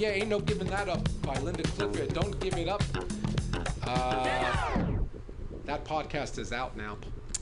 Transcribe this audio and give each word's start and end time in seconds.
yeah, 0.00 0.08
ain't 0.08 0.28
no 0.28 0.40
giving 0.40 0.66
that 0.68 0.88
up 0.88 1.06
by 1.20 1.38
Linda 1.40 1.62
Clifford. 1.62 2.14
Don't 2.14 2.40
give 2.40 2.56
it 2.56 2.68
up. 2.68 2.82
Uh, 3.82 4.64
that 5.66 5.84
podcast 5.84 6.38
is 6.38 6.52
out 6.52 6.74
now. 6.74 6.96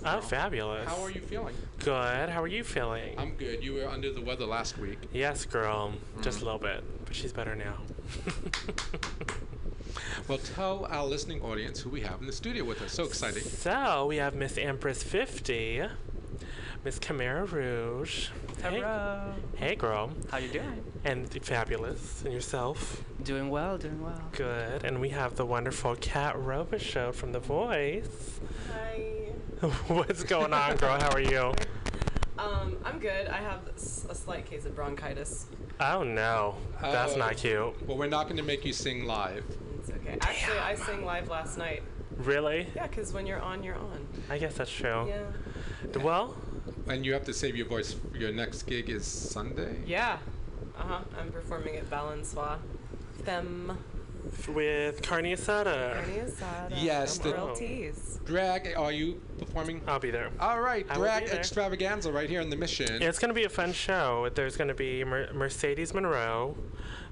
Oh, 0.05 0.21
fabulous. 0.21 0.89
How 0.89 1.01
are 1.03 1.11
you 1.11 1.21
feeling? 1.21 1.55
Good. 1.79 2.29
How 2.29 2.43
are 2.43 2.49
you 2.49 2.65
feeling? 2.65 3.15
I'm 3.17 3.35
good. 3.35 3.63
You 3.63 3.75
were 3.75 3.89
under 3.89 4.13
the 4.13 4.21
weather 4.21 4.45
last 4.45 4.77
week. 4.77 4.99
yes, 5.13 5.45
girl. 5.45 5.93
Just 6.21 6.41
a 6.41 6.45
little 6.45 6.59
bit, 6.59 6.83
but 7.05 7.15
she's 7.15 7.33
better 7.33 7.55
now. 7.55 7.79
Well, 10.27 10.39
tell 10.39 10.85
our 10.91 11.07
listening 11.07 11.41
audience 11.41 11.81
who 11.81 11.89
we 11.89 12.03
have 12.03 12.21
in 12.21 12.27
the 12.27 12.33
studio 12.35 12.63
with 12.63 12.83
us. 12.83 12.93
So 12.93 13.05
exciting. 13.05 13.43
so 13.43 14.05
we 14.07 14.17
have 14.17 14.35
Miss 14.35 14.59
Empress 14.59 15.03
50, 15.03 15.85
Miss 16.85 16.99
Chimera 16.99 17.47
Rouge. 17.47 18.29
Hey, 18.63 18.81
Hello. 18.81 19.35
hey, 19.57 19.75
girl. 19.77 20.11
How 20.31 20.39
you 20.39 20.49
doing? 20.49 20.83
And 21.05 21.29
fabulous. 21.45 22.23
And 22.25 22.33
yourself. 22.33 23.05
Doing 23.23 23.51
well, 23.51 23.79
doing 23.79 24.03
well. 24.03 24.21
Good. 24.33 24.85
And 24.85 25.01
we 25.01 25.11
have 25.11 25.37
the 25.37 25.47
wonderful 25.47 25.95
Cat 25.97 26.35
Kat 26.35 26.37
Robichaud 26.37 27.15
from 27.15 27.31
The 27.33 27.39
Voice. 27.39 28.41
Hi. 28.73 29.29
What's 29.87 30.25
going 30.25 30.53
on, 30.53 30.77
girl? 30.77 30.99
How 30.99 31.11
are 31.11 31.21
you? 31.21 31.53
Um, 32.39 32.77
I'm 32.85 32.99
good. 32.99 33.29
I 33.29 33.37
have 33.39 33.61
a 34.09 34.15
slight 34.15 34.45
case 34.47 34.65
of 34.65 34.75
bronchitis. 34.75 35.47
Oh, 35.81 36.03
no. 36.03 36.57
That's 36.81 37.15
Oh. 37.15 37.19
not 37.19 37.37
cute. 37.37 37.87
Well, 37.87 37.97
we're 37.97 38.07
not 38.09 38.25
going 38.25 38.39
to 38.39 38.43
make 38.43 38.65
you 38.65 38.73
sing 38.73 39.05
live. 39.05 39.45
It's 39.79 39.91
okay. 39.91 40.19
Actually, 40.21 40.59
I 40.59 40.75
sang 40.75 41.05
live 41.05 41.29
last 41.29 41.59
night. 41.59 41.83
Really? 42.17 42.67
Yeah, 42.75 42.89
because 42.89 43.13
when 43.13 43.25
you're 43.27 43.41
on, 43.41 43.63
you're 43.63 43.77
on. 43.77 44.07
I 44.29 44.39
guess 44.39 44.55
that's 44.55 44.71
true. 44.71 45.07
Yeah. 45.09 45.99
Well, 46.03 46.37
And 46.89 47.05
you 47.05 47.13
have 47.13 47.25
to 47.25 47.35
save 47.35 47.57
your 47.57 47.67
voice. 47.67 47.97
Your 48.15 48.33
next 48.33 48.63
gig 48.65 48.89
is 48.91 49.05
Sunday? 49.07 49.77
Yeah. 49.87 50.19
Uh 50.79 50.83
huh. 50.83 51.01
I'm 51.21 51.31
performing 51.33 51.77
at 51.77 51.89
Balançoire. 51.91 52.59
Femme. 53.25 53.77
with 54.49 55.01
Carne 55.03 55.25
Asada. 55.33 55.95
Carne 55.95 56.27
asada. 56.27 56.83
Yes, 56.83 57.19
the- 57.19 57.33
Real 57.33 57.55
teas. 57.55 58.21
Drag, 58.27 58.75
are 58.77 58.93
you 58.93 59.21
performing? 59.39 59.81
I'll 59.89 59.99
be 59.99 60.11
there. 60.11 60.31
All 60.39 60.61
right, 60.61 60.85
I 60.91 60.95
drag 60.95 61.25
be 61.25 61.31
there. 61.31 61.39
extravaganza 61.39 62.13
right 62.13 62.29
here 62.29 62.41
in 62.43 62.51
the 62.51 62.57
Mission. 62.57 63.01
It's 63.03 63.19
going 63.19 63.31
to 63.31 63.35
be 63.35 63.45
a 63.45 63.49
fun 63.49 63.73
show. 63.73 64.29
There's 64.35 64.57
going 64.57 64.69
to 64.69 64.75
be 64.75 65.03
Mer- 65.03 65.33
Mercedes 65.33 65.95
Monroe, 65.95 66.57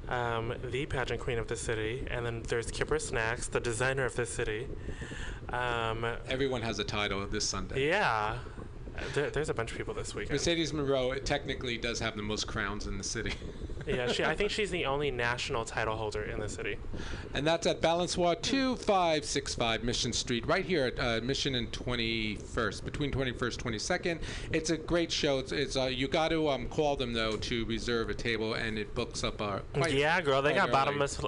um, 0.08 0.52
the 0.70 0.84
pageant 0.86 1.20
queen 1.20 1.38
of 1.38 1.46
the 1.48 1.56
city, 1.56 2.06
and 2.10 2.26
then 2.26 2.42
there's 2.48 2.70
Kipper 2.70 2.98
Snacks, 2.98 3.46
the 3.48 3.60
designer 3.60 4.04
of 4.04 4.14
the 4.14 4.26
city. 4.26 4.68
Um, 5.48 6.04
Everyone 6.28 6.60
has 6.62 6.78
a 6.80 6.84
title 6.84 7.26
this 7.26 7.48
Sunday. 7.48 7.88
yeah, 7.88 8.36
there, 9.14 9.30
there's 9.30 9.48
a 9.48 9.54
bunch 9.54 9.72
of 9.72 9.78
people 9.78 9.94
this 9.94 10.14
weekend. 10.14 10.32
Mercedes 10.32 10.72
Monroe 10.72 11.14
technically 11.16 11.76
does 11.78 12.00
have 12.00 12.16
the 12.16 12.22
most 12.22 12.46
crowns 12.46 12.86
in 12.86 12.98
the 12.98 13.04
city. 13.04 13.32
yeah, 13.86 14.10
she, 14.10 14.24
I 14.24 14.34
think 14.34 14.50
she's 14.50 14.70
the 14.70 14.84
only 14.86 15.10
national 15.10 15.64
title 15.64 15.96
holder 15.96 16.24
in 16.24 16.40
the 16.40 16.48
city. 16.48 16.76
And 17.34 17.46
that's 17.46 17.66
at 17.66 17.80
Balançoire 17.80 18.40
2565 18.42 19.84
Mission 19.84 20.12
Street, 20.12 20.46
right 20.46 20.64
here 20.64 20.86
at 20.86 20.98
uh, 20.98 21.24
Mission 21.24 21.54
and 21.54 21.70
21st, 21.72 22.84
between 22.84 23.10
21st 23.12 23.56
22nd. 23.56 24.18
It's 24.52 24.70
a 24.70 24.76
great 24.76 25.10
show. 25.12 25.38
It's, 25.38 25.52
it's 25.52 25.76
uh, 25.76 25.84
you 25.84 26.08
got 26.08 26.28
to 26.28 26.48
um, 26.48 26.66
call 26.68 26.96
them 26.96 27.12
though 27.12 27.36
to 27.36 27.64
reserve 27.66 28.10
a 28.10 28.14
table, 28.14 28.54
and 28.54 28.78
it 28.78 28.94
books 28.94 29.22
up. 29.24 29.40
Uh, 29.40 29.58
quite, 29.74 29.92
yeah, 29.92 30.20
girl, 30.20 30.42
they 30.42 30.52
got 30.54 30.64
early. 30.64 30.72
bottomless 30.72 31.20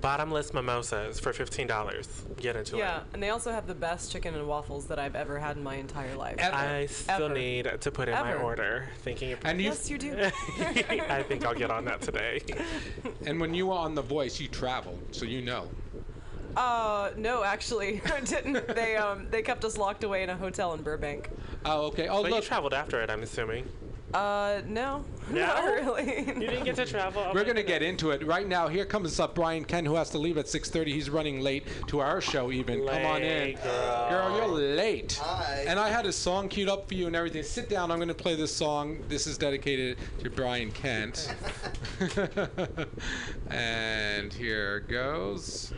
bottomless 0.00 0.52
mimosas 0.54 1.18
for 1.20 1.32
fifteen 1.32 1.66
dollars. 1.66 2.08
Get 2.40 2.56
into 2.56 2.76
Yeah, 2.76 2.82
it. 2.82 2.86
Yeah, 2.86 3.02
and 3.14 3.22
they 3.22 3.30
also 3.30 3.50
have 3.52 3.66
the 3.66 3.74
best 3.74 4.12
chicken 4.12 4.34
and 4.34 4.46
waffles 4.46 4.86
that 4.86 4.98
I've 4.98 5.16
ever 5.16 5.38
had 5.38 5.56
in 5.56 5.62
my 5.62 5.76
entire 5.76 6.14
life. 6.16 6.36
Ever. 6.38 6.54
I 6.54 6.86
still 6.86 7.26
Ever. 7.26 7.34
need 7.34 7.68
to 7.80 7.90
put 7.90 8.08
in 8.08 8.14
my 8.14 8.34
order. 8.34 8.88
Thinking 9.02 9.32
of 9.32 9.38
And 9.44 9.58
you, 9.60 9.66
yes, 9.66 9.90
you 9.90 9.98
do. 9.98 10.14
I 10.60 11.24
think 11.26 11.44
I'll 11.44 11.54
get 11.54 11.70
on 11.70 11.84
that 11.86 12.02
today. 12.04 12.42
and 13.26 13.40
when 13.40 13.54
you 13.54 13.66
were 13.68 13.74
on 13.74 13.94
The 13.94 14.02
Voice, 14.02 14.40
you 14.40 14.48
traveled, 14.48 15.00
so 15.10 15.24
you 15.24 15.42
know. 15.42 15.68
Uh, 16.56 17.10
no, 17.16 17.42
actually, 17.42 18.00
I 18.12 18.20
didn't. 18.20 18.68
They 18.68 18.96
um, 18.96 19.26
they 19.30 19.42
kept 19.42 19.64
us 19.64 19.76
locked 19.76 20.04
away 20.04 20.22
in 20.22 20.30
a 20.30 20.36
hotel 20.36 20.74
in 20.74 20.82
Burbank. 20.82 21.30
Oh, 21.64 21.86
okay. 21.86 22.08
Oh, 22.08 22.22
But 22.22 22.32
you 22.32 22.40
traveled 22.42 22.74
after 22.74 23.00
it, 23.02 23.10
I'm 23.10 23.22
assuming. 23.22 23.68
Uh, 24.14 24.62
no, 24.66 25.04
No? 25.30 25.40
not 25.40 25.64
really. 25.64 26.18
You 26.18 26.34
didn't 26.34 26.64
get 26.64 26.76
to 26.76 26.86
travel. 26.86 27.22
Oh 27.24 27.32
we're 27.34 27.40
gonna 27.42 27.54
goodness. 27.54 27.64
get 27.66 27.82
into 27.82 28.10
it 28.10 28.24
right 28.24 28.46
now. 28.46 28.68
Here 28.68 28.84
comes 28.84 29.18
up 29.18 29.34
Brian 29.34 29.64
Kent, 29.64 29.86
who 29.86 29.94
has 29.96 30.10
to 30.10 30.18
leave 30.18 30.38
at 30.38 30.46
6:30. 30.46 30.86
He's 30.92 31.10
running 31.10 31.40
late 31.40 31.66
to 31.88 31.98
our 32.00 32.20
show. 32.20 32.52
Even 32.52 32.86
come 32.86 33.04
on 33.04 33.22
in, 33.22 33.56
girl. 33.56 34.08
Girl, 34.10 34.36
you're 34.36 34.74
late. 34.76 35.18
Hi. 35.20 35.64
And 35.66 35.80
I 35.80 35.88
had 35.88 36.06
a 36.06 36.12
song 36.12 36.48
queued 36.48 36.68
up 36.68 36.86
for 36.86 36.94
you 36.94 37.06
and 37.08 37.16
everything. 37.16 37.42
Sit 37.42 37.68
down. 37.68 37.90
I'm 37.90 37.98
going 37.98 38.08
to 38.08 38.14
play 38.14 38.36
this 38.36 38.54
song. 38.54 39.02
This 39.08 39.26
is 39.26 39.36
dedicated 39.36 39.98
to 40.22 40.30
Brian 40.30 40.70
Kent. 40.70 41.34
and 43.50 44.32
here 44.32 44.80
goes. 44.80 45.72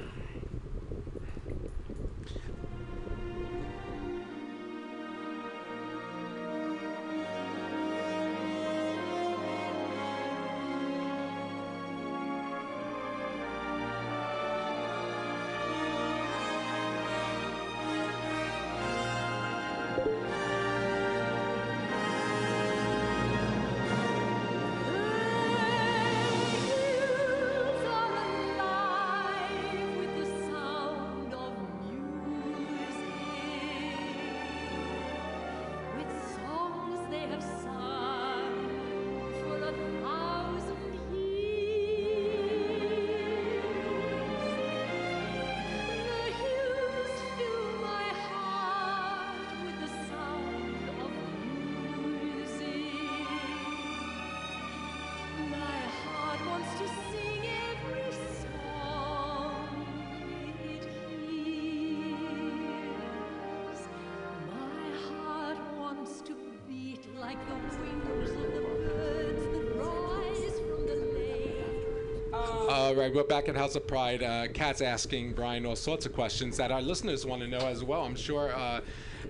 Right, 72.97 73.15
we're 73.15 73.25
back 73.25 73.49
at 73.49 73.57
House 73.57 73.77
of 73.77 73.87
Pride. 73.87 74.23
Uh, 74.23 74.49
Kat's 74.49 74.81
asking 74.81 75.35
Brian 75.35 75.67
all 75.67 75.77
sorts 75.77 76.07
of 76.07 76.15
questions 76.15 76.57
that 76.57 76.73
our 76.73 76.81
listeners 76.81 77.27
want 77.27 77.43
to 77.43 77.49
know 77.49 77.59
as 77.59 77.85
well, 77.85 78.03
I'm 78.03 78.17
sure. 78.17 78.55
Uh, 78.55 78.81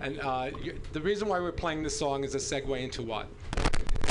and 0.00 0.20
uh, 0.20 0.50
you, 0.62 0.78
the 0.92 1.00
reason 1.00 1.26
why 1.28 1.40
we're 1.40 1.52
playing 1.52 1.82
this 1.82 1.98
song 1.98 2.22
is 2.22 2.34
a 2.34 2.38
segue 2.38 2.80
into 2.80 3.02
what? 3.02 3.26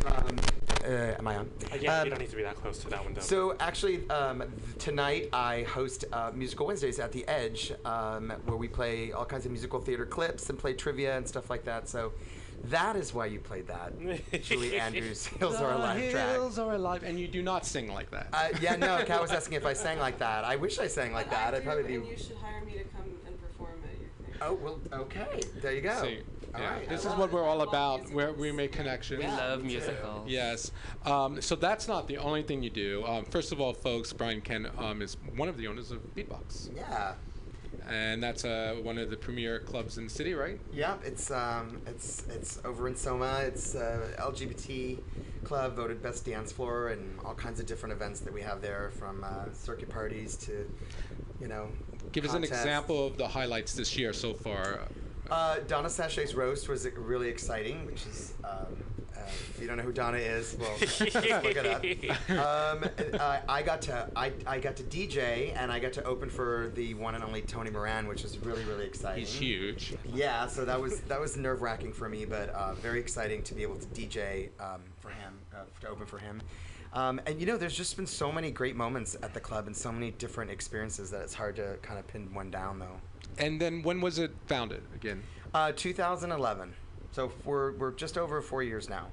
Um, 0.06 0.38
uh, 0.84 0.88
am 1.18 1.28
I 1.28 1.38
on? 1.38 1.50
Uh, 1.72 1.76
yeah, 1.80 2.00
Um, 2.00 2.06
you 2.06 2.10
don't 2.12 2.20
need 2.20 2.30
to 2.30 2.36
be 2.36 2.44
that 2.44 2.56
close 2.56 2.80
to 2.80 2.90
that 2.90 3.04
window. 3.04 3.22
So 3.22 3.56
actually, 3.60 4.08
um, 4.10 4.40
th- 4.40 4.52
tonight 4.78 5.30
I 5.32 5.64
host 5.64 6.06
uh, 6.12 6.32
Musical 6.34 6.68
Wednesdays 6.68 7.00
at 7.00 7.12
the 7.12 7.28
Edge, 7.28 7.72
um, 7.86 8.34
where 8.46 8.58
we 8.58 8.68
play 8.68 9.12
all 9.12 9.26
kinds 9.26 9.46
of 9.46 9.52
musical 9.52 9.80
theater 9.80 10.06
clips 10.06 10.50
and 10.50 10.60
play 10.60 10.74
trivia 10.74 11.16
and 11.18 11.28
stuff 11.28 11.50
like 11.50 11.64
that. 11.66 11.88
So 11.88 12.12
that 12.70 12.96
is 12.96 13.14
why 13.14 13.26
you 13.28 13.40
played 13.40 13.68
that, 13.68 13.94
Julie 14.44 14.80
Andrews. 14.80 15.26
Hills 15.28 15.56
are 15.56 15.74
a 15.74 15.78
live 15.78 16.12
track. 16.12 16.32
Hills 16.32 16.60
are 16.60 16.74
alive, 16.74 17.04
and 17.04 17.20
you 17.20 17.28
do 17.28 17.42
not 17.42 17.66
sing 17.66 17.92
like 17.92 18.12
that. 18.12 18.28
Uh, 18.34 18.50
yeah, 18.62 18.76
no. 18.76 19.04
Kat 19.06 19.22
was 19.22 19.32
asking 19.32 19.58
if 19.58 19.66
I 19.66 19.74
sang 19.74 20.00
like 20.00 20.18
that. 20.20 20.44
I 20.44 20.56
wish 20.56 20.80
I 20.80 20.88
sang 20.88 21.14
like 21.14 21.30
that. 21.30 21.54
I 21.54 21.58
I'd 21.58 21.64
probably 21.64 21.84
be. 21.84 21.96
and 21.96 22.08
you 22.08 22.18
should 22.18 22.38
hire 22.38 22.64
me 22.64 22.74
to 22.74 22.84
come 22.86 23.06
and 23.26 23.42
perform 23.42 23.80
at 23.84 24.00
your 24.00 24.10
thing. 24.10 24.36
Oh 24.42 24.54
well, 24.54 24.80
okay. 25.02 25.42
There 25.62 25.74
you 25.74 25.82
go. 25.82 26.02
See, 26.02 26.20
yeah, 26.58 26.74
right. 26.74 26.90
this 26.90 27.06
I 27.06 27.12
is 27.12 27.18
what 27.18 27.32
we're 27.32 27.44
all 27.44 27.56
I 27.62 27.66
love 27.66 27.68
about, 27.68 28.10
where 28.12 28.32
we 28.32 28.52
make 28.52 28.72
connections. 28.72 29.20
We 29.22 29.28
love 29.28 29.64
musicals. 29.64 30.30
Yes. 30.30 30.72
Um, 31.06 31.42
so 31.42 31.56
that's 31.56 31.88
not 31.88 32.08
the 32.08 32.18
only 32.18 32.44
thing 32.44 32.64
you 32.64 32.70
do. 32.70 33.04
Um, 33.06 33.26
first 33.26 33.52
of 33.52 33.60
all, 33.60 33.74
folks, 33.74 34.14
Brian 34.14 34.42
Kent 34.42 34.68
um, 34.78 35.02
is 35.02 35.18
one 35.36 35.50
of 35.50 35.58
the 35.58 35.68
owners 35.68 35.92
of 35.92 36.00
Beatbox, 36.16 36.76
Yeah. 36.76 37.14
And 37.90 38.22
that's 38.22 38.46
uh, 38.46 38.76
one 38.82 38.98
of 38.98 39.10
the 39.10 39.18
premier 39.18 39.60
clubs 39.60 39.98
in 39.98 40.06
the 40.06 40.10
city, 40.10 40.34
right? 40.34 40.60
Yeah, 40.74 40.96
it's 41.04 41.32
um, 41.32 41.82
it's 41.86 42.24
it's 42.30 42.60
over 42.66 42.88
in 42.88 42.96
Soma. 42.96 43.42
It's 43.44 43.76
uh, 43.76 44.10
LGBT 44.20 45.00
club 45.44 45.76
voted 45.76 46.02
best 46.02 46.26
dance 46.26 46.52
floor, 46.52 46.90
and 46.90 47.20
all 47.24 47.36
kinds 47.36 47.60
of 47.60 47.66
different 47.66 47.94
events 47.94 48.20
that 48.22 48.34
we 48.34 48.42
have 48.42 48.62
there, 48.62 48.92
from 48.98 49.24
uh, 49.24 49.52
circuit 49.54 49.90
parties 49.90 50.36
to, 50.38 50.70
you 51.40 51.48
know. 51.48 51.70
Give 52.12 52.26
us 52.26 52.34
an 52.34 52.44
example 52.44 53.08
of 53.08 53.18
the 53.18 53.28
highlights 53.28 53.74
this 53.74 53.98
year 53.98 54.14
so 54.14 54.34
far. 54.34 54.82
Uh, 55.30 55.58
Donna 55.68 55.90
Sachet's 55.90 56.34
roast 56.34 56.70
was 56.70 56.88
really 56.96 57.30
exciting, 57.30 57.86
which 57.86 58.06
is. 58.06 58.34
Um, 58.44 58.78
if 59.28 59.60
you 59.62 59.68
don't 59.68 59.78
know 59.78 59.84
who 59.84 59.92
Donna 59.92 60.18
is, 60.18 60.56
well, 60.60 60.78
just 60.78 61.00
look 61.02 61.14
it 61.16 61.66
up. 61.66 61.84
Um, 62.30 62.90
uh, 63.14 63.40
I 63.48 63.62
got 63.62 63.82
to 63.84 64.10
I, 64.16 64.32
I 64.46 64.60
got 64.60 64.76
to 64.78 64.84
DJ 64.84 65.56
and 65.56 65.72
I 65.72 65.80
got 65.80 65.94
to 65.94 66.04
open 66.04 66.30
for 66.30 66.72
the 66.76 66.94
one 66.94 67.16
and 67.16 67.24
only 67.24 67.42
Tony 67.42 67.70
Moran, 67.70 68.08
which 68.08 68.24
was 68.24 68.38
really 68.40 68.64
really 68.64 68.86
exciting. 68.86 69.26
He's 69.26 69.34
huge. 69.34 69.96
Yeah, 70.14 70.48
so 70.48 70.66
that 70.66 70.80
was 70.80 71.02
that 71.02 71.20
was 71.20 71.38
nerve 71.38 71.62
wracking 71.62 71.94
for 71.94 72.10
me, 72.10 72.26
but 72.26 72.50
uh, 72.50 72.74
very 72.76 73.00
exciting 73.00 73.44
to 73.44 73.54
be 73.54 73.64
able 73.64 73.78
to 73.78 73.88
DJ 73.88 74.50
um, 74.60 74.82
for 75.00 75.10
him, 75.10 75.34
uh, 75.54 75.64
to 75.82 75.88
open 75.90 76.06
for 76.06 76.18
him. 76.18 76.42
Um, 76.94 77.20
and 77.26 77.40
you 77.40 77.46
know, 77.46 77.58
there's 77.58 77.76
just 77.76 77.98
been 77.98 78.08
so 78.08 78.32
many 78.32 78.52
great 78.52 78.76
moments 78.76 79.18
at 79.22 79.34
the 79.34 79.40
club 79.40 79.68
and 79.68 79.76
so 79.76 79.92
many 79.92 80.12
different 80.12 80.50
experiences 80.50 81.12
that 81.12 81.22
it's 81.22 81.34
hard 81.34 81.58
to 81.58 81.78
kind 81.82 82.00
of 82.00 82.08
pin 82.08 82.34
one 82.34 82.50
down 82.50 82.80
though. 82.80 83.02
And 83.38 83.60
then 83.60 83.84
when 83.84 84.00
was 84.00 84.18
it 84.18 84.32
founded 84.48 84.84
again? 84.96 85.22
Uh, 85.54 85.74
2011. 85.76 86.74
So 87.16 87.32
we're, 87.46 87.72
we're 87.78 87.92
just 87.94 88.18
over 88.18 88.42
four 88.42 88.62
years 88.62 88.90
now. 88.90 89.08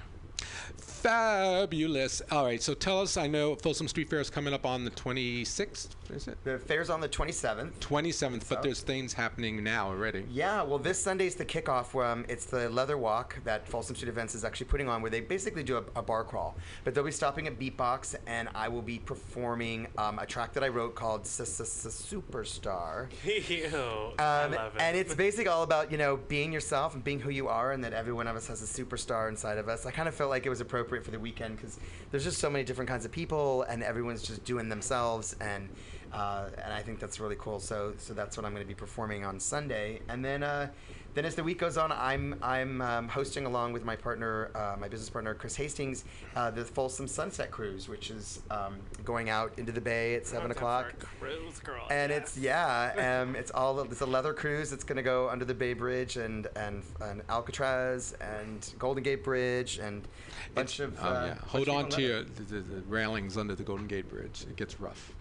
Fabulous. 1.02 2.22
All 2.30 2.44
right, 2.44 2.62
so 2.62 2.74
tell 2.74 3.00
us. 3.00 3.16
I 3.16 3.26
know 3.26 3.56
Folsom 3.56 3.88
Street 3.88 4.08
Fair 4.08 4.20
is 4.20 4.30
coming 4.30 4.54
up 4.54 4.64
on 4.64 4.84
the 4.84 4.90
26th. 4.92 5.88
Is 6.14 6.28
it? 6.28 6.36
The 6.44 6.58
fair's 6.58 6.90
on 6.90 7.00
the 7.00 7.08
27th. 7.08 7.72
27th, 7.80 8.42
So? 8.44 8.54
but 8.54 8.62
there's 8.62 8.82
things 8.82 9.12
happening 9.14 9.64
now 9.64 9.88
already. 9.88 10.24
Yeah, 10.30 10.62
well, 10.62 10.78
this 10.78 10.98
Sunday's 11.02 11.34
the 11.34 11.44
kickoff. 11.44 11.92
Um, 12.04 12.24
it's 12.28 12.44
the 12.44 12.68
Leather 12.68 12.98
Walk 12.98 13.36
that 13.44 13.66
Folsom 13.66 13.96
Street 13.96 14.10
Events 14.10 14.34
is 14.34 14.44
actually 14.44 14.66
putting 14.66 14.88
on, 14.88 15.00
where 15.02 15.10
they 15.10 15.20
basically 15.20 15.62
do 15.62 15.78
a, 15.78 15.84
a 15.98 16.02
bar 16.02 16.22
crawl. 16.22 16.54
But 16.84 16.94
they'll 16.94 17.02
be 17.04 17.10
stopping 17.10 17.46
at 17.46 17.58
Beatbox, 17.58 18.14
and 18.26 18.48
I 18.54 18.68
will 18.68 18.82
be 18.82 18.98
performing 18.98 19.88
um, 19.98 20.18
a 20.18 20.26
track 20.26 20.52
that 20.52 20.62
I 20.62 20.68
wrote 20.68 20.94
called 20.94 21.24
Superstar. 21.24 23.08
Ew, 23.24 24.12
I 24.18 24.42
Um, 24.44 24.52
love 24.52 24.76
it. 24.76 24.80
and 24.82 24.96
it's 24.96 25.14
basically 25.14 25.48
all 25.48 25.62
about 25.62 25.90
you 25.90 25.96
know 25.98 26.16
being 26.28 26.52
yourself 26.52 26.94
and 26.94 27.02
being 27.02 27.18
who 27.20 27.30
you 27.30 27.48
are, 27.48 27.72
and 27.72 27.82
that 27.84 27.92
every 27.94 28.12
one 28.12 28.26
of 28.26 28.36
us 28.36 28.46
has 28.48 28.62
a 28.62 28.66
superstar 28.84 29.28
inside 29.30 29.56
of 29.58 29.68
us. 29.68 29.86
I 29.86 29.90
kind 29.90 30.08
of 30.08 30.14
felt 30.14 30.28
like 30.30 30.44
it 30.46 30.50
was 30.50 30.60
appropriate 30.60 30.91
for 31.00 31.10
the 31.10 31.18
weekend 31.18 31.56
because 31.56 31.78
there's 32.10 32.24
just 32.24 32.38
so 32.38 32.50
many 32.50 32.64
different 32.64 32.88
kinds 32.88 33.04
of 33.04 33.12
people, 33.12 33.62
and 33.62 33.82
everyone's 33.82 34.22
just 34.22 34.44
doing 34.44 34.68
themselves, 34.68 35.34
and 35.40 35.68
uh, 36.12 36.48
and 36.62 36.72
I 36.72 36.82
think 36.82 37.00
that's 37.00 37.18
really 37.20 37.36
cool. 37.38 37.60
So 37.60 37.94
so 37.98 38.14
that's 38.14 38.36
what 38.36 38.44
I'm 38.44 38.52
going 38.52 38.64
to 38.64 38.68
be 38.68 38.74
performing 38.74 39.24
on 39.24 39.40
Sunday, 39.40 40.00
and 40.08 40.24
then. 40.24 40.42
Uh, 40.42 40.68
then, 41.14 41.24
as 41.24 41.34
the 41.34 41.44
week 41.44 41.58
goes 41.58 41.76
on, 41.76 41.92
I'm 41.92 42.36
I'm 42.42 42.80
um, 42.80 43.08
hosting 43.08 43.44
along 43.44 43.72
with 43.72 43.84
my 43.84 43.96
partner, 43.96 44.50
uh, 44.54 44.76
my 44.80 44.88
business 44.88 45.10
partner 45.10 45.34
Chris 45.34 45.56
Hastings, 45.56 46.04
uh, 46.36 46.50
the 46.50 46.64
Folsom 46.64 47.06
Sunset 47.06 47.50
Cruise, 47.50 47.88
which 47.88 48.10
is 48.10 48.42
um, 48.50 48.76
going 49.04 49.28
out 49.28 49.52
into 49.58 49.72
the 49.72 49.80
bay 49.80 50.14
at 50.14 50.26
seven 50.26 50.50
o'clock. 50.50 50.94
Cruise 51.20 51.58
girl. 51.60 51.86
And 51.90 52.10
yes. 52.10 52.22
it's 52.22 52.38
yeah, 52.38 53.22
um, 53.22 53.36
it's 53.36 53.50
all 53.50 53.80
it's 53.80 54.00
a 54.00 54.06
leather 54.06 54.32
cruise. 54.32 54.72
It's 54.72 54.84
gonna 54.84 55.02
go 55.02 55.28
under 55.28 55.44
the 55.44 55.54
Bay 55.54 55.74
Bridge 55.74 56.16
and 56.16 56.46
and, 56.56 56.82
and 57.00 57.22
Alcatraz 57.28 58.14
and 58.20 58.72
Golden 58.78 59.02
Gate 59.02 59.22
Bridge 59.22 59.78
and 59.78 60.08
a 60.50 60.54
bunch 60.54 60.80
of. 60.80 60.98
Oh, 61.00 61.08
uh, 61.08 61.24
yeah. 61.26 61.34
Hold 61.46 61.68
of 61.68 61.74
on 61.74 61.84
people 61.84 61.96
to 61.96 62.02
your, 62.02 62.22
the, 62.22 62.42
the, 62.42 62.60
the 62.60 62.82
railings 62.82 63.36
under 63.36 63.54
the 63.54 63.64
Golden 63.64 63.86
Gate 63.86 64.08
Bridge. 64.08 64.46
It 64.48 64.56
gets 64.56 64.80
rough. 64.80 65.12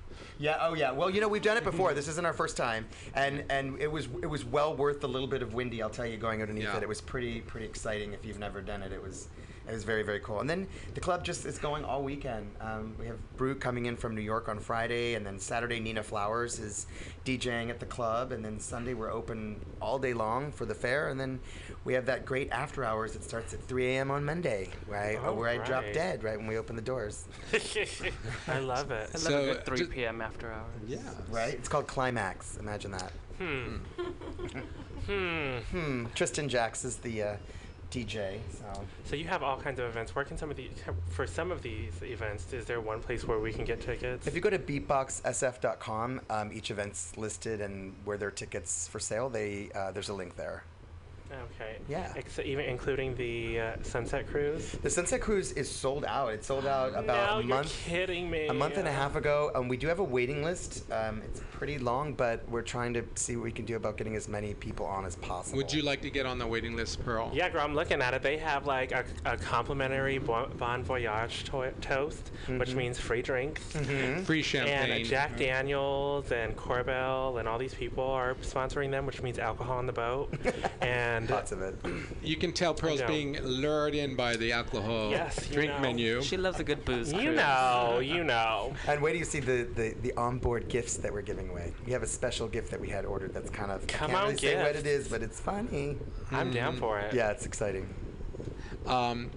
Yeah. 0.41 0.57
Oh 0.59 0.73
yeah. 0.73 0.91
Well, 0.91 1.09
you 1.09 1.21
know 1.21 1.27
we've 1.27 1.41
done 1.41 1.55
it 1.57 1.63
before. 1.63 1.93
this 1.93 2.07
isn't 2.07 2.25
our 2.25 2.33
first 2.33 2.57
time, 2.57 2.87
and 3.13 3.43
and 3.49 3.79
it 3.79 3.91
was 3.91 4.07
it 4.23 4.25
was 4.25 4.43
well 4.43 4.75
worth 4.75 4.99
the 4.99 5.07
little 5.07 5.27
bit 5.27 5.41
of 5.43 5.53
windy. 5.53 5.81
I'll 5.83 5.89
tell 5.89 6.05
you, 6.07 6.17
going 6.17 6.41
underneath 6.41 6.63
Yeah. 6.63 6.77
it, 6.77 6.83
it 6.83 6.89
was 6.89 6.99
pretty 6.99 7.41
pretty 7.41 7.67
exciting. 7.67 8.13
If 8.13 8.25
you've 8.25 8.39
never 8.39 8.59
done 8.61 8.81
it, 8.81 8.91
it 8.91 9.01
was. 9.01 9.27
It 9.67 9.73
was 9.73 9.83
very, 9.83 10.03
very 10.03 10.19
cool. 10.19 10.39
And 10.39 10.49
then 10.49 10.67
the 10.95 10.99
club 10.99 11.23
just 11.23 11.45
is 11.45 11.57
going 11.57 11.85
all 11.85 12.03
weekend. 12.03 12.51
Um, 12.59 12.95
we 12.99 13.05
have 13.05 13.17
Brute 13.37 13.59
coming 13.61 13.85
in 13.85 13.95
from 13.95 14.15
New 14.15 14.21
York 14.21 14.49
on 14.49 14.59
Friday, 14.59 15.13
and 15.13 15.25
then 15.25 15.39
Saturday 15.39 15.79
Nina 15.79 16.03
Flowers 16.03 16.59
is 16.59 16.87
DJing 17.25 17.69
at 17.69 17.79
the 17.79 17.85
club, 17.85 18.31
and 18.31 18.43
then 18.43 18.59
Sunday 18.59 18.93
we're 18.93 19.11
open 19.11 19.63
all 19.81 19.99
day 19.99 20.13
long 20.13 20.51
for 20.51 20.65
the 20.65 20.73
fair, 20.75 21.09
and 21.09 21.19
then 21.19 21.39
we 21.85 21.93
have 21.93 22.05
that 22.07 22.25
great 22.25 22.51
after 22.51 22.83
hours 22.83 23.13
that 23.13 23.23
starts 23.23 23.53
at 23.53 23.61
3 23.63 23.85
a.m. 23.95 24.11
on 24.11 24.25
Monday, 24.25 24.69
where 24.87 24.99
I, 24.99 25.15
Oh, 25.23 25.33
where 25.33 25.49
I 25.49 25.57
drop 25.57 25.83
dead 25.93 26.23
right 26.23 26.37
when 26.37 26.47
we 26.47 26.57
open 26.57 26.75
the 26.75 26.81
doors. 26.81 27.27
I 28.47 28.59
love 28.59 28.91
it. 28.91 29.09
I 29.13 29.17
love 29.17 29.19
So, 29.19 29.41
a 29.41 29.53
good 29.53 29.65
3 29.65 29.85
p.m. 29.85 30.21
after 30.21 30.51
hours. 30.51 30.81
Yeah. 30.87 30.99
Right? 31.29 31.53
It's 31.53 31.69
called 31.69 31.87
Climax. 31.87 32.57
Imagine 32.57 32.91
that. 32.91 33.11
Hmm. 33.37 33.77
hmm. 35.07 35.57
Hmm. 35.71 36.05
Tristan 36.15 36.49
Jacks 36.49 36.83
is 36.85 36.97
the 36.97 37.23
uh, 37.23 37.35
DJ. 37.91 38.39
So 38.57 38.81
So 39.03 39.15
you 39.15 39.25
have 39.25 39.43
all 39.43 39.57
kinds 39.57 39.79
of 39.79 39.85
events. 39.85 40.15
Where 40.15 40.25
can 40.25 40.37
some 40.37 40.49
of 40.49 40.57
these, 40.57 40.71
for 41.09 41.27
some 41.27 41.51
of 41.51 41.61
these 41.61 41.91
events, 42.01 42.51
is 42.53 42.65
there 42.65 42.79
one 42.79 43.01
place 43.01 43.25
where 43.25 43.39
we 43.39 43.51
can 43.51 43.65
get 43.65 43.81
tickets? 43.81 44.25
if 44.27 44.33
you 44.33 44.41
go 44.41 44.49
to 44.49 44.57
beatboxsf.com, 44.57 46.21
um, 46.29 46.51
each 46.53 46.71
event's 46.71 47.15
listed 47.17 47.61
and 47.61 47.93
where 48.05 48.17
there 48.17 48.29
are 48.29 48.31
tickets 48.31 48.87
for 48.87 48.99
sale. 48.99 49.29
They 49.29 49.69
uh, 49.75 49.91
there's 49.91 50.09
a 50.09 50.13
link 50.13 50.35
there. 50.35 50.63
Okay. 51.55 51.77
Yeah. 51.87 52.11
Ex- 52.17 52.39
even 52.39 52.65
including 52.65 53.15
the 53.15 53.59
uh, 53.59 53.75
Sunset 53.83 54.27
Cruise. 54.27 54.71
The 54.83 54.89
Sunset 54.89 55.21
Cruise 55.21 55.53
is 55.53 55.69
sold 55.69 56.03
out. 56.03 56.33
It 56.33 56.43
sold 56.43 56.65
out 56.65 56.89
about 56.89 57.05
no, 57.05 57.13
a 57.13 57.39
you're 57.39 57.47
month. 57.47 57.73
kidding 57.85 58.29
me. 58.29 58.47
A 58.47 58.53
month 58.53 58.75
and 58.77 58.85
a 58.87 58.91
half 58.91 59.15
ago, 59.15 59.49
um, 59.55 59.69
we 59.69 59.77
do 59.77 59.87
have 59.87 59.99
a 59.99 60.03
waiting 60.03 60.43
list. 60.43 60.83
Um, 60.91 61.21
it's 61.23 61.41
pretty 61.61 61.77
long, 61.77 62.11
but 62.13 62.41
we're 62.49 62.63
trying 62.63 62.91
to 62.91 63.03
see 63.13 63.35
what 63.35 63.43
we 63.43 63.51
can 63.51 63.65
do 63.65 63.75
about 63.75 63.95
getting 63.95 64.15
as 64.15 64.27
many 64.27 64.55
people 64.55 64.83
on 64.83 65.05
as 65.05 65.15
possible. 65.17 65.57
Would 65.57 65.71
you 65.71 65.83
like 65.83 66.01
to 66.01 66.09
get 66.09 66.25
on 66.25 66.39
the 66.39 66.47
waiting 66.47 66.75
list, 66.75 67.05
Pearl? 67.05 67.29
Yeah, 67.31 67.49
girl, 67.49 67.61
I'm 67.61 67.75
looking 67.75 68.01
at 68.01 68.15
it. 68.15 68.23
They 68.23 68.37
have 68.37 68.65
like 68.65 68.91
a, 68.91 69.05
a 69.25 69.37
complimentary 69.37 70.17
bon, 70.17 70.51
bon 70.57 70.83
voyage 70.83 71.43
to- 71.51 71.71
toast, 71.79 72.31
which 72.57 72.73
means 72.73 72.97
free 72.97 73.21
drinks. 73.21 73.61
Mhm. 73.73 74.25
Free 74.25 74.41
champagne. 74.41 74.89
And 74.89 75.05
Jack 75.05 75.37
Daniels 75.37 76.31
and 76.31 76.57
Corbel 76.57 77.37
and 77.39 77.47
all 77.47 77.59
these 77.59 77.75
people 77.75 78.05
are 78.05 78.33
sponsoring 78.41 78.89
them, 78.89 79.05
which 79.05 79.21
means 79.21 79.37
alcohol 79.37 79.77
on 79.77 79.85
the 79.85 79.93
boat. 79.93 80.33
and 80.81 81.29
Lots 81.29 81.51
of 81.51 81.61
it. 81.61 81.75
You 82.23 82.37
can 82.37 82.53
tell 82.53 82.73
Pearl's 82.73 83.03
being 83.03 83.39
lured 83.43 83.93
in 83.93 84.15
by 84.15 84.35
the 84.35 84.51
alcohol 84.51 85.11
Yes, 85.11 85.47
you 85.47 85.53
drink 85.53 85.73
know. 85.73 85.79
menu. 85.79 86.23
She 86.23 86.37
loves 86.37 86.59
a 86.59 86.63
good 86.63 86.83
booze. 86.85 87.13
you 87.13 87.19
cruise. 87.19 87.35
know, 87.35 87.99
you 88.03 88.23
know. 88.23 88.73
And 88.87 88.99
wait 88.99 89.11
till 89.11 89.19
you 89.19 89.25
see 89.25 89.39
the, 89.41 89.67
the, 89.75 89.93
the 90.01 90.13
onboard 90.17 90.67
gifts 90.67 90.97
that 90.97 91.13
we're 91.13 91.21
giving 91.21 91.50
away. 91.51 91.73
We 91.85 91.91
have 91.91 92.03
a 92.03 92.07
special 92.07 92.47
gift 92.47 92.71
that 92.71 92.79
we 92.79 92.89
had 92.89 93.05
ordered 93.05 93.33
that's 93.33 93.49
kind 93.49 93.71
of 93.71 93.85
Come 93.87 94.11
I 94.11 94.13
can't 94.13 94.21
on, 94.23 94.27
really 94.29 94.37
say 94.39 94.63
what 94.63 94.75
it 94.75 94.87
is, 94.87 95.07
but 95.07 95.21
it's 95.21 95.39
funny. 95.39 95.97
I'm 96.31 96.51
down 96.51 96.77
for 96.77 96.99
it. 96.99 97.13
Yeah, 97.13 97.29
it's 97.31 97.45
exciting. 97.45 97.93
Um, 98.87 99.29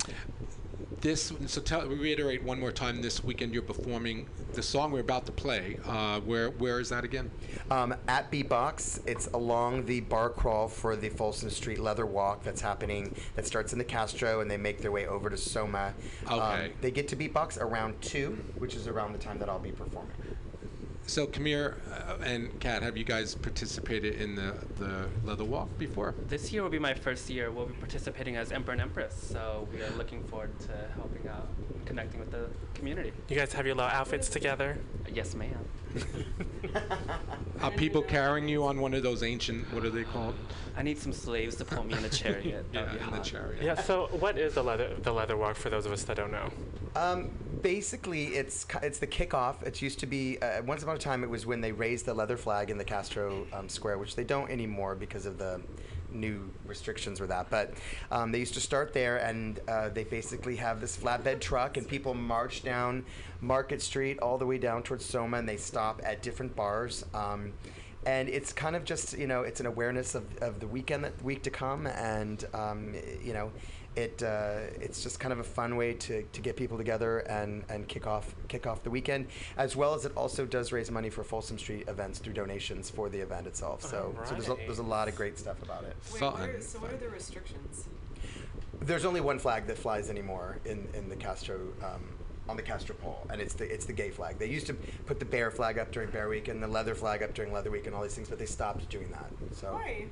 this 1.00 1.32
so 1.46 1.60
tell 1.60 1.86
reiterate 1.86 2.42
one 2.42 2.58
more 2.58 2.72
time. 2.72 3.02
This 3.02 3.22
weekend 3.22 3.52
you're 3.52 3.62
performing 3.62 4.26
the 4.54 4.62
song 4.62 4.90
we're 4.90 5.00
about 5.00 5.26
to 5.26 5.32
play. 5.32 5.78
Uh, 5.84 6.20
where 6.20 6.48
where 6.50 6.80
is 6.80 6.88
that 6.88 7.04
again? 7.04 7.30
Um, 7.70 7.94
at 8.08 8.30
Beatbox, 8.32 9.00
it's 9.06 9.26
along 9.34 9.84
the 9.84 10.00
bar 10.00 10.30
crawl 10.30 10.66
for 10.66 10.96
the 10.96 11.10
Folsom 11.10 11.50
Street 11.50 11.78
Leather 11.78 12.06
Walk 12.06 12.42
that's 12.42 12.62
happening. 12.62 13.14
That 13.36 13.46
starts 13.46 13.72
in 13.74 13.78
the 13.78 13.84
Castro, 13.84 14.40
and 14.40 14.50
they 14.50 14.56
make 14.56 14.80
their 14.80 14.92
way 14.92 15.06
over 15.06 15.28
to 15.28 15.36
Soma. 15.36 15.92
Um, 16.26 16.38
Okay. 16.40 16.72
they 16.80 16.90
get 16.90 17.08
to 17.08 17.16
Beatbox 17.16 17.60
around 17.60 18.00
two, 18.00 18.38
which 18.56 18.74
is 18.74 18.86
around 18.88 19.12
the 19.12 19.18
time 19.18 19.38
that 19.40 19.48
I'll 19.50 19.58
be 19.58 19.72
performing. 19.72 20.12
So, 21.06 21.26
Kamir 21.26 21.76
uh, 21.92 22.16
and 22.24 22.58
Kat, 22.60 22.82
have 22.82 22.96
you 22.96 23.04
guys 23.04 23.34
participated 23.34 24.14
in 24.14 24.34
the, 24.34 24.54
the 24.78 25.06
leather 25.22 25.44
walk 25.44 25.68
before? 25.78 26.14
This 26.28 26.50
year 26.50 26.62
will 26.62 26.70
be 26.70 26.78
my 26.78 26.94
first 26.94 27.28
year. 27.28 27.50
We'll 27.50 27.66
be 27.66 27.74
participating 27.74 28.36
as 28.36 28.52
Emperor 28.52 28.72
and 28.72 28.80
Empress, 28.80 29.14
so 29.14 29.68
we 29.70 29.82
are 29.82 29.90
looking 29.98 30.24
forward 30.24 30.58
to 30.60 30.72
helping 30.96 31.28
out, 31.28 31.46
and 31.74 31.86
connecting 31.86 32.20
with 32.20 32.30
the 32.30 32.48
community. 32.72 33.12
You 33.28 33.36
guys 33.36 33.52
have 33.52 33.66
your 33.66 33.74
little 33.74 33.90
outfits 33.90 34.30
together? 34.30 34.78
Yes, 35.12 35.34
ma'am. 35.34 35.68
Are 37.62 37.70
people 37.70 38.02
carrying 38.02 38.48
you 38.48 38.64
on 38.64 38.80
one 38.80 38.94
of 38.94 39.02
those 39.02 39.22
ancient, 39.22 39.72
what 39.72 39.84
are 39.84 39.90
they 39.90 40.02
called? 40.02 40.34
I 40.76 40.82
need 40.82 40.98
some 40.98 41.12
slaves 41.12 41.56
to 41.56 41.64
pull 41.64 41.84
me 41.84 41.94
in 41.94 42.02
the 42.02 42.08
chariot. 42.08 42.70
That'd 42.72 42.92
Yeah, 42.92 42.98
be 42.98 43.04
in 43.04 43.10
the 43.10 43.24
chariot. 43.24 43.62
Yeah. 43.62 43.74
So, 43.74 44.08
what 44.18 44.36
is 44.38 44.54
the 44.54 44.64
leather 44.64 44.90
the 45.02 45.12
leather 45.12 45.36
walk 45.36 45.56
for 45.56 45.70
those 45.70 45.86
of 45.86 45.92
us 45.92 46.02
that 46.04 46.16
don't 46.16 46.32
know? 46.32 46.50
Um, 46.96 47.30
basically, 47.62 48.34
it's 48.34 48.66
it's 48.82 48.98
the 48.98 49.06
kickoff. 49.06 49.62
It 49.62 49.80
used 49.80 50.00
to 50.00 50.06
be 50.06 50.38
uh, 50.42 50.62
once 50.62 50.82
upon 50.82 50.96
a 50.96 50.98
time. 50.98 51.22
It 51.22 51.30
was 51.30 51.46
when 51.46 51.60
they 51.60 51.72
raised 51.72 52.06
the 52.06 52.14
leather 52.14 52.36
flag 52.36 52.70
in 52.70 52.78
the 52.78 52.84
Castro 52.84 53.46
um, 53.52 53.68
Square, 53.68 53.98
which 53.98 54.16
they 54.16 54.24
don't 54.24 54.50
anymore 54.50 54.94
because 54.94 55.24
of 55.24 55.38
the 55.38 55.60
new 56.14 56.50
restrictions 56.66 57.20
with 57.20 57.30
that. 57.30 57.50
But 57.50 57.74
um, 58.10 58.32
they 58.32 58.38
used 58.38 58.54
to 58.54 58.60
start 58.60 58.92
there, 58.92 59.18
and 59.18 59.60
uh, 59.68 59.88
they 59.90 60.04
basically 60.04 60.56
have 60.56 60.80
this 60.80 60.96
flatbed 60.96 61.40
truck, 61.40 61.76
and 61.76 61.86
people 61.86 62.14
march 62.14 62.62
down 62.62 63.04
Market 63.40 63.82
Street 63.82 64.18
all 64.20 64.38
the 64.38 64.46
way 64.46 64.58
down 64.58 64.82
towards 64.82 65.04
Soma, 65.04 65.38
and 65.38 65.48
they 65.48 65.56
stop 65.56 66.00
at 66.04 66.22
different 66.22 66.54
bars. 66.56 67.04
Um, 67.12 67.52
and 68.06 68.28
it's 68.28 68.52
kind 68.52 68.76
of 68.76 68.84
just 68.84 69.16
you 69.18 69.26
know 69.26 69.42
it's 69.42 69.60
an 69.60 69.66
awareness 69.66 70.14
of, 70.14 70.24
of 70.42 70.60
the 70.60 70.66
weekend 70.66 71.04
that 71.04 71.22
week 71.22 71.42
to 71.44 71.50
come. 71.50 71.86
And 71.86 72.44
um, 72.54 72.94
you 73.22 73.32
know 73.32 73.50
it 73.96 74.22
uh, 74.22 74.56
it's 74.80 75.02
just 75.02 75.20
kind 75.20 75.32
of 75.32 75.38
a 75.38 75.44
fun 75.44 75.76
way 75.76 75.94
to, 75.94 76.22
to 76.22 76.40
get 76.40 76.56
people 76.56 76.76
together 76.76 77.20
and, 77.20 77.62
and 77.68 77.86
kick 77.86 78.06
off 78.06 78.34
kick 78.48 78.66
off 78.66 78.82
the 78.82 78.90
weekend 78.90 79.26
as 79.56 79.76
well 79.76 79.94
as 79.94 80.04
it 80.04 80.12
also 80.16 80.44
does 80.44 80.72
raise 80.72 80.90
money 80.90 81.10
for 81.10 81.22
Folsom 81.22 81.58
Street 81.58 81.88
events 81.88 82.18
through 82.18 82.32
donations 82.32 82.90
for 82.90 83.08
the 83.08 83.18
event 83.18 83.46
itself. 83.46 83.82
So, 83.82 84.14
so 84.24 84.34
there's, 84.34 84.48
a, 84.48 84.56
there's 84.66 84.78
a 84.78 84.82
lot 84.82 85.08
of 85.08 85.14
great 85.14 85.38
stuff 85.38 85.62
about 85.62 85.84
it. 85.84 85.96
Wait, 86.12 86.20
Fun, 86.20 86.32
what 86.32 86.48
are, 86.48 86.60
so 86.60 86.78
what 86.80 86.92
are 86.92 86.96
the 86.96 87.08
restrictions? 87.08 87.88
there's 88.80 89.04
only 89.04 89.20
one 89.20 89.38
flag 89.38 89.66
that 89.66 89.78
flies 89.78 90.10
anymore 90.10 90.58
in, 90.64 90.86
in 90.94 91.08
the 91.08 91.16
Castro 91.16 91.56
um, 91.82 92.02
on 92.48 92.56
the 92.56 92.62
Castro 92.62 92.94
pole, 92.96 93.26
and 93.30 93.40
it's 93.40 93.54
the 93.54 93.64
it's 93.72 93.86
the 93.86 93.92
gay 93.92 94.10
flag. 94.10 94.38
They 94.38 94.48
used 94.48 94.66
to 94.66 94.74
put 95.06 95.18
the 95.18 95.24
bear 95.24 95.50
flag 95.50 95.78
up 95.78 95.90
during 95.92 96.10
Bear 96.10 96.28
Week 96.28 96.48
and 96.48 96.62
the 96.62 96.68
leather 96.68 96.94
flag 96.94 97.22
up 97.22 97.32
during 97.34 97.52
Leather 97.52 97.70
Week 97.70 97.86
and 97.86 97.94
all 97.94 98.02
these 98.02 98.14
things, 98.14 98.28
but 98.28 98.38
they 98.38 98.46
stopped 98.46 98.88
doing 98.90 99.10
that. 99.10 99.30
So 99.52 99.72
Why? 99.72 100.06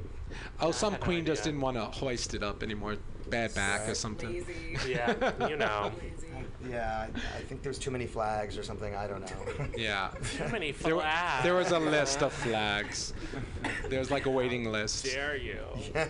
Oh, 0.61 0.71
some 0.71 0.93
had 0.93 1.01
no 1.01 1.05
queen 1.05 1.27
just 1.27 1.45
didn't 1.45 1.61
want 1.61 1.77
to 1.77 1.85
hoist 1.85 2.35
it 2.35 2.43
up 2.43 2.63
anymore. 2.63 2.97
Bad 3.29 3.55
back 3.55 3.89
or 3.89 3.95
something. 3.95 4.29
Lazy. 4.33 4.77
Yeah, 4.89 5.49
you 5.49 5.57
know. 5.57 5.93
Lazy. 6.03 6.29
yeah, 6.71 7.07
I 7.15 7.41
think 7.43 7.63
there's 7.63 7.79
too 7.79 7.91
many 7.91 8.07
flags 8.07 8.57
or 8.59 8.63
something. 8.63 8.95
I 8.95 9.07
don't 9.07 9.21
know. 9.21 9.67
Yeah. 9.77 10.11
Too 10.37 10.49
many 10.53 10.73
There, 10.73 10.95
flags. 10.97 11.43
there 11.43 11.55
was 11.55 11.71
a 11.71 11.79
list 11.79 12.23
of 12.23 12.33
flags. 12.33 13.13
There 13.89 13.99
was 13.99 14.11
like 14.11 14.27
a 14.27 14.31
waiting 14.31 14.65
list. 14.71 15.05
Dare 15.05 15.37
you? 15.37 15.61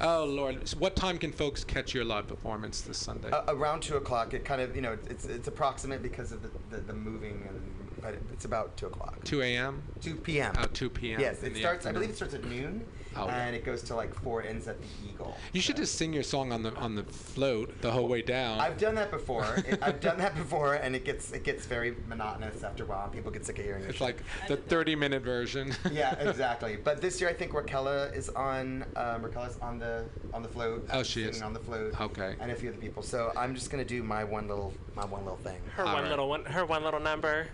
Oh 0.00 0.24
Lord! 0.24 0.68
So 0.68 0.78
what 0.78 0.94
time 0.94 1.18
can 1.18 1.32
folks 1.32 1.64
catch 1.64 1.92
your 1.92 2.04
live 2.04 2.28
performance 2.28 2.82
this 2.82 2.98
Sunday? 2.98 3.30
Uh, 3.30 3.42
around 3.48 3.80
two 3.80 3.96
o'clock. 3.96 4.32
It 4.32 4.44
kind 4.44 4.60
of 4.60 4.76
you 4.76 4.82
know 4.82 4.96
it's 5.08 5.24
it's 5.24 5.48
approximate 5.48 6.02
because 6.02 6.30
of 6.32 6.42
the, 6.42 6.50
the, 6.70 6.82
the 6.82 6.92
moving 6.92 7.44
and 7.48 7.60
but 8.00 8.14
it's 8.32 8.44
about 8.44 8.76
two 8.76 8.86
o'clock. 8.86 9.24
2 9.24 9.42
a.m. 9.42 9.82
Two 10.00 10.14
p.m. 10.14 10.54
Oh, 10.58 10.66
2 10.66 10.90
p.m. 10.90 11.20
Yes, 11.20 11.42
it 11.42 11.56
starts. 11.56 11.86
I 11.86 11.92
believe 11.92 12.10
it 12.10 12.16
starts 12.16 12.34
at 12.34 12.44
noon, 12.44 12.84
Oh, 13.16 13.24
okay. 13.24 13.32
and 13.32 13.56
it 13.56 13.64
goes 13.64 13.82
to 13.84 13.94
like 13.94 14.14
four. 14.14 14.42
Ends 14.42 14.68
at 14.68 14.80
the 14.80 14.86
Eagle. 15.08 15.36
You 15.52 15.60
should 15.60 15.76
just 15.76 15.96
sing 15.96 16.12
your 16.12 16.22
song 16.22 16.52
on 16.52 16.62
the 16.62 16.74
on 16.76 16.94
the 16.94 17.04
float 17.04 17.80
the 17.82 17.90
whole 17.90 18.06
way 18.08 18.22
down. 18.22 18.60
I've 18.60 18.78
done 18.78 18.94
that 18.96 19.10
before. 19.10 19.46
It, 19.68 19.80
I've 19.82 20.00
done 20.00 20.16
that 20.18 20.34
before, 20.36 20.74
and 20.74 20.94
it 20.96 21.04
gets 21.04 21.32
it 21.32 21.44
gets 21.44 21.66
very 21.66 21.94
monotonous 22.06 22.62
after 22.62 22.84
a 22.84 22.86
while. 22.86 23.04
and 23.04 23.12
People 23.12 23.30
get 23.30 23.44
sick 23.44 23.58
of 23.58 23.64
hearing 23.64 23.82
it. 23.84 23.90
it's 23.90 24.00
like 24.00 24.22
the 24.46 24.56
30-minute 24.56 25.22
version. 25.22 25.74
yeah, 25.92 26.14
exactly. 26.14 26.76
But 26.82 27.00
this 27.02 27.20
year, 27.20 27.28
I 27.28 27.34
think 27.34 27.52
Raquella 27.52 28.14
is 28.16 28.28
on. 28.30 28.84
Um, 28.96 29.22
Raquella's 29.22 29.58
on 29.60 29.78
the 29.78 30.04
on 30.32 30.42
the 30.42 30.48
float. 30.48 30.86
Oh, 30.90 30.98
I'm 31.00 31.04
she 31.04 31.22
is. 31.24 31.42
on 31.42 31.52
the 31.52 31.60
float. 31.60 32.00
Okay. 32.00 32.34
And 32.40 32.50
a 32.50 32.54
few 32.54 32.70
other 32.70 32.78
people. 32.78 33.02
So 33.02 33.32
I'm 33.36 33.54
just 33.54 33.70
gonna 33.70 33.84
do 33.84 34.02
my 34.02 34.24
one 34.24 34.48
little 34.48 34.72
my 34.94 35.04
one 35.04 35.22
little 35.24 35.38
thing. 35.38 35.60
Her 35.74 35.84
All 35.84 35.92
one 35.94 36.02
right. 36.04 36.10
little 36.10 36.28
one. 36.28 36.44
Her 36.44 36.64
one 36.64 36.82
little 36.84 37.00
number. 37.00 37.48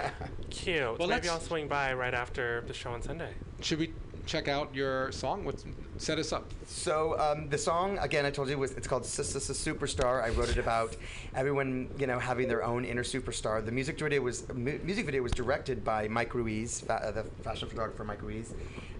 Cute. 0.50 0.98
Well, 0.98 1.08
Maybe 1.08 1.28
I'll 1.28 1.40
swing 1.40 1.68
by 1.68 1.94
right 1.94 2.14
after 2.14 2.62
the 2.66 2.74
show 2.74 2.90
on 2.90 3.02
Sunday. 3.02 3.32
Should 3.60 3.78
we 3.78 3.92
check 4.26 4.48
out 4.48 4.74
your 4.74 5.10
song? 5.12 5.44
What's 5.44 5.64
set 5.98 6.18
us 6.18 6.32
up? 6.32 6.50
So 6.66 7.18
um, 7.18 7.48
the 7.48 7.56
song 7.58 7.98
again, 7.98 8.26
I 8.26 8.30
told 8.30 8.48
you 8.48 8.58
was 8.58 8.72
it's 8.72 8.86
called 8.88 9.06
"Sis 9.06 9.30
Sis 9.30 9.44
Sis 9.44 9.64
Superstar." 9.64 10.22
I 10.22 10.30
wrote 10.30 10.50
it 10.50 10.58
about 10.58 10.96
everyone, 11.34 11.88
you 11.98 12.06
know, 12.06 12.18
having 12.18 12.48
their 12.48 12.64
own 12.64 12.84
inner 12.84 13.04
superstar. 13.04 13.64
The 13.64 13.72
music 13.72 13.98
video 13.98 14.20
was 14.20 14.46
mu- 14.52 14.78
music 14.82 15.06
video 15.06 15.22
was 15.22 15.32
directed 15.32 15.84
by 15.84 16.08
Mike 16.08 16.34
Ruiz, 16.34 16.80
fa- 16.80 17.02
uh, 17.06 17.10
the 17.12 17.24
fashion 17.42 17.68
photographer 17.68 18.04
Mike 18.04 18.22
Ruiz, 18.22 18.52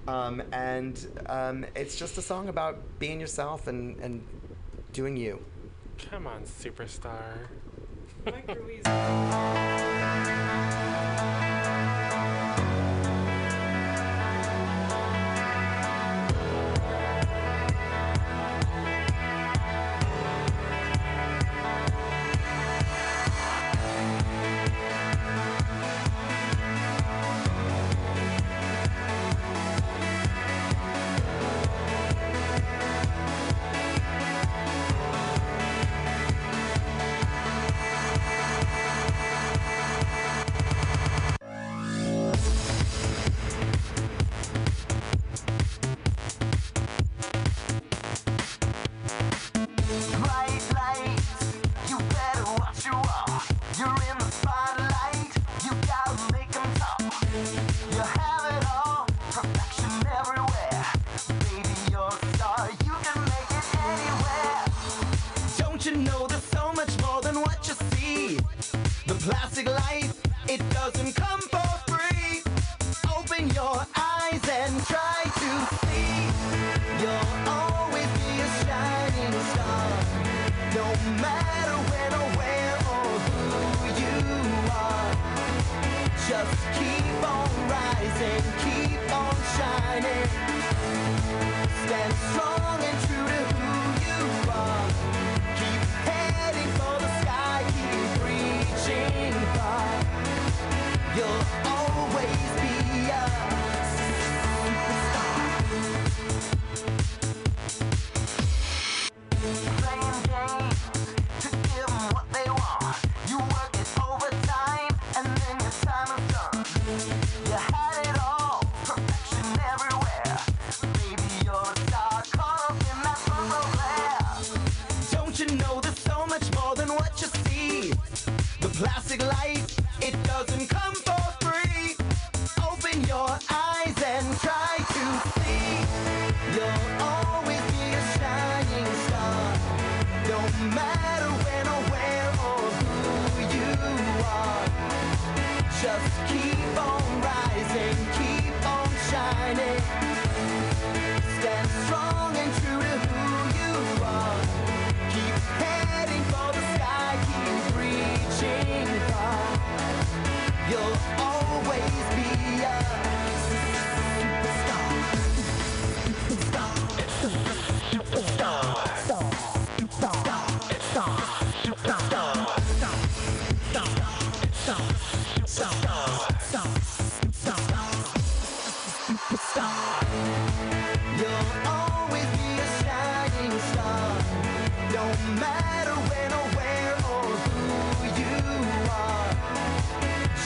um, 0.09 0.43
and 0.53 1.07
um, 1.27 1.67
it's 1.75 1.97
just 1.97 2.17
a 2.17 2.23
song 2.23 2.49
about 2.49 2.79
being 2.99 3.21
yourself 3.21 3.67
and 3.67 3.99
and 4.01 4.25
doing 4.93 5.17
you. 5.17 5.45
Come 6.11 6.27
on, 6.27 6.43
superstar. 6.45 7.39
Mike 8.25 8.49
Ruiz. 8.49 8.83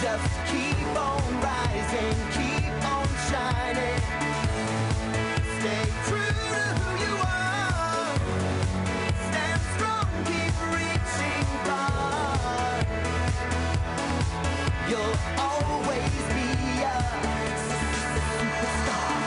Just 0.01 0.33
keep 0.47 0.87
on 0.97 1.23
rising, 1.43 2.17
keep 2.33 2.73
on 2.89 3.07
shining. 3.29 4.01
Stay 5.59 5.85
true 6.09 6.35
to 6.53 6.63
who 6.81 6.89
you 7.05 7.15
are. 7.21 8.17
Stand 9.29 9.63
strong, 9.77 10.09
keep 10.25 10.55
reaching 10.73 11.49
far. 11.67 12.81
You'll 14.89 15.17
always 15.39 16.23
be 16.33 16.49
a 16.81 16.85
superstar. 17.69 19.21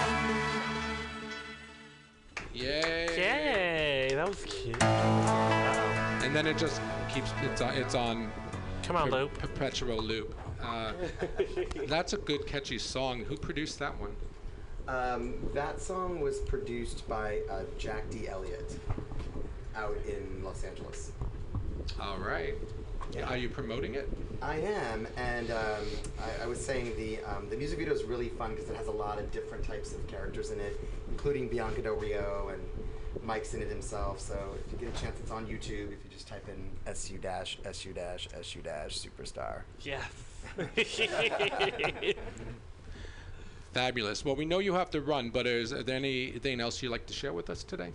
Yay! 2.53 3.08
Yay! 3.15 4.15
That 4.15 4.27
was 4.27 4.44
cute. 4.46 4.82
And 6.24 6.36
then 6.36 6.48
it 6.48 6.58
just 6.58 6.82
keeps 7.13 7.32
it's 7.44 7.62
on 7.62 7.74
it's 7.75 7.94
on 7.94 8.32
Come 8.82 8.96
on, 8.96 9.10
per- 9.10 9.18
Loop. 9.22 9.38
perpetual 9.38 10.01
loop. 10.01 10.34
Uh, 10.63 10.93
that's 11.88 12.13
a 12.13 12.17
good 12.17 12.46
catchy 12.48 12.77
song. 12.77 13.24
Who 13.25 13.36
produced 13.36 13.79
that 13.79 14.00
one? 14.00 14.15
Um, 14.88 15.36
that 15.53 15.79
song 15.82 16.20
was 16.20 16.39
produced 16.39 17.08
by 17.08 17.41
uh, 17.50 17.63
Jack 17.77 18.10
D. 18.10 18.27
Elliott 18.27 18.77
out 19.75 19.98
in 20.08 20.43
Los 20.43 20.63
Angeles. 20.63 21.12
All 22.00 22.17
right. 22.17 22.55
Yeah. 23.12 23.29
Are 23.29 23.38
you 23.38 23.50
promoting 23.50 23.96
it? 23.96 24.10
I 24.41 24.58
am, 24.58 25.08
and 25.17 25.51
um, 25.51 25.86
I, 26.20 26.43
I 26.43 26.48
was 26.48 26.63
saying 26.63 26.93
the 26.98 27.20
um, 27.24 27.50
the 27.50 27.55
music 27.55 27.79
video 27.79 27.93
is 27.93 28.03
really 28.03 28.29
fun 28.29 28.51
because 28.51 28.70
it 28.70 28.75
has 28.75 28.88
a 28.88 28.91
lot 28.91 29.20
of 29.20 29.32
different 29.32 29.63
types 29.63 29.93
of 29.93 30.05
characters 30.08 30.51
in 30.51 30.60
it, 30.60 30.79
including 31.10 31.48
Bianca 31.48 31.82
Del 31.82 31.96
Rio 31.96 32.51
and 32.51 32.62
Mike's 33.24 33.53
in 33.53 33.62
it 33.62 33.70
himself. 33.70 34.20
So 34.20 34.38
if 34.65 34.72
you 34.72 34.77
get 34.79 34.98
a 34.98 35.01
chance, 35.01 35.20
it's 35.20 35.32
on 35.32 35.46
YouTube. 35.46 35.91
If 35.93 36.03
you 36.03 36.10
just 36.12 36.27
type 36.27 36.47
in 36.49 36.69
SU 36.88 37.17
dash 37.17 37.58
SU 37.65 37.93
dash 37.93 38.28
SU 38.34 38.62
dash 38.62 38.99
superstar. 38.99 39.62
Yes. 39.82 40.33
Fabulous. 43.74 44.24
Well, 44.24 44.36
we 44.36 44.46
know 44.46 44.60
you 44.60 44.74
have 44.74 44.92
to 44.92 45.02
run, 45.02 45.32
but 45.32 45.48
is 45.48 45.72
there 45.72 45.96
anything 45.96 46.62
else 46.62 46.84
you'd 46.84 46.92
like 46.92 47.08
to 47.08 47.13
share 47.13 47.34
with 47.34 47.50
us 47.50 47.63
today? 47.63 47.92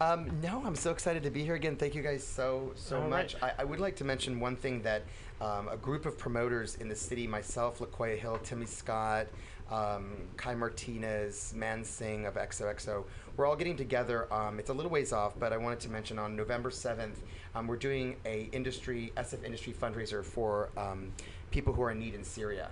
Um, 0.00 0.30
no, 0.42 0.62
I'm 0.64 0.76
so 0.76 0.92
excited 0.92 1.22
to 1.24 1.30
be 1.30 1.44
here 1.44 1.56
again. 1.56 1.76
Thank 1.76 1.94
you 1.94 2.00
guys 2.00 2.26
so 2.26 2.72
so 2.74 3.02
All 3.02 3.08
much. 3.08 3.34
right. 3.42 3.52
I, 3.58 3.62
I 3.62 3.64
would 3.64 3.80
like 3.80 3.96
to 3.96 4.04
mention 4.04 4.40
one 4.40 4.56
thing 4.56 4.80
that 4.80 5.02
um, 5.42 5.68
a 5.68 5.76
group 5.76 6.06
of 6.06 6.16
promoters 6.16 6.76
in 6.76 6.88
the 6.88 6.96
city, 6.96 7.26
myself, 7.26 7.80
Lakoya 7.80 8.16
Hill, 8.16 8.38
Timmy 8.42 8.64
Scott, 8.64 9.26
um, 9.70 10.12
Kai 10.38 10.54
Martinez, 10.54 11.52
Man 11.54 11.84
Singh 11.84 12.24
of 12.24 12.36
XOXO, 12.36 13.04
we're 13.36 13.46
all 13.46 13.56
getting 13.56 13.76
together. 13.76 14.32
Um, 14.32 14.58
it's 14.58 14.70
a 14.70 14.72
little 14.72 14.90
ways 14.90 15.12
off, 15.12 15.38
but 15.38 15.52
I 15.52 15.58
wanted 15.58 15.80
to 15.80 15.90
mention 15.90 16.18
on 16.18 16.34
November 16.34 16.70
7th, 16.70 17.16
um, 17.54 17.66
we're 17.66 17.76
doing 17.76 18.16
a 18.24 18.48
industry 18.52 19.12
SF 19.18 19.44
industry 19.44 19.74
fundraiser 19.74 20.24
for 20.24 20.70
um, 20.78 21.12
people 21.50 21.72
who 21.72 21.82
are 21.82 21.90
in 21.90 21.98
need 21.98 22.14
in 22.14 22.24
Syria. 22.24 22.68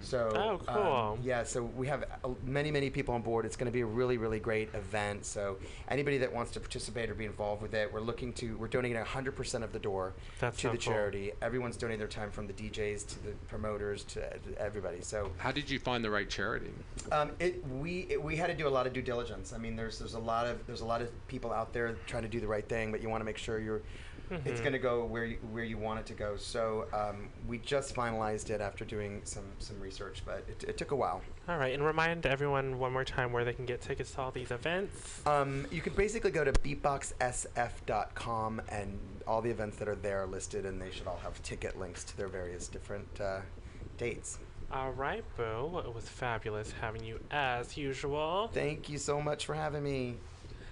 So 0.00 0.60
Oh, 0.68 1.12
um, 1.14 1.20
yeah, 1.22 1.44
so 1.44 1.62
we 1.62 1.86
have 1.86 2.04
uh, 2.24 2.28
many, 2.44 2.70
many 2.70 2.90
people 2.90 3.14
on 3.14 3.22
board. 3.22 3.46
It's 3.46 3.56
going 3.56 3.68
to 3.68 3.72
be 3.72 3.80
a 3.80 3.86
really, 3.86 4.18
really 4.18 4.38
great 4.38 4.68
event. 4.74 5.24
So 5.24 5.56
anybody 5.88 6.18
that 6.18 6.30
wants 6.30 6.50
to 6.52 6.60
participate 6.60 7.08
or 7.08 7.14
be 7.14 7.24
involved 7.24 7.62
with 7.62 7.72
it, 7.72 7.90
we're 7.90 8.00
looking 8.00 8.34
to 8.34 8.54
we're 8.58 8.68
donating 8.68 9.02
100% 9.02 9.62
of 9.62 9.72
the 9.72 9.78
door 9.78 10.12
That's 10.40 10.56
to 10.58 10.62
so 10.62 10.68
the 10.72 10.76
cool. 10.76 10.92
charity. 10.92 11.32
Everyone's 11.40 11.78
donating 11.78 12.00
their 12.00 12.08
time 12.08 12.30
from 12.30 12.46
the 12.46 12.52
DJs 12.52 13.06
to 13.08 13.22
the 13.24 13.30
promoters 13.48 14.04
to, 14.04 14.20
to 14.20 14.58
everybody. 14.58 15.00
So 15.00 15.30
How 15.38 15.52
did 15.52 15.70
you 15.70 15.78
find 15.78 16.04
the 16.04 16.10
right 16.10 16.28
charity? 16.28 16.72
um, 17.10 17.30
it, 17.40 17.66
we 17.66 18.06
it, 18.10 18.22
we 18.22 18.36
had 18.36 18.48
to 18.48 18.54
do 18.54 18.68
a 18.68 18.74
lot 18.76 18.86
of 18.86 18.92
due 18.92 19.00
diligence. 19.02 19.54
I 19.54 19.58
mean, 19.58 19.74
there's 19.74 19.98
there's 19.98 20.14
a 20.14 20.18
lot 20.18 20.46
of 20.46 20.66
there's 20.66 20.82
a 20.82 20.86
lot 20.86 21.00
of 21.00 21.08
people 21.28 21.50
out 21.50 21.72
there 21.72 21.94
trying 22.06 22.24
to 22.24 22.28
do 22.28 22.40
the 22.40 22.48
right 22.48 22.68
thing, 22.68 22.92
but 22.92 23.00
you 23.00 23.08
want 23.08 23.22
to 23.22 23.24
make 23.24 23.38
sure 23.38 23.58
you're 23.58 23.80
it's 24.30 24.60
going 24.60 24.72
to 24.72 24.78
go 24.78 25.04
where 25.04 25.24
you, 25.24 25.36
where 25.52 25.64
you 25.64 25.78
want 25.78 26.00
it 26.00 26.06
to 26.06 26.14
go. 26.14 26.36
So 26.36 26.86
um, 26.92 27.28
we 27.46 27.58
just 27.58 27.94
finalized 27.94 28.50
it 28.50 28.60
after 28.60 28.84
doing 28.84 29.20
some 29.24 29.44
some 29.58 29.78
research, 29.80 30.22
but 30.24 30.44
it, 30.48 30.64
it 30.68 30.78
took 30.78 30.90
a 30.90 30.96
while. 30.96 31.22
All 31.48 31.58
right, 31.58 31.74
and 31.74 31.84
remind 31.84 32.26
everyone 32.26 32.78
one 32.78 32.92
more 32.92 33.04
time 33.04 33.32
where 33.32 33.44
they 33.44 33.52
can 33.52 33.66
get 33.66 33.80
tickets 33.80 34.12
to 34.12 34.22
all 34.22 34.30
these 34.30 34.50
events. 34.50 35.26
Um, 35.26 35.66
you 35.70 35.80
can 35.80 35.94
basically 35.94 36.30
go 36.30 36.44
to 36.44 36.52
beatboxsf.com 36.52 38.62
and 38.68 38.98
all 39.26 39.42
the 39.42 39.50
events 39.50 39.76
that 39.78 39.88
are 39.88 39.96
there 39.96 40.22
are 40.22 40.26
listed, 40.26 40.66
and 40.66 40.80
they 40.80 40.90
should 40.90 41.06
all 41.06 41.20
have 41.22 41.42
ticket 41.42 41.78
links 41.78 42.04
to 42.04 42.16
their 42.16 42.28
various 42.28 42.68
different 42.68 43.20
uh, 43.20 43.40
dates. 43.98 44.38
All 44.72 44.92
right, 44.92 45.22
Boo. 45.36 45.82
It 45.84 45.94
was 45.94 46.08
fabulous 46.08 46.72
having 46.80 47.04
you 47.04 47.20
as 47.30 47.76
usual. 47.76 48.50
Thank 48.52 48.88
you 48.88 48.98
so 48.98 49.20
much 49.20 49.46
for 49.46 49.54
having 49.54 49.84
me. 49.84 50.16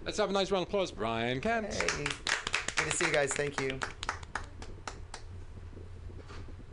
Let's 0.05 0.19
have 0.19 0.31
a 0.31 0.33
nice 0.33 0.51
round 0.51 0.63
of 0.63 0.69
applause, 0.69 0.91
Brian 0.91 1.41
Kent. 1.41 1.73
Hey, 1.73 2.07
good 2.83 2.91
to 2.91 2.97
see 2.97 3.07
you 3.07 3.13
guys. 3.13 3.33
Thank 3.33 3.61
you. 3.61 3.79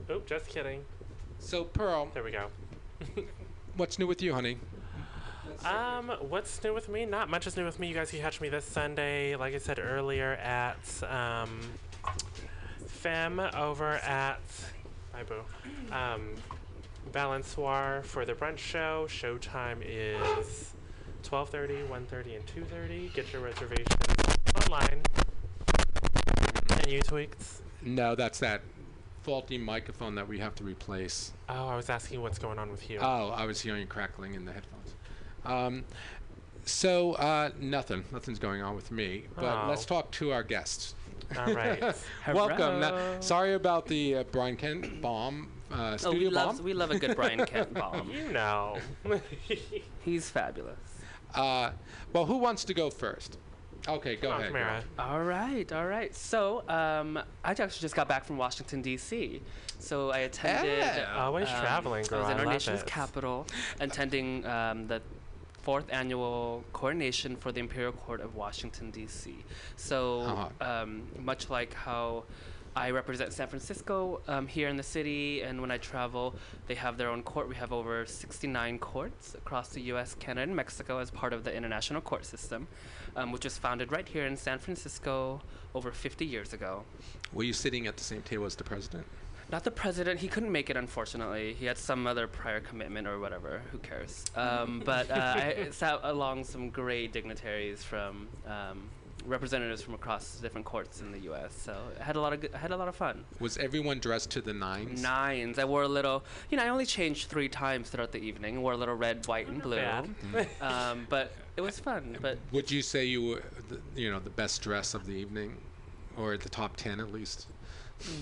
Oop, 0.09 0.25
just 0.25 0.47
kidding. 0.47 0.83
So, 1.39 1.63
Pearl, 1.63 2.09
There 2.13 2.23
we 2.23 2.31
go. 2.31 2.47
what's 3.75 3.99
new 3.99 4.07
with 4.07 4.21
you, 4.21 4.33
honey? 4.33 4.57
Um, 5.63 6.09
what's 6.21 6.63
new 6.63 6.73
with 6.73 6.89
me? 6.89 7.05
Not 7.05 7.29
much 7.29 7.45
is 7.45 7.55
new 7.57 7.65
with 7.65 7.79
me. 7.79 7.87
You 7.87 7.93
guys 7.93 8.09
can 8.09 8.19
catch 8.19 8.41
me 8.41 8.49
this 8.49 8.65
Sunday, 8.65 9.35
like 9.35 9.53
I 9.53 9.57
said 9.57 9.77
earlier, 9.77 10.33
at 10.33 10.79
um, 11.03 11.59
Femme 12.87 13.39
over 13.39 13.93
at 13.97 14.41
hi 15.13 15.23
boo, 15.23 15.41
um, 15.91 16.35
Balançoire 17.11 18.03
for 18.03 18.25
the 18.25 18.33
brunch 18.33 18.57
show. 18.57 19.05
Showtime 19.09 19.81
is 19.85 20.73
12:30, 21.23 21.87
1:30, 21.87 22.35
and 22.35 22.45
2:30. 22.47 23.13
Get 23.13 23.31
your 23.33 23.41
reservations 23.41 23.87
online. 24.63 25.01
And 26.89 26.95
you 26.95 27.03
tweaks. 27.03 27.61
No, 27.83 28.15
that's 28.15 28.39
that 28.39 28.61
faulty 29.21 29.59
microphone 29.59 30.15
that 30.15 30.27
we 30.27 30.39
have 30.39 30.55
to 30.55 30.63
replace. 30.63 31.33
Oh, 31.47 31.67
I 31.67 31.75
was 31.75 31.87
asking 31.87 32.19
what's 32.23 32.39
going 32.39 32.57
on 32.57 32.71
with 32.71 32.89
you. 32.89 32.97
Oh, 32.99 33.29
I 33.29 33.45
was 33.45 33.61
hearing 33.61 33.85
crackling 33.85 34.33
in 34.33 34.43
the 34.43 34.51
headphones. 34.53 34.95
Um, 35.45 35.85
so, 36.65 37.13
uh, 37.13 37.51
nothing. 37.59 38.05
Nothing's 38.11 38.39
going 38.39 38.63
on 38.63 38.75
with 38.75 38.89
me. 38.89 39.25
But 39.35 39.67
let's 39.67 39.83
Oh. 39.83 39.87
talk 39.97 40.09
to 40.13 40.31
our 40.31 40.41
guests. 40.41 40.95
All 41.37 41.53
right. 41.53 41.79
Welcome. 42.33 42.79
Now, 42.79 43.19
sorry 43.19 43.53
about 43.53 43.85
the 43.85 44.15
uh, 44.15 44.23
Brian 44.31 44.55
Kent 44.55 44.99
bomb, 44.99 45.51
uh, 45.71 45.75
Oh, 45.75 45.91
we 45.91 45.97
studio 45.99 46.29
love 46.31 46.59
we 46.61 46.73
love 46.73 46.89
a 46.89 46.97
good 46.97 47.15
Brian 47.15 47.45
Kent 47.45 47.71
bomb. 47.71 48.09
you 48.11 48.31
know. 48.31 48.79
He's 49.99 50.27
fabulous. 50.31 50.79
Uh, 51.35 51.69
well, 52.13 52.25
who 52.25 52.37
wants 52.37 52.63
to 52.65 52.73
go 52.73 52.89
first? 52.89 53.37
Okay, 53.89 54.15
go 54.15 54.31
ahead. 54.31 54.47
Tamara. 54.47 54.83
All 54.97 55.21
right, 55.23 55.71
all 55.71 55.85
right. 55.85 56.15
So, 56.15 56.63
um, 56.69 57.17
I 57.43 57.51
actually 57.51 57.67
just 57.81 57.95
got 57.95 58.07
back 58.07 58.25
from 58.25 58.37
Washington 58.37 58.81
D.C. 58.81 59.41
So 59.79 60.11
I 60.11 60.19
attended. 60.19 60.79
Yeah. 60.79 61.15
Always 61.17 61.49
um, 61.49 61.59
traveling, 61.61 62.05
girl. 62.05 62.19
I 62.19 62.21
was 62.21 62.29
I 62.29 62.33
in 62.33 62.39
our 62.39 62.45
love 62.45 62.53
nation's 62.53 62.81
it. 62.81 62.87
capital, 62.87 63.47
attending 63.79 64.45
um, 64.45 64.87
the 64.87 65.01
fourth 65.61 65.85
annual 65.91 66.63
coronation 66.73 67.35
for 67.35 67.51
the 67.51 67.59
Imperial 67.59 67.91
Court 67.91 68.21
of 68.21 68.35
Washington 68.35 68.91
D.C. 68.91 69.43
So, 69.75 70.21
Uh-huh. 70.21 70.49
um, 70.83 71.03
much 71.19 71.49
like 71.49 71.73
how. 71.73 72.23
I 72.75 72.91
represent 72.91 73.33
San 73.33 73.47
Francisco 73.47 74.21
um, 74.27 74.45
here 74.45 74.69
in 74.69 74.77
the 74.77 74.83
city, 74.83 75.41
and 75.41 75.59
when 75.59 75.71
I 75.71 75.79
travel, 75.79 76.35
they 76.67 76.75
have 76.75 76.97
their 76.97 77.09
own 77.09 77.23
court. 77.23 77.49
We 77.49 77.55
have 77.55 77.73
over 77.73 78.05
69 78.05 78.77
courts 78.77 79.33
across 79.33 79.69
the 79.69 79.81
U.S., 79.93 80.15
Canada, 80.19 80.43
and 80.43 80.55
Mexico 80.55 80.99
as 80.99 81.09
part 81.09 81.33
of 81.33 81.43
the 81.43 81.53
international 81.53 81.99
court 81.99 82.25
system, 82.25 82.67
um, 83.15 83.31
which 83.31 83.43
was 83.43 83.57
founded 83.57 83.91
right 83.91 84.07
here 84.07 84.25
in 84.25 84.35
San 84.37 84.59
Francisco 84.59 85.41
over 85.75 85.91
50 85.91 86.25
years 86.25 86.53
ago. 86.53 86.83
Were 87.33 87.43
you 87.43 87.53
sitting 87.53 87.87
at 87.87 87.97
the 87.97 88.03
same 88.03 88.21
table 88.21 88.45
as 88.45 88.55
the 88.55 88.63
president? 88.63 89.05
Not 89.51 89.63
the 89.63 89.71
president. 89.71 90.19
He 90.19 90.27
couldn't 90.27 90.51
make 90.51 90.69
it, 90.69 90.77
unfortunately. 90.77 91.55
He 91.59 91.65
had 91.65 91.77
some 91.77 92.05
other 92.05 92.27
prior 92.27 92.59
commitment 92.59 93.07
or 93.07 93.19
whatever. 93.19 93.61
Who 93.71 93.79
cares? 93.79 94.25
Um, 94.35 94.83
but 94.85 95.09
uh, 95.09 95.13
I 95.35 95.67
sat 95.71 96.01
along 96.03 96.43
some 96.43 96.69
great 96.69 97.11
dignitaries 97.11 97.83
from 97.83 98.27
um, 98.45 98.89
representatives 99.29 99.81
from 99.81 99.93
across 99.93 100.35
different 100.37 100.65
courts 100.65 101.01
in 101.01 101.11
the 101.11 101.19
U.S. 101.19 101.53
So 101.53 101.75
I 101.99 102.03
had 102.03 102.15
a 102.15 102.21
lot 102.21 102.33
of 102.33 102.41
good, 102.41 102.53
I 102.53 102.57
had 102.57 102.71
a 102.71 102.77
lot 102.77 102.87
of 102.87 102.95
fun. 102.95 103.23
Was 103.39 103.57
everyone 103.57 103.99
dressed 103.99 104.31
to 104.31 104.41
the 104.41 104.53
nines? 104.53 105.01
Nines. 105.01 105.59
I 105.59 105.65
wore 105.65 105.83
a 105.83 105.87
little. 105.87 106.23
You 106.49 106.57
know, 106.57 106.63
I 106.63 106.69
only 106.69 106.85
changed 106.85 107.29
three 107.29 107.47
times 107.49 107.89
throughout 107.89 108.11
the 108.11 108.19
evening. 108.19 108.61
Wore 108.61 108.73
a 108.73 108.77
little 108.77 108.95
red, 108.95 109.25
white, 109.27 109.47
and 109.47 109.61
blue. 109.61 109.77
bad. 109.77 110.09
um, 110.61 111.07
but 111.09 111.31
it 111.55 111.61
was 111.61 111.79
fun. 111.79 112.17
But 112.21 112.37
Would 112.51 112.71
you 112.71 112.81
say 112.81 113.05
you 113.05 113.23
were, 113.25 113.43
the, 113.69 113.79
you 113.95 114.11
know, 114.11 114.19
the 114.19 114.29
best 114.29 114.61
dress 114.61 114.93
of 114.93 115.05
the 115.05 115.13
evening, 115.13 115.55
or 116.17 116.37
the 116.37 116.49
top 116.49 116.75
ten 116.75 116.99
at 116.99 117.11
least? 117.13 117.47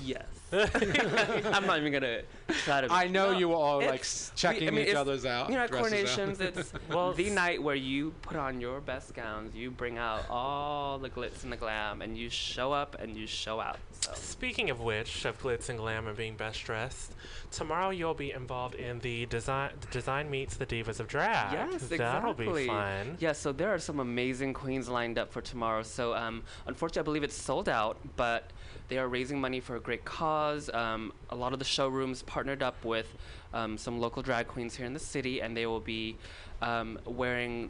Yes, 0.04 0.26
I'm 0.52 1.66
not 1.66 1.80
even 1.80 1.92
gonna 1.92 2.22
try 2.64 2.82
to. 2.82 2.88
I 2.92 3.08
know 3.08 3.32
No, 3.32 3.38
you 3.38 3.50
were 3.50 3.56
all 3.56 3.78
like 3.78 3.86
it's- 4.02 4.32
s- 4.32 4.32
checking 4.36 4.68
I 4.68 4.72
mean, 4.72 4.88
each 4.88 4.96
other's 4.96 5.26
out. 5.26 5.50
You 5.50 5.56
know, 5.56 5.62
at 5.64 5.70
dresses 5.72 5.94
out. 5.94 6.16
coronations, 6.30 6.40
it's 6.42 6.74
Well, 6.90 7.14
the 7.14 7.30
night 7.30 7.62
where 7.62 7.76
you 7.76 8.12
put 8.22 8.38
on 8.38 8.62
your 8.62 8.80
best 8.82 9.14
gowns, 9.14 9.54
you 9.56 9.70
bring 9.72 9.98
out 9.98 10.24
all 10.30 10.98
the 11.00 11.10
glitz 11.10 11.44
and 11.44 11.52
the 11.52 11.58
glam, 11.58 12.02
and 12.02 12.18
you 12.18 12.30
show 12.30 12.72
up 12.72 12.96
and 13.00 13.16
you 13.16 13.28
show 13.28 13.60
out. 13.60 13.78
So. 13.92 14.14
Speaking 14.14 14.70
of 14.70 14.80
which, 14.80 15.26
of 15.26 15.42
glitz 15.42 15.70
and 15.70 15.78
glam 15.78 16.08
and 16.08 16.16
being 16.16 16.36
best 16.36 16.64
dressed, 16.64 17.14
tomorrow 17.52 17.90
you'll 17.90 18.14
be 18.14 18.32
involved 18.32 18.76
in 18.76 19.00
the 19.00 19.26
design 19.26 19.72
design 19.92 20.30
meets 20.30 20.56
the 20.56 20.66
divas 20.66 21.00
of 21.00 21.08
drag. 21.08 21.52
Yes, 21.54 21.84
That'll 21.90 22.32
exactly. 22.32 22.64
be 22.64 22.68
fun. 22.68 23.18
Yeah, 23.20 23.34
so 23.34 23.52
there 23.52 23.74
are 23.74 23.80
some 23.80 24.00
amazing 24.00 24.54
queens 24.54 24.88
lined 24.88 25.18
up 25.18 25.32
for 25.32 25.42
tomorrow. 25.42 25.84
So 25.84 26.14
um, 26.14 26.44
unfortunately, 26.68 27.02
I 27.02 27.04
believe 27.04 27.24
it's 27.24 27.36
sold 27.36 27.68
out, 27.68 27.98
but 28.16 28.52
they 28.88 28.98
are 28.98 29.08
raising 29.08 29.40
money 29.42 29.60
for 29.60 29.76
a 29.76 29.80
great 29.80 30.06
cause. 30.06 30.70
Um, 30.74 31.12
a 31.30 31.36
lot 31.36 31.54
of 31.54 31.60
the 31.60 31.66
showrooms 31.66 32.22
partnered 32.24 32.64
up 32.64 32.84
with 32.86 33.14
um, 33.54 33.78
some 33.78 34.00
local 34.00 34.22
drag 34.24 34.48
queens 34.48 34.76
here 34.76 34.86
in 34.86 34.94
the 34.94 35.00
city, 35.00 35.42
and 35.42 35.56
they 35.58 35.66
will 35.66 35.80
be 35.80 36.16
um, 36.62 36.98
wearing 37.06 37.70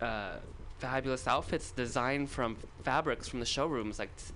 uh, 0.00 0.36
fabulous 0.78 1.26
outfits 1.26 1.70
designed 1.70 2.28
from 2.30 2.56
fabrics 2.82 3.28
from 3.28 3.40
the 3.40 3.46
showrooms, 3.46 3.98
like. 3.98 4.14
t- 4.16 4.32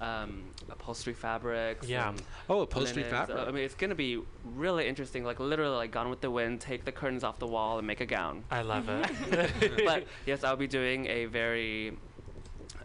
Um, 0.00 0.44
upholstery 0.70 1.14
fabrics. 1.14 1.88
Yeah. 1.88 2.10
and 2.10 2.22
Oh, 2.48 2.60
upholstery 2.62 3.02
linens. 3.02 3.12
Uh, 3.14 3.26
fabric. 3.26 3.48
I 3.48 3.50
mean, 3.50 3.64
it's 3.64 3.74
gonna 3.74 3.96
be 3.96 4.22
really 4.44 4.86
interesting. 4.86 5.24
Like 5.24 5.40
literally, 5.40 5.74
like 5.76 5.90
Gone 5.90 6.08
with 6.10 6.20
the 6.20 6.30
Wind. 6.30 6.60
Take 6.60 6.84
the 6.84 6.92
curtains 6.92 7.24
off 7.24 7.38
the 7.40 7.46
wall 7.48 7.78
and 7.78 7.86
make 7.86 8.00
a 8.00 8.06
gown. 8.06 8.44
I 8.50 8.62
love 8.62 8.88
it. 8.88 9.82
but 9.84 10.04
yes, 10.24 10.44
I'll 10.44 10.56
be 10.56 10.68
doing 10.68 11.06
a 11.06 11.24
very 11.26 11.96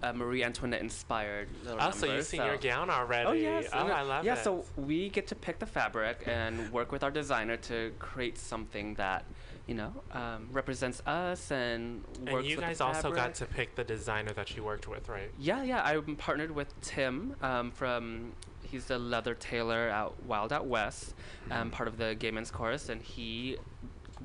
uh, 0.03 0.13
Marie 0.13 0.43
Antoinette 0.43 0.81
inspired 0.81 1.47
little 1.63 1.79
oh, 1.81 1.91
so 1.91 2.05
you've 2.05 2.25
seen 2.25 2.43
your 2.43 2.57
gown 2.57 2.89
already. 2.89 3.27
Oh 3.29 3.31
yes, 3.31 3.69
Oh, 3.73 3.87
I 3.87 4.01
love 4.01 4.25
yeah, 4.25 4.33
it. 4.33 4.43
so 4.43 4.65
we 4.75 5.09
get 5.09 5.27
to 5.27 5.35
pick 5.35 5.59
the 5.59 5.65
fabric 5.65 6.23
and 6.27 6.71
work 6.71 6.91
with 6.91 7.03
our 7.03 7.11
designer 7.11 7.55
to 7.57 7.93
create 7.99 8.37
something 8.37 8.95
that, 8.95 9.23
you 9.65 9.75
know, 9.75 9.93
um, 10.11 10.49
represents 10.51 11.01
us 11.07 11.51
and 11.51 12.03
works 12.19 12.29
and 12.29 12.45
you 12.45 12.57
with 12.57 12.65
guys 12.65 12.81
also 12.81 13.11
got 13.11 13.33
to 13.35 13.45
pick 13.45 13.75
the 13.75 13.83
designer 13.83 14.33
that 14.33 14.55
you 14.57 14.63
worked 14.63 14.87
with, 14.89 15.07
right? 15.07 15.31
Yeah, 15.39 15.63
yeah. 15.63 15.81
I'm 15.83 16.15
partnered 16.17 16.51
with 16.51 16.79
Tim 16.81 17.35
um, 17.41 17.71
from. 17.71 18.33
He's 18.65 18.85
the 18.85 18.97
leather 18.97 19.35
tailor 19.35 19.87
out 19.89 20.15
Wild 20.25 20.51
Out 20.51 20.65
West, 20.65 21.13
um, 21.51 21.69
part 21.69 21.87
of 21.87 21.97
the 21.97 22.15
Gay 22.15 22.31
Men's 22.31 22.49
Chorus, 22.49 22.89
and 22.89 22.99
he 23.03 23.57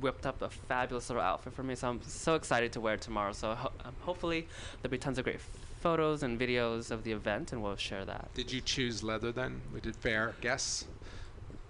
whipped 0.01 0.25
up 0.25 0.41
a 0.41 0.49
fabulous 0.49 1.11
little 1.11 1.23
outfit 1.23 1.53
for 1.53 1.63
me. 1.63 1.75
So 1.75 1.89
I'm 1.91 2.01
so 2.03 2.35
excited 2.35 2.73
to 2.73 2.81
wear 2.81 2.95
it 2.95 3.03
tomorrow. 3.03 3.33
So 3.33 3.55
ho- 3.55 3.73
um, 3.85 3.93
hopefully 4.01 4.49
there'll 4.81 4.91
be 4.91 4.97
tons 4.97 5.19
of 5.19 5.25
great 5.25 5.41
photos 5.81 6.23
and 6.23 6.39
videos 6.39 6.91
of 6.91 7.05
the 7.05 7.13
event, 7.13 7.53
and 7.53 7.63
we'll 7.63 7.77
share 7.77 8.05
that. 8.05 8.31
Did 8.35 8.53
you 8.53 8.61
choose 8.61 9.03
leather 9.03 9.33
then? 9.33 9.63
We 9.73 9.81
did 9.81 9.97
fair 9.97 10.35
guess. 10.41 10.85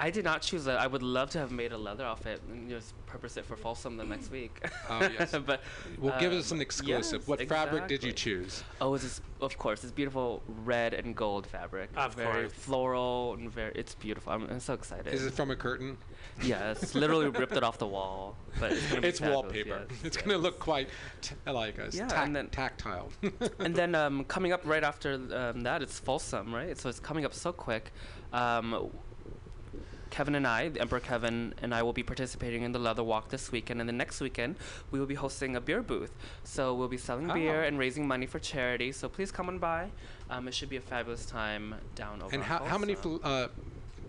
I 0.00 0.10
did 0.10 0.24
not 0.24 0.42
choose 0.42 0.64
that. 0.66 0.78
I 0.78 0.86
would 0.86 1.02
love 1.02 1.30
to 1.30 1.38
have 1.40 1.50
made 1.50 1.72
a 1.72 1.78
leather 1.78 2.04
outfit 2.04 2.40
and 2.48 2.68
just 2.70 2.94
purpose 3.06 3.36
it 3.36 3.44
for 3.44 3.56
Folsom 3.56 3.96
the 3.96 4.04
next 4.04 4.30
week. 4.30 4.64
Oh, 4.88 5.00
yes. 5.18 5.34
but 5.44 5.60
Well, 5.98 6.18
give 6.20 6.32
us 6.32 6.52
um, 6.52 6.58
an 6.58 6.62
exclusive. 6.62 7.20
yes, 7.22 7.28
what 7.28 7.48
fabric 7.48 7.88
did 7.88 8.04
you 8.04 8.12
choose? 8.12 8.62
Oh, 8.80 8.94
it's 8.94 9.02
this, 9.02 9.20
of 9.40 9.58
course, 9.58 9.82
it's 9.82 9.92
beautiful 9.92 10.42
red 10.64 10.94
and 10.94 11.16
gold 11.16 11.48
fabric. 11.48 11.90
Of 11.96 12.14
very 12.14 12.42
course. 12.42 12.52
floral 12.52 13.34
and 13.34 13.50
very. 13.50 13.72
It's 13.74 13.96
beautiful. 13.96 14.32
I'm, 14.32 14.44
I'm 14.48 14.60
so 14.60 14.74
excited. 14.74 15.12
Is 15.12 15.26
it 15.26 15.34
from 15.34 15.50
a 15.50 15.56
curtain? 15.56 15.96
yes, 16.44 16.94
literally 16.94 17.26
ripped 17.28 17.56
it 17.56 17.64
off 17.64 17.78
the 17.78 17.86
wall. 17.86 18.36
But 18.60 18.72
it's, 18.72 18.86
gonna 18.88 19.00
be 19.00 19.08
It's 19.08 19.18
fabulous, 19.18 19.42
wallpaper. 19.42 19.86
yes, 19.90 19.98
it's 20.04 20.16
yes. 20.16 20.24
going 20.24 20.36
to 20.36 20.42
look 20.42 20.60
quite 20.60 20.88
t- 21.22 21.34
like 21.50 21.80
us. 21.80 21.94
Yeah, 21.96 22.06
tac- 22.06 22.26
and 22.26 22.36
then- 22.36 22.48
tactile. 22.50 23.10
and 23.58 23.74
then 23.74 23.96
um, 23.96 24.24
coming 24.26 24.52
up 24.52 24.62
right 24.64 24.84
after 24.84 25.14
um, 25.14 25.62
that, 25.62 25.82
it's 25.82 25.98
Folsom, 25.98 26.54
right? 26.54 26.78
So 26.78 26.88
it's 26.88 27.00
coming 27.00 27.24
up 27.24 27.34
so 27.34 27.52
quick. 27.52 27.90
Um, 28.32 28.90
Kevin 30.10 30.34
and 30.34 30.46
I, 30.46 30.68
the 30.68 30.80
Emperor 30.80 31.00
Kevin 31.00 31.54
and 31.62 31.74
I, 31.74 31.82
will 31.82 31.92
be 31.92 32.02
participating 32.02 32.62
in 32.62 32.72
the 32.72 32.78
Leather 32.78 33.02
Walk 33.04 33.28
this 33.28 33.52
weekend, 33.52 33.80
and 33.80 33.88
the 33.88 33.92
next 33.92 34.20
weekend 34.20 34.56
we 34.90 34.98
will 34.98 35.06
be 35.06 35.14
hosting 35.14 35.56
a 35.56 35.60
beer 35.60 35.82
booth. 35.82 36.12
So 36.44 36.74
we'll 36.74 36.88
be 36.88 36.96
selling 36.98 37.28
beer 37.28 37.62
Oh. 37.62 37.66
and 37.66 37.78
raising 37.78 38.06
money 38.06 38.26
for 38.26 38.38
charity. 38.38 38.92
So 38.92 39.08
please 39.08 39.30
come 39.30 39.48
on 39.48 39.58
by. 39.58 39.90
Um, 40.30 40.48
it 40.48 40.54
should 40.54 40.68
be 40.68 40.76
a 40.76 40.80
fabulous 40.80 41.24
time 41.26 41.74
down 41.94 42.22
over. 42.22 42.34
and 42.34 42.42
how, 42.42 42.64
how 42.64 42.78
many 42.78 42.94
fl- 42.94 43.16
uh, 43.22 43.48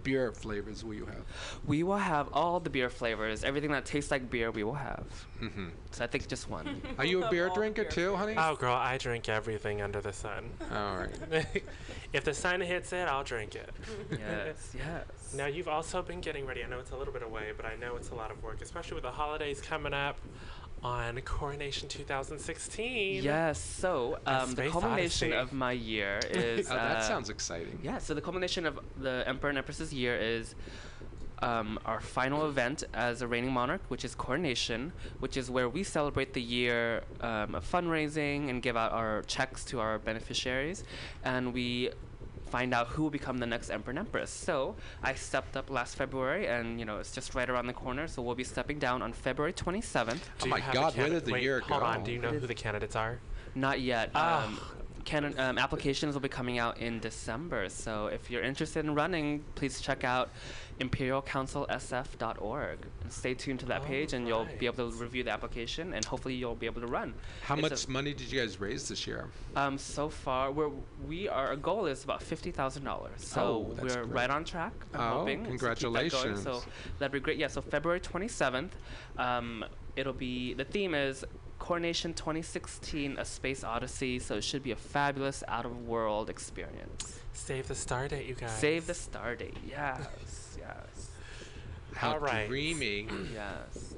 beer 0.04 0.32
flavors 0.32 0.84
will 0.84 0.94
you 0.94 1.06
have? 1.06 1.24
We 1.66 1.84
will 1.84 1.98
have 1.98 2.30
all 2.34 2.60
the 2.60 2.70
beer 2.70 2.90
flavors. 2.90 3.44
Everything 3.44 3.72
that 3.72 3.86
tastes 3.86 4.12
like 4.12 4.30
beer, 4.30 4.52
we 4.52 4.64
will 4.64 4.74
have. 4.74 5.06
Mm-hmm. 5.42 5.68
So 5.92 6.04
I 6.04 6.08
think 6.08 6.28
just 6.28 6.50
one. 6.50 6.82
Are 6.98 7.06
you 7.06 7.24
a 7.24 7.30
beer 7.30 7.50
drinker 7.54 7.84
beer. 7.84 7.92
too, 7.92 8.16
honey? 8.16 8.36
Oh, 8.38 8.56
girl, 8.56 8.76
I 8.76 8.98
drink 8.98 9.30
everything 9.30 9.82
under 9.82 10.02
the 10.02 10.14
sun. 10.14 10.50
All 10.72 10.98
right. 10.98 11.64
if 12.14 12.24
the 12.24 12.34
sun 12.34 12.62
hits 12.62 12.94
it, 12.94 13.08
I'll 13.08 13.24
drink 13.24 13.56
it. 13.56 13.72
yes, 14.12 14.74
yes. 14.78 15.34
Now, 15.36 15.46
you've 15.46 15.68
also 15.68 16.02
been 16.02 16.22
getting 16.22 16.46
ready. 16.46 16.64
I 16.64 16.68
know 16.68 16.80
it's 16.80 16.92
a 16.92 16.98
little 16.98 17.14
bit 17.14 17.24
away, 17.24 17.52
but 17.56 17.66
I 17.66 17.76
know 17.76 17.96
it's 17.96 18.10
a 18.10 18.16
lot 18.16 18.32
of 18.32 18.42
work, 18.44 18.62
especially 18.62 18.96
with 18.96 19.04
the 19.04 19.12
holidays 19.12 19.62
coming 19.62 19.94
up 19.94 20.18
on 20.84 21.20
Coronation 21.22 21.88
2016. 21.88 23.24
Yes. 23.24 23.60
So 23.60 24.20
um, 24.26 24.54
the 24.54 24.70
culmination 24.70 25.34
odyssey. 25.34 25.34
of 25.34 25.54
my 25.54 25.72
year 25.72 26.20
is. 26.30 26.70
Oh, 26.70 26.76
that 26.76 26.98
uh, 26.98 27.02
sounds 27.02 27.30
exciting. 27.30 27.80
Yeah. 27.84 27.98
So 27.98 28.13
the 28.13 28.22
culmination 28.22 28.65
of 28.65 28.80
the 28.98 29.24
Emperor 29.28 29.50
and 29.50 29.58
Empress's 29.58 29.94
year 29.94 30.18
is. 30.18 30.56
Um, 31.42 31.80
our 31.86 32.02
final 32.02 32.50
event 32.50 32.84
as 32.94 33.22
a 33.22 33.28
reigning 33.28 33.54
monarch, 33.54 33.80
which 33.88 34.04
is 34.04 34.13
coronation, 34.13 34.92
which 35.22 35.38
is 35.38 35.50
where 35.50 35.70
we 35.70 35.84
celebrate 35.84 36.34
the 36.34 36.42
year 36.42 37.04
um, 37.22 37.56
of 37.56 37.63
fundraising 37.63 38.50
and 38.50 38.62
give 38.62 38.76
out 38.76 38.92
our 38.92 39.22
checks 39.22 39.63
to 39.65 39.80
our 39.80 40.00
beneficiaries, 40.00 40.84
and 41.24 41.54
we 41.54 41.92
find 42.50 42.74
out 42.74 42.88
who 42.88 43.04
will 43.04 43.10
become 43.10 43.38
the 43.38 43.46
next 43.46 43.70
emperor 43.70 43.92
and 43.92 44.00
empress. 44.00 44.32
So 44.32 44.76
I 45.04 45.14
stepped 45.14 45.56
up 45.56 45.70
last 45.70 45.96
February, 45.96 46.48
and 46.48 46.80
you 46.80 46.86
know 46.86 46.98
it's 46.98 47.12
just 47.12 47.36
right 47.36 47.50
around 47.50 47.68
the 47.68 47.74
corner. 47.74 48.08
So 48.08 48.22
we'll 48.22 48.36
be 48.36 48.44
stepping 48.44 48.80
down 48.80 49.02
on 49.02 49.14
February 49.14 49.54
27th. 49.54 50.10
Oh 50.10 50.16
Do 50.40 50.46
you 50.46 50.50
my 50.50 50.62
God, 50.74 50.94
the 50.94 51.00
where 51.02 51.10
did 51.10 51.26
the 51.26 51.32
wait, 51.34 51.44
year 51.44 51.60
hold 51.62 51.82
go? 51.82 51.86
on. 51.86 52.04
Do 52.04 52.12
you 52.12 52.20
know 52.20 52.30
who 52.32 52.48
the 52.48 52.56
candidates 52.56 52.96
are? 52.96 53.20
Not 53.56 53.82
yet. 53.82 54.12
Ah. 54.16 54.46
Um, 54.46 54.60
canon, 55.06 55.38
um, 55.40 55.58
applications 55.58 56.14
will 56.14 56.22
be 56.22 56.30
coming 56.30 56.60
out 56.60 56.78
in 56.80 57.00
December. 57.00 57.70
So 57.70 58.08
if 58.08 58.30
you're 58.30 58.44
interested 58.44 58.86
in 58.86 58.94
running, 58.94 59.44
please 59.56 59.82
check 59.82 60.04
out 60.04 60.30
imperialcouncilsf.org 60.80 62.80
and 63.04 63.12
stay 63.12 63.34
tuned 63.34 63.60
to 63.62 63.65
that 63.68 63.82
Oh, 63.82 63.86
page, 63.86 64.13
and 64.13 64.28
you'll 64.28 64.48
be 64.60 64.65
able 64.65 64.89
to 64.92 64.98
review 64.98 65.24
the 65.24 65.32
application, 65.32 65.94
and 65.94 66.04
hopefully 66.06 66.36
you'll 66.36 66.56
be 66.56 66.65
able 66.65 66.82
to 66.82 66.88
run. 66.88 67.13
How 67.44 67.56
It's 67.56 67.62
much 67.62 67.86
a- 67.86 67.92
money 67.92 68.13
did 68.13 68.32
you 68.32 68.39
guys 68.39 68.60
raise 68.60 68.88
this 68.88 69.06
year? 69.08 69.28
um, 69.56 69.78
so 69.78 70.10
far, 70.10 70.52
we're 70.52 70.70
we 71.08 71.28
are, 71.30 71.48
our 71.48 71.56
goal 71.56 71.86
is 71.86 72.04
about 72.04 72.22
fifty 72.24 72.52
thousand 72.52 72.84
dollars. 72.84 73.24
So 73.24 73.68
Oh, 73.70 73.74
that's 73.76 73.96
we're 73.96 74.04
great. 74.04 74.15
right 74.15 74.30
on 74.30 74.44
track. 74.46 74.74
I'm 74.94 75.02
Oh, 75.02 75.20
hoping 75.20 75.44
to 75.46 75.52
keep 75.52 75.60
that 75.62 75.80
going, 75.82 75.96
congratulations. 76.10 76.44
So 76.44 76.63
that'd 77.00 77.12
be 77.12 77.20
great. 77.20 77.38
Yeah. 77.38 77.48
So 77.48 77.62
February 77.62 78.00
twenty 78.00 78.28
seventh, 78.28 78.76
um, 79.18 79.65
it'll 79.96 80.13
be 80.13 80.54
the 80.54 80.65
theme 80.65 80.94
is 80.96 81.26
Coronation 81.60 82.13
2016: 82.13 83.18
A 83.18 83.26
Space 83.26 83.63
Odyssey. 83.63 84.20
So 84.20 84.36
it 84.36 84.44
should 84.44 84.63
be 84.63 84.72
a 84.72 84.76
fabulous 84.76 85.44
out 85.48 85.65
of 85.65 85.88
world 85.88 86.30
experience. 86.30 87.20
Save 87.34 87.68
the 87.68 87.76
star 87.76 88.08
date, 88.08 88.28
you 88.28 88.36
guys. 88.36 88.52
Save 88.58 88.88
the 88.88 88.94
star 88.94 89.36
date. 89.36 89.58
Yes. 89.68 90.00
Yes. 90.22 90.49
How 92.00 92.14
All 92.14 92.20
right. 92.20 92.48
dreamy. 92.48 93.08
Yes. 93.34 93.94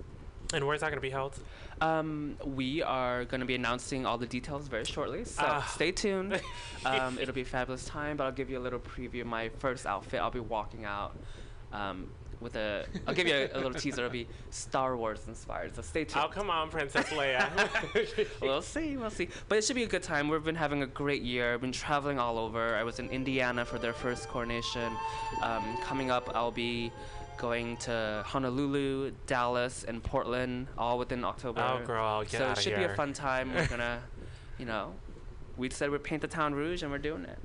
And 0.54 0.66
where's 0.66 0.82
that 0.82 0.88
going 0.88 0.98
to 0.98 1.02
be 1.02 1.12
held? 1.12 1.38
Um, 1.82 2.36
we 2.44 2.82
are 2.82 3.24
going 3.26 3.40
to 3.42 3.46
be 3.46 3.54
announcing 3.56 4.06
all 4.08 4.18
the 4.18 4.26
details 4.26 4.68
very 4.68 4.84
shortly, 4.86 5.24
so 5.24 5.44
Ah. 5.46 5.72
stay 5.76 5.92
tuned. 5.92 6.42
um, 6.86 7.18
it'll 7.22 7.34
be 7.36 7.42
a 7.42 7.46
fabulous 7.46 7.86
time, 7.86 8.18
but 8.18 8.24
I'll 8.26 8.32
give 8.32 8.50
you 8.50 8.58
a 8.58 8.64
little 8.66 8.80
preview 8.80 9.24
my 9.24 9.50
first 9.60 9.86
outfit. 9.86 10.20
I'll 10.20 10.32
be 10.32 10.40
walking 10.42 10.84
out 10.84 11.16
um, 11.72 12.10
with 12.42 12.56
a. 12.56 12.86
I'll 13.08 13.14
give 13.14 13.28
you 13.28 13.36
a, 13.36 13.52
a 13.54 13.60
little 13.62 13.74
teaser. 13.76 14.02
It'll 14.02 14.12
be 14.12 14.28
Star 14.50 14.98
Wars 14.98 15.22
inspired, 15.28 15.76
so 15.76 15.82
stay 15.84 16.04
tuned. 16.06 16.26
Oh, 16.26 16.28
come 16.28 16.50
on, 16.50 16.70
Princess 16.70 17.06
Leia. 17.10 17.48
We'll 18.42 18.62
see, 18.64 18.98
we'll 18.98 19.10
see. 19.12 19.30
But 19.48 19.60
it 19.60 19.64
should 19.64 19.76
be 19.78 19.84
a 19.84 19.88
good 19.96 20.04
time. 20.04 20.28
We've 20.28 20.44
been 20.44 20.56
having 20.56 20.82
a 20.84 20.88
great 20.88 21.22
year. 21.22 21.54
I've 21.54 21.62
been 21.62 21.72
traveling 21.72 22.18
all 22.20 22.38
over. 22.40 22.76
I 22.76 22.84
was 22.84 23.00
in 23.00 23.10
Indiana 23.10 23.64
for 23.64 23.78
their 23.78 23.94
first 23.94 24.28
coronation. 24.28 24.92
Um, 25.44 25.78
coming 25.84 26.10
up, 26.12 26.30
I'll 26.36 26.52
be 26.52 26.92
going 27.41 27.75
to 27.77 28.23
Honolulu, 28.27 29.12
Dallas, 29.25 29.84
and 29.84 30.04
Portland, 30.04 30.67
all 30.77 30.99
within 30.99 31.25
October. 31.25 31.62
Oh, 31.62 31.86
girl, 31.86 32.21
get 32.21 32.32
so 32.32 32.45
outta 32.45 32.60
it 32.60 32.63
should 32.63 32.75
be 32.75 32.84
a 32.84 32.95
fun 32.95 33.13
time. 33.13 33.54
We're 33.54 33.67
gonna, 33.75 33.99
you 34.60 34.65
know, 34.65 34.93
we 35.58 35.69
said 35.71 35.89
we'd 35.89 36.04
paint 36.04 36.21
the 36.21 36.27
town 36.27 36.54
rouge, 36.54 36.84
and 36.84 36.91
we're 36.91 36.99
doing 36.99 37.25
it. 37.25 37.39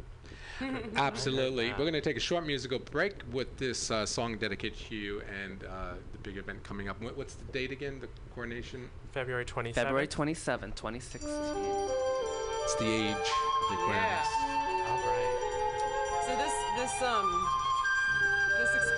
Absolutely. 0.97 1.69
that. 1.69 1.79
We're 1.79 1.85
going 1.85 1.95
to 1.95 2.01
take 2.01 2.17
a 2.17 2.21
short 2.21 2.47
musical 2.47 2.79
break 2.79 3.15
with 3.31 3.57
this 3.59 3.91
uh, 3.91 4.07
song 4.07 4.39
dedicated 4.39 4.79
to 4.89 4.95
you 4.95 5.23
and 5.43 5.65
uh, 5.65 5.95
the 6.13 6.19
big 6.19 6.37
event 6.39 6.63
coming 6.63 6.89
up. 6.89 6.97
What's 7.01 7.35
the 7.35 7.45
date 7.53 7.73
again? 7.73 8.01
The 8.01 8.09
coronation? 8.35 8.89
February 9.13 9.45
27th. 9.45 9.75
February 9.75 10.07
27, 10.07 10.73
2016. 10.73 11.31
It's 12.65 12.75
the 12.77 12.87
age 12.87 13.17
requirements. 13.71 14.29
All 14.89 14.97
right. 14.97 16.23
So 16.27 16.37
this 16.37 16.53
this 16.77 17.03
um 17.03 17.49
this 18.59 18.75
expired. 18.75 18.96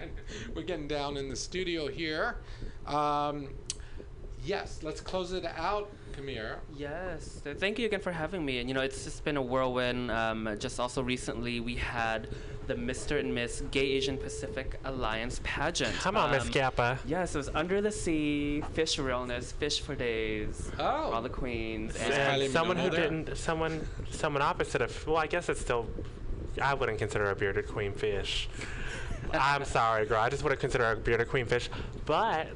Fine. 0.00 0.10
We're 0.54 0.62
getting 0.62 0.88
down 0.88 1.16
in 1.16 1.28
the 1.28 1.36
studio 1.36 1.88
here. 1.88 2.36
Um, 2.86 3.48
yes, 4.44 4.80
let's 4.82 5.00
close 5.00 5.32
it 5.32 5.44
out, 5.44 5.90
Kamir. 6.16 6.56
Yes, 6.76 7.40
thank 7.58 7.78
you 7.78 7.86
again 7.86 8.00
for 8.00 8.12
having 8.12 8.44
me. 8.44 8.58
And 8.58 8.68
you 8.68 8.74
know, 8.74 8.80
it's 8.80 9.04
just 9.04 9.24
been 9.24 9.36
a 9.36 9.42
whirlwind. 9.42 10.10
Um, 10.10 10.56
just 10.58 10.80
also 10.80 11.02
recently, 11.02 11.60
we 11.60 11.76
had 11.76 12.28
the 12.66 12.74
Mr. 12.74 13.18
and 13.18 13.34
Miss 13.34 13.62
Gay 13.72 13.80
Asian 13.92 14.16
Pacific 14.16 14.78
Alliance 14.84 15.40
pageant. 15.42 15.92
Come 15.96 16.16
on, 16.16 16.30
Miss 16.30 16.44
Um, 16.44 16.50
GAPA. 16.52 16.98
Yes, 17.04 17.34
it 17.34 17.38
was 17.38 17.48
under 17.54 17.80
the 17.80 17.90
sea, 17.90 18.62
fish 18.74 18.98
realness, 18.98 19.50
fish 19.52 19.80
for 19.80 19.94
days, 19.96 20.70
Oh. 20.78 20.84
all 20.84 21.22
the 21.22 21.28
queens, 21.28 21.96
and 21.96 22.12
And 22.12 22.52
someone 22.52 22.76
who 22.76 22.90
there? 22.90 23.02
didn't, 23.08 23.36
someone, 23.36 23.86
someone 24.10 24.42
opposite 24.42 24.82
of. 24.82 25.06
Well, 25.06 25.16
I 25.16 25.26
guess 25.26 25.48
it's 25.48 25.60
still. 25.60 25.88
I 26.60 26.74
wouldn't 26.74 26.98
consider 26.98 27.30
a 27.30 27.34
bearded 27.36 27.68
queen 27.68 27.92
fish. 27.92 28.48
I'm 29.40 29.64
sorry, 29.64 30.06
girl. 30.06 30.20
I 30.20 30.28
just 30.30 30.42
wouldn't 30.42 30.60
consider 30.60 30.90
a 30.92 30.96
bearded 30.96 31.28
queen 31.28 31.46
fish, 31.46 31.68
but 32.06 32.48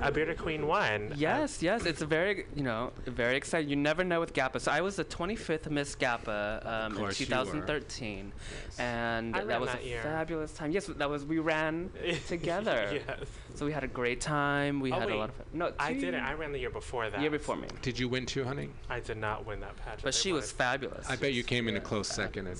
a 0.00 0.10
bearded 0.12 0.38
queen 0.38 0.66
won. 0.66 1.12
Yes, 1.16 1.62
yes, 1.62 1.84
it's 1.86 2.02
a 2.02 2.06
very, 2.06 2.46
you 2.54 2.62
know, 2.62 2.92
very 3.06 3.36
exciting. 3.36 3.68
You 3.70 3.76
never 3.76 4.04
know 4.04 4.20
with 4.20 4.32
GAPA. 4.32 4.60
So 4.60 4.72
I 4.72 4.80
was 4.80 4.96
the 4.96 5.04
25th 5.04 5.70
Miss 5.70 5.94
GAPA 5.94 6.66
um, 6.66 6.92
in 6.92 6.98
course 6.98 7.20
you 7.20 7.26
2013, 7.26 8.32
and 8.78 9.36
I 9.36 9.44
that 9.44 9.60
was 9.60 9.70
that 9.70 9.82
a 9.82 9.86
year. 9.86 10.00
fabulous 10.02 10.52
time. 10.52 10.70
Yes, 10.72 10.86
that 10.86 11.08
was 11.10 11.24
we 11.24 11.38
ran 11.38 11.90
together. 12.28 13.02
yes. 13.06 13.18
So 13.54 13.66
we 13.66 13.72
had 13.72 13.84
a 13.84 13.88
great 13.88 14.20
time. 14.20 14.80
We 14.80 14.92
Oh, 14.92 14.98
had 14.98 15.08
wait. 15.08 15.14
a 15.14 15.18
lot 15.18 15.28
of 15.28 15.34
fun. 15.34 15.46
No, 15.52 15.72
I 15.78 15.92
didn't. 15.92 16.22
I 16.22 16.32
ran 16.34 16.52
the 16.52 16.58
year 16.58 16.70
before 16.70 17.10
that. 17.10 17.20
year 17.20 17.30
before 17.30 17.56
me, 17.56 17.68
Did 17.82 17.98
you 17.98 18.08
win 18.08 18.24
too, 18.26 18.44
honey? 18.44 18.70
I 18.88 19.00
did 19.00 19.18
not 19.18 19.44
win 19.46 19.60
that 19.60 19.76
pageant. 19.76 20.02
but 20.02 20.14
They 20.14 20.18
she 20.20 20.32
was 20.32 20.44
wanted- 20.44 20.56
fabulous. 20.56 21.10
I 21.10 21.16
bet 21.16 21.34
you 21.34 21.42
came 21.42 21.68
in 21.68 21.76
a 21.76 21.80
close 21.80 22.08
second 22.08 22.46
and 22.46 22.58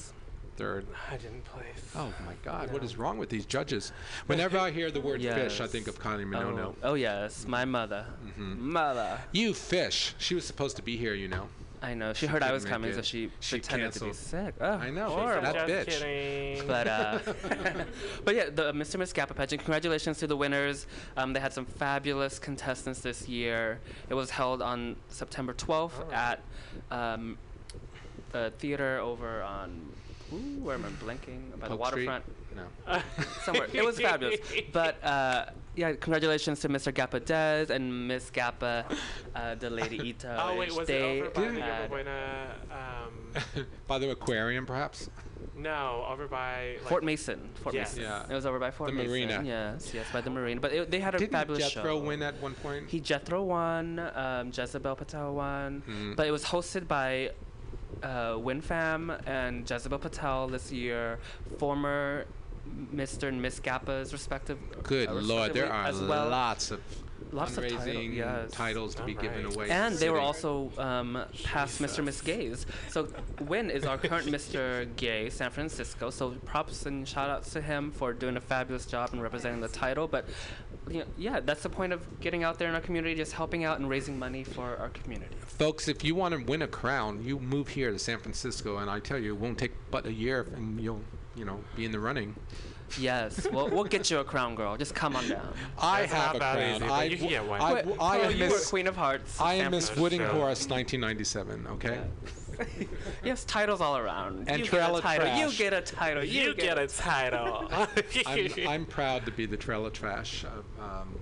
third. 0.56 0.86
I 1.10 1.16
didn't 1.16 1.44
place. 1.44 1.64
Oh 1.96 2.12
my 2.26 2.34
God, 2.44 2.72
what 2.72 2.82
is 2.84 2.96
wrong 2.96 3.18
with 3.18 3.28
these 3.28 3.46
judges? 3.46 3.92
Whenever 4.26 4.58
I 4.58 4.70
hear 4.70 4.90
the 4.90 5.00
word 5.00 5.22
fish, 5.22 5.60
I 5.60 5.66
think 5.66 5.86
of 5.88 5.98
Connie 5.98 6.24
Minogue. 6.24 6.58
Oh, 6.58 6.74
oh 6.82 6.94
yes, 6.94 7.46
my 7.46 7.64
mother, 7.64 8.06
Mm-hmm. 8.26 8.70
mother. 8.72 9.18
You 9.32 9.54
fish. 9.54 10.14
She 10.18 10.34
was 10.34 10.44
supposed 10.44 10.76
to 10.76 10.82
be 10.82 10.96
here, 10.96 11.14
you 11.14 11.28
know. 11.28 11.48
I 11.84 11.94
know. 11.94 12.12
She, 12.12 12.20
She 12.20 12.26
heard 12.26 12.44
I 12.44 12.52
was 12.52 12.62
make 12.62 12.72
coming, 12.72 12.92
so 12.92 13.02
she, 13.02 13.28
She 13.40 13.56
pretended 13.56 13.92
to 13.94 13.98
be 13.98 14.06
canceled. 14.06 14.14
sick. 14.14 14.54
Oh, 14.60 14.70
I 14.74 14.90
know, 14.90 15.10
horrible. 15.10 15.52
that 15.52 15.66
Just 15.66 15.88
bitch. 15.88 16.00
kidding. 16.00 16.68
But 16.68 16.86
uh, 16.86 17.18
but 18.24 18.34
yeah, 18.36 18.50
the 18.50 18.72
Mr. 18.72 18.98
Miss 19.00 19.12
GAPA 19.12 19.34
pageant. 19.34 19.62
Congratulations 19.64 20.18
to 20.18 20.28
the 20.28 20.36
winners. 20.36 20.86
Um, 21.16 21.32
they 21.32 21.40
had 21.40 21.52
some 21.52 21.66
fabulous 21.66 22.38
contestants 22.38 23.00
this 23.00 23.28
year. 23.28 23.80
It 24.08 24.14
was 24.14 24.30
held 24.30 24.62
on 24.62 24.94
September 25.08 25.54
12th 25.54 26.12
at 26.12 26.40
um, 26.92 27.36
the 28.30 28.52
theater 28.58 28.98
over 29.00 29.42
on. 29.42 29.80
Ooh, 30.32 30.60
where 30.64 30.74
am 30.76 30.84
I 30.84 30.88
blinking? 31.04 31.52
By 31.60 31.68
the 31.68 31.76
Polk 31.76 31.88
Street? 31.88 32.06
waterfront. 32.08 32.24
No. 32.86 33.00
Somewhere. 33.44 33.68
It 33.72 33.84
was 33.84 33.98
fabulous. 34.00 34.38
But 34.72 35.02
uh, 35.04 35.46
yeah, 35.76 35.92
congratulations 35.92 36.60
to 36.60 36.68
Mr. 36.68 36.92
GAPA 36.92 37.20
Dez 37.20 37.70
and 37.70 38.08
Miss 38.08 38.30
GAPA, 38.30 38.84
uh, 39.34 39.54
the 39.56 39.70
Lady 39.70 39.96
Ito. 40.10 40.36
oh 40.40 40.56
wait, 40.56 40.72
was 40.74 40.86
they 40.86 41.20
it 41.20 41.22
over 41.22 41.30
by 41.30 41.52
the 41.52 41.60
had- 41.60 41.90
Yerba 41.90 42.54
Um, 42.70 43.66
By 43.86 43.98
the 43.98 44.10
aquarium, 44.10 44.66
perhaps? 44.66 45.08
no, 45.56 46.04
over 46.08 46.26
by 46.28 46.76
like, 46.80 46.88
Fort 46.88 47.04
Mason. 47.04 47.48
Fort 47.62 47.74
Yes. 47.74 47.94
Mason. 47.96 48.02
Yeah. 48.10 48.26
It 48.30 48.34
was 48.34 48.46
over 48.46 48.58
by 48.58 48.70
Fort 48.70 48.90
The 48.90 48.96
Mason. 48.96 49.10
marina. 49.10 49.42
Yes, 49.44 49.92
yes, 49.94 50.06
by 50.12 50.20
the 50.20 50.30
marina. 50.30 50.60
But 50.60 50.72
it, 50.72 50.90
they 50.90 50.98
had 51.00 51.14
a 51.14 51.18
Didn't 51.18 51.32
fabulous 51.32 51.72
Jethro 51.72 51.98
show. 52.00 52.04
win 52.04 52.22
at 52.22 52.40
one 52.40 52.54
point? 52.54 52.88
He 52.88 53.00
Jethro 53.00 53.42
won. 53.42 53.98
Um, 54.14 54.50
Jezebel 54.54 54.96
Patel 54.96 55.34
won. 55.34 55.82
Mhm. 55.88 56.16
But 56.16 56.26
it 56.26 56.30
was 56.32 56.44
hosted 56.44 56.86
by 56.88 57.30
uh, 58.02 58.32
WinFam 58.34 59.20
and 59.26 59.68
Jezebel 59.68 59.98
Patel 59.98 60.48
this 60.48 60.72
year. 60.72 61.18
Former 61.58 62.26
Mr. 62.94 63.28
and 63.28 63.40
Miss 63.42 63.60
GAPA's 63.60 64.12
respective. 64.12 64.58
Good 64.82 65.08
uh, 65.08 65.14
lord, 65.14 65.52
there 65.54 65.72
are 65.72 65.86
as 65.86 66.00
well. 66.00 66.28
lots 66.28 66.70
of 66.70 66.80
Lots 67.30 67.56
of 67.56 67.66
title- 67.66 67.94
yes. 68.02 68.50
titles 68.50 68.94
to 68.96 69.04
be 69.04 69.14
given 69.14 69.46
away. 69.46 69.70
And 69.70 69.94
they 69.96 70.10
were 70.10 70.20
also 70.20 70.70
um, 70.76 71.24
past 71.44 71.80
Mr. 71.80 71.98
and 71.98 72.06
Miss 72.06 72.20
Gays. 72.20 72.66
So 72.90 73.08
Win 73.40 73.70
is 73.70 73.84
our 73.86 73.96
current 73.96 74.26
Mr. 74.26 74.86
Gay 74.96 75.30
San 75.30 75.50
Francisco. 75.50 76.10
So 76.10 76.32
props 76.44 76.84
and 76.84 77.08
shout 77.08 77.30
outs 77.30 77.50
to 77.54 77.62
him 77.62 77.90
for 77.90 78.12
doing 78.12 78.36
a 78.36 78.40
fabulous 78.40 78.84
job 78.84 79.10
and 79.12 79.22
representing 79.22 79.60
the 79.60 79.68
title. 79.68 80.06
But 80.08 80.26
you 80.88 81.00
know, 81.00 81.04
yeah, 81.16 81.40
that's 81.40 81.62
the 81.62 81.68
point 81.68 81.92
of 81.92 82.20
getting 82.20 82.44
out 82.44 82.58
there 82.58 82.68
in 82.68 82.74
our 82.74 82.80
community, 82.80 83.14
just 83.14 83.32
helping 83.32 83.64
out 83.64 83.78
and 83.78 83.88
raising 83.88 84.18
money 84.18 84.44
for 84.44 84.76
our 84.76 84.88
community. 84.90 85.34
Folks, 85.46 85.88
if 85.88 86.02
you 86.04 86.14
want 86.14 86.34
to 86.34 86.44
win 86.44 86.62
a 86.62 86.68
crown, 86.68 87.22
you 87.24 87.38
move 87.38 87.68
here 87.68 87.90
to 87.92 87.98
San 87.98 88.18
Francisco, 88.18 88.78
and 88.78 88.90
I 88.90 89.00
tell 89.00 89.18
you, 89.18 89.34
it 89.34 89.40
won't 89.40 89.58
take 89.58 89.72
but 89.90 90.06
a 90.06 90.12
year, 90.12 90.46
and 90.56 90.80
you'll, 90.80 91.02
you 91.36 91.44
know, 91.44 91.60
be 91.76 91.84
in 91.84 91.92
the 91.92 92.00
running. 92.00 92.34
Yes, 92.98 93.46
we'll, 93.50 93.68
we'll 93.68 93.84
get 93.84 94.10
you 94.10 94.18
a 94.18 94.24
crown, 94.24 94.54
girl. 94.54 94.76
Just 94.76 94.94
come 94.94 95.16
on 95.16 95.26
down. 95.28 95.54
I 95.78 96.00
That's 96.00 96.12
have 96.12 96.34
a 96.36 96.38
crown. 96.38 96.58
easy, 96.58 96.78
but 96.80 96.90
I, 96.90 97.04
you 97.04 97.16
can 97.16 97.28
get 97.28 97.46
one. 97.46 97.60
I, 97.60 97.72
Wait, 97.74 97.96
I 97.98 98.18
am 98.18 98.38
Miss. 98.38 98.68
Queen 98.68 98.86
of 98.86 98.96
Hearts. 98.96 99.40
I 99.40 99.54
am 99.54 99.70
Miss 99.70 99.88
Francisco. 99.88 100.02
Wooding 100.02 100.20
Horse, 100.20 100.68
1997. 100.68 101.66
Okay. 101.68 102.00
Yes, 103.24 103.44
titles 103.44 103.80
all 103.80 103.96
around. 103.96 104.48
And 104.48 104.58
you 104.60 104.64
Trail 104.64 104.86
get 104.86 104.94
a 104.94 104.96
of 104.98 105.02
title. 105.02 105.38
You 105.38 105.52
get 105.56 105.72
a 105.72 105.80
title. 105.80 106.24
You, 106.24 106.42
You 106.42 106.54
get 106.54 106.78
a 106.78 106.86
title. 106.86 107.68
I'm, 108.26 108.68
I'm 108.68 108.86
proud 108.86 109.24
to 109.26 109.32
be 109.32 109.46
the 109.46 109.56
Trail 109.56 109.86
of 109.86 109.92
Trash 109.92 110.44
of 110.44 110.64
um, 110.82 111.18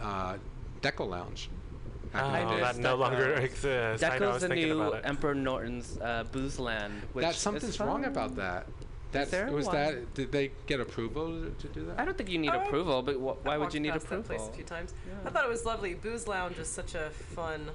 uh, 0.00 0.36
Deco 0.82 1.08
Lounge. 1.08 1.48
Oh, 2.16 2.30
that 2.60 2.74
days. 2.76 2.78
no 2.78 2.94
longer 2.94 3.32
exists. 3.34 4.04
I 4.04 4.08
know, 4.08 4.14
I 4.14 4.18
Deco's 4.18 4.32
was 4.34 4.42
the 4.42 4.48
new 4.54 4.80
about 4.82 4.94
it. 4.98 5.02
Emperor 5.04 5.34
Norton's 5.34 5.98
uh, 5.98 6.24
booze 6.30 6.58
land. 6.60 7.02
Which 7.12 7.24
That 7.24 7.34
is 7.34 7.40
something's 7.40 7.80
wrong 7.80 8.02
fun. 8.02 8.10
about 8.10 8.36
that. 8.36 8.66
That's, 9.10 9.30
there? 9.30 9.50
was 9.52 9.66
Why? 9.66 9.72
that? 9.92 10.14
Did 10.14 10.32
they 10.32 10.50
get 10.66 10.80
approval 10.80 11.26
to, 11.28 11.50
to 11.50 11.68
do 11.68 11.86
that? 11.86 11.98
I 12.00 12.04
don't 12.04 12.16
think 12.16 12.28
you 12.30 12.38
need 12.38 12.50
Oh, 12.50 12.60
approval, 12.60 13.00
but 13.02 13.14
wh- 13.14 13.44
why 13.46 13.56
would 13.56 13.72
you 13.74 13.78
need 13.80 13.92
past 13.92 14.08
that 14.08 14.24
place 14.24 14.38
approval? 14.40 14.48
a 14.52 14.56
few 14.56 14.64
times. 14.64 14.92
I 15.24 15.30
thought 15.30 15.44
it 15.44 15.48
was 15.50 15.64
lovely. 15.64 15.94
Booze 15.94 16.26
Lounge 16.28 16.58
is 16.58 16.68
such 16.68 16.94
a 16.96 17.10
fun 17.10 17.68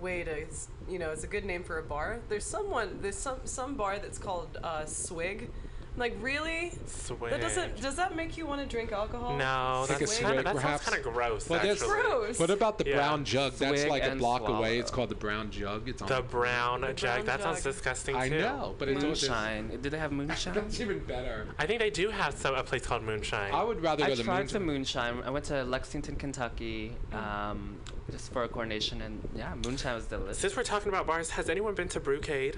way 0.00 0.24
to, 0.24 0.44
you 0.88 0.98
know, 0.98 1.10
it's 1.10 1.24
a 1.24 1.28
good 1.28 1.44
name 1.44 1.62
for 1.62 1.78
a 1.78 1.82
bar. 1.82 2.20
There's 2.28 2.44
someone, 2.44 2.98
there's 3.02 3.16
some 3.18 3.38
some 3.44 3.74
bar 3.74 3.98
that's 3.98 4.18
called 4.18 4.58
uh, 4.62 4.84
Swig. 4.86 5.50
I'm 5.92 5.98
like, 5.98 6.14
really? 6.20 6.70
Swig. 6.86 7.30
That 7.32 7.40
doesn't. 7.40 7.80
Does 7.80 7.96
that 7.96 8.14
make 8.14 8.38
you 8.38 8.46
want 8.46 8.60
to 8.60 8.66
drink 8.66 8.92
alcohol? 8.92 9.36
No, 9.36 9.84
Take 9.88 9.96
a 9.96 9.98
that's 10.00 10.12
swig, 10.12 10.22
kind 10.24 10.38
of 10.38 10.44
that 10.44 10.54
perhaps. 10.54 10.84
sounds 10.84 10.94
kind 10.94 11.04
of 11.06 11.12
gross. 11.12 11.48
Well, 11.48 11.60
there's- 11.60 11.82
actually. 11.82 12.00
Gross. 12.02 12.38
What 12.38 12.50
about 12.50 12.78
the 12.78 12.84
Yeah. 12.88 12.94
brown 12.96 13.24
jug? 13.24 13.54
That's 13.54 13.80
Swig 13.80 13.90
like 13.90 14.04
a 14.04 14.10
and 14.12 14.20
block 14.20 14.48
away. 14.48 14.78
It's 14.78 14.92
called 14.92 15.08
the 15.08 15.16
brown 15.16 15.50
jug. 15.50 15.88
It's 15.88 16.00
on. 16.00 16.06
The 16.06 16.22
brown 16.22 16.82
The 16.82 16.92
jug. 16.92 17.24
brown 17.24 17.26
That 17.26 17.42
sounds 17.42 17.64
jug. 17.64 17.72
disgusting 17.72 18.14
I 18.14 18.28
too. 18.28 18.38
know, 18.38 18.76
but 18.78 18.88
it's 18.88 19.02
always- 19.02 19.22
Moonshine. 19.28 19.80
Did 19.82 19.90
they 19.92 19.98
have 19.98 20.12
moonshine? 20.20 20.54
That's 20.54 20.78
even 20.78 21.00
better. 21.00 21.48
I 21.58 21.66
think 21.66 21.80
they 21.80 21.90
do 21.90 22.08
have 22.10 22.34
some 22.34 22.54
a 22.54 22.62
place 22.62 22.86
called 22.86 23.02
Moonshine. 23.02 23.52
I 23.52 23.64
would 23.64 23.82
rather 23.82 24.04
I 24.04 24.10
go 24.10 24.14
to 24.14 24.22
tried 24.22 24.46
the 24.46 24.52
the 24.54 24.60
moonshine. 24.60 25.20
I 25.24 25.30
went 25.30 25.46
to 25.46 25.64
Lexington, 25.64 26.14
Kentucky, 26.14 26.94
Mm. 27.10 27.16
um, 27.20 27.80
just 28.10 28.32
for 28.32 28.42
a 28.44 28.48
coronation, 28.48 29.00
and 29.02 29.26
yeah, 29.34 29.54
moonshine 29.64 29.94
was 29.94 30.06
delicious. 30.06 30.38
Since 30.38 30.56
we're 30.56 30.62
talking 30.64 30.88
about 30.88 31.06
bars, 31.06 31.30
has 31.30 31.48
anyone 31.48 31.74
been 31.74 31.88
to 31.88 32.00
Brewcade? 32.00 32.56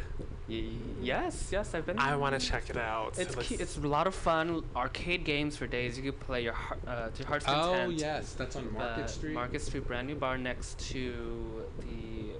Y- 0.49 0.65
yes, 1.01 1.49
yes, 1.53 1.75
I've 1.75 1.87
been. 1.87 1.99
I 1.99 2.17
want 2.17 2.39
to 2.39 2.45
check 2.47 2.69
it 2.71 2.77
out. 2.77 3.19
It's 3.19 3.37
Let's- 3.37 3.51
It's 3.53 3.77
a 3.79 3.81
lot 3.87 4.07
of 4.07 4.15
fun. 4.15 4.65
Arcade 4.75 5.25
games 5.25 5.57
for 5.57 5.67
days. 5.67 5.97
You 5.97 6.05
could 6.11 6.21
play 6.21 6.43
your 6.43 6.53
heart, 6.53 6.81
uh, 6.87 7.09
to 7.11 7.19
your 7.19 7.29
heart's 7.29 7.45
Oh 7.49 7.53
content. 7.53 7.87
Oh 7.87 7.91
yes, 7.91 8.33
that's 8.35 8.57
on 8.57 8.73
Market 8.73 9.05
Uh, 9.05 9.07
Street. 9.07 9.35
Market 9.35 9.63
Street, 9.63 9.87
brand 9.87 10.07
new 10.09 10.15
bar 10.17 10.37
next 10.39 10.79
to 10.91 11.65
the 11.81 12.33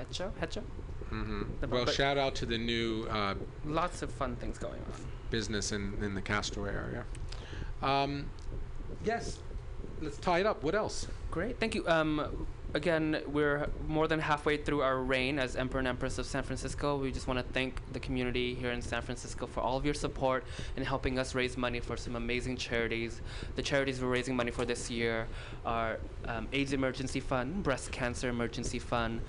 Echo. 0.00 0.32
Hecho. 0.40 0.62
hmm 1.08 1.42
the 1.60 1.66
Well, 1.68 1.84
but- 1.84 1.94
shout 1.94 2.16
out 2.18 2.34
to 2.36 2.46
the 2.46 2.58
new 2.58 3.04
uh, 3.10 3.34
Lots 3.64 4.02
of 4.02 4.10
fun 4.12 4.36
things 4.36 4.58
going 4.58 4.74
on. 4.80 5.04
business 5.30 5.72
in, 5.72 5.94
in 6.02 6.14
the 6.14 6.22
Castro 6.22 6.64
area. 6.64 7.04
Um, 7.82 8.26
yes, 9.04 9.38
let's 10.00 10.18
tie 10.18 10.40
it 10.40 10.46
up. 10.46 10.62
What 10.62 10.74
else? 10.74 11.06
Great, 11.30 11.58
thank 11.60 11.74
you. 11.74 11.86
Um, 11.86 12.46
again, 12.74 13.22
we're 13.26 13.68
more 13.86 14.08
than 14.08 14.20
halfway 14.20 14.56
through 14.56 14.82
our 14.82 14.98
reign 14.98 15.38
as 15.38 15.56
Emperor 15.56 15.78
and 15.78 15.88
Empress 15.88 16.18
of 16.18 16.26
San 16.26 16.42
Francisco. 16.42 16.96
We 16.96 17.12
just 17.12 17.26
want 17.26 17.38
to 17.38 17.52
thank 17.52 17.80
the 17.92 18.00
community 18.00 18.54
here 18.54 18.72
in 18.72 18.82
San 18.82 19.02
Francisco 19.02 19.46
for 19.46 19.60
all 19.60 19.76
of 19.76 19.84
your 19.84 19.94
support 19.94 20.44
in 20.76 20.84
helping 20.84 21.18
us 21.18 21.34
raise 21.34 21.56
money 21.56 21.80
for 21.80 21.96
some 21.96 22.16
amazing 22.16 22.56
charities. 22.56 23.20
The 23.56 23.62
charities 23.62 24.00
we're 24.00 24.08
raising 24.08 24.36
money 24.36 24.50
for 24.50 24.64
this 24.64 24.90
year 24.90 25.26
are 25.64 25.98
um, 26.26 26.48
AIDS 26.52 26.72
Emergency 26.72 27.20
Fund, 27.20 27.62
Breast 27.62 27.92
Cancer 27.92 28.28
Emergency 28.28 28.78
Fund. 28.78 29.20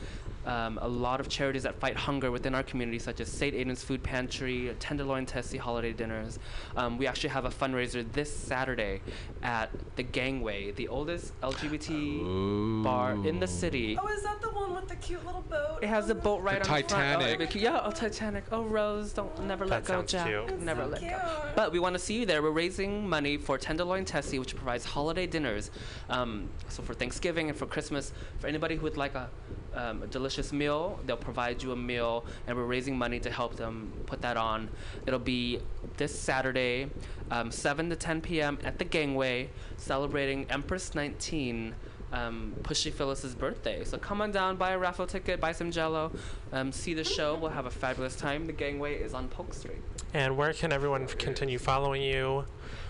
Um, 0.45 0.79
a 0.81 0.87
lot 0.87 1.19
of 1.19 1.29
charities 1.29 1.63
that 1.63 1.79
fight 1.79 1.95
hunger 1.95 2.31
within 2.31 2.55
our 2.55 2.63
community, 2.63 2.99
such 2.99 3.19
as 3.19 3.31
St. 3.31 3.53
Aidan's 3.55 3.83
Food 3.83 4.01
Pantry, 4.03 4.75
Tenderloin 4.79 5.25
Tessie 5.25 5.57
Holiday 5.57 5.93
Dinners. 5.93 6.39
Um, 6.75 6.97
we 6.97 7.07
actually 7.07 7.29
have 7.29 7.45
a 7.45 7.49
fundraiser 7.49 8.09
this 8.11 8.35
Saturday 8.35 9.01
at 9.43 9.69
the 9.95 10.03
Gangway, 10.03 10.71
the 10.71 10.87
oldest 10.87 11.39
LGBT 11.41 12.83
bar 12.83 13.13
in 13.25 13.39
the 13.39 13.47
city. 13.47 13.97
Oh, 14.01 14.07
is 14.07 14.23
that 14.23 14.41
the 14.41 14.49
one 14.49 14.73
with 14.73 14.87
the 14.87 14.95
cute 14.95 15.25
little 15.25 15.41
boat? 15.41 15.79
It 15.81 15.87
has 15.87 16.09
a 16.09 16.15
boat 16.15 16.41
right 16.41 16.57
on 16.57 16.63
front. 16.63 16.85
Oh, 16.85 16.87
Titanic. 16.87 17.27
it'd 17.39 17.53
be 17.53 17.59
yeah, 17.59 17.81
oh 17.83 17.91
Titanic. 17.91 18.43
Oh 18.51 18.63
Rose, 18.63 19.13
don't 19.13 19.43
never 19.45 19.65
let 19.65 19.85
go, 19.85 20.01
Jack. 20.01 20.27
cute. 20.27 20.59
Never 20.61 20.83
so 20.83 20.89
let 20.89 21.01
go. 21.01 21.51
But 21.55 21.71
we 21.71 21.79
want 21.79 21.95
to 21.95 21.99
see 21.99 22.19
you 22.19 22.25
there. 22.25 22.41
We're 22.41 22.51
raising 22.51 23.07
money 23.07 23.37
for 23.37 23.57
Tenderloin 23.57 24.05
Tessie, 24.05 24.39
which 24.39 24.55
provides 24.55 24.85
holiday 24.85 25.27
dinners. 25.27 25.71
Um, 26.09 26.49
so 26.69 26.81
for 26.83 26.93
Thanksgiving 26.93 27.49
and 27.49 27.57
for 27.57 27.65
Christmas, 27.65 28.11
for 28.39 28.47
anybody 28.47 28.75
who 28.75 28.83
would 28.83 28.97
like 28.97 29.15
a, 29.15 29.29
um, 29.75 30.03
a 30.03 30.07
delicious 30.07 30.51
meal, 30.51 30.99
they'll 31.05 31.17
provide 31.17 31.63
you 31.63 31.71
a 31.71 31.75
meal, 31.75 32.25
and 32.47 32.57
we're 32.57 32.65
raising 32.65 32.97
money 32.97 33.19
to 33.19 33.31
help 33.31 33.55
them 33.55 33.91
put 34.05 34.21
that 34.21 34.37
on. 34.37 34.69
It'll 35.05 35.19
be 35.19 35.59
this 35.97 36.17
Saturday, 36.17 36.89
um, 37.29 37.51
7 37.51 37.89
to 37.89 37.95
10 37.95 38.21
p.m. 38.21 38.59
at 38.63 38.79
the 38.79 38.85
Gangway, 38.85 39.49
celebrating 39.77 40.45
Empress 40.49 40.95
19 40.95 41.75
um, 42.11 42.53
Pushy 42.63 42.91
Phyllis's 42.91 43.35
birthday. 43.35 43.83
So 43.83 43.97
come 43.97 44.21
on 44.21 44.31
down, 44.31 44.57
buy 44.57 44.71
a 44.71 44.77
raffle 44.77 45.07
ticket, 45.07 45.39
buy 45.39 45.51
some 45.51 45.71
Jello, 45.71 46.11
um, 46.51 46.71
see 46.71 46.93
the 46.93 47.03
show. 47.03 47.35
We'll 47.35 47.51
have 47.51 47.65
a 47.65 47.71
fabulous 47.71 48.15
time. 48.15 48.47
The 48.47 48.53
Gangway 48.53 48.95
is 48.95 49.13
on 49.13 49.27
Polk 49.29 49.53
Street. 49.53 49.81
And 50.13 50.37
where 50.37 50.53
can 50.53 50.73
everyone 50.73 51.03
f- 51.03 51.17
continue 51.17 51.57
following 51.57 52.01
you? 52.01 52.45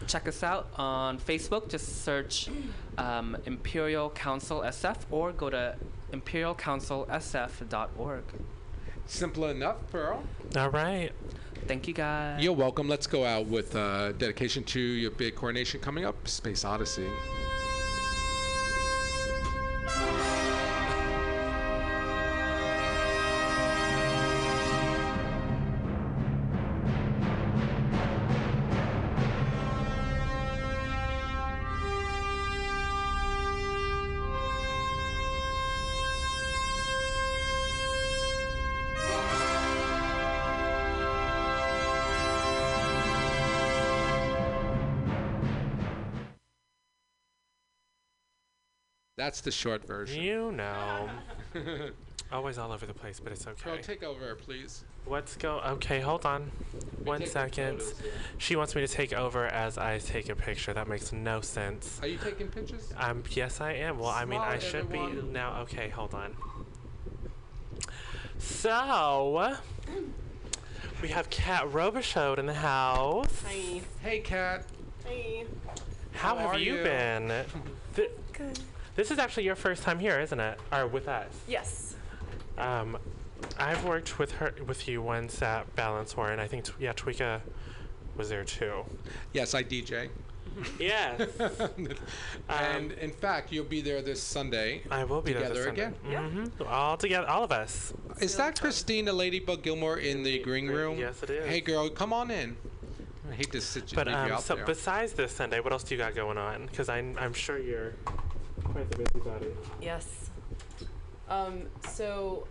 Check 0.08 0.28
us 0.28 0.42
out 0.42 0.70
on 0.76 1.20
Facebook. 1.20 1.70
Just 1.70 2.04
search 2.04 2.50
um, 2.98 3.38
Imperial 3.46 4.10
Council 4.10 4.62
SF 4.62 4.98
or 5.12 5.32
go 5.32 5.50
to 5.50 5.76
imperialcouncilsf.org. 6.12 8.24
Simple 9.06 9.46
enough, 9.46 9.78
Pearl. 9.92 10.24
All 10.56 10.70
right. 10.70 11.12
Thank 11.68 11.88
you 11.88 11.94
guys. 11.94 12.44
You're 12.44 12.54
welcome. 12.54 12.88
Let's 12.88 13.08
go 13.08 13.26
out 13.26 13.48
with 13.48 13.76
uh, 13.76 14.12
dedication 14.14 14.64
to 14.66 14.80
your 14.80 15.12
big 15.12 15.36
coronation 15.36 15.80
coming 15.80 16.06
up, 16.06 16.28
Space 16.28 16.66
Odyssey. 16.66 17.08
That's 49.22 49.42
the 49.42 49.52
short 49.52 49.86
version. 49.86 50.20
You 50.20 50.52
know. 50.52 51.08
Always 52.32 52.58
all 52.58 52.72
over 52.72 52.88
the 52.88 52.94
place, 52.96 53.20
but 53.20 53.32
it's 53.32 53.46
Pearl, 53.46 53.74
okay. 53.74 53.82
take 53.84 54.02
over, 54.02 54.34
please. 54.34 54.84
Let's 55.06 55.36
go. 55.36 55.60
Okay, 55.60 56.00
hold 56.00 56.26
on. 56.26 56.50
One 57.04 57.20
taking 57.20 57.32
second. 57.32 57.80
photos 57.82 58.00
here. 58.00 58.12
She 58.40 58.56
wants 58.56 58.74
me 58.74 58.82
to 58.82 58.88
take 58.88 59.14
over 59.14 59.46
as 59.46 59.78
I 59.78 60.00
take 60.00 60.30
a 60.30 60.36
picture. 60.36 60.74
That 60.74 60.88
makes 60.88 61.14
no 61.14 61.40
sense. 61.40 62.00
Are 62.02 62.08
you 62.08 62.18
taking 62.18 62.48
pictures? 62.48 62.92
Um, 62.98 63.22
yes, 63.30 63.62
I 63.62 63.74
am. 63.74 64.00
Well, 64.00 64.10
I 64.10 64.26
mean, 64.26 64.42
I 64.42 64.58
Smile, 64.58 64.72
should 64.72 64.92
be 64.92 64.98
everyone. 64.98 65.32
now. 65.34 65.62
Okay, 65.62 65.90
hold 65.90 66.16
on. 66.16 66.36
So, 68.40 69.56
we 71.04 71.10
have 71.10 71.30
Kat 71.30 71.66
Robichaud 71.72 72.40
in 72.40 72.48
the 72.48 72.56
house. 72.56 73.44
Hi. 73.46 73.82
Hey, 74.02 74.20
Kat. 74.22 74.66
Hey. 75.06 75.46
How, 76.14 76.30
How 76.30 76.38
have 76.38 76.50
are 76.56 76.58
you, 76.58 76.78
you? 76.78 76.84
been? 76.84 77.46
Good. 78.34 78.60
This 78.96 79.12
is 79.12 79.20
actually 79.20 79.44
your 79.44 79.56
first 79.56 79.84
time 79.84 80.00
here, 80.00 80.20
isn't 80.20 80.40
it? 80.40 80.60
Or 80.72 80.88
with 80.88 81.08
us? 81.08 81.32
Yes. 81.48 81.96
Um, 82.58 82.98
I've 83.58 83.84
worked 83.86 84.20
with 84.20 84.34
her, 84.34 84.54
with 84.68 84.88
you 84.88 85.02
once 85.02 85.42
at 85.42 85.74
Balançoire, 85.76 86.32
and 86.32 86.42
I 86.42 86.48
think, 86.48 86.66
t- 86.66 86.74
yeah, 86.80 86.94
Tweeka 86.94 87.42
was 88.18 88.30
there 88.30 88.44
too. 88.44 88.84
Yes, 89.34 89.54
I 89.54 89.64
DJ. 89.64 90.10
Yes. 90.78 91.22
and 92.50 92.92
in 92.92 93.12
fact, 93.12 93.54
you'll 93.54 93.64
be 93.64 93.80
there 93.80 94.02
this 94.02 94.22
Sunday. 94.22 94.82
I 94.92 95.06
will 95.06 95.22
be 95.22 95.32
there 95.32 95.48
this 95.48 95.66
Together 95.66 95.94
Sunday. 96.04 96.18
again? 96.18 96.52
hmm 96.58 96.64
All 96.68 96.98
together, 96.98 97.26
all 97.26 97.46
of 97.46 97.54
us. 97.54 97.94
Is 98.20 98.36
that 98.36 98.60
Christina 98.60 99.14
Ladybug 99.14 99.62
Gilmore 99.64 100.00
in 100.00 100.24
the 100.24 100.40
green 100.40 100.68
room? 100.68 101.00
Yes, 101.00 101.24
it 101.24 101.30
is. 101.30 101.48
Hey, 101.48 101.62
girl, 101.62 101.90
come 101.90 102.12
on 102.12 102.30
in. 102.32 102.58
I 103.32 103.36
hate 103.36 103.52
to 103.54 103.62
sit 103.62 103.94
you, 103.94 103.96
But 103.96 104.08
leave 104.08 104.16
you 104.18 104.22
um, 104.24 104.32
out 104.34 104.44
so 104.44 104.56
there. 104.58 104.66
besides 104.66 105.14
this 105.14 105.32
Sunday, 105.32 105.62
what 105.62 105.72
else 105.72 105.84
do 105.86 105.96
you 105.96 106.00
got 106.00 106.16
going 106.16 106.38
on? 106.38 106.66
Because 106.66 106.90
I'm, 106.90 107.16
I'm 107.18 107.34
sure 107.34 107.58
you're 107.58 107.94
quite 108.72 108.90
the 108.90 108.98
busybody. 108.98 109.48
Yes. 109.82 110.30
Um, 111.30 111.64
so, 111.90 112.48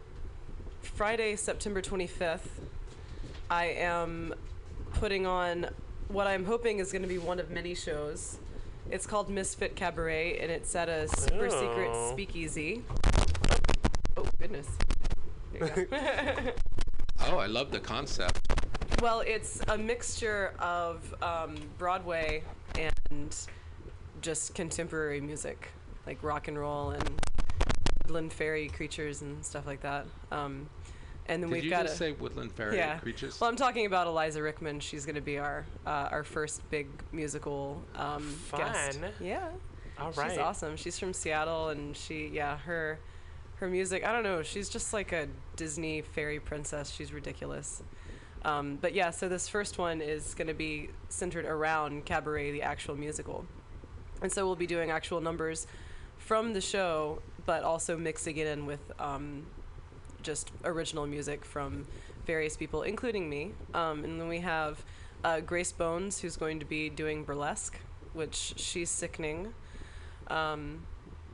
Friday, 0.82 1.36
September 1.36 1.82
25th, 1.82 2.48
I 3.50 3.66
am 3.66 4.34
putting 4.94 5.26
on 5.26 5.66
what 6.08 6.26
I'm 6.26 6.44
hoping 6.44 6.78
is 6.78 6.92
going 6.92 7.02
to 7.02 7.08
be 7.08 7.18
one 7.18 7.38
of 7.38 7.50
many 7.50 7.74
shows. 7.74 8.38
It's 8.90 9.06
called 9.06 9.30
Misfit 9.30 9.76
Cabaret, 9.76 10.38
and 10.38 10.50
it's 10.50 10.74
at 10.74 10.88
a 10.88 11.08
super 11.08 11.48
secret 11.50 11.90
Oh. 11.92 12.12
speakeasy. 12.12 12.82
Oh, 14.16 14.24
goodness. 14.38 14.66
There 15.52 15.78
you 15.80 15.84
go. 15.86 16.52
oh, 17.26 17.38
I 17.38 17.46
love 17.46 17.70
the 17.70 17.78
concept. 17.80 18.40
Well, 19.00 19.20
it's 19.20 19.60
a 19.68 19.78
mixture 19.78 20.52
of 20.58 21.14
um, 21.22 21.56
Broadway 21.78 22.42
and 22.78 23.34
just 24.20 24.54
contemporary 24.54 25.20
music, 25.20 25.68
like 26.10 26.22
rock 26.24 26.48
and 26.48 26.58
roll 26.58 26.90
and 26.90 27.08
woodland 28.04 28.32
fairy 28.32 28.68
creatures 28.68 29.22
and 29.22 29.44
stuff 29.44 29.64
like 29.64 29.80
that. 29.82 30.06
Um, 30.32 30.68
and 31.26 31.40
then 31.40 31.50
Did 31.50 31.54
we've 31.54 31.64
you 31.64 31.70
got 31.70 31.82
just 31.82 31.94
a, 31.94 31.98
say 31.98 32.12
woodland 32.12 32.50
fairy 32.50 32.76
yeah. 32.76 32.98
creatures? 32.98 33.40
Well, 33.40 33.48
I'm 33.48 33.54
talking 33.54 33.86
about 33.86 34.08
Eliza 34.08 34.42
Rickman. 34.42 34.80
She's 34.80 35.06
going 35.06 35.14
to 35.14 35.20
be 35.20 35.38
our 35.38 35.64
uh, 35.86 36.08
our 36.10 36.24
first 36.24 36.68
big 36.68 36.88
musical 37.12 37.80
um, 37.94 38.34
guest. 38.56 38.98
Fun. 38.98 39.12
Yeah. 39.20 39.50
All 40.00 40.10
right. 40.12 40.30
She's 40.30 40.38
awesome. 40.40 40.76
She's 40.76 40.98
from 40.98 41.12
Seattle, 41.12 41.68
and 41.68 41.96
she, 41.96 42.28
yeah, 42.32 42.58
her 42.58 42.98
her 43.56 43.68
music. 43.68 44.04
I 44.04 44.10
don't 44.10 44.24
know. 44.24 44.42
She's 44.42 44.68
just 44.68 44.92
like 44.92 45.12
a 45.12 45.28
Disney 45.54 46.02
fairy 46.02 46.40
princess. 46.40 46.90
She's 46.90 47.12
ridiculous. 47.12 47.84
Um, 48.44 48.78
but 48.80 48.94
yeah, 48.94 49.10
so 49.10 49.28
this 49.28 49.46
first 49.46 49.78
one 49.78 50.00
is 50.00 50.34
going 50.34 50.48
to 50.48 50.54
be 50.54 50.88
centered 51.08 51.44
around 51.44 52.04
Cabaret, 52.06 52.50
the 52.50 52.62
actual 52.62 52.96
musical. 52.96 53.44
And 54.22 54.32
so 54.32 54.46
we'll 54.46 54.56
be 54.56 54.66
doing 54.66 54.90
actual 54.90 55.20
numbers 55.20 55.68
from 56.20 56.52
the 56.52 56.60
show, 56.60 57.20
but 57.46 57.64
also 57.64 57.96
mixing 57.96 58.36
it 58.36 58.46
in 58.46 58.66
with 58.66 58.92
um, 59.00 59.46
just 60.22 60.52
original 60.64 61.06
music 61.06 61.44
from 61.44 61.86
various 62.26 62.56
people, 62.56 62.82
including 62.82 63.28
me. 63.28 63.52
Um, 63.74 64.04
and 64.04 64.20
then 64.20 64.28
we 64.28 64.38
have 64.40 64.84
uh, 65.24 65.40
Grace 65.40 65.72
Bones, 65.72 66.20
who's 66.20 66.36
going 66.36 66.60
to 66.60 66.66
be 66.66 66.88
doing 66.88 67.24
burlesque, 67.24 67.78
which 68.12 68.54
she's 68.56 68.90
sickening. 68.90 69.52
Um, 70.28 70.82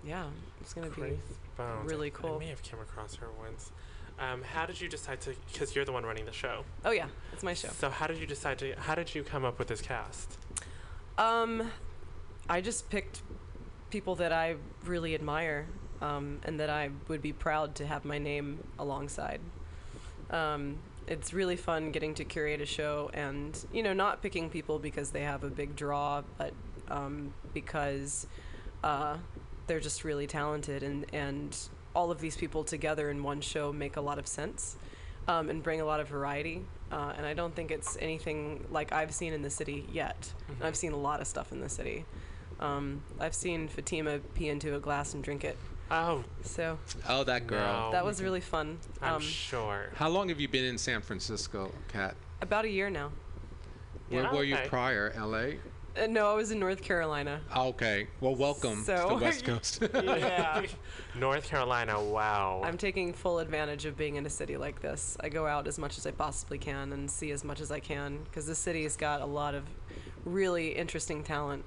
yeah, 0.04 0.26
it's 0.60 0.72
going 0.72 0.90
to 0.90 1.00
be. 1.00 1.18
Bones. 1.56 1.90
really 1.90 2.10
cool. 2.10 2.36
I 2.36 2.38
may 2.38 2.46
have 2.48 2.62
come 2.62 2.80
across 2.80 3.16
her 3.16 3.28
once. 3.38 3.72
Um, 4.18 4.42
how 4.42 4.66
did 4.66 4.80
you 4.80 4.88
decide 4.88 5.20
to? 5.22 5.34
Because 5.52 5.74
you're 5.74 5.84
the 5.84 5.92
one 5.92 6.04
running 6.04 6.24
the 6.24 6.32
show. 6.32 6.64
Oh 6.84 6.90
yeah, 6.90 7.06
it's 7.32 7.42
my 7.42 7.54
show. 7.54 7.68
So 7.68 7.90
how 7.90 8.06
did 8.06 8.18
you 8.18 8.26
decide 8.26 8.58
to? 8.60 8.74
How 8.78 8.94
did 8.94 9.14
you 9.14 9.22
come 9.22 9.44
up 9.44 9.58
with 9.58 9.68
this 9.68 9.80
cast? 9.80 10.38
Um, 11.18 11.70
I 12.48 12.60
just 12.60 12.88
picked 12.90 13.22
people 13.90 14.16
that 14.16 14.32
I 14.32 14.56
really 14.84 15.14
admire, 15.14 15.66
um, 16.00 16.40
and 16.44 16.60
that 16.60 16.70
I 16.70 16.90
would 17.08 17.22
be 17.22 17.32
proud 17.32 17.74
to 17.76 17.86
have 17.86 18.04
my 18.04 18.18
name 18.18 18.62
alongside. 18.78 19.40
Um, 20.30 20.78
it's 21.06 21.32
really 21.32 21.56
fun 21.56 21.92
getting 21.92 22.14
to 22.14 22.24
curate 22.24 22.60
a 22.60 22.66
show, 22.66 23.10
and 23.14 23.56
you 23.72 23.82
know, 23.82 23.92
not 23.92 24.22
picking 24.22 24.50
people 24.50 24.78
because 24.78 25.10
they 25.10 25.22
have 25.22 25.44
a 25.44 25.50
big 25.50 25.76
draw, 25.76 26.22
but 26.36 26.52
um, 26.88 27.32
because 27.54 28.26
uh, 28.82 29.16
they're 29.66 29.80
just 29.80 30.04
really 30.04 30.26
talented, 30.26 30.82
and 30.82 31.06
and 31.12 31.56
all 31.94 32.10
of 32.10 32.20
these 32.20 32.36
people 32.36 32.64
together 32.64 33.10
in 33.10 33.22
one 33.22 33.40
show 33.40 33.72
make 33.72 33.96
a 33.96 34.00
lot 34.00 34.18
of 34.18 34.26
sense. 34.26 34.76
Um, 35.28 35.50
and 35.50 35.60
bring 35.60 35.80
a 35.80 35.84
lot 35.84 35.98
of 35.98 36.06
variety, 36.06 36.62
uh, 36.92 37.14
and 37.16 37.26
I 37.26 37.34
don't 37.34 37.52
think 37.52 37.72
it's 37.72 37.96
anything 38.00 38.64
like 38.70 38.92
I've 38.92 39.12
seen 39.12 39.32
in 39.32 39.42
the 39.42 39.50
city 39.50 39.84
yet. 39.90 40.32
And 40.46 40.62
I've 40.62 40.76
seen 40.76 40.92
a 40.92 40.96
lot 40.96 41.20
of 41.20 41.26
stuff 41.26 41.50
in 41.50 41.60
the 41.60 41.68
city. 41.68 42.04
Um, 42.60 43.02
I've 43.20 43.34
seen 43.34 43.68
Fatima 43.68 44.18
pee 44.34 44.48
into 44.48 44.74
a 44.76 44.80
glass 44.80 45.14
and 45.14 45.22
drink 45.22 45.44
it. 45.44 45.56
Oh, 45.90 46.24
So 46.42 46.78
Oh, 47.08 47.22
that 47.24 47.46
girl. 47.46 47.86
No. 47.86 47.92
that 47.92 48.04
was 48.04 48.22
really 48.22 48.40
fun. 48.40 48.78
I'm 49.00 49.14
Um, 49.16 49.20
sure. 49.22 49.90
How 49.94 50.08
long 50.08 50.28
have 50.30 50.40
you 50.40 50.48
been 50.48 50.64
in 50.64 50.78
San 50.78 51.00
Francisco, 51.02 51.70
Kat? 51.88 52.16
about 52.40 52.64
a 52.64 52.68
year 52.70 52.90
now. 52.90 53.12
Where 54.08 54.22
Yeah. 54.22 54.32
were 54.34 54.44
you 54.44 54.54
Okay. 54.56 54.68
prior? 54.68 55.12
L.A. 55.16 55.58
Uh, 55.96 56.06
no, 56.06 56.30
I 56.30 56.34
was 56.34 56.50
in 56.50 56.58
North 56.58 56.82
Carolina. 56.82 57.40
Okay. 57.56 58.08
Well, 58.20 58.34
welcome 58.34 58.80
to 58.84 58.84
So- 58.98 59.08
the 59.08 59.14
West 59.24 59.44
Coast. 59.44 59.82
Yeah. 59.94 60.62
North 61.14 61.48
Carolina. 61.48 62.02
Wow. 62.02 62.62
I'm 62.64 62.76
taking 62.76 63.12
full 63.12 63.38
advantage 63.38 63.84
of 63.86 63.96
being 63.96 64.16
in 64.16 64.26
a 64.26 64.30
city 64.30 64.56
like 64.56 64.80
this. 64.80 65.16
I 65.20 65.28
go 65.28 65.46
out 65.46 65.66
as 65.66 65.78
much 65.78 65.96
as 65.98 66.06
I 66.06 66.10
possibly 66.10 66.58
can 66.58 66.92
and 66.92 67.10
see 67.10 67.30
as 67.30 67.44
much 67.44 67.60
as 67.60 67.70
I 67.70 67.80
can 67.80 68.24
because 68.24 68.46
this 68.46 68.58
city 68.58 68.82
has 68.82 68.96
got 68.96 69.20
a 69.22 69.26
lot 69.26 69.54
of 69.54 69.64
really 70.24 70.68
interesting 70.76 71.22
talent. 71.22 71.64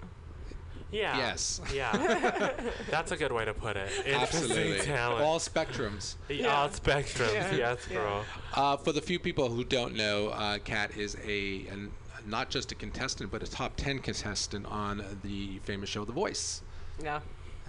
Yeah. 0.91 1.17
Yes. 1.17 1.61
Yeah. 1.73 2.51
That's 2.89 3.11
a 3.11 3.17
good 3.17 3.31
way 3.31 3.45
to 3.45 3.53
put 3.53 3.77
it. 3.77 3.91
Interesting 4.05 4.15
Absolutely. 4.21 4.79
talent. 4.85 5.21
All 5.23 5.39
spectrums. 5.39 6.15
Yeah, 6.29 6.47
All 6.55 6.69
spectrums. 6.69 7.33
Yeah. 7.33 7.55
Yes, 7.55 7.85
girl. 7.85 8.25
Uh, 8.53 8.77
for 8.77 8.91
the 8.91 9.01
few 9.01 9.19
people 9.19 9.49
who 9.49 9.63
don't 9.63 9.95
know, 9.95 10.29
uh, 10.29 10.57
Kat 10.59 10.95
is 10.97 11.15
a 11.25 11.67
an, 11.67 11.91
not 12.25 12.49
just 12.49 12.71
a 12.71 12.75
contestant, 12.75 13.31
but 13.31 13.43
a 13.43 13.47
top 13.47 13.73
10 13.77 13.99
contestant 13.99 14.65
on 14.67 15.03
the 15.23 15.59
famous 15.59 15.89
show 15.89 16.05
The 16.05 16.11
Voice. 16.13 16.61
Yeah. 17.03 17.19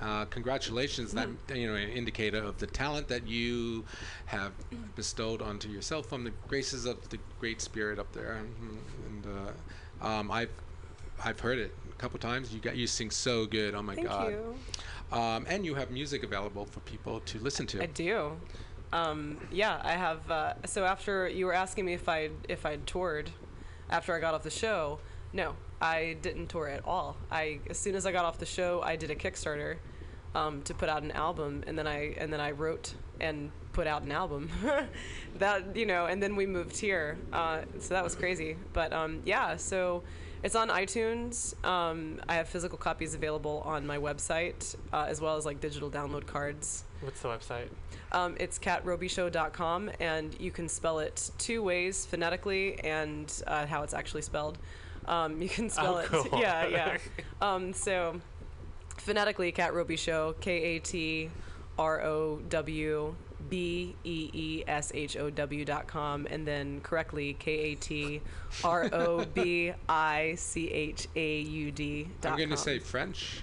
Uh, 0.00 0.24
congratulations! 0.24 1.12
That 1.12 1.28
you 1.54 1.66
know, 1.66 1.74
an 1.74 1.90
indicator 1.90 2.42
of 2.42 2.56
the 2.56 2.66
talent 2.66 3.08
that 3.08 3.26
you 3.28 3.84
have 4.24 4.52
bestowed 4.96 5.42
onto 5.42 5.68
yourself 5.68 6.06
from 6.06 6.24
the 6.24 6.32
graces 6.48 6.86
of 6.86 7.06
the 7.10 7.18
Great 7.38 7.60
Spirit 7.60 7.98
up 7.98 8.10
there. 8.14 8.40
Mhm. 8.42 8.78
And 9.06 9.26
uh, 10.02 10.06
um, 10.06 10.30
I've 10.30 10.48
I've 11.22 11.38
heard 11.40 11.58
it 11.58 11.74
a 11.89 11.89
couple 12.00 12.18
times. 12.18 12.52
You 12.52 12.60
got 12.60 12.76
you 12.76 12.86
sing 12.86 13.10
so 13.10 13.46
good. 13.46 13.74
Oh 13.74 13.82
my 13.82 13.94
Thank 13.94 14.08
God! 14.08 14.32
you. 14.32 14.54
Um, 15.12 15.44
and 15.48 15.66
you 15.66 15.74
have 15.74 15.90
music 15.90 16.22
available 16.22 16.64
for 16.64 16.80
people 16.80 17.20
to 17.20 17.38
listen 17.40 17.66
to. 17.68 17.82
I 17.82 17.86
do. 17.86 18.32
Um, 18.92 19.38
yeah, 19.52 19.80
I 19.84 19.92
have. 19.92 20.30
Uh, 20.30 20.54
so 20.64 20.84
after 20.84 21.28
you 21.28 21.46
were 21.46 21.52
asking 21.52 21.84
me 21.84 21.92
if 21.92 22.08
I 22.08 22.30
if 22.48 22.64
I'd 22.64 22.86
toured 22.86 23.30
after 23.90 24.14
I 24.14 24.20
got 24.20 24.34
off 24.34 24.42
the 24.42 24.50
show, 24.50 24.98
no, 25.32 25.54
I 25.80 26.16
didn't 26.22 26.48
tour 26.48 26.68
at 26.68 26.84
all. 26.86 27.16
I 27.30 27.60
as 27.68 27.78
soon 27.78 27.94
as 27.94 28.06
I 28.06 28.12
got 28.12 28.24
off 28.24 28.38
the 28.38 28.46
show, 28.46 28.80
I 28.82 28.96
did 28.96 29.10
a 29.10 29.14
Kickstarter 29.14 29.76
um, 30.34 30.62
to 30.62 30.74
put 30.74 30.88
out 30.88 31.02
an 31.02 31.10
album, 31.10 31.64
and 31.66 31.78
then 31.78 31.86
I 31.86 32.14
and 32.16 32.32
then 32.32 32.40
I 32.40 32.52
wrote 32.52 32.94
and 33.20 33.50
put 33.72 33.86
out 33.86 34.02
an 34.02 34.12
album. 34.12 34.48
that 35.38 35.76
you 35.76 35.86
know, 35.86 36.06
and 36.06 36.22
then 36.22 36.34
we 36.34 36.46
moved 36.46 36.78
here. 36.78 37.18
Uh, 37.30 37.62
so 37.78 37.94
that 37.94 38.02
was 38.02 38.14
crazy. 38.14 38.56
But 38.72 38.92
um, 38.94 39.20
yeah, 39.26 39.56
so. 39.56 40.02
It's 40.42 40.54
on 40.54 40.68
iTunes. 40.68 41.54
Um, 41.66 42.18
I 42.28 42.34
have 42.36 42.48
physical 42.48 42.78
copies 42.78 43.14
available 43.14 43.62
on 43.66 43.86
my 43.86 43.98
website, 43.98 44.74
uh, 44.92 45.04
as 45.08 45.20
well 45.20 45.36
as 45.36 45.44
like 45.44 45.60
digital 45.60 45.90
download 45.90 46.26
cards. 46.26 46.84
What's 47.02 47.20
the 47.20 47.28
website? 47.28 47.68
Um, 48.12 48.36
it's 48.40 48.58
catrobyshow.com, 48.58 49.90
and 50.00 50.38
you 50.40 50.50
can 50.50 50.68
spell 50.68 50.98
it 51.00 51.30
two 51.38 51.62
ways 51.62 52.06
phonetically 52.06 52.78
and 52.80 53.30
uh, 53.46 53.66
how 53.66 53.82
it's 53.82 53.92
actually 53.94 54.22
spelled. 54.22 54.58
Um, 55.06 55.42
you 55.42 55.48
can 55.48 55.68
spell 55.68 55.96
Oh, 56.10 56.18
it. 56.24 56.32
Yeah, 56.40 56.66
yeah. 56.66 56.98
Um, 57.42 57.72
so 57.72 58.20
phonetically, 58.98 59.52
Cat 59.52 59.74
Roby 59.74 59.96
Show, 59.96 60.34
K 60.40 60.76
A 60.76 60.78
T 60.80 61.30
R 61.78 62.02
O 62.02 62.40
W 62.48 63.14
B 63.48 63.94
E 64.04 64.30
E 64.32 64.64
S 64.66 64.92
H 64.94 65.16
O 65.16 65.30
W 65.30 65.64
dot 65.64 65.86
com, 65.86 66.26
and 66.30 66.46
then 66.46 66.80
correctly, 66.82 67.34
K 67.38 67.52
A 67.52 67.74
T 67.76 68.20
R 68.64 68.88
O 68.92 69.24
B 69.24 69.72
I 69.88 70.34
C 70.36 70.68
H 70.68 71.08
A 71.16 71.40
U 71.40 71.70
D 71.70 72.08
dot 72.20 72.32
I'm 72.32 72.38
going 72.38 72.50
to 72.50 72.56
say 72.56 72.78
French. 72.78 73.42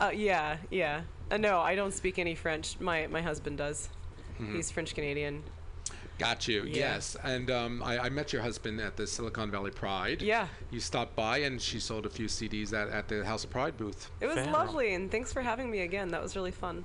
Uh, 0.00 0.10
yeah, 0.14 0.56
yeah. 0.70 1.02
Uh, 1.30 1.36
no, 1.36 1.60
I 1.60 1.74
don't 1.74 1.92
speak 1.94 2.18
any 2.18 2.34
French. 2.34 2.78
My 2.80 3.06
my 3.06 3.22
husband 3.22 3.58
does. 3.58 3.88
Mm-hmm. 4.40 4.56
He's 4.56 4.70
French 4.70 4.94
Canadian. 4.94 5.42
Got 6.18 6.46
you. 6.46 6.62
Yeah. 6.64 6.74
Yes. 6.94 7.16
And 7.24 7.50
um, 7.50 7.82
I, 7.82 7.98
I 7.98 8.08
met 8.08 8.32
your 8.32 8.42
husband 8.42 8.80
at 8.80 8.96
the 8.96 9.06
Silicon 9.06 9.50
Valley 9.50 9.70
Pride. 9.72 10.22
Yeah, 10.22 10.46
You 10.70 10.78
stopped 10.78 11.16
by 11.16 11.38
and 11.38 11.60
she 11.60 11.80
sold 11.80 12.06
a 12.06 12.10
few 12.10 12.26
CDs 12.26 12.72
at, 12.72 12.88
at 12.90 13.08
the 13.08 13.24
House 13.24 13.42
of 13.44 13.50
Pride 13.50 13.76
booth. 13.76 14.10
it 14.20 14.26
was 14.26 14.36
Fair. 14.36 14.52
lovely, 14.52 14.94
and 14.94 15.10
thanks 15.10 15.32
for 15.32 15.40
having 15.42 15.70
me 15.70 15.80
again. 15.80 16.08
That 16.08 16.22
was 16.22 16.36
really 16.36 16.50
fun. 16.52 16.84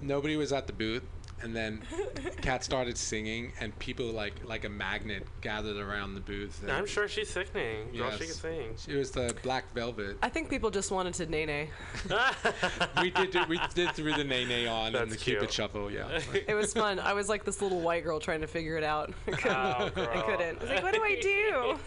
Nobody 0.00 0.36
was 0.36 0.52
at 0.52 0.66
the 0.66 0.72
booth, 0.72 1.02
and 1.42 1.54
then 1.54 1.82
Kat 2.42 2.64
started 2.64 2.96
singing, 2.96 3.52
and 3.60 3.76
people 3.78 4.06
like 4.06 4.34
like 4.44 4.64
a 4.64 4.68
magnet 4.68 5.26
gathered 5.40 5.76
around 5.76 6.14
the 6.14 6.20
booth. 6.20 6.62
and 6.62 6.70
I'm 6.72 6.86
sure 6.86 7.08
she's 7.08 7.28
sickening. 7.28 7.92
Girl, 7.96 8.10
she 8.12 8.24
can 8.24 8.34
sing. 8.34 8.74
It 8.88 8.96
was 8.96 9.10
the 9.10 9.34
Black 9.42 9.72
Velvet. 9.74 10.18
I 10.22 10.28
think 10.28 10.48
people 10.50 10.70
just 10.70 10.90
wanted 10.90 11.14
to 11.14 11.26
nay 11.26 11.70
we 13.00 13.10
did 13.10 13.30
do- 13.30 13.44
we 13.48 13.60
did 13.74 13.90
through 13.92 14.14
the 14.14 14.24
nay 14.24 14.44
nay 14.44 14.66
on 14.66 14.86
and 14.86 14.94
That's 14.94 15.12
the 15.12 15.16
Cupid 15.16 15.40
cute. 15.42 15.52
shuffle. 15.52 15.90
Yeah. 15.90 16.20
It 16.46 16.54
was 16.54 16.72
fun. 16.72 16.98
I 16.98 17.12
was 17.12 17.28
like 17.28 17.44
this 17.44 17.62
little 17.62 17.80
white 17.80 18.04
girl 18.04 18.20
trying 18.20 18.40
to 18.40 18.46
figure 18.46 18.76
it 18.76 18.84
out. 18.84 19.12
I 19.26 19.30
couldn't. 19.32 19.56
Oh, 19.56 19.90
I 20.12 20.20
couldn't. 20.22 20.58
I 20.58 20.60
was 20.60 20.70
like, 20.70 20.82
what 20.82 20.94
do 20.94 21.02
I 21.02 21.18
do? 21.20 21.78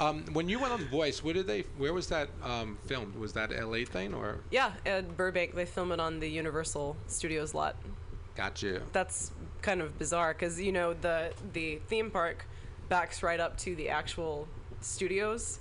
um, 0.00 0.24
when 0.32 0.48
you 0.48 0.58
went 0.58 0.72
on 0.72 0.80
The 0.80 0.86
Voice, 0.88 1.22
where 1.24 1.34
did 1.34 1.46
they? 1.46 1.62
Where 1.78 1.92
was 1.92 2.06
that 2.08 2.28
um, 2.42 2.78
filmed? 2.86 3.14
Was 3.16 3.32
that 3.34 3.52
L.A. 3.52 3.84
thing 3.84 4.14
or? 4.14 4.40
yeah, 4.50 4.72
at 4.84 5.16
Burbank, 5.16 5.54
they 5.54 5.64
filmed 5.64 5.92
it 5.92 6.00
on 6.00 6.20
the 6.20 6.28
Universal 6.28 6.96
Studios 7.06 7.54
lot. 7.54 7.76
Got 8.36 8.62
you. 8.62 8.82
That's 8.92 9.32
kind 9.62 9.80
of 9.80 9.98
bizarre 9.98 10.34
because 10.34 10.60
you 10.60 10.70
know 10.72 10.92
the 10.94 11.32
the 11.52 11.76
theme 11.88 12.10
park 12.10 12.46
backs 12.88 13.22
right 13.22 13.40
up 13.40 13.56
to 13.58 13.74
the 13.74 13.88
actual 13.88 14.46
studios, 14.80 15.58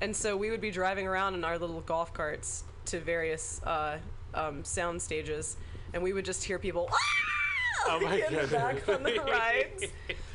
and 0.00 0.16
so 0.16 0.36
we 0.36 0.50
would 0.50 0.60
be 0.60 0.70
driving 0.70 1.06
around 1.06 1.34
in 1.34 1.44
our 1.44 1.58
little 1.58 1.82
golf 1.82 2.14
carts 2.14 2.64
to 2.86 3.00
various 3.00 3.60
uh, 3.64 3.98
um, 4.34 4.64
sound 4.64 5.02
stages, 5.02 5.56
and 5.92 6.02
we 6.02 6.12
would 6.12 6.24
just 6.24 6.42
hear 6.42 6.58
people. 6.58 6.88
Oh 7.86 8.00
my 8.00 8.16
in 8.28 8.34
the 8.34 8.46
back 8.46 8.88
on 8.88 9.02
the 9.02 9.20
rides, 9.20 9.84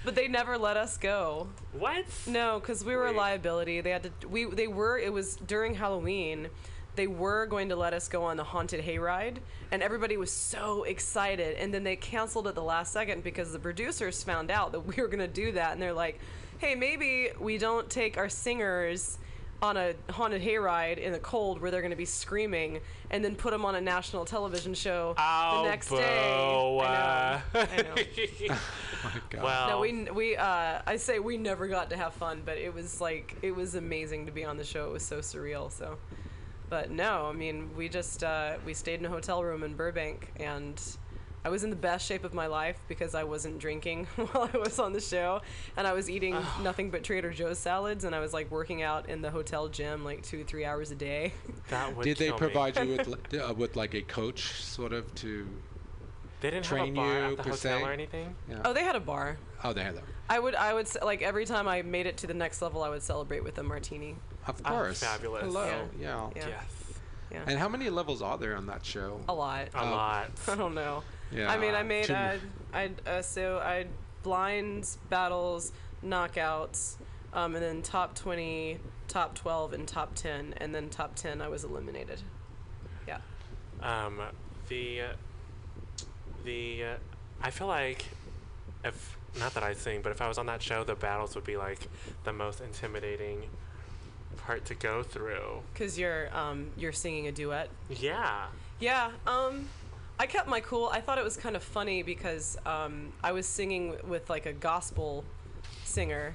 but 0.05 0.13
they 0.13 0.27
never 0.27 0.57
let 0.57 0.77
us 0.77 0.97
go. 0.97 1.49
What? 1.73 2.05
No, 2.27 2.59
because 2.59 2.85
we 2.85 2.95
were 2.95 3.07
a 3.07 3.11
liability. 3.11 3.81
They 3.81 3.89
had 3.89 4.03
to. 4.03 4.27
We 4.27 4.45
they 4.45 4.67
were. 4.67 4.99
It 4.99 5.11
was 5.11 5.35
during 5.35 5.73
Halloween. 5.73 6.49
They 6.95 7.07
were 7.07 7.45
going 7.45 7.69
to 7.69 7.75
let 7.75 7.93
us 7.93 8.07
go 8.09 8.23
on 8.23 8.37
the 8.37 8.43
haunted 8.43 8.83
hayride, 8.83 9.37
and 9.71 9.81
everybody 9.81 10.17
was 10.17 10.31
so 10.31 10.83
excited. 10.83 11.55
And 11.57 11.73
then 11.73 11.83
they 11.83 11.95
canceled 11.95 12.47
at 12.47 12.55
the 12.55 12.63
last 12.63 12.91
second 12.91 13.23
because 13.23 13.53
the 13.53 13.59
producers 13.59 14.23
found 14.23 14.51
out 14.51 14.73
that 14.73 14.81
we 14.81 14.95
were 15.01 15.07
going 15.07 15.19
to 15.19 15.27
do 15.27 15.53
that, 15.53 15.71
and 15.73 15.81
they're 15.81 15.93
like, 15.93 16.19
"Hey, 16.57 16.75
maybe 16.75 17.29
we 17.39 17.57
don't 17.57 17.89
take 17.89 18.17
our 18.17 18.29
singers." 18.29 19.17
On 19.63 19.77
a 19.77 19.93
haunted 20.09 20.41
hayride 20.41 20.97
in 20.97 21.11
the 21.11 21.19
cold 21.19 21.61
where 21.61 21.69
they're 21.69 21.81
going 21.81 21.91
to 21.91 21.95
be 21.95 22.03
screaming, 22.03 22.79
and 23.11 23.23
then 23.23 23.35
put 23.35 23.51
them 23.51 23.63
on 23.63 23.75
a 23.75 23.81
national 23.81 24.25
television 24.25 24.73
show 24.73 25.13
Oh, 25.19 25.61
the 25.61 25.69
next 25.69 25.89
day. 25.89 25.97
I 27.53 27.53
know. 27.53 27.61
I 27.61 27.81
know. 27.83 28.55
My 29.03 29.11
God. 29.29 29.43
well, 29.43 29.69
No, 29.69 29.79
we 29.81 30.05
we 30.11 30.35
uh, 30.35 30.81
I 30.87 30.95
say 30.97 31.19
we 31.19 31.37
never 31.37 31.67
got 31.67 31.91
to 31.91 31.95
have 31.97 32.15
fun, 32.15 32.41
but 32.43 32.57
it 32.57 32.73
was 32.73 32.99
like 32.99 33.35
it 33.43 33.55
was 33.55 33.75
amazing 33.75 34.25
to 34.25 34.31
be 34.31 34.43
on 34.43 34.57
the 34.57 34.63
show. 34.63 34.87
It 34.87 34.93
was 34.93 35.03
so 35.05 35.19
surreal. 35.19 35.71
So, 35.71 35.99
but 36.71 36.89
no, 36.89 37.27
I 37.29 37.33
mean 37.33 37.69
we 37.75 37.89
just 37.89 38.23
uh, 38.23 38.53
we 38.65 38.73
stayed 38.73 38.99
in 39.01 39.05
a 39.05 39.09
hotel 39.09 39.43
room 39.43 39.61
in 39.61 39.75
Burbank 39.75 40.31
and 40.37 40.81
I 41.43 41.49
was 41.49 41.63
in 41.63 41.69
the 41.69 41.75
best 41.75 42.05
shape 42.07 42.23
of 42.23 42.33
my 42.33 42.47
life 42.47 42.77
because 42.87 43.13
I 43.13 43.23
wasn't 43.23 43.59
drinking 43.59 44.05
while 44.15 44.49
I 44.53 44.57
was 44.57 44.79
on 44.79 44.93
the 44.93 45.01
show, 45.01 45.41
and 45.75 45.87
I 45.87 45.93
was 45.93 46.09
eating 46.09 46.37
nothing 46.61 46.91
but 46.91 47.03
Trader 47.03 47.31
Joe's 47.31 47.57
salads, 47.57 48.03
and 48.03 48.13
I 48.15 48.19
was 48.19 48.31
like 48.31 48.49
working 48.51 48.83
out 48.83 49.09
in 49.09 49.21
the 49.21 49.31
hotel 49.31 49.67
gym 49.67 50.05
like 50.05 50.21
two 50.23 50.43
three 50.43 50.65
hours 50.65 50.91
a 50.91 50.95
day. 50.95 51.33
That 51.69 51.95
would 51.95 52.03
Did 52.03 52.17
they 52.17 52.25
kill 52.27 52.35
me. 52.35 52.39
provide 52.39 52.77
you 52.77 52.95
with 52.95 53.33
uh, 53.33 53.53
with 53.55 53.75
like 53.75 53.93
a 53.93 54.01
coach, 54.01 54.63
sort 54.63 54.93
of 54.93 55.13
to? 55.15 55.47
They 56.41 56.51
didn't 56.51 56.65
train 56.65 56.95
have 56.95 57.05
a 57.05 57.07
bar 57.07 57.19
you, 57.19 57.23
at 57.31 57.37
the 57.37 57.43
per 57.43 57.49
hotel 57.49 57.79
se? 57.79 57.83
or 57.83 57.91
anything. 57.91 58.35
Yeah. 58.49 58.61
Oh, 58.63 58.73
they 58.73 58.83
had 58.83 58.95
a 58.95 58.99
bar. 58.99 59.37
Oh, 59.63 59.73
they 59.73 59.83
had 59.83 59.95
that. 59.95 60.03
I 60.31 60.39
would 60.39 60.55
I 60.55 60.73
would 60.73 60.85
s- 60.85 60.97
like 61.01 61.21
every 61.21 61.45
time 61.45 61.67
I 61.67 61.81
made 61.81 62.05
it 62.05 62.17
to 62.17 62.27
the 62.27 62.33
next 62.33 62.61
level, 62.61 62.83
I 62.83 62.89
would 62.89 63.03
celebrate 63.03 63.43
with 63.43 63.57
a 63.57 63.63
martini. 63.63 64.15
Of 64.47 64.61
Oh, 64.65 64.69
course. 64.69 64.99
fabulous. 65.03 65.43
Hello. 65.43 65.65
Yeah. 65.65 65.83
Yeah. 65.99 66.29
Yeah. 66.35 66.47
Yes. 66.47 66.63
Yeah, 67.31 67.43
And 67.47 67.59
how 67.59 67.67
many 67.69 67.89
levels 67.89 68.21
are 68.21 68.37
there 68.37 68.55
on 68.55 68.65
that 68.67 68.85
show? 68.85 69.21
a 69.27 69.33
lot. 69.33 69.67
A 69.73 69.81
Oh. 69.81 69.85
lot. 69.91 70.31
I 70.47 70.55
don't 70.55 70.73
know. 70.73 71.03
Yeah. 71.31 71.51
I 71.51 71.57
mean, 71.57 71.73
I 71.75 71.83
made 71.83 72.05
Too 72.05 72.13
uh, 72.13 72.37
m- 72.73 72.95
I 73.05 73.09
uh, 73.09 73.21
so 73.21 73.57
I 73.59 73.87
blinds, 74.23 74.97
battles, 75.09 75.73
knockouts, 76.03 76.95
um, 77.33 77.55
and 77.55 77.63
then 77.63 77.81
top 77.81 78.15
twenty, 78.15 78.79
top 79.09 79.35
twelve, 79.35 79.73
and 79.73 79.85
top 79.87 80.15
ten, 80.15 80.53
and 80.57 80.73
then 80.73 80.89
top 80.89 81.15
ten 81.15 81.41
I 81.41 81.47
was 81.49 81.63
eliminated. 81.65 82.21
Yeah. 83.07 83.19
Um, 83.81 84.21
the 84.69 85.01
the 86.45 86.83
uh, 86.83 86.95
I 87.41 87.49
feel 87.51 87.67
like 87.67 88.05
if 88.83 89.17
not 89.39 89.53
that 89.53 89.63
I 89.63 89.73
sing, 89.73 90.01
but 90.01 90.11
if 90.11 90.21
I 90.21 90.27
was 90.27 90.37
on 90.37 90.45
that 90.47 90.61
show, 90.61 90.83
the 90.83 90.95
battles 90.95 91.35
would 91.35 91.43
be 91.45 91.57
like 91.57 91.87
the 92.23 92.33
most 92.33 92.61
intimidating 92.61 93.43
part 94.37 94.65
to 94.65 94.75
go 94.75 95.03
through. 95.03 95.61
Cause 95.75 95.97
you're 95.97 96.35
um 96.35 96.71
you're 96.77 96.91
singing 96.91 97.27
a 97.27 97.31
duet. 97.31 97.69
Yeah. 97.89 98.47
Yeah. 98.79 99.11
Um, 99.27 99.67
I 100.19 100.25
kept 100.25 100.47
my 100.47 100.59
cool. 100.59 100.89
I 100.91 101.01
thought 101.01 101.17
it 101.17 101.23
was 101.23 101.37
kind 101.37 101.55
of 101.55 101.63
funny 101.63 102.03
because 102.03 102.57
um 102.65 103.13
I 103.23 103.31
was 103.31 103.45
singing 103.45 103.95
with 104.07 104.29
like 104.29 104.45
a 104.45 104.53
gospel 104.53 105.23
singer 105.83 106.33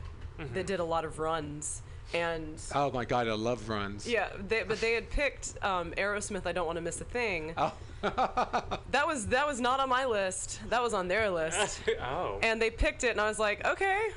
that 0.52 0.66
did 0.66 0.80
a 0.80 0.84
lot 0.84 1.04
of 1.04 1.18
runs 1.18 1.82
and. 2.12 2.60
Oh 2.74 2.90
my 2.90 3.04
God, 3.04 3.28
I 3.28 3.32
love 3.32 3.68
runs. 3.68 4.06
Yeah, 4.06 4.28
they, 4.48 4.62
but 4.62 4.80
they 4.80 4.92
had 4.92 5.10
picked 5.10 5.54
um, 5.62 5.92
Aerosmith. 5.92 6.46
I 6.46 6.52
don't 6.52 6.66
want 6.66 6.76
to 6.76 6.82
miss 6.82 7.00
a 7.00 7.04
thing. 7.04 7.54
Oh. 7.56 7.72
That 8.02 9.06
was 9.06 9.26
that 9.28 9.46
was 9.46 9.60
not 9.60 9.80
on 9.80 9.88
my 9.88 10.06
list. 10.06 10.60
That 10.68 10.82
was 10.82 10.94
on 10.94 11.08
their 11.08 11.30
list, 11.30 11.80
oh. 12.00 12.38
and 12.42 12.60
they 12.60 12.70
picked 12.70 13.04
it, 13.04 13.10
and 13.10 13.20
I 13.20 13.28
was 13.28 13.38
like, 13.38 13.64
okay, 13.66 14.08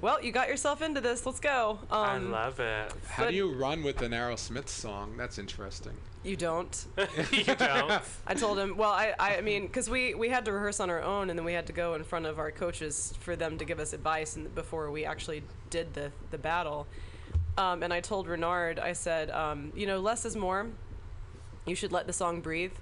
well, 0.00 0.22
you 0.22 0.32
got 0.32 0.48
yourself 0.48 0.80
into 0.80 1.00
this. 1.00 1.26
Let's 1.26 1.40
go. 1.40 1.78
Um, 1.90 2.00
I 2.00 2.18
love 2.18 2.60
it. 2.60 2.92
How 3.06 3.28
do 3.28 3.34
you 3.34 3.52
run 3.52 3.82
with 3.82 4.00
an 4.00 4.12
Aerosmith 4.12 4.68
song? 4.68 5.16
That's 5.16 5.38
interesting. 5.38 5.92
You 6.24 6.36
don't. 6.36 6.86
you 7.32 7.44
don't. 7.44 8.00
I 8.26 8.34
told 8.34 8.58
him. 8.58 8.76
Well, 8.76 8.90
I 8.90 9.14
I 9.18 9.40
mean, 9.42 9.66
because 9.66 9.90
we 9.90 10.14
we 10.14 10.28
had 10.28 10.44
to 10.46 10.52
rehearse 10.52 10.80
on 10.80 10.88
our 10.88 11.02
own, 11.02 11.28
and 11.28 11.38
then 11.38 11.44
we 11.44 11.52
had 11.52 11.66
to 11.66 11.72
go 11.72 11.94
in 11.94 12.04
front 12.04 12.26
of 12.26 12.38
our 12.38 12.50
coaches 12.50 13.12
for 13.20 13.36
them 13.36 13.58
to 13.58 13.64
give 13.64 13.78
us 13.78 13.92
advice, 13.92 14.36
and 14.36 14.54
before 14.54 14.90
we 14.90 15.04
actually 15.04 15.42
did 15.68 15.92
the 15.94 16.12
the 16.30 16.38
battle. 16.38 16.86
Um, 17.58 17.82
and 17.82 17.92
I 17.92 18.00
told 18.00 18.26
Renard, 18.26 18.78
I 18.78 18.92
said, 18.94 19.30
um, 19.30 19.72
you 19.74 19.86
know, 19.86 19.98
less 19.98 20.24
is 20.24 20.36
more. 20.36 20.68
You 21.66 21.74
should 21.74 21.92
let 21.92 22.06
the 22.06 22.12
song 22.12 22.40
breathe. 22.40 22.72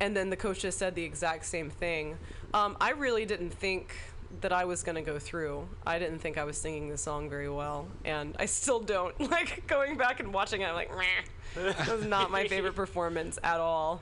And 0.00 0.16
then 0.16 0.30
the 0.30 0.36
coach 0.36 0.60
just 0.60 0.78
said 0.78 0.94
the 0.94 1.04
exact 1.04 1.46
same 1.46 1.70
thing. 1.70 2.18
Um, 2.52 2.76
I 2.80 2.90
really 2.90 3.24
didn't 3.24 3.50
think 3.50 3.94
that 4.40 4.52
I 4.52 4.64
was 4.64 4.82
going 4.82 4.96
to 4.96 5.02
go 5.02 5.18
through. 5.18 5.68
I 5.86 5.98
didn't 5.98 6.18
think 6.18 6.38
I 6.38 6.44
was 6.44 6.58
singing 6.58 6.88
the 6.88 6.98
song 6.98 7.30
very 7.30 7.48
well. 7.48 7.86
And 8.04 8.34
I 8.38 8.46
still 8.46 8.80
don't. 8.80 9.14
Like, 9.30 9.66
going 9.66 9.96
back 9.96 10.20
and 10.20 10.32
watching 10.32 10.60
it, 10.60 10.66
I'm 10.66 10.74
like, 10.74 10.90
Meh. 10.96 11.62
that 11.72 11.88
was 11.88 12.06
not 12.06 12.30
my 12.30 12.46
favorite 12.46 12.74
performance 12.76 13.38
at 13.42 13.58
all. 13.58 14.00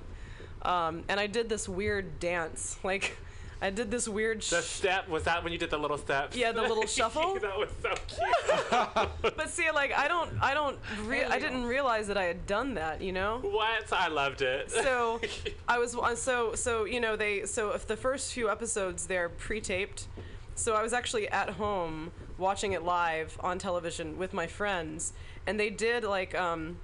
Um, 0.63 1.05
and 1.09 1.19
I 1.19 1.27
did 1.27 1.49
this 1.49 1.69
weird 1.69 2.19
dance. 2.21 2.79
Like, 2.83 3.17
I 3.63 3.71
did 3.71 3.93
this 3.93 4.09
weird. 4.09 4.43
The 4.43 4.61
step 4.61 5.09
was 5.09 5.23
that 5.23 5.45
when 5.45 5.53
you 5.53 5.59
did 5.59 5.71
the 5.71 5.79
little 5.79 5.97
step. 5.97 6.33
Yeah, 6.35 6.51
the 6.51 6.63
little 6.63 6.87
shuffle. 6.99 7.39
that 7.39 7.57
was 7.57 7.71
so 7.81 7.95
cute. 8.09 9.09
but 9.37 9.49
see, 9.49 9.71
like, 9.71 9.93
I 9.97 10.09
don't, 10.09 10.31
I 10.43 10.53
don't, 10.53 10.77
re- 11.05 11.23
I 11.23 11.39
didn't 11.39 11.67
realize 11.67 12.09
that 12.09 12.19
I 12.19 12.25
had 12.25 12.45
done 12.49 12.75
that. 12.75 13.01
You 13.01 13.13
know. 13.13 13.39
what? 13.39 13.93
I 13.93 14.09
loved 14.09 14.43
it. 14.43 14.69
so 14.73 15.21
I 15.69 15.79
was 15.79 15.95
uh, 15.97 16.17
so 16.17 16.57
so 16.57 16.85
you 16.85 16.99
know 17.01 17.15
they 17.15 17.47
so 17.47 17.71
if 17.71 17.87
the 17.87 17.97
first 17.97 18.33
few 18.33 18.51
episodes 18.51 19.07
they're 19.07 19.29
pre-taped, 19.29 20.09
so 20.57 20.75
I 20.75 20.83
was 20.83 20.93
actually 20.93 21.29
at 21.29 21.51
home 21.51 22.11
watching 22.39 22.73
it 22.73 22.83
live 22.83 23.39
on 23.41 23.61
television 23.61 24.19
with 24.19 24.33
my 24.33 24.49
friends, 24.49 25.13
and 25.47 25.59
they 25.59 25.71
did 25.71 26.03
like 26.03 26.35
um. 26.35 26.79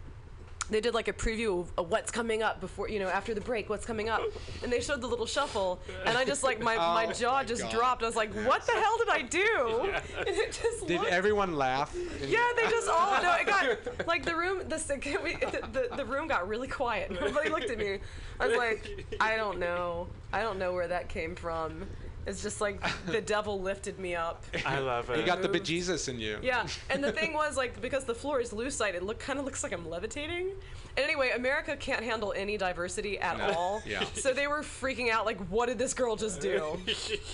They 0.70 0.80
did 0.80 0.92
like 0.94 1.08
a 1.08 1.12
preview 1.12 1.66
of, 1.78 1.90
what's 1.90 2.10
coming 2.10 2.42
up 2.42 2.60
before, 2.60 2.88
you 2.88 2.98
know, 2.98 3.08
after 3.08 3.32
the 3.34 3.40
break, 3.40 3.68
what's 3.70 3.86
coming 3.86 4.08
up. 4.08 4.20
And 4.62 4.70
they 4.72 4.80
showed 4.80 5.00
the 5.00 5.06
little 5.06 5.24
shuffle. 5.26 5.80
And 6.04 6.16
I 6.18 6.24
just 6.24 6.42
like, 6.42 6.60
my, 6.60 6.74
oh 6.80 6.94
my 6.94 7.06
Oh 7.06 7.12
jaw 7.12 7.32
my 7.34 7.44
just 7.44 7.62
God. 7.62 7.70
dropped. 7.72 8.02
I 8.02 8.06
was 8.06 8.16
like, 8.16 8.32
what 8.46 8.66
the 8.66 8.72
hell 8.72 8.98
did 8.98 9.08
I 9.08 9.22
do? 9.22 9.92
And 10.18 10.28
it 10.28 10.52
just 10.52 10.86
Did 10.86 11.00
looked 11.00 11.12
everyone 11.12 11.54
laugh? 11.56 11.94
yeah, 12.26 12.46
they 12.56 12.64
just 12.64 12.88
all 12.88 13.22
no. 13.22 13.34
It 13.34 13.46
got 13.46 14.06
like 14.06 14.24
the 14.24 14.34
room. 14.36 14.58
The 14.68 14.76
the, 14.76 15.88
the 15.90 15.96
the 15.96 16.04
room 16.04 16.28
got 16.28 16.48
really 16.48 16.68
quiet. 16.68 17.12
Everybody 17.12 17.48
looked 17.50 17.70
at 17.70 17.78
me. 17.78 17.98
I 18.40 18.46
was 18.48 18.56
like, 18.56 19.06
I 19.20 19.36
don't 19.36 19.58
know. 19.58 20.08
I 20.32 20.42
don't 20.42 20.58
know 20.58 20.72
where 20.72 20.88
that 20.88 21.08
came 21.08 21.34
from. 21.34 21.86
It's 22.28 22.42
just 22.42 22.60
like 22.60 22.80
the 23.06 23.20
devil 23.20 23.60
lifted 23.60 23.98
me 23.98 24.14
up. 24.14 24.44
I 24.66 24.78
love 24.80 25.08
it. 25.10 25.18
You 25.18 25.24
got 25.24 25.40
the 25.42 25.48
bejesus 25.48 26.08
in 26.08 26.20
you. 26.20 26.38
Yeah, 26.42 26.66
and 26.90 27.02
the 27.02 27.10
thing 27.12 27.32
was 27.32 27.56
like 27.56 27.80
because 27.80 28.04
the 28.04 28.14
floor 28.14 28.40
is 28.40 28.50
lucite, 28.50 28.94
it 28.94 29.02
look 29.02 29.18
kind 29.18 29.38
of 29.38 29.44
looks 29.44 29.62
like 29.62 29.72
I'm 29.72 29.88
levitating. 29.88 30.50
And 30.96 31.04
anyway, 31.04 31.30
America 31.34 31.76
can't 31.76 32.02
handle 32.04 32.34
any 32.36 32.56
diversity 32.58 33.18
at 33.18 33.38
No. 33.38 33.50
all. 33.54 33.82
Yeah. 33.86 34.04
So 34.14 34.32
they 34.32 34.46
were 34.46 34.60
freaking 34.62 35.10
out 35.10 35.24
like, 35.26 35.38
what 35.48 35.66
did 35.66 35.78
this 35.78 35.94
girl 35.94 36.16
just 36.16 36.40
do? 36.40 36.78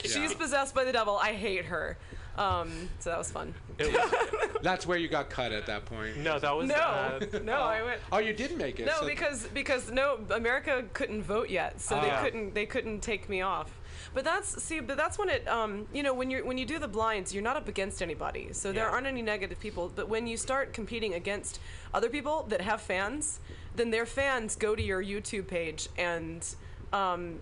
She's 0.04 0.34
possessed 0.34 0.74
by 0.74 0.84
the 0.84 0.92
devil. 0.92 1.16
I 1.20 1.32
hate 1.32 1.64
her. 1.64 1.96
Um, 2.36 2.88
so 2.98 3.10
that 3.10 3.18
was 3.18 3.30
fun. 3.30 3.54
It 3.78 3.92
was- 3.92 4.62
That's 4.62 4.86
where 4.86 4.98
you 4.98 5.08
got 5.08 5.30
cut 5.30 5.52
at 5.52 5.66
that 5.66 5.86
point. 5.86 6.18
no, 6.18 6.38
that 6.38 6.54
was 6.56 6.68
No, 6.68 6.74
uh, 6.74 7.20
no, 7.44 7.54
I 7.62 7.82
went. 7.82 8.00
Oh, 8.12 8.18
you 8.18 8.32
did 8.32 8.56
make 8.56 8.80
it. 8.80 8.86
No, 8.86 9.00
so- 9.00 9.06
because 9.06 9.46
because 9.54 9.90
no, 9.90 10.18
America 10.30 10.84
couldn't 10.92 11.22
vote 11.22 11.48
yet, 11.48 11.80
so 11.80 11.94
they 12.00 12.10
Ah. 12.10 12.22
couldn't 12.22 12.54
they 12.54 12.66
couldn't 12.66 13.00
take 13.00 13.28
me 13.28 13.40
off. 13.40 13.70
But 14.14 14.24
that's 14.24 14.62
see, 14.62 14.80
but 14.80 14.96
that's 14.96 15.18
when 15.18 15.28
it 15.28 15.46
um 15.48 15.86
you 15.92 16.02
know 16.02 16.14
when 16.14 16.30
you 16.30 16.44
when 16.46 16.56
you 16.56 16.64
do 16.64 16.78
the 16.78 16.88
blinds, 16.88 17.34
you're 17.34 17.42
not 17.42 17.56
up 17.56 17.68
against 17.68 18.00
anybody, 18.00 18.48
so 18.52 18.72
there 18.72 18.88
aren't 18.88 19.06
any 19.06 19.22
negative 19.22 19.60
people. 19.60 19.92
But 19.94 20.08
when 20.08 20.26
you 20.26 20.36
start 20.36 20.72
competing 20.72 21.14
against 21.14 21.58
other 21.92 22.08
people 22.08 22.44
that 22.48 22.60
have 22.60 22.80
fans, 22.80 23.40
then 23.74 23.90
their 23.90 24.06
fans 24.06 24.56
go 24.56 24.76
to 24.76 24.82
your 24.82 25.02
YouTube 25.02 25.48
page 25.48 25.88
and 25.98 26.46
um 26.92 27.40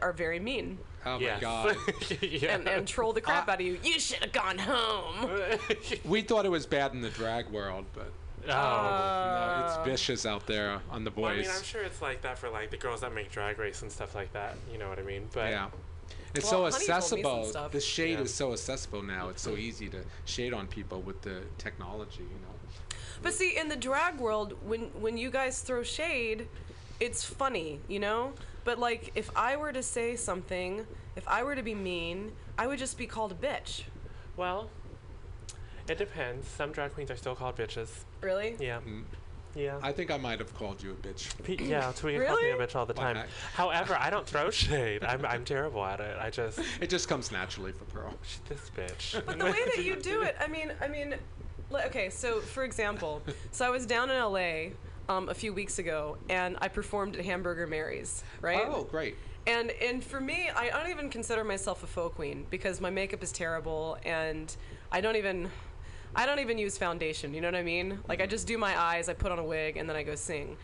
are 0.00 0.12
very 0.12 0.40
mean 0.40 0.78
Oh 1.06 1.20
my 1.20 1.20
yes. 1.20 1.40
God. 1.40 1.76
yeah. 2.20 2.56
and, 2.56 2.68
and 2.68 2.86
troll 2.88 3.12
the 3.12 3.20
crap 3.20 3.48
out 3.48 3.60
of 3.60 3.66
you. 3.66 3.78
You 3.82 4.00
should 4.00 4.18
have 4.18 4.32
gone 4.32 4.58
home. 4.58 5.30
we 6.04 6.20
thought 6.22 6.44
it 6.44 6.50
was 6.50 6.66
bad 6.66 6.92
in 6.92 7.00
the 7.00 7.10
drag 7.10 7.48
world, 7.48 7.84
but 7.94 8.10
oh. 8.48 8.52
Uh, 8.52 9.60
no, 9.60 9.66
it's 9.66 9.88
vicious 9.88 10.26
out 10.26 10.48
there 10.48 10.80
on 10.90 11.04
the 11.04 11.12
Well, 11.14 11.26
I 11.26 11.36
mean, 11.36 11.46
I'm 11.48 11.62
sure 11.62 11.82
it's 11.82 12.02
like 12.02 12.22
that 12.22 12.38
for 12.38 12.50
like 12.50 12.72
the 12.72 12.76
girls 12.76 13.02
that 13.02 13.14
make 13.14 13.30
Drag 13.30 13.56
Race 13.56 13.82
and 13.82 13.92
stuff 13.92 14.16
like 14.16 14.32
that. 14.32 14.56
You 14.72 14.78
know 14.78 14.88
what 14.88 14.98
I 14.98 15.02
mean? 15.02 15.28
But 15.32 15.50
yeah. 15.50 15.68
It's 16.36 16.50
Well, 16.50 16.70
so 16.70 16.70
Honey 16.70 16.70
told 16.70 16.80
me 16.80 16.86
some 16.86 16.96
accessible. 17.18 17.44
stuff. 17.46 17.72
The 17.72 17.80
shade 17.80 18.18
Yeah. 18.18 18.24
is 18.24 18.34
so 18.34 18.52
accessible 18.52 19.02
now. 19.02 19.28
It's 19.30 19.42
so 19.42 19.56
easy 19.56 19.88
to 19.88 20.04
shade 20.24 20.52
on 20.52 20.66
people 20.66 21.00
with 21.02 21.22
the 21.22 21.42
technology, 21.58 22.22
you 22.22 22.38
know. 22.44 22.54
But 23.22 23.32
see, 23.34 23.56
in 23.56 23.68
the 23.68 23.76
drag 23.76 24.18
world, 24.18 24.54
when 24.62 24.90
when 25.00 25.16
you 25.16 25.30
guys 25.30 25.60
throw 25.62 25.82
shade, 25.82 26.48
it's 27.00 27.24
funny, 27.24 27.80
you 27.88 27.98
know. 27.98 28.34
But 28.64 28.78
like, 28.78 29.12
if 29.14 29.30
I 29.36 29.56
were 29.56 29.72
to 29.72 29.82
say 29.82 30.16
something, 30.16 30.86
if 31.16 31.26
I 31.28 31.42
were 31.42 31.54
to 31.56 31.62
be 31.62 31.74
mean, 31.74 32.32
I 32.58 32.66
would 32.66 32.78
just 32.78 32.98
be 32.98 33.06
called 33.06 33.32
a 33.32 33.34
bitch. 33.34 33.84
well, 34.36 34.70
it 35.88 35.96
depends. 35.98 36.46
Some 36.48 36.72
drag 36.72 36.92
queens 36.94 37.10
are 37.10 37.16
still 37.16 37.34
called 37.36 37.56
bitches. 37.56 37.88
Really? 38.20 38.56
Yeah. 38.58 38.80
Mm. 38.80 39.04
Yeah. 39.56 39.78
I 39.82 39.90
think 39.92 40.10
I 40.10 40.16
might 40.18 40.38
have 40.38 40.54
called 40.54 40.82
you 40.82 40.90
a 40.92 40.94
bitch. 40.94 41.30
Pe- 41.42 41.64
yeah, 41.64 41.90
Tweety 41.96 42.24
calls 42.24 42.40
me 42.42 42.50
a 42.50 42.56
bitch 42.56 42.76
all 42.76 42.86
the 42.86 42.92
Why 42.94 43.04
time. 43.04 43.14
not? 43.16 43.26
However, 43.54 43.96
I 43.98 44.10
don't 44.10 44.26
throw 44.26 44.50
shade. 44.64 45.02
I'm, 45.02 45.24
I'm 45.24 45.44
terrible 45.44 45.84
at 45.84 46.00
it. 46.00 46.16
I 46.20 46.30
just 46.30 46.60
It 46.80 46.90
just 46.90 47.08
comes 47.08 47.32
naturally 47.32 47.72
for 47.72 47.84
Pearl. 47.86 48.14
"Shh, 48.22 48.36
this 48.48 48.70
bitch. 48.76 49.24
But 49.24 49.38
the 49.38 49.44
way 49.46 49.64
that 49.74 49.82
you 49.84 49.96
do 49.96 50.22
it, 50.22 50.36
I 50.40 50.46
mean, 50.46 50.72
I 50.80 50.88
mean, 50.88 51.14
okay. 51.86 52.10
So 52.10 52.40
for 52.40 52.64
example, 52.64 53.22
so 53.50 53.64
I 53.66 53.70
was 53.70 53.86
down 53.86 54.10
in 54.10 54.18
LA 54.20 54.74
um, 55.08 55.28
a 55.28 55.34
few 55.34 55.52
weeks 55.52 55.78
ago, 55.78 56.18
and 56.28 56.56
I 56.60 56.68
performed 56.68 57.16
at 57.16 57.24
Hamburger 57.24 57.66
Mary's, 57.66 58.22
right? 58.40 58.62
Oh, 58.66 58.84
great. 58.84 59.16
And 59.46 59.70
and 59.70 60.02
for 60.02 60.20
me, 60.20 60.50
I 60.54 60.68
don't 60.70 60.90
even 60.90 61.08
consider 61.08 61.44
myself 61.44 61.82
a 61.82 61.86
faux 61.86 62.14
queen 62.16 62.46
because 62.50 62.80
my 62.80 62.90
makeup 62.90 63.22
is 63.22 63.30
terrible, 63.32 63.96
and 64.04 64.54
I 64.90 65.00
don't 65.00 65.16
even, 65.16 65.50
I 66.16 66.24
don't 66.24 66.40
even 66.40 66.56
use 66.56 66.78
foundation. 66.78 67.34
You 67.34 67.42
know 67.42 67.48
what 67.48 67.54
I 67.54 67.62
mean? 67.62 68.00
Like 68.08 68.22
I 68.22 68.26
just 68.26 68.46
do 68.46 68.56
my 68.56 68.78
eyes, 68.80 69.08
I 69.10 69.12
put 69.14 69.30
on 69.30 69.38
a 69.38 69.44
wig, 69.44 69.76
and 69.76 69.88
then 69.88 69.96
I 69.96 70.02
go 70.02 70.14
sing. 70.14 70.56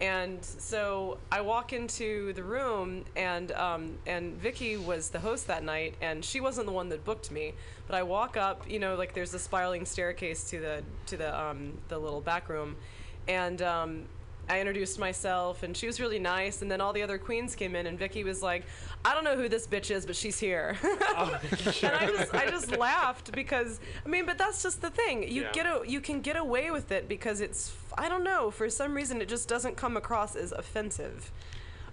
And 0.00 0.42
so 0.42 1.18
I 1.30 1.42
walk 1.42 1.74
into 1.74 2.32
the 2.32 2.42
room, 2.42 3.04
and 3.16 3.52
um, 3.52 3.98
and 4.06 4.34
Vicky 4.36 4.78
was 4.78 5.10
the 5.10 5.18
host 5.18 5.48
that 5.48 5.62
night, 5.62 5.94
and 6.00 6.24
she 6.24 6.40
wasn't 6.40 6.66
the 6.66 6.72
one 6.72 6.88
that 6.88 7.04
booked 7.04 7.30
me. 7.30 7.52
But 7.86 7.96
I 7.96 8.04
walk 8.04 8.38
up, 8.38 8.70
you 8.70 8.78
know, 8.78 8.94
like 8.94 9.12
there's 9.12 9.34
a 9.34 9.38
spiraling 9.38 9.84
staircase 9.84 10.48
to 10.50 10.60
the 10.60 10.82
to 11.06 11.16
the 11.18 11.38
um, 11.38 11.76
the 11.88 11.98
little 11.98 12.22
back 12.22 12.48
room, 12.48 12.76
and 13.28 13.60
um, 13.60 14.04
I 14.50 14.58
introduced 14.58 14.98
myself, 14.98 15.62
and 15.62 15.76
she 15.76 15.86
was 15.86 16.00
really 16.00 16.18
nice. 16.18 16.60
And 16.60 16.70
then 16.70 16.80
all 16.80 16.92
the 16.92 17.02
other 17.02 17.18
queens 17.18 17.54
came 17.54 17.76
in, 17.76 17.86
and 17.86 17.96
Vicky 17.98 18.24
was 18.24 18.42
like, 18.42 18.64
"I 19.04 19.14
don't 19.14 19.22
know 19.24 19.36
who 19.36 19.48
this 19.48 19.66
bitch 19.66 19.90
is, 19.90 20.04
but 20.04 20.16
she's 20.16 20.38
here." 20.40 20.76
Oh, 20.82 21.38
and 21.82 21.92
I 21.94 22.06
just 22.06 22.34
I 22.34 22.50
just 22.50 22.76
laughed 22.76 23.30
because 23.32 23.78
I 24.04 24.08
mean, 24.08 24.26
but 24.26 24.38
that's 24.38 24.62
just 24.62 24.82
the 24.82 24.90
thing. 24.90 25.22
You 25.22 25.42
Yeah. 25.42 25.52
get 25.52 25.66
a, 25.66 25.82
you 25.86 26.00
can 26.00 26.20
get 26.20 26.36
away 26.36 26.70
with 26.72 26.90
it 26.90 27.08
because 27.08 27.40
it's 27.40 27.72
I 27.96 28.08
don't 28.08 28.24
know 28.24 28.50
for 28.50 28.68
some 28.68 28.92
reason 28.94 29.22
it 29.22 29.28
just 29.28 29.48
doesn't 29.48 29.76
come 29.76 29.96
across 29.96 30.34
as 30.36 30.52
offensive. 30.52 31.30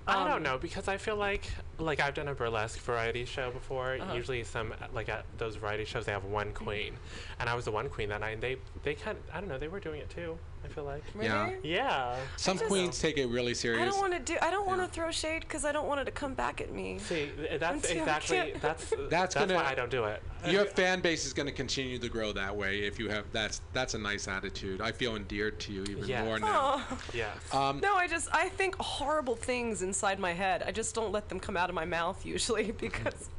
I 0.09 0.21
Um, 0.23 0.27
don't 0.29 0.43
know 0.43 0.57
because 0.57 0.87
I 0.87 0.95
feel 0.97 1.17
like 1.17 1.43
like 1.79 1.99
I've 1.99 2.13
done 2.13 2.29
a 2.29 2.33
burlesque 2.33 2.79
variety 2.79 3.25
show 3.25 3.51
before. 3.51 3.97
Uh-huh. 3.99 4.13
Usually, 4.13 4.43
some 4.45 4.73
like 4.93 5.09
at 5.09 5.25
those 5.37 5.57
variety 5.57 5.83
shows 5.85 6.05
they 6.05 6.13
have 6.13 6.23
one 6.23 6.53
queen, 6.53 6.93
and 7.39 7.49
I 7.49 7.55
was 7.55 7.65
the 7.65 7.71
one 7.71 7.89
queen 7.89 8.09
that 8.09 8.21
night. 8.21 8.31
And 8.31 8.41
they 8.41 8.55
they 8.83 8.95
kind 8.95 9.17
I 9.33 9.39
don't 9.41 9.49
know 9.49 9.57
they 9.59 9.67
were 9.67 9.81
doing 9.81 9.99
it 9.99 10.09
too. 10.09 10.37
I 10.69 10.73
feel 10.73 10.83
like 10.83 11.03
Yeah. 11.21 11.45
Really? 11.49 11.57
yeah. 11.63 12.15
Some 12.35 12.57
just- 12.57 12.67
queens 12.69 12.99
take 12.99 13.17
it 13.17 13.27
really 13.27 13.53
serious. 13.53 13.81
I 13.81 13.85
don't 13.85 13.99
want 13.99 14.13
to 14.13 14.19
do. 14.19 14.37
I 14.41 14.51
don't 14.51 14.67
want 14.67 14.79
to 14.79 14.83
Yeah. 14.85 14.89
throw 14.91 15.11
shade 15.11 15.41
because 15.41 15.63
I 15.65 15.71
don't 15.71 15.87
want 15.87 16.01
it 16.01 16.05
to 16.05 16.11
come 16.11 16.33
back 16.33 16.59
at 16.61 16.71
me. 16.71 16.99
See, 16.99 17.31
that's 17.59 17.75
Until 17.87 17.97
I 17.97 18.01
exactly 18.01 18.37
can't- 18.37 18.61
that's 18.61 18.89
That's 19.09 19.09
that's 19.09 19.35
gonna- 19.35 19.55
why 19.55 19.65
I 19.65 19.75
don't 19.75 19.89
do 19.91 20.05
it. 20.05 20.21
Your 20.47 20.65
fan 20.65 21.01
base 21.01 21.25
is 21.25 21.33
going 21.33 21.47
to 21.47 21.51
continue 21.51 21.97
to 21.99 22.09
grow 22.09 22.31
that 22.33 22.55
way 22.55 22.79
if 22.79 22.99
you 22.99 23.09
have 23.09 23.25
that's 23.31 23.61
that's 23.73 23.93
a 23.93 23.97
nice 23.97 24.27
attitude. 24.27 24.81
I 24.81 24.91
feel 24.91 25.15
endeared 25.15 25.59
to 25.61 25.73
you 25.73 25.83
even 25.83 26.05
Yes. 26.07 26.23
more 26.23 26.39
now. 26.39 26.85
Oh. 26.89 26.97
Yes. 27.13 27.35
Um, 27.53 27.79
No, 27.79 27.95
I 27.95 28.07
just 28.07 28.29
I 28.33 28.49
think 28.49 28.75
horrible 28.77 29.35
things 29.35 29.81
inside 29.81 30.19
my 30.19 30.33
head. 30.33 30.63
I 30.65 30.71
just 30.71 30.93
don't 30.95 31.11
let 31.11 31.29
them 31.29 31.39
come 31.39 31.57
out 31.57 31.69
of 31.69 31.75
my 31.75 31.85
mouth 31.85 32.25
usually 32.25 32.71
because 32.85 33.29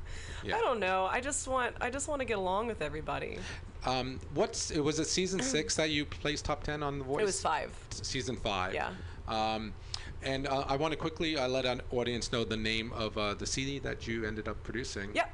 Yeah. 0.42 0.56
I 0.56 0.60
don't 0.60 0.80
know. 0.80 1.06
I 1.10 1.20
just 1.20 1.46
want 1.48 1.76
I 1.80 1.90
just 1.90 2.08
want 2.08 2.20
to 2.20 2.24
get 2.24 2.38
along 2.38 2.66
with 2.66 2.82
everybody. 2.82 3.38
Um, 3.84 4.20
what's 4.34 4.70
it 4.70 4.80
was 4.80 4.98
it 4.98 5.06
season 5.06 5.40
six 5.40 5.76
that 5.76 5.90
you 5.90 6.04
placed 6.04 6.44
top 6.44 6.64
ten 6.64 6.82
on 6.82 6.98
the 6.98 7.04
Voice? 7.04 7.22
It 7.22 7.24
was 7.24 7.40
five. 7.40 7.70
Season 7.90 8.36
five. 8.36 8.74
Yeah. 8.74 8.90
Um, 9.28 9.72
and 10.22 10.46
uh, 10.48 10.64
I 10.66 10.76
want 10.76 10.92
to 10.92 10.96
quickly 10.96 11.36
uh, 11.36 11.46
let 11.48 11.64
an 11.64 11.80
audience 11.92 12.32
know 12.32 12.44
the 12.44 12.56
name 12.56 12.92
of 12.92 13.16
uh, 13.16 13.34
the 13.34 13.46
CD 13.46 13.78
that 13.80 14.06
you 14.06 14.24
ended 14.24 14.48
up 14.48 14.62
producing. 14.64 15.10
Yep. 15.14 15.32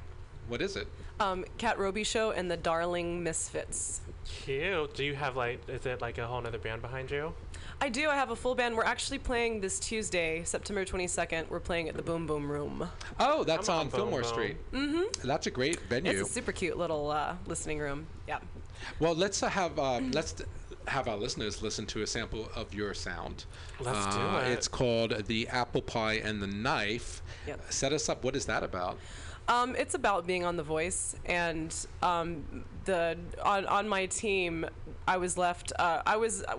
What 0.48 0.60
is 0.60 0.76
it? 0.76 0.86
Um, 1.20 1.44
Kat 1.56 1.78
Robichaud 1.78 2.36
and 2.36 2.50
the 2.50 2.56
Darling 2.56 3.22
Misfits. 3.22 4.02
Cute. 4.24 4.92
Do 4.94 5.04
you 5.04 5.14
have 5.14 5.36
like 5.36 5.60
is 5.68 5.86
it 5.86 6.00
like 6.00 6.18
a 6.18 6.26
whole 6.26 6.40
nother 6.40 6.58
band 6.58 6.82
behind 6.82 7.10
you? 7.10 7.32
I 7.80 7.88
do. 7.90 8.08
I 8.08 8.14
have 8.14 8.30
a 8.30 8.36
full 8.36 8.54
band. 8.54 8.76
We're 8.76 8.84
actually 8.84 9.18
playing 9.18 9.60
this 9.60 9.78
Tuesday, 9.78 10.42
September 10.44 10.84
22nd. 10.84 11.48
We're 11.50 11.60
playing 11.60 11.88
at 11.88 11.96
the 11.96 12.02
Boom 12.02 12.26
Boom 12.26 12.50
Room. 12.50 12.88
Oh, 13.20 13.44
that's 13.44 13.68
I'm 13.68 13.74
on 13.74 13.80
on 13.80 13.88
Boom 13.88 13.98
Fillmore 14.00 14.20
Boom. 14.22 14.28
Street. 14.30 14.56
Mm-hmm. 14.72 15.26
That's 15.28 15.46
a 15.46 15.50
great 15.50 15.80
venue. 15.88 16.12
It's 16.12 16.30
a 16.30 16.32
super 16.32 16.52
cute 16.52 16.78
little 16.78 17.10
uh, 17.10 17.36
listening 17.46 17.78
room. 17.80 18.06
Yeah. 18.26 18.38
Well, 19.00 19.14
let's 19.14 19.42
uh, 19.42 19.48
have 19.48 19.78
uh, 19.78 20.00
let's 20.12 20.34
have 20.88 21.08
our 21.08 21.16
listeners 21.16 21.62
listen 21.62 21.86
to 21.86 22.02
a 22.02 22.06
sample 22.06 22.48
of 22.54 22.72
your 22.74 22.94
sound. 22.94 23.44
Let's 23.80 24.14
do 24.14 24.20
Uh, 24.22 24.42
it. 24.46 24.52
It's 24.52 24.68
called 24.68 25.26
"The 25.26 25.48
Apple 25.48 25.82
Pie 25.82 26.14
and 26.14 26.40
the 26.42 26.46
Knife." 26.46 27.22
Yep. 27.46 27.60
Set 27.72 27.92
us 27.92 28.08
up. 28.08 28.24
What 28.24 28.34
is 28.36 28.46
that 28.46 28.62
about? 28.62 28.98
Um, 29.46 29.76
it's 29.76 29.94
about 29.94 30.26
being 30.26 30.42
on 30.46 30.56
The 30.56 30.62
Voice, 30.62 31.16
and 31.26 31.74
um, 32.02 32.64
the 32.86 33.18
on 33.42 33.66
on 33.66 33.86
my 33.88 34.06
team, 34.06 34.64
I 35.06 35.18
was 35.18 35.36
left. 35.36 35.70
Uh, 35.78 36.00
I 36.06 36.16
was 36.16 36.42
uh, 36.44 36.54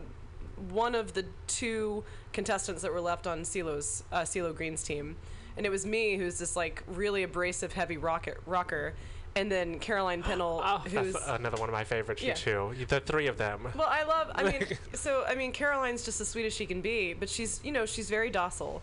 one 0.72 0.96
of 0.96 1.14
the 1.14 1.26
two 1.48 2.04
contestants 2.34 2.82
that 2.82 2.92
were 2.92 3.02
left 3.02 3.28
on 3.28 3.42
CeeLo's 3.42 4.04
uh, 4.12 4.22
CeeLo 4.22 4.56
Green's 4.56 4.84
team, 4.84 5.16
and 5.58 5.66
it 5.66 5.70
was 5.70 5.86
me 5.86 6.18
who's 6.18 6.38
this 6.40 6.56
like 6.56 6.84
really 6.88 7.24
abrasive, 7.24 7.74
heavy 7.74 7.98
rocket 7.98 8.38
rocker, 8.46 8.94
and 9.36 9.52
then 9.52 9.80
Caroline 9.80 10.22
Pennell, 10.28 10.62
Oh, 10.64 10.78
who's 10.80 11.14
that's 11.14 11.28
another 11.28 11.58
one 11.58 11.70
of 11.70 11.74
my 11.74 11.84
favorites. 11.84 12.22
Yeah. 12.22 12.34
Too. 12.34 12.74
The 12.88 13.00
three 13.00 13.28
of 13.28 13.38
them. 13.38 13.68
well, 13.76 13.88
I 13.90 14.04
love. 14.04 14.32
I 14.36 14.44
mean, 14.44 14.66
so 14.94 15.24
I 15.28 15.36
mean, 15.36 15.52
Caroline's 15.52 16.04
just 16.04 16.20
as 16.22 16.28
sweet 16.28 16.46
as 16.46 16.54
she 16.54 16.66
can 16.66 16.82
be, 16.82 17.14
but 17.14 17.30
she's 17.30 17.60
you 17.64 17.72
know 17.72 17.86
she's 17.86 18.10
very 18.10 18.30
docile, 18.30 18.82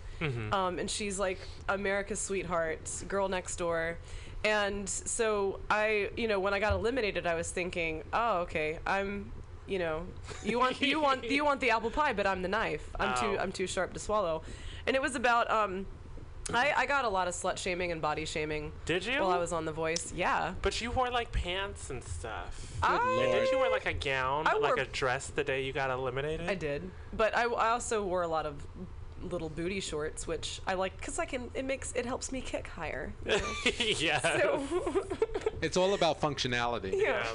um, 0.53 0.79
and 0.79 0.91
she's 0.91 1.19
like 1.19 1.39
America's 1.69 2.21
sweetheart, 2.21 2.91
girl 3.09 3.29
next 3.29 3.57
door, 3.57 3.99
and 4.45 4.89
so 4.89 5.61
I 5.71 6.11
you 6.17 6.27
know 6.29 6.41
when 6.41 6.55
I 6.55 6.59
got 6.59 6.73
eliminated, 6.73 7.27
I 7.27 7.35
was 7.35 7.51
thinking, 7.51 8.03
oh 8.13 8.39
okay, 8.41 8.79
I'm 8.87 9.31
you 9.73 9.79
know 9.79 10.05
you 10.45 10.59
want 10.59 10.81
you 10.83 11.01
want 11.01 11.25
you 11.25 11.45
want 11.45 11.59
the 11.61 11.71
apple 11.71 11.91
pie, 11.91 12.13
but 12.13 12.27
I'm 12.27 12.43
the 12.43 12.49
knife. 12.49 12.85
I'm 13.01 13.17
too. 13.17 13.39
I'm 13.39 13.53
too 13.53 13.67
sharp 13.67 13.95
to 13.95 13.99
swallow, 13.99 14.43
and 14.87 14.95
it 14.95 15.01
was 15.03 15.15
about 15.17 15.51
um. 15.51 15.87
I, 16.53 16.73
I 16.77 16.87
got 16.87 17.05
a 17.05 17.09
lot 17.09 17.29
of 17.29 17.35
slut 17.35 17.57
shaming 17.57 17.93
and 17.93 18.03
body 18.03 18.25
shaming 18.25 18.73
Did 18.85 19.07
you? 19.07 19.21
while 19.21 19.31
I 19.31 19.39
was 19.39 19.53
on 19.53 19.65
The 19.65 19.71
Voice. 19.71 20.13
Yeah. 20.13 20.55
But 20.61 20.81
you 20.81 20.91
wore 20.91 21.09
like 21.09 21.31
pants 21.31 21.89
and 21.89 22.03
stuff. 22.03 22.77
I- 22.83 22.97
Lord. 22.99 23.31
Did 23.31 23.53
you 23.53 23.59
wear 23.61 23.71
like 23.71 23.87
a 23.87 23.93
gown, 23.93 24.49
I 24.49 24.55
like 24.55 24.75
wore- 24.75 24.83
a 24.85 24.87
dress 24.87 25.29
the 25.29 25.45
day 25.45 25.63
you 25.65 25.73
got 25.73 25.89
eliminated? 25.91 26.49
I 26.51 26.57
did, 26.57 26.91
but 27.13 27.35
I, 27.37 27.45
I 27.45 27.69
also 27.71 28.05
wore 28.05 28.23
a 28.23 28.29
lot 28.29 28.45
of 28.45 28.57
little 29.23 29.51
booty 29.51 29.79
shorts, 29.79 30.27
which 30.27 30.61
I 30.67 30.75
like 30.75 30.97
because 30.99 31.21
I 31.21 31.27
can. 31.27 31.49
It 31.55 31.65
makes 31.65 31.93
it 31.95 32.05
helps 32.07 32.33
me 32.33 32.41
kick 32.41 32.67
higher. 32.67 33.13
you 33.25 33.31
know? 33.37 33.43
yeah. 33.99 34.21
so 34.21 34.65
It's 35.63 35.77
all 35.77 35.95
about 35.95 36.21
functionality. 36.21 36.91
yeah, 36.93 36.99
yeah. 37.23 37.27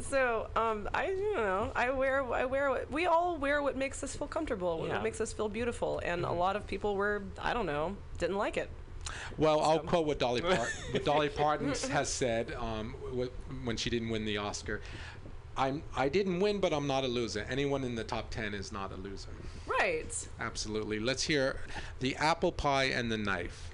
So 0.00 0.48
um, 0.56 0.88
I 0.94 1.08
you 1.10 1.34
know 1.36 1.72
I 1.74 1.90
wear 1.90 2.22
I 2.32 2.44
wear 2.44 2.70
what 2.70 2.90
we 2.90 3.06
all 3.06 3.36
wear 3.38 3.62
what 3.62 3.76
makes 3.76 4.02
us 4.04 4.14
feel 4.14 4.28
comfortable, 4.28 4.84
Yeah. 4.86 4.94
what 4.94 5.02
makes 5.02 5.20
us 5.20 5.32
feel 5.32 5.48
beautiful, 5.48 6.00
and 6.04 6.24
a 6.24 6.32
lot 6.32 6.56
of 6.56 6.66
people 6.66 6.94
were 6.96 7.22
I 7.42 7.54
don't 7.54 7.66
know 7.66 7.96
didn't 8.18 8.36
like 8.36 8.56
it. 8.56 8.68
Well, 9.38 9.60
I'll 9.60 9.78
quote 9.78 10.06
what 10.06 10.18
Dolly 10.18 10.40
Parton, 10.40 10.66
what 10.90 11.04
Dolly 11.04 11.28
Parton 11.28 11.68
has 11.90 12.08
said 12.08 12.52
um, 12.58 12.94
wh- 13.16 13.66
when 13.66 13.76
she 13.76 13.88
didn't 13.90 14.08
win 14.10 14.24
the 14.24 14.36
Oscar. 14.38 14.80
I'm 15.56 15.82
I 15.96 16.08
didn't 16.08 16.40
win, 16.40 16.60
but 16.60 16.72
I'm 16.72 16.86
not 16.86 17.04
a 17.04 17.08
loser. 17.08 17.46
Anyone 17.48 17.82
in 17.84 17.94
the 17.94 18.04
top 18.04 18.30
ten 18.30 18.52
is 18.54 18.72
not 18.72 18.92
a 18.92 18.96
loser. 18.96 19.30
Right. 19.66 20.12
Absolutely. 20.38 20.98
Let's 21.00 21.22
hear 21.22 21.60
the 22.00 22.14
apple 22.16 22.52
pie 22.52 22.84
and 22.84 23.10
the 23.10 23.16
knife. 23.18 23.70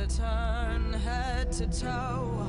Shoulder, 0.00 0.12
turn 0.16 0.92
head 0.92 1.52
to 1.52 1.66
toe, 1.66 2.46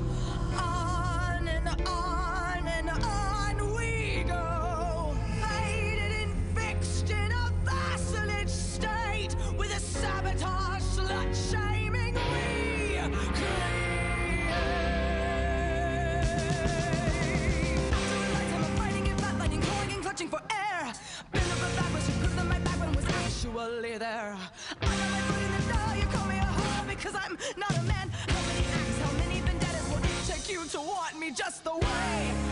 on 0.58 1.47
and 1.47 1.68
on 1.88 2.68
and 2.68 2.89
on 2.89 3.76
we 3.76 4.24
go. 4.28 5.16
Faded 5.41 6.12
and 6.22 6.58
fixed 6.58 7.10
in 7.10 7.32
a 7.32 7.54
vacillate 7.64 8.49
state 8.49 9.36
with 9.58 9.76
a 9.76 9.80
sabotage 9.80 10.84
slut 10.84 11.52
shaming 11.52 12.14
we 12.14 12.20
create. 13.34 13.52
I'm 18.54 18.64
fighting 18.78 19.08
and 19.08 19.20
flatlining, 19.20 19.62
calling 19.64 19.91
and 19.91 20.02
clutching 20.02 20.30
for 20.30 20.41
air. 20.52 20.93
Bend 21.32 21.52
over 21.52 21.76
backwards 21.76 22.06
to 22.08 22.12
prove 22.14 22.36
that 22.36 22.45
my 22.45 22.60
backbone 22.60 22.93
was 22.93 23.06
actually 23.06 23.97
there. 23.97 24.38
I'm 27.32 27.38
not 27.59 27.71
a 27.71 27.84
man. 27.84 28.09
How 28.27 28.41
many 28.47 28.65
acts, 28.73 28.99
how 28.99 29.11
many 29.17 29.39
vendettas 29.39 29.88
will 29.89 30.03
it 30.03 30.27
take 30.27 30.51
you 30.51 30.65
to 30.65 30.79
want 30.79 31.17
me 31.17 31.32
just 31.32 31.63
the 31.63 31.73
way 31.73 32.51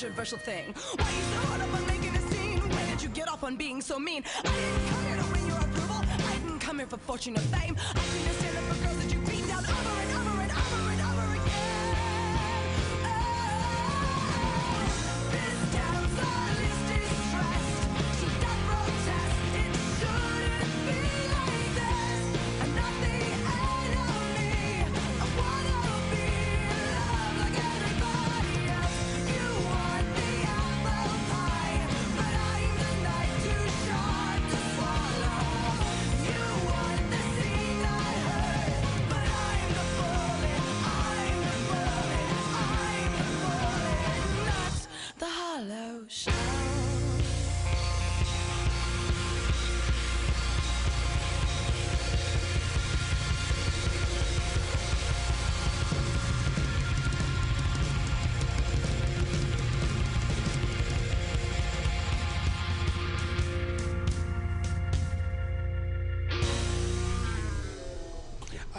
controversial 0.00 0.38
thing? 0.38 0.74
Why 0.96 1.10
you 1.10 1.22
so 1.22 1.36
hard 1.46 1.60
up 1.60 1.74
on 1.74 1.86
making 1.86 2.16
a 2.16 2.20
scene? 2.30 2.58
When 2.58 2.88
did 2.88 3.02
you 3.02 3.10
get 3.10 3.28
off 3.28 3.44
on 3.44 3.56
being 3.56 3.82
so 3.82 3.98
mean? 3.98 4.24
I 4.38 4.42
didn't 4.42 4.88
come 4.88 5.04
here 5.04 5.16
to 5.16 5.24
win 5.30 5.46
your 5.46 5.58
approval. 5.58 5.96
I 6.26 6.38
didn't 6.38 6.58
come 6.58 6.78
here 6.78 6.86
for 6.86 6.96
fortune 6.96 7.36
or 7.36 7.40
fame. 7.40 7.76
I 7.78 7.98
came 7.98 8.24
to 8.24 8.32
stand 8.32 8.59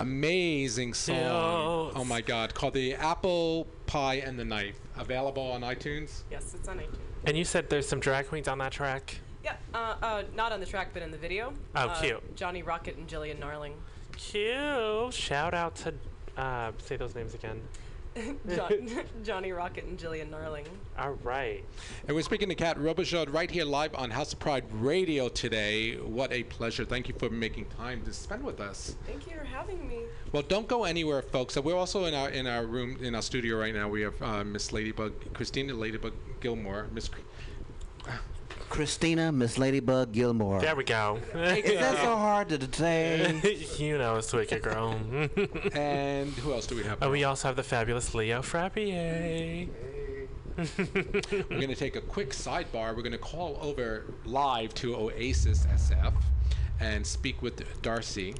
Amazing 0.02 0.96
song. 0.96 1.16
Yes. 1.16 1.94
Oh 1.96 2.04
my 2.08 2.22
God, 2.22 2.56
called 2.56 2.74
the 2.74 2.96
Apple 2.96 3.68
Pie 3.86 4.16
and 4.16 4.38
the 4.40 4.44
Knife. 4.46 4.80
Available 4.98 5.44
on 5.52 5.62
iTunes. 5.62 6.24
Yes, 6.32 6.56
it's 6.56 6.68
on 6.68 6.80
iTunes. 6.80 6.98
And 7.26 7.38
you 7.38 7.44
said 7.44 7.70
there's 7.70 7.88
some 7.88 8.00
drag 8.00 8.28
queens 8.28 8.48
on 8.48 8.58
that 8.58 8.72
track. 8.72 9.20
Yeah, 9.44 9.56
uh, 9.76 9.96
uh, 10.02 10.24
not 10.36 10.52
on 10.52 10.60
the 10.60 10.66
track, 10.66 10.90
but 10.94 11.04
in 11.04 11.12
the 11.12 11.18
video. 11.18 11.54
Oh, 11.76 11.80
Uh, 11.88 12.02
cute. 12.02 12.36
Johnny 12.36 12.64
Rocket 12.64 12.98
and 12.98 13.08
Jillian 13.08 13.38
Narling. 13.40 13.74
Cute. 14.18 15.14
Shout 15.14 15.54
out 15.54 15.76
to 15.78 15.94
uh, 16.36 16.72
say 16.80 16.96
those 16.98 17.14
names 17.14 17.36
again. 17.36 17.62
John, 18.56 18.72
Johnny 19.24 19.52
Rocket 19.52 19.86
and 19.86 19.98
Jillian 19.98 20.30
Narling. 20.30 20.66
All 20.98 21.18
right. 21.24 21.64
And 22.08 22.16
we're 22.16 22.24
speaking 22.24 22.50
to 22.50 22.56
Kat 22.56 22.78
Robichaud 22.78 23.34
right 23.34 23.50
here 23.50 23.64
live 23.64 23.96
on 23.96 24.12
House 24.12 24.34
of 24.34 24.40
Pride 24.40 24.66
Radio 24.74 25.30
today. 25.30 25.96
What 25.96 26.32
a 26.34 26.44
pleasure. 26.44 26.84
Thank 26.84 27.08
you 27.08 27.16
for 27.18 27.30
making 27.30 27.66
time 27.78 28.04
to 28.04 28.14
spend 28.14 28.44
with 28.44 28.60
us. 28.60 28.96
Thank 29.06 29.28
you 29.30 29.38
for 29.38 29.46
having 29.46 29.88
me. 29.88 30.02
Well, 30.32 30.44
don't 30.44 30.68
go 30.68 30.84
anywhere, 30.84 31.22
folks. 31.22 31.56
We're 31.58 31.76
also 31.76 32.06
in 32.06 32.14
our 32.14 32.30
in 32.30 32.48
our 32.48 32.66
room 32.66 32.98
in 33.02 33.16
our 33.16 33.22
studio 33.22 33.58
right 33.58 33.74
now. 33.74 33.88
We 33.88 34.02
have 34.02 34.22
uh, 34.22 34.44
Miss 34.44 34.72
Ladybug, 34.74 35.34
Christina 35.34 35.74
Ladybug 35.74 36.14
Gilmore. 36.42 36.88
Miss, 36.92 37.08
Cr- 37.08 37.20
Christina, 38.72 39.34
Miss 39.34 39.58
Ladybug 39.58 40.14
Gilmore. 40.14 40.62
There 40.62 40.78
we 40.78 40.86
go. 40.86 41.20
Is 41.36 41.78
that 41.78 41.98
so 41.98 42.16
hard 42.16 42.48
to 42.48 42.70
say? 42.72 43.58
you 43.78 43.98
know 43.98 44.16
it's 44.16 44.32
wicked, 44.32 44.62
girl. 44.62 44.92
and 45.74 46.30
who 46.36 46.54
else 46.54 46.68
do 46.68 46.78
we 46.78 46.84
have? 46.84 46.98
oh, 47.02 47.12
we 47.12 47.26
also 47.26 47.50
have 47.50 47.58
the 47.58 47.64
fabulous 47.64 48.16
Leo 48.16 48.42
Frappier. 48.42 49.68
We're 50.58 51.44
going 51.50 51.68
to 51.68 51.76
take 51.76 51.98
a 51.98 52.02
quick 52.02 52.30
sidebar. 52.30 52.96
We're 52.96 53.04
going 53.04 53.12
to 53.12 53.18
call 53.18 53.60
over 53.62 54.14
live 54.24 54.74
to 54.76 54.96
Oasis 54.96 55.66
SF 55.66 56.14
and 56.80 57.06
speak 57.06 57.42
with 57.42 57.82
Darcy. 57.82 58.36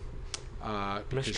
Uh, 0.64 1.02
Miss 1.12 1.26
because- 1.26 1.36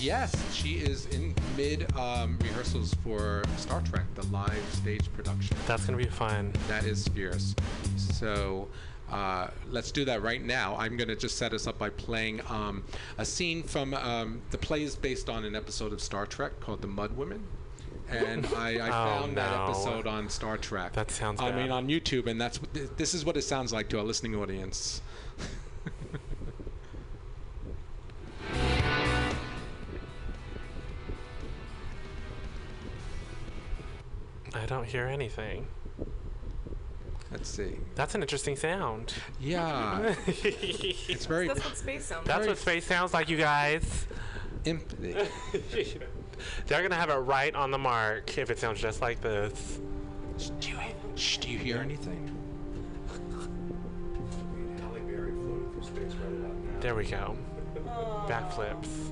Yes, 0.00 0.34
she 0.52 0.74
is 0.74 1.06
in 1.06 1.34
mid 1.56 1.94
um, 1.96 2.38
rehearsals 2.42 2.94
for 3.04 3.42
Star 3.56 3.80
Trek, 3.82 4.04
the 4.14 4.26
live 4.26 4.64
stage 4.72 5.12
production. 5.12 5.56
That's 5.66 5.86
gonna 5.86 5.98
be 5.98 6.06
fun. 6.06 6.52
That 6.68 6.84
is 6.84 7.06
fierce. 7.08 7.54
So 7.96 8.68
uh, 9.10 9.48
let's 9.70 9.92
do 9.92 10.04
that 10.06 10.22
right 10.22 10.42
now. 10.42 10.74
I'm 10.76 10.96
going 10.96 11.08
to 11.08 11.16
just 11.16 11.36
set 11.36 11.52
us 11.52 11.66
up 11.66 11.78
by 11.78 11.90
playing 11.90 12.40
um, 12.48 12.82
a 13.18 13.24
scene 13.26 13.62
from 13.62 13.92
um, 13.92 14.40
the 14.50 14.56
play 14.58 14.82
is 14.82 14.96
based 14.96 15.28
on 15.28 15.44
an 15.44 15.54
episode 15.54 15.92
of 15.92 16.00
Star 16.00 16.24
Trek 16.24 16.58
called 16.60 16.80
The 16.80 16.88
Mudd 16.88 17.14
Women. 17.14 17.44
And 18.08 18.46
I, 18.56 18.78
I 18.78 18.88
Oh, 18.88 19.20
found 19.20 19.36
that 19.36 19.52
episode 19.68 20.06
on 20.06 20.30
Star 20.30 20.56
Trek. 20.56 20.94
That 20.94 21.10
sounds 21.10 21.40
I 21.42 21.52
mean, 21.52 21.70
on 21.70 21.88
YouTube, 21.88 22.26
and 22.26 22.40
that's 22.40 22.58
th- 22.72 22.88
this 22.96 23.12
is 23.12 23.24
what 23.24 23.36
it 23.36 23.42
sounds 23.42 23.70
like 23.72 23.88
to 23.90 24.00
a 24.00 24.02
listening 24.02 24.34
audience. 24.34 25.02
I 34.54 34.66
don't 34.66 34.84
hear 34.84 35.06
anything. 35.06 35.66
Let's 37.30 37.48
see. 37.48 37.78
That's 37.94 38.14
an 38.14 38.20
interesting 38.22 38.56
sound. 38.56 39.14
Yeah, 39.40 40.14
it's 40.26 41.24
very 41.24 41.48
That's 41.48 41.64
what 41.64 41.76
space 41.78 42.04
sounds 42.04 42.26
That's 42.26 42.40
like. 42.40 42.48
what 42.48 42.58
space 42.58 42.84
sounds 42.84 43.14
like, 43.14 43.30
you 43.30 43.38
guys. 43.38 44.06
imp- 44.66 44.90
They're 46.66 46.82
gonna 46.82 46.94
have 46.94 47.08
it 47.08 47.14
right 47.14 47.54
on 47.54 47.70
the 47.70 47.78
mark 47.78 48.36
if 48.36 48.50
it 48.50 48.58
sounds 48.58 48.80
just 48.80 49.00
like 49.00 49.20
this. 49.22 49.80
do, 50.60 50.68
you, 50.70 50.76
shh, 51.14 51.38
do 51.38 51.48
you 51.48 51.58
hear 51.58 51.78
anything? 51.78 52.28
There 56.80 56.94
we 56.96 57.04
go. 57.04 57.36
Backflips. 58.26 59.11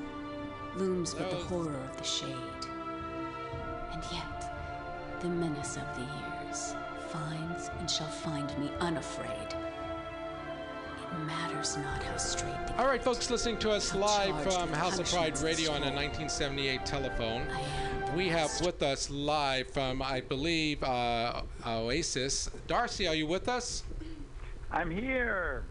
looms 0.75 1.13
but 1.13 1.29
the 1.29 1.37
horror 1.37 1.79
of 1.89 1.97
the 1.97 2.03
shade. 2.03 2.27
And 3.91 4.03
yet, 4.11 5.19
the 5.21 5.29
menace 5.29 5.77
of 5.77 5.95
the 5.95 6.01
years 6.01 6.75
finds 7.09 7.69
and 7.79 7.89
shall 7.89 8.07
find 8.07 8.47
me 8.57 8.71
unafraid. 8.79 9.27
It 11.11 11.25
matters 11.25 11.77
not 11.77 12.01
how 12.03 12.17
straight 12.17 12.67
the 12.67 12.77
All 12.79 12.87
right, 12.87 13.03
folks, 13.03 13.29
listening 13.29 13.57
to 13.59 13.71
us 13.71 13.93
live 13.93 14.41
from 14.43 14.71
House 14.71 14.97
of 14.97 15.07
Pride 15.07 15.37
Radio 15.39 15.71
on 15.71 15.83
a 15.83 15.91
1978 15.91 16.85
telephone. 16.85 17.47
I 17.49 17.59
am 18.09 18.15
We 18.15 18.29
have 18.29 18.49
with 18.61 18.81
us 18.81 19.09
live 19.09 19.67
from, 19.69 20.01
I 20.01 20.21
believe, 20.21 20.83
uh, 20.83 21.41
Oasis. 21.67 22.49
Darcy, 22.67 23.07
are 23.07 23.15
you 23.15 23.27
with 23.27 23.49
us? 23.49 23.83
I'm 24.71 24.89
here. 24.89 25.63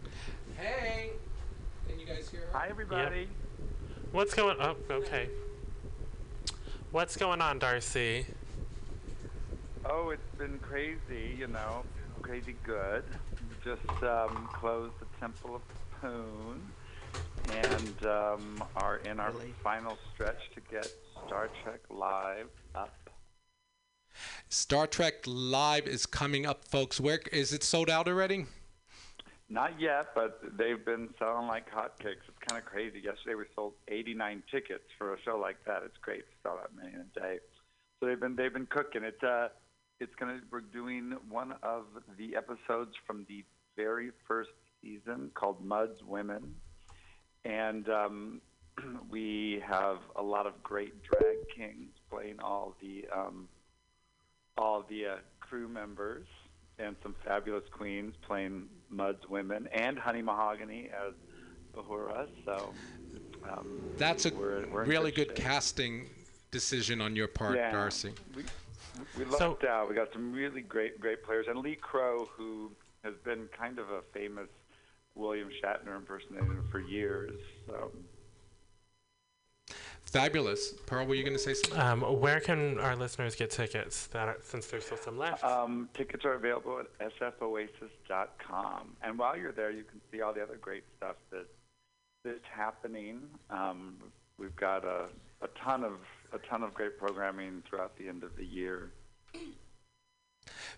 Hey. 0.57 1.11
Can 1.87 1.99
you 1.99 2.05
guys 2.05 2.29
hear 2.29 2.41
her? 2.41 2.57
Hi, 2.57 2.67
everybody. 2.69 3.27
What's 4.11 4.33
going? 4.33 4.57
Oh, 4.59 4.75
okay. 4.89 5.29
What's 6.91 7.15
going 7.15 7.39
on, 7.41 7.59
Darcy? 7.59 8.25
Oh, 9.85 10.09
it's 10.09 10.35
been 10.37 10.59
crazy, 10.59 11.33
you 11.37 11.47
know, 11.47 11.83
crazy 12.21 12.57
good. 12.65 13.05
Just 13.63 14.03
um, 14.03 14.49
closed 14.51 14.95
the 14.99 15.05
Temple 15.21 15.55
of 15.55 15.61
Poon 16.01 16.61
and 17.51 18.05
um, 18.05 18.61
are 18.75 18.97
in 19.05 19.17
our 19.21 19.31
final 19.63 19.97
stretch 20.13 20.41
to 20.55 20.61
get 20.69 20.91
Star 21.25 21.47
Trek 21.63 21.79
Live 21.89 22.49
up. 22.75 23.09
Star 24.49 24.87
Trek 24.87 25.23
Live 25.25 25.87
is 25.87 26.05
coming 26.05 26.45
up, 26.45 26.65
folks. 26.65 26.99
Where 26.99 27.21
is 27.31 27.53
it 27.53 27.63
sold 27.63 27.89
out 27.89 28.09
already? 28.09 28.45
Not 29.51 29.81
yet, 29.81 30.15
but 30.15 30.39
they've 30.57 30.83
been 30.83 31.09
selling 31.19 31.47
like 31.47 31.69
hotcakes. 31.69 32.23
It's 32.25 32.39
kind 32.47 32.57
of 32.57 32.63
crazy. 32.63 33.01
Yesterday 33.03 33.35
we 33.35 33.43
sold 33.53 33.73
89 33.89 34.43
tickets 34.49 34.85
for 34.97 35.13
a 35.13 35.21
show 35.23 35.37
like 35.37 35.57
that. 35.67 35.83
It's 35.83 35.97
great 36.01 36.19
to 36.19 36.33
sell 36.41 36.57
that 36.61 36.73
many 36.73 36.95
in 36.95 37.01
a 37.01 37.19
day. 37.19 37.39
So 37.99 38.05
they've 38.05 38.19
been 38.19 38.37
they've 38.37 38.53
been 38.53 38.67
cooking. 38.67 39.03
It's 39.03 39.21
uh, 39.21 39.49
it's 39.99 40.15
gonna 40.17 40.39
we're 40.51 40.61
doing 40.61 41.17
one 41.27 41.53
of 41.63 41.83
the 42.17 42.37
episodes 42.37 42.91
from 43.05 43.25
the 43.27 43.43
very 43.75 44.11
first 44.25 44.51
season 44.81 45.31
called 45.33 45.61
Mudd's 45.61 46.01
Women, 46.07 46.55
and 47.43 47.89
um, 47.89 48.41
we 49.09 49.61
have 49.67 49.97
a 50.15 50.23
lot 50.23 50.47
of 50.47 50.63
great 50.63 50.93
drag 51.03 51.35
kings 51.53 51.89
playing 52.09 52.39
all 52.39 52.77
the 52.81 53.03
um, 53.13 53.49
all 54.57 54.85
the 54.89 55.07
uh, 55.07 55.15
crew 55.41 55.67
members 55.67 56.25
and 56.81 56.95
some 57.03 57.15
fabulous 57.25 57.63
queens 57.71 58.13
playing 58.21 58.67
Mudd's 58.89 59.27
women 59.29 59.67
and 59.73 59.97
Honey 59.97 60.21
Mahogany 60.21 60.89
as 60.89 61.13
Bahura. 61.75 62.27
So 62.45 62.73
um, 63.49 63.81
That's 63.97 64.25
a 64.25 64.33
we're, 64.33 64.65
we're 64.67 64.85
really 64.85 65.11
good 65.11 65.29
shape. 65.29 65.37
casting 65.37 66.09
decision 66.51 67.01
on 67.01 67.15
your 67.15 67.27
part, 67.27 67.55
yeah. 67.55 67.71
Darcy. 67.71 68.13
We, 68.35 68.43
we 69.17 69.25
lucked 69.25 69.63
out. 69.63 69.89
We 69.89 69.95
got 69.95 70.11
some 70.11 70.33
really 70.33 70.61
great, 70.61 70.99
great 70.99 71.23
players. 71.23 71.45
And 71.47 71.59
Lee 71.59 71.75
Crow, 71.75 72.27
who 72.35 72.71
has 73.03 73.13
been 73.23 73.47
kind 73.57 73.79
of 73.79 73.89
a 73.89 74.01
famous 74.13 74.49
William 75.15 75.49
Shatner 75.63 75.95
impersonator 75.95 76.63
for 76.71 76.79
years. 76.79 77.39
So 77.67 77.91
Fabulous. 80.11 80.73
Pearl, 80.87 81.05
were 81.05 81.15
you 81.15 81.23
going 81.23 81.37
to 81.37 81.39
say 81.39 81.53
something? 81.53 81.79
Um, 81.79 82.01
where 82.01 82.41
can 82.41 82.77
our 82.79 82.97
listeners 82.97 83.33
get 83.33 83.49
tickets? 83.49 84.07
That 84.07 84.27
are, 84.27 84.37
since 84.43 84.67
there's 84.67 84.85
still 84.85 84.97
some 84.97 85.17
left. 85.17 85.41
Um, 85.41 85.87
tickets 85.93 86.25
are 86.25 86.33
available 86.33 86.81
at 86.99 87.11
sfoasis.com. 87.17 88.97
And 89.01 89.17
while 89.17 89.37
you're 89.37 89.53
there, 89.53 89.71
you 89.71 89.85
can 89.85 90.01
see 90.11 90.21
all 90.21 90.33
the 90.33 90.43
other 90.43 90.57
great 90.57 90.83
stuff 90.97 91.15
that 91.31 91.45
that's 92.25 92.45
happening. 92.53 93.21
Um, 93.49 93.95
we've 94.37 94.55
got 94.57 94.83
a, 94.83 95.07
a 95.41 95.47
ton 95.63 95.85
of 95.85 95.93
a 96.33 96.39
ton 96.39 96.61
of 96.61 96.73
great 96.73 96.97
programming 96.97 97.63
throughout 97.69 97.97
the 97.97 98.09
end 98.09 98.23
of 98.23 98.35
the 98.35 98.45
year. 98.45 98.91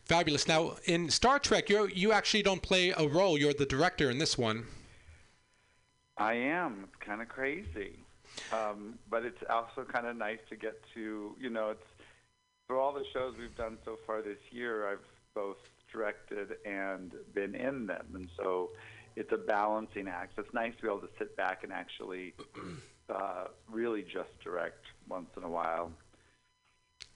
Fabulous. 0.05 0.47
Now, 0.47 0.75
in 0.85 1.09
Star 1.09 1.39
Trek, 1.39 1.69
you 1.69 1.87
you 1.87 2.11
actually 2.11 2.43
don't 2.43 2.61
play 2.61 2.93
a 2.95 3.07
role. 3.07 3.37
You're 3.37 3.53
the 3.53 3.65
director 3.65 4.11
in 4.11 4.19
this 4.19 4.37
one. 4.37 4.65
I 6.17 6.33
am. 6.33 6.83
It's 6.83 6.95
kind 7.03 7.21
of 7.21 7.27
crazy, 7.27 7.97
um, 8.51 8.99
but 9.09 9.25
it's 9.25 9.41
also 9.49 9.83
kind 9.83 10.07
of 10.07 10.15
nice 10.15 10.39
to 10.49 10.55
get 10.55 10.81
to. 10.93 11.35
You 11.39 11.49
know, 11.49 11.69
it's 11.69 11.87
for 12.67 12.79
all 12.79 12.93
the 12.93 13.05
shows 13.13 13.35
we've 13.37 13.55
done 13.55 13.77
so 13.85 13.97
far 14.05 14.21
this 14.21 14.39
year. 14.51 14.87
I've 14.87 15.05
both 15.35 15.57
directed 15.91 16.55
and 16.65 17.13
been 17.33 17.55
in 17.55 17.87
them, 17.87 18.05
and 18.13 18.29
so 18.37 18.71
it's 19.15 19.31
a 19.31 19.37
balancing 19.37 20.07
act. 20.07 20.33
It's 20.37 20.53
nice 20.53 20.75
to 20.77 20.81
be 20.81 20.87
able 20.87 20.99
to 20.99 21.09
sit 21.17 21.35
back 21.37 21.63
and 21.63 21.71
actually 21.71 22.33
uh, 23.09 23.45
really 23.69 24.01
just 24.01 24.29
direct 24.43 24.85
once 25.07 25.29
in 25.37 25.43
a 25.43 25.49
while. 25.49 25.91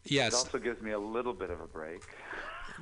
Yes. 0.05 0.34
It 0.34 0.36
also 0.36 0.57
gives 0.59 0.82
me 0.82 0.91
a 0.91 0.99
little 0.99 1.34
bit 1.34 1.49
of 1.49 1.59
a 1.59 1.68
break. 1.68 2.01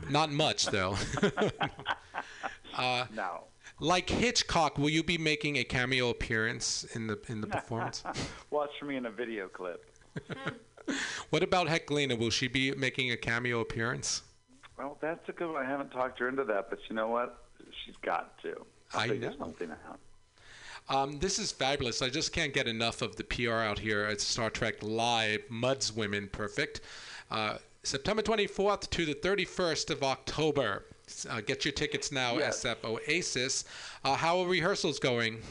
Not 0.10 0.32
much, 0.32 0.66
though. 0.68 0.96
uh, 2.78 3.06
No. 3.16 3.46
Like 3.80 4.10
Hitchcock, 4.10 4.78
will 4.78 4.90
you 4.90 5.04
be 5.04 5.18
making 5.18 5.58
a 5.58 5.64
cameo 5.64 6.10
appearance 6.10 6.86
in 6.94 7.08
the 7.08 7.20
in 7.28 7.42
the 7.42 7.48
performance? 7.48 8.04
Watch 8.50 8.70
for 8.80 8.86
me 8.86 8.96
in 8.96 9.06
a 9.06 9.12
video 9.12 9.48
clip. 9.50 9.86
what 11.30 11.44
about 11.44 11.68
Heklina? 11.68 12.18
Will 12.18 12.30
she 12.30 12.48
be 12.48 12.72
making 12.72 13.12
a 13.12 13.18
cameo 13.18 13.60
appearance? 13.60 14.24
Well, 14.78 14.98
that's 15.02 15.28
a 15.28 15.34
good 15.34 15.52
one. 15.52 15.66
I 15.66 15.68
haven't 15.68 15.92
talked 15.92 16.20
her 16.20 16.30
into 16.30 16.46
that, 16.46 16.70
but 16.70 16.80
you 16.90 16.96
know 16.96 17.08
what? 17.08 17.46
She's 17.86 17.96
got 18.02 18.38
to. 18.44 18.66
I'll 18.94 19.02
I 19.02 19.08
figure 19.10 19.30
know. 19.32 19.38
something 19.38 19.72
out. 19.72 20.00
Um, 20.88 21.20
this 21.20 21.40
is 21.40 21.52
fabulous. 21.52 22.02
I 22.02 22.10
just 22.10 22.32
can't 22.32 22.54
get 22.54 22.68
enough 22.68 23.02
of 23.02 23.16
the 23.16 23.24
PR 23.24 23.54
out 23.54 23.80
here 23.80 24.04
at 24.06 24.22
Star 24.22 24.50
Trek 24.50 24.76
Live. 24.84 25.42
Mudd's 25.50 25.92
Women, 25.92 26.30
perfect. 26.32 26.82
Uh, 27.32 27.58
September 27.84 28.22
24th 28.22 28.90
to 28.92 29.06
the 29.06 29.16
31st 29.16 29.90
of 29.90 30.04
October. 30.04 30.86
Uh, 31.30 31.42
get 31.42 31.66
your 31.66 31.72
tickets 31.72 32.12
now, 32.12 32.38
Yes. 32.38 32.64
SF 32.64 32.84
Oasis. 32.84 33.66
Uh, 34.04 34.16
how 34.16 34.40
are 34.40 34.48
rehearsals 34.48 35.00
going? 35.00 35.42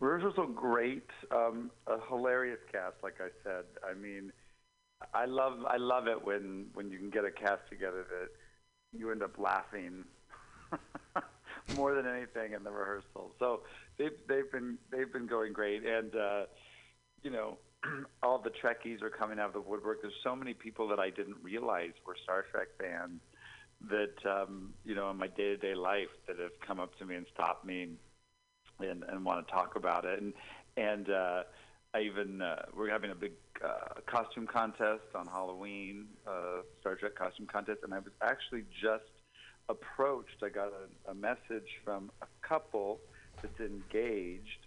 Rehearsals 0.00 0.34
are 0.38 0.46
great. 0.46 1.08
Um, 1.30 1.70
a 1.86 1.98
hilarious 2.08 2.58
cast, 2.70 2.96
like 3.02 3.16
I 3.20 3.28
said. 3.42 3.64
I 3.88 3.94
mean, 3.94 4.30
I 5.14 5.24
love 5.24 5.64
I 5.66 5.78
love 5.78 6.06
it 6.06 6.22
when 6.24 6.66
when 6.74 6.90
you 6.90 6.98
can 6.98 7.10
get 7.10 7.24
a 7.24 7.30
cast 7.30 7.62
together 7.70 8.04
that 8.10 8.28
you 8.98 9.10
end 9.10 9.22
up 9.22 9.38
laughing 9.38 10.04
more 11.76 11.94
than 11.94 12.06
anything 12.06 12.52
in 12.52 12.62
the 12.62 12.70
rehearsal. 12.70 13.32
So 13.38 13.62
they've 13.98 14.16
they've 14.28 14.50
been 14.52 14.76
they've 14.90 15.12
been 15.12 15.26
going 15.26 15.52
great, 15.52 15.84
and 15.84 16.14
uh, 16.14 16.42
you 17.22 17.30
know. 17.30 17.58
All 18.22 18.38
the 18.38 18.50
Trekkies 18.50 19.02
are 19.02 19.10
coming 19.10 19.38
out 19.38 19.48
of 19.48 19.52
the 19.52 19.60
woodwork. 19.60 20.00
There's 20.00 20.14
so 20.24 20.34
many 20.34 20.54
people 20.54 20.88
that 20.88 20.98
I 20.98 21.10
didn't 21.10 21.36
realize 21.42 21.90
were 22.06 22.16
Star 22.24 22.44
Trek 22.50 22.68
fans 22.80 23.20
that 23.90 24.14
um, 24.28 24.74
you 24.84 24.94
know 24.94 25.10
in 25.10 25.16
my 25.16 25.28
day-to-day 25.28 25.74
life 25.74 26.08
that 26.26 26.38
have 26.38 26.58
come 26.66 26.80
up 26.80 26.96
to 26.98 27.04
me 27.04 27.14
and 27.14 27.26
stopped 27.34 27.64
me 27.64 27.96
and, 28.80 29.04
and 29.04 29.24
want 29.24 29.46
to 29.46 29.52
talk 29.52 29.76
about 29.76 30.04
it. 30.04 30.20
And 30.20 30.32
and 30.76 31.10
uh, 31.10 31.42
I 31.94 32.00
even 32.00 32.42
uh, 32.42 32.62
we're 32.76 32.90
having 32.90 33.10
a 33.10 33.14
big 33.14 33.32
uh, 33.64 34.00
costume 34.06 34.46
contest 34.46 35.04
on 35.14 35.26
Halloween, 35.26 36.06
uh, 36.26 36.62
Star 36.80 36.96
Trek 36.96 37.14
costume 37.14 37.46
contest, 37.46 37.80
and 37.82 37.94
I 37.94 37.98
was 37.98 38.12
actually 38.22 38.64
just 38.82 39.04
approached. 39.68 40.42
I 40.42 40.48
got 40.48 40.68
a, 40.68 41.10
a 41.10 41.14
message 41.14 41.68
from 41.84 42.10
a 42.22 42.26
couple 42.46 43.00
that's 43.42 43.60
engaged, 43.60 44.66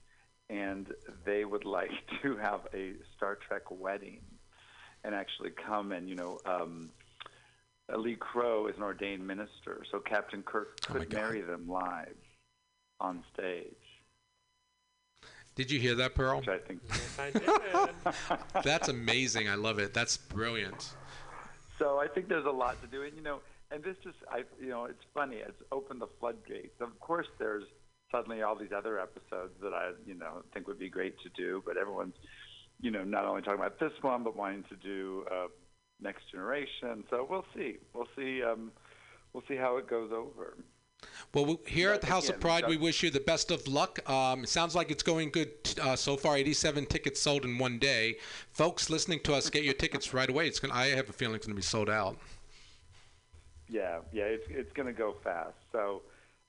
and 0.49 0.87
they 1.25 1.45
would 1.45 1.65
like 1.65 1.91
to 2.23 2.37
have 2.37 2.61
a 2.73 2.93
Star 3.15 3.37
Trek 3.47 3.63
wedding, 3.69 4.21
and 5.03 5.13
actually 5.13 5.51
come 5.51 5.91
and 5.91 6.09
you 6.09 6.15
know. 6.15 6.39
Um, 6.45 6.89
Lee 7.97 8.15
Crow 8.15 8.67
is 8.67 8.75
an 8.77 8.83
ordained 8.83 9.25
minister, 9.25 9.83
so 9.91 9.99
Captain 9.99 10.43
Kirk 10.43 10.79
Oh 10.89 10.93
could 10.93 11.09
God. 11.09 11.17
marry 11.19 11.41
them 11.41 11.67
live 11.67 12.15
on 12.99 13.23
stage. 13.33 13.65
Did 15.55 15.71
you 15.71 15.79
hear 15.79 15.95
that, 15.95 16.15
Pearl? 16.15 16.37
Which 16.39 16.47
I 16.47 16.59
think. 16.59 16.79
Yes, 16.87 17.19
I 17.19 17.31
did. 17.31 18.39
That's 18.63 18.87
amazing. 18.87 19.49
I 19.49 19.55
love 19.55 19.79
it. 19.79 19.93
That's 19.93 20.15
brilliant. 20.15 20.93
So 21.77 21.97
I 21.99 22.07
think 22.07 22.29
there's 22.29 22.45
a 22.45 22.51
lot 22.51 22.81
to 22.81 22.87
do, 22.87 23.03
and 23.03 23.13
you 23.15 23.21
know, 23.23 23.39
and 23.71 23.83
this 23.83 23.95
just, 24.03 24.17
I, 24.31 24.43
you 24.61 24.69
know, 24.69 24.85
it's 24.85 25.03
funny. 25.13 25.37
It's 25.37 25.61
opened 25.71 26.01
the 26.01 26.07
floodgates. 26.19 26.79
Of 26.79 26.97
course, 26.99 27.27
there's 27.39 27.65
suddenly 28.11 28.41
all 28.41 28.55
these 28.55 28.71
other 28.75 28.99
episodes 28.99 29.53
that 29.61 29.73
I, 29.73 29.91
you 30.05 30.15
know, 30.15 30.43
think 30.53 30.67
would 30.67 30.79
be 30.79 30.89
great 30.89 31.15
to 31.21 31.29
do, 31.35 31.61
but 31.65 31.77
everyone's, 31.77 32.15
you 32.81 32.89
know, 32.91 33.03
not 33.03 33.25
only 33.25 33.41
talking 33.41 33.59
about 33.59 33.79
this 33.79 33.91
one, 34.01 34.23
but 34.23 34.35
wanting 34.35 34.63
to 34.69 34.75
do 34.75 35.25
uh, 35.31 35.47
Next 36.01 36.29
Generation. 36.31 37.03
So 37.09 37.27
we'll 37.29 37.45
see. 37.55 37.77
We'll 37.93 38.07
see. 38.15 38.43
Um, 38.43 38.71
we'll 39.33 39.43
see 39.47 39.55
how 39.55 39.77
it 39.77 39.87
goes 39.87 40.11
over. 40.11 40.55
Well, 41.33 41.45
we, 41.45 41.57
here 41.67 41.91
at 41.91 42.01
the 42.01 42.07
But 42.07 42.13
House 42.13 42.29
of 42.29 42.39
Pride, 42.39 42.67
we 42.67 42.77
wish 42.77 43.03
you 43.03 43.09
the 43.09 43.19
best 43.19 43.51
of 43.51 43.67
luck. 43.67 44.07
Um, 44.09 44.43
it 44.43 44.49
sounds 44.49 44.75
like 44.75 44.91
it's 44.91 45.03
going 45.03 45.29
good 45.29 45.51
uh, 45.81 45.95
so 45.95 46.17
far. 46.17 46.35
87 46.35 46.85
tickets 46.87 47.21
sold 47.21 47.45
in 47.45 47.57
one 47.57 47.77
day. 47.77 48.17
Folks 48.51 48.89
listening 48.89 49.19
to 49.21 49.33
us, 49.33 49.49
get 49.49 49.63
your 49.63 49.73
tickets 49.73 50.13
right 50.13 50.29
away. 50.29 50.47
It's 50.47 50.59
gonna, 50.59 50.73
I 50.73 50.87
have 50.87 51.09
a 51.09 51.13
feeling 51.13 51.35
it's 51.35 51.45
going 51.45 51.55
to 51.55 51.59
be 51.59 51.63
sold 51.63 51.89
out. 51.89 52.17
Yeah, 53.69 53.99
yeah, 54.11 54.23
it's 54.23 54.45
it's 54.49 54.73
going 54.73 54.87
to 54.87 54.93
go 54.93 55.15
fast. 55.23 55.53
So, 55.71 56.01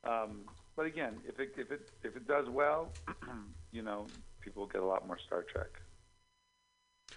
um, 0.04 0.40
but 0.74 0.86
again, 0.86 1.18
if 1.28 1.38
it 1.38 1.54
if 1.58 1.70
it 1.70 1.90
if 2.02 2.16
it 2.16 2.26
does 2.26 2.48
well, 2.48 2.88
you 3.72 3.82
know, 3.82 4.06
people 4.40 4.66
get 4.66 4.80
a 4.80 4.86
lot 4.86 5.06
more 5.06 5.18
Star 5.26 5.42
Trek. 5.42 5.68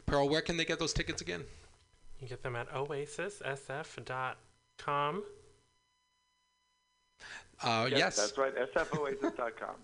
Pearl, 0.06 0.28
where 0.28 0.42
can 0.42 0.58
they 0.58 0.66
get 0.66 0.80
those 0.80 0.92
tickets 0.92 1.22
again? 1.22 1.44
You 2.20 2.28
get 2.28 2.42
them 2.42 2.56
at 2.56 2.72
oasissf.com. 2.72 5.24
Uh, 7.62 7.88
yes. 7.90 8.18
that's 8.18 8.38
right. 8.38 8.54
sfoasis.com. 8.74 9.76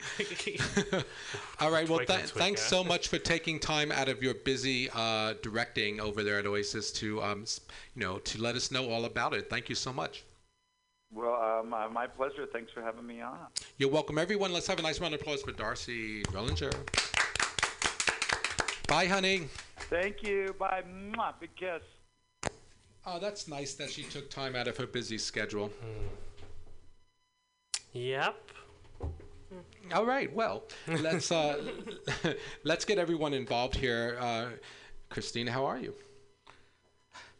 All 1.60 1.70
right. 1.70 1.88
Well, 1.88 1.98
Tweak 1.98 2.08
th- 2.08 2.20
and 2.20 2.28
tweak, 2.28 2.42
thanks 2.42 2.62
yeah. 2.62 2.68
so 2.68 2.84
much 2.84 3.08
for 3.08 3.18
taking 3.18 3.58
time 3.58 3.90
out 3.90 4.08
of 4.08 4.22
your 4.22 4.34
busy 4.34 4.88
uh, 4.94 5.34
directing 5.42 6.00
over 6.00 6.22
there 6.22 6.38
at 6.38 6.46
Oasis 6.46 6.92
to, 6.92 7.22
um, 7.22 7.44
you 7.94 8.04
know, 8.04 8.18
to 8.18 8.40
let 8.40 8.54
us 8.54 8.70
know 8.70 8.90
all 8.90 9.04
about 9.04 9.34
it. 9.34 9.50
Thank 9.50 9.68
you 9.68 9.74
so 9.74 9.92
much. 9.92 10.24
Well, 11.12 11.34
um, 11.34 11.72
uh, 11.72 11.88
my 11.88 12.06
pleasure. 12.06 12.46
Thanks 12.52 12.70
for 12.72 12.82
having 12.82 13.06
me 13.06 13.20
on. 13.20 13.38
You're 13.78 13.90
welcome, 13.90 14.18
everyone. 14.18 14.52
Let's 14.52 14.66
have 14.66 14.78
a 14.78 14.82
nice 14.82 15.00
round 15.00 15.14
of 15.14 15.20
applause 15.20 15.42
for 15.42 15.52
Darcy 15.52 16.22
Rollinger. 16.24 16.72
Bye, 18.86 19.06
honey. 19.06 19.48
Thank 19.90 20.22
you. 20.22 20.54
Bye. 20.58 20.82
Mwah. 20.86 21.34
Big 21.40 21.54
kiss. 21.56 21.82
Oh, 23.06 23.18
that's 23.18 23.48
nice 23.48 23.74
that 23.74 23.90
she 23.90 24.02
took 24.02 24.28
time 24.28 24.54
out 24.54 24.68
of 24.68 24.76
her 24.76 24.86
busy 24.86 25.16
schedule. 25.18 25.70
Yep. 27.92 28.36
All 29.94 30.04
right. 30.04 30.32
Well, 30.34 30.64
let's 30.86 31.32
uh, 31.32 31.62
let's 32.64 32.84
get 32.84 32.98
everyone 32.98 33.32
involved 33.32 33.76
here. 33.76 34.18
Uh, 34.20 34.46
Christina, 35.08 35.50
how 35.50 35.64
are 35.64 35.78
you? 35.78 35.94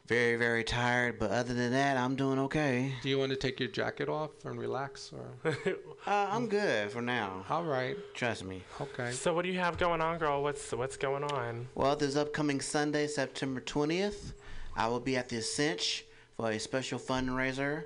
Very, 0.08 0.36
very 0.36 0.64
tired, 0.64 1.18
but 1.18 1.30
other 1.30 1.52
than 1.52 1.70
that, 1.72 1.98
I'm 1.98 2.16
doing 2.16 2.38
okay. 2.38 2.94
Do 3.02 3.10
you 3.10 3.18
want 3.18 3.28
to 3.30 3.36
take 3.36 3.60
your 3.60 3.68
jacket 3.68 4.08
off 4.08 4.30
and 4.46 4.58
relax, 4.58 5.12
or? 5.12 5.54
Uh, 6.06 6.26
I'm 6.30 6.48
good 6.48 6.90
for 6.90 7.02
now. 7.02 7.44
All 7.50 7.64
right. 7.64 7.94
Trust 8.14 8.42
me. 8.42 8.62
Okay. 8.80 9.10
So 9.10 9.34
what 9.34 9.44
do 9.44 9.50
you 9.50 9.58
have 9.58 9.76
going 9.76 10.00
on, 10.00 10.16
girl? 10.16 10.42
What's 10.42 10.72
what's 10.72 10.96
going 10.96 11.22
on? 11.24 11.68
Well, 11.74 11.94
this 11.96 12.16
upcoming 12.16 12.62
Sunday, 12.62 13.06
September 13.08 13.60
20th, 13.60 14.32
I 14.74 14.88
will 14.88 15.00
be 15.00 15.18
at 15.18 15.28
the 15.28 15.42
Cinch 15.42 16.06
for 16.34 16.50
a 16.52 16.58
special 16.58 16.98
fundraiser. 16.98 17.84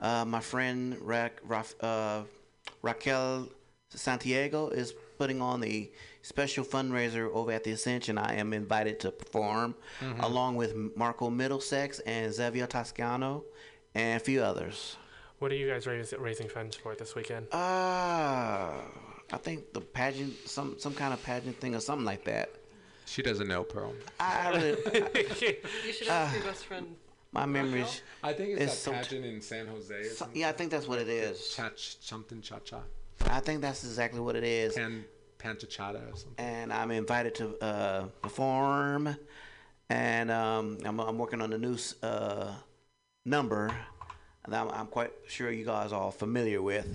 Uh, 0.00 0.24
my 0.24 0.40
friend 0.40 0.96
Ra- 1.00 1.28
Ra- 1.44 1.62
uh, 1.80 2.22
Raquel 2.82 3.48
Santiago 3.90 4.70
is 4.70 4.92
putting 5.16 5.40
on 5.40 5.60
the 5.60 5.92
special 6.30 6.64
fundraiser 6.64 7.24
over 7.38 7.50
at 7.52 7.64
the 7.64 7.72
Ascension. 7.72 8.16
I 8.16 8.36
am 8.42 8.52
invited 8.52 9.00
to 9.00 9.10
perform 9.10 9.74
Mm-hmm. 10.00 10.20
along 10.28 10.52
with 10.56 10.72
Marco 10.96 11.28
Middlesex 11.28 11.98
and 12.00 12.32
Xavier 12.32 12.66
Toscano 12.66 13.44
and 13.94 14.16
a 14.20 14.24
few 14.28 14.40
others. 14.50 14.96
What 15.40 15.50
are 15.52 15.56
you 15.56 15.68
guys 15.72 15.86
raising, 15.86 16.20
raising 16.20 16.48
funds 16.48 16.76
for 16.76 16.94
this 16.94 17.14
weekend? 17.16 17.46
Uh, 17.52 18.78
I 19.32 19.38
think 19.46 19.72
the 19.72 19.80
pageant, 19.80 20.34
some 20.46 20.78
some 20.78 20.94
kind 20.94 21.12
of 21.12 21.20
pageant 21.30 21.56
thing 21.60 21.74
or 21.74 21.80
something 21.80 22.06
like 22.12 22.24
that. 22.32 22.48
She 23.06 23.22
doesn't 23.22 23.48
know, 23.48 23.62
Pearl. 23.64 23.92
I, 24.20 24.46
I 24.46 24.48
really, 24.50 24.76
You 25.86 25.92
should 25.92 26.08
ask 26.08 26.34
your 26.36 26.44
best 26.44 26.64
friend. 26.66 26.86
my 27.32 27.44
memories. 27.46 28.02
I 28.22 28.32
think 28.34 28.50
it's 28.50 28.62
It's 28.64 28.72
that 28.74 28.80
so- 28.86 28.92
pageant 28.92 29.24
in 29.24 29.40
San 29.40 29.66
Jose. 29.66 29.94
Or 29.94 30.04
So, 30.20 30.28
yeah, 30.34 30.48
I 30.50 30.52
think 30.52 30.70
that's 30.70 30.86
what 30.86 30.98
it 31.00 31.08
is. 31.08 31.54
Cha 31.56 31.70
something 31.76 32.40
cha 32.40 32.58
cha. 32.60 32.80
I 33.38 33.40
think 33.40 33.60
that's 33.62 33.82
exactly 33.84 34.20
what 34.20 34.36
it 34.36 34.44
is. 34.44 34.74
Pan 34.74 35.04
panchachata 35.40 36.12
or 36.12 36.16
something. 36.16 36.34
And 36.38 36.72
I'm 36.72 36.90
invited 36.90 37.34
to 37.36 37.56
uh, 37.64 38.02
perform, 38.22 39.16
and 39.88 40.30
um, 40.30 40.78
I'm, 40.84 41.00
I'm 41.00 41.18
working 41.18 41.40
on 41.40 41.52
a 41.52 41.58
new 41.58 41.76
uh, 42.02 42.52
number 43.24 43.70
that 44.48 44.60
I'm, 44.60 44.68
I'm 44.70 44.86
quite 44.86 45.12
sure 45.26 45.50
you 45.50 45.64
guys 45.64 45.92
are 45.92 46.00
all 46.00 46.10
familiar 46.10 46.62
with. 46.62 46.88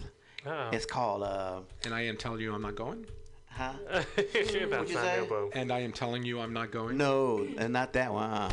Oh. 0.45 0.69
It's 0.71 0.85
called, 0.85 1.23
uh, 1.23 1.61
And 1.83 1.93
I 1.93 2.01
am 2.01 2.17
telling 2.17 2.41
you 2.41 2.53
I'm 2.53 2.61
not 2.61 2.75
going. 2.75 3.05
huh? 3.49 3.73
That's 4.15 4.53
you 4.53 4.67
not 4.67 4.87
say? 4.87 5.27
And 5.53 5.71
I 5.71 5.79
am 5.79 5.91
telling 5.91 6.23
you 6.23 6.39
I'm 6.39 6.53
not 6.53 6.71
going. 6.71 6.97
No, 6.97 7.47
and 7.57 7.73
not 7.73 7.93
that 7.93 8.13
one. 8.13 8.29
Uh, 8.29 8.51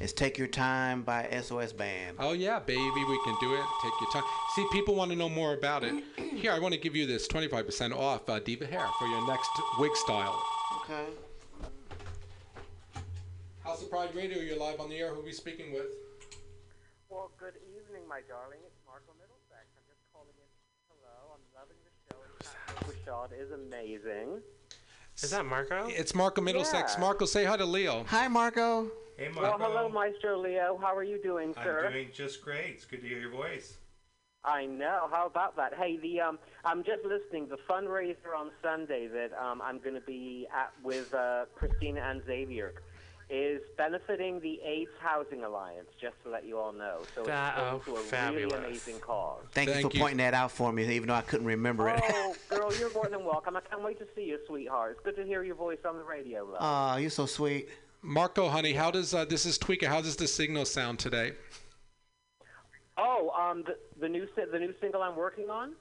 it's 0.00 0.14
Take 0.14 0.38
Your 0.38 0.48
Time 0.48 1.02
by 1.02 1.28
SOS 1.42 1.74
Band. 1.74 2.16
Oh 2.18 2.32
yeah, 2.32 2.58
baby, 2.58 2.80
we 2.80 3.20
can 3.22 3.36
do 3.38 3.52
it. 3.54 3.64
Take 3.82 3.92
your 4.00 4.10
time. 4.10 4.22
See, 4.56 4.66
people 4.72 4.94
want 4.94 5.10
to 5.10 5.16
know 5.16 5.28
more 5.28 5.52
about 5.52 5.84
it. 5.84 6.02
Here, 6.16 6.52
I 6.52 6.58
want 6.58 6.72
to 6.72 6.80
give 6.80 6.96
you 6.96 7.06
this 7.06 7.28
25% 7.28 7.94
off 7.94 8.28
uh, 8.28 8.38
Diva 8.40 8.66
Hair 8.66 8.86
for 8.98 9.06
your 9.06 9.26
next 9.28 9.50
wig 9.78 9.94
style. 9.94 10.42
Okay. 10.82 11.04
House 13.62 13.82
of 13.82 13.90
Pride 13.90 14.14
Radio, 14.14 14.38
you're 14.38 14.58
live 14.58 14.80
on 14.80 14.88
the 14.88 14.96
air. 14.96 15.12
Who 15.14 15.20
are 15.20 15.24
we 15.24 15.32
speaking 15.32 15.72
with? 15.72 15.86
Well, 17.10 17.30
good 17.38 17.54
evening, 17.76 18.08
my 18.08 18.20
darling. 18.26 18.60
It's 18.66 18.80
Marco 18.86 19.12
Middlesex. 19.20 19.68
I'm 19.76 19.84
just 19.86 20.00
calling 20.14 20.32
in. 20.32 20.48
Hello, 20.88 21.34
I'm 21.34 21.44
loving 21.54 21.76
the 21.84 21.92
show. 22.08 22.16
It's 22.40 23.06
Rashad 23.06 23.38
is 23.38 23.50
amazing. 23.52 24.40
Is 25.22 25.30
that 25.30 25.44
Marco? 25.44 25.88
It's 25.88 26.14
Marco 26.14 26.40
Middlesex. 26.40 26.94
Yeah. 26.94 27.00
Marco, 27.00 27.26
say 27.26 27.44
hi 27.44 27.58
to 27.58 27.66
Leo. 27.66 28.04
Hi, 28.08 28.28
Marco. 28.28 28.90
Hey, 29.20 29.28
Well, 29.36 29.58
hello, 29.60 29.86
Maestro 29.90 30.40
Leo. 30.40 30.78
How 30.80 30.96
are 30.96 31.04
you 31.04 31.20
doing, 31.22 31.52
sir? 31.62 31.84
I'm 31.84 31.92
doing 31.92 32.08
just 32.14 32.40
great. 32.40 32.70
It's 32.70 32.86
good 32.86 33.02
to 33.02 33.06
hear 33.06 33.18
your 33.18 33.30
voice. 33.30 33.76
I 34.46 34.64
know. 34.64 35.08
How 35.12 35.26
about 35.26 35.56
that? 35.56 35.74
Hey, 35.74 35.98
the 35.98 36.22
um, 36.22 36.38
I'm 36.64 36.82
just 36.82 37.04
listening. 37.04 37.46
The 37.46 37.58
fundraiser 37.68 38.34
on 38.34 38.50
Sunday 38.62 39.08
that 39.08 39.32
um, 39.38 39.60
I'm 39.60 39.78
going 39.78 39.94
to 39.94 40.00
be 40.00 40.48
at 40.50 40.72
with 40.82 41.12
uh, 41.12 41.44
Christina 41.54 42.00
and 42.00 42.22
Xavier 42.24 42.72
is 43.28 43.60
benefiting 43.76 44.40
the 44.40 44.58
AIDS 44.64 44.90
Housing 45.02 45.44
Alliance. 45.44 45.88
Just 46.00 46.14
to 46.24 46.30
let 46.30 46.46
you 46.46 46.56
all 46.56 46.72
know. 46.72 47.00
So 47.14 47.22
That- 47.24 47.58
it's 47.58 47.84
going 47.84 47.98
oh, 47.98 48.00
to 48.00 48.00
a 48.00 48.02
fabulous. 48.02 48.54
really 48.54 48.68
amazing 48.68 49.00
cause. 49.00 49.42
Thank, 49.52 49.68
you 49.68 49.82
for 49.82 49.94
you. 49.94 50.00
pointing 50.00 50.16
that 50.16 50.32
out 50.32 50.50
for 50.50 50.72
me, 50.72 50.90
even 50.94 51.08
though 51.08 51.14
I 51.14 51.20
couldn't 51.20 51.46
remember 51.46 51.90
it. 51.90 52.00
Oh, 52.02 52.34
girl, 52.48 52.74
you're 52.74 52.92
more 52.94 53.08
than 53.10 53.22
welcome. 53.22 53.54
I 53.54 53.60
can't 53.60 53.84
wait 53.84 53.98
to 53.98 54.06
see 54.16 54.24
you, 54.24 54.38
sweetheart. 54.46 54.92
It's 54.92 55.04
good 55.04 55.16
to 55.22 55.28
hear 55.28 55.42
your 55.42 55.56
voice 55.56 55.80
on 55.86 55.98
the 55.98 56.04
radio, 56.04 56.46
love. 56.46 56.56
Aw, 56.62 56.96
you're 56.96 57.10
so 57.10 57.26
sweet. 57.26 57.68
Marco, 58.02 58.48
honey, 58.48 58.72
how 58.72 58.90
does 58.90 59.12
uh, 59.14 59.24
this 59.24 59.44
is 59.46 59.58
Tweaker? 59.58 59.86
How 59.86 60.00
does 60.00 60.16
the 60.16 60.26
signal 60.26 60.64
sound 60.64 60.98
today? 60.98 61.32
oh, 62.96 63.30
um, 63.38 63.62
the, 63.66 63.76
the 64.00 64.08
new 64.08 64.26
si- 64.36 64.42
the 64.50 64.58
new 64.58 64.74
single 64.80 65.02
I'm 65.02 65.16
working 65.16 65.50
on. 65.50 65.72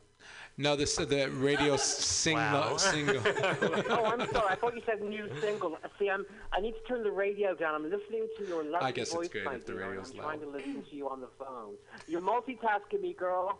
No, 0.57 0.75
this 0.75 0.95
the 0.97 1.29
radio 1.31 1.77
single 1.77 2.43
Wow. 2.43 2.77
single. 2.77 3.21
oh, 3.25 4.05
I'm 4.05 4.29
sorry. 4.31 4.47
I 4.49 4.55
thought 4.55 4.75
you 4.75 4.81
said 4.85 5.01
new 5.01 5.29
single. 5.39 5.77
See, 5.97 6.09
I'm. 6.09 6.25
I 6.51 6.59
need 6.59 6.73
to 6.73 6.81
turn 6.87 7.03
the 7.03 7.11
radio 7.11 7.55
down. 7.55 7.75
I'm 7.75 7.83
listening 7.89 8.27
to 8.37 8.45
your 8.45 8.63
lovely 8.63 8.87
I 8.87 8.91
guess 8.91 9.13
it's 9.13 9.29
good 9.29 9.47
if 9.47 9.65
the 9.65 9.71
dear, 9.73 9.81
and 9.81 9.89
radio's 9.91 10.11
I'm 10.11 10.17
loud. 10.17 10.23
trying 10.25 10.39
to 10.41 10.47
listen 10.49 10.83
to 10.89 10.95
you 10.95 11.07
on 11.09 11.21
the 11.21 11.29
phone. 11.39 11.75
You're 12.07 12.21
multitasking 12.21 13.01
me, 13.01 13.13
girl. 13.13 13.59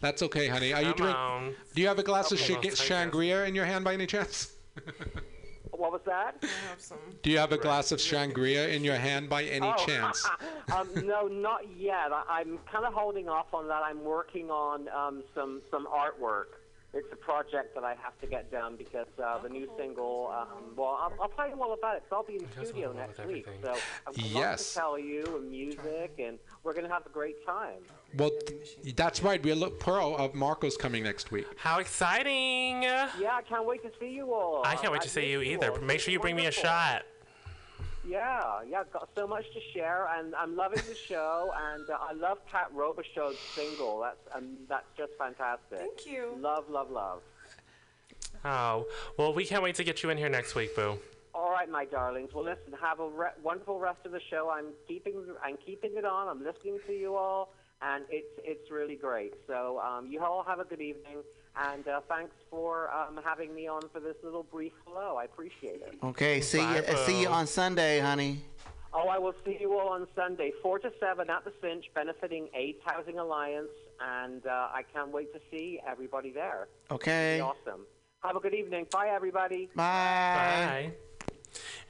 That's 0.00 0.22
okay, 0.22 0.48
honey. 0.48 0.72
Are 0.72 0.80
you 0.82 0.88
Come 0.88 0.96
drink? 0.96 1.16
on. 1.16 1.54
Do 1.74 1.82
you 1.82 1.88
have 1.88 1.98
a 2.00 2.02
glass 2.02 2.32
of 2.32 2.40
Okay, 2.40 2.54
well, 2.54 2.62
Shang- 2.74 3.10
take 3.10 3.12
Shangria 3.12 3.46
in 3.46 3.54
your 3.54 3.64
hand 3.64 3.84
by 3.84 3.94
any 3.94 4.06
chance? 4.06 4.52
What 5.76 5.92
was 5.92 6.00
that? 6.06 6.36
I 6.42 6.46
have 6.68 6.80
some. 6.80 6.98
Do 7.22 7.30
you 7.30 7.38
have 7.38 7.52
a 7.52 7.58
glass 7.58 7.92
of 7.92 7.98
Shangria 7.98 8.74
in 8.74 8.84
your 8.84 8.96
hand 8.96 9.28
by 9.28 9.44
any 9.44 9.66
oh, 9.66 9.86
chance? 9.86 10.26
um, 10.74 10.88
no, 11.04 11.28
not 11.28 11.62
yet. 11.76 12.12
I, 12.12 12.24
I'm 12.28 12.58
kind 12.70 12.84
of 12.84 12.94
holding 12.94 13.28
off 13.28 13.52
on 13.52 13.68
that. 13.68 13.82
I'm 13.84 14.02
working 14.04 14.50
on 14.50 14.88
um, 14.88 15.22
some 15.34 15.62
some 15.70 15.86
artwork. 15.86 16.56
It's 16.96 17.12
a 17.12 17.16
project 17.16 17.74
that 17.74 17.84
I 17.84 17.94
have 18.02 18.18
to 18.22 18.26
get 18.26 18.50
done 18.50 18.76
because 18.76 19.06
uh, 19.22 19.36
the 19.42 19.50
new 19.50 19.68
single. 19.76 20.32
Um, 20.34 20.74
well, 20.74 20.98
I'll, 20.98 21.12
I'll 21.20 21.28
tell 21.28 21.46
you 21.46 21.62
all 21.62 21.74
about 21.74 21.96
it. 21.96 22.04
So 22.08 22.16
I'll 22.16 22.22
be 22.24 22.36
in 22.36 22.46
the 22.58 22.64
studio 22.66 22.90
next 22.94 23.18
week. 23.26 23.46
everything. 23.46 23.60
So 23.62 23.74
I'm 24.06 24.14
got 24.14 24.24
Yes. 24.24 24.68
to 24.72 24.78
tell 24.78 24.98
you 24.98 25.22
and 25.36 25.50
music, 25.50 26.14
and 26.18 26.38
we're 26.64 26.72
gonna 26.72 26.88
have 26.88 27.04
a 27.04 27.10
great 27.10 27.44
time. 27.44 27.80
Well, 28.16 28.30
that's 28.94 29.22
right. 29.22 29.42
We 29.42 29.52
are 29.52 29.54
look 29.54 29.78
Pearl 29.78 30.16
of 30.16 30.34
Marco's 30.34 30.78
coming 30.78 31.02
next 31.02 31.30
week. 31.30 31.46
How 31.58 31.80
exciting! 31.80 32.82
Yeah, 32.84 33.34
I 33.34 33.42
can't 33.46 33.66
wait 33.66 33.82
to 33.82 33.90
see 34.00 34.08
you 34.10 34.32
all. 34.32 34.62
I 34.64 34.76
can't 34.76 34.90
wait 34.90 35.02
to 35.02 35.08
I've 35.08 35.12
see 35.12 35.30
you 35.30 35.42
either. 35.42 35.78
Make 35.82 36.00
sure 36.00 36.12
you 36.12 36.20
bring 36.20 36.36
me 36.36 36.46
a 36.46 36.50
shot. 36.50 37.04
Yeah, 38.08 38.60
yeah, 38.68 38.84
got 38.92 39.08
so 39.16 39.26
much 39.26 39.44
to 39.52 39.60
share, 39.74 40.08
and 40.16 40.34
I'm 40.34 40.56
loving 40.56 40.82
the 40.88 40.94
show, 40.94 41.52
and 41.72 41.88
uh, 41.90 41.98
I 42.00 42.12
love 42.12 42.38
Kat 42.50 42.70
Robichaud's 42.74 43.38
single. 43.54 44.00
That's 44.00 44.36
um, 44.36 44.56
that's 44.68 44.86
just 44.96 45.12
fantastic. 45.18 45.78
Thank 45.78 46.06
you. 46.06 46.36
Love, 46.38 46.70
love, 46.70 46.90
love. 46.90 47.20
Oh, 48.44 48.86
well, 49.16 49.34
we 49.34 49.44
can't 49.44 49.62
wait 49.62 49.74
to 49.76 49.84
get 49.84 50.02
you 50.02 50.10
in 50.10 50.18
here 50.18 50.28
next 50.28 50.54
week, 50.54 50.76
Boo. 50.76 50.98
All 51.34 51.50
right, 51.50 51.68
my 51.68 51.84
darlings. 51.84 52.30
Well, 52.32 52.44
listen, 52.44 52.72
have 52.80 53.00
a 53.00 53.08
re- 53.08 53.36
wonderful 53.42 53.78
rest 53.78 53.98
of 54.04 54.12
the 54.12 54.20
show. 54.30 54.50
I'm 54.50 54.66
keeping 54.86 55.24
I'm 55.44 55.56
keeping 55.56 55.96
it 55.96 56.04
on. 56.04 56.28
I'm 56.28 56.44
listening 56.44 56.78
to 56.86 56.92
you 56.92 57.16
all, 57.16 57.52
and 57.82 58.04
it's 58.08 58.40
it's 58.44 58.70
really 58.70 58.96
great. 58.96 59.34
So 59.46 59.80
um, 59.80 60.06
you 60.06 60.22
all 60.22 60.44
have 60.44 60.60
a 60.60 60.64
good 60.64 60.80
evening, 60.80 61.22
and 61.56 61.86
uh, 61.88 62.00
thanks 62.08 62.34
for 62.50 62.90
um, 62.92 63.18
having 63.24 63.54
me 63.54 63.66
on 63.66 63.82
for 63.92 64.00
this 64.00 64.16
little 64.22 64.42
brief 64.42 64.72
hello. 64.86 65.16
I 65.16 65.24
appreciate 65.24 65.82
it. 65.82 65.94
Okay, 66.02 66.40
see 66.40 66.58
Bye, 66.58 66.76
you. 66.76 66.82
Uh, 66.82 67.06
see 67.06 67.20
you 67.22 67.28
on 67.28 67.46
Sunday, 67.46 67.98
honey. 68.00 68.40
Oh, 68.92 69.08
I 69.08 69.18
will 69.18 69.34
see 69.44 69.58
you 69.60 69.78
all 69.78 69.90
on 69.90 70.06
Sunday, 70.16 70.52
4 70.62 70.78
to 70.80 70.92
7 70.98 71.28
at 71.28 71.44
the 71.44 71.52
Cinch, 71.60 71.84
benefiting 71.94 72.48
AIDS 72.54 72.78
Housing 72.84 73.18
Alliance, 73.18 73.68
and 74.00 74.46
uh, 74.46 74.68
I 74.72 74.84
can't 74.90 75.10
wait 75.10 75.34
to 75.34 75.40
see 75.50 75.80
everybody 75.86 76.30
there. 76.30 76.68
Okay. 76.90 77.40
Awesome. 77.40 77.82
Have 78.20 78.36
a 78.36 78.40
good 78.40 78.54
evening. 78.54 78.86
Bye, 78.90 79.10
everybody. 79.14 79.68
Bye. 79.74 80.92
Bye. 80.92 80.92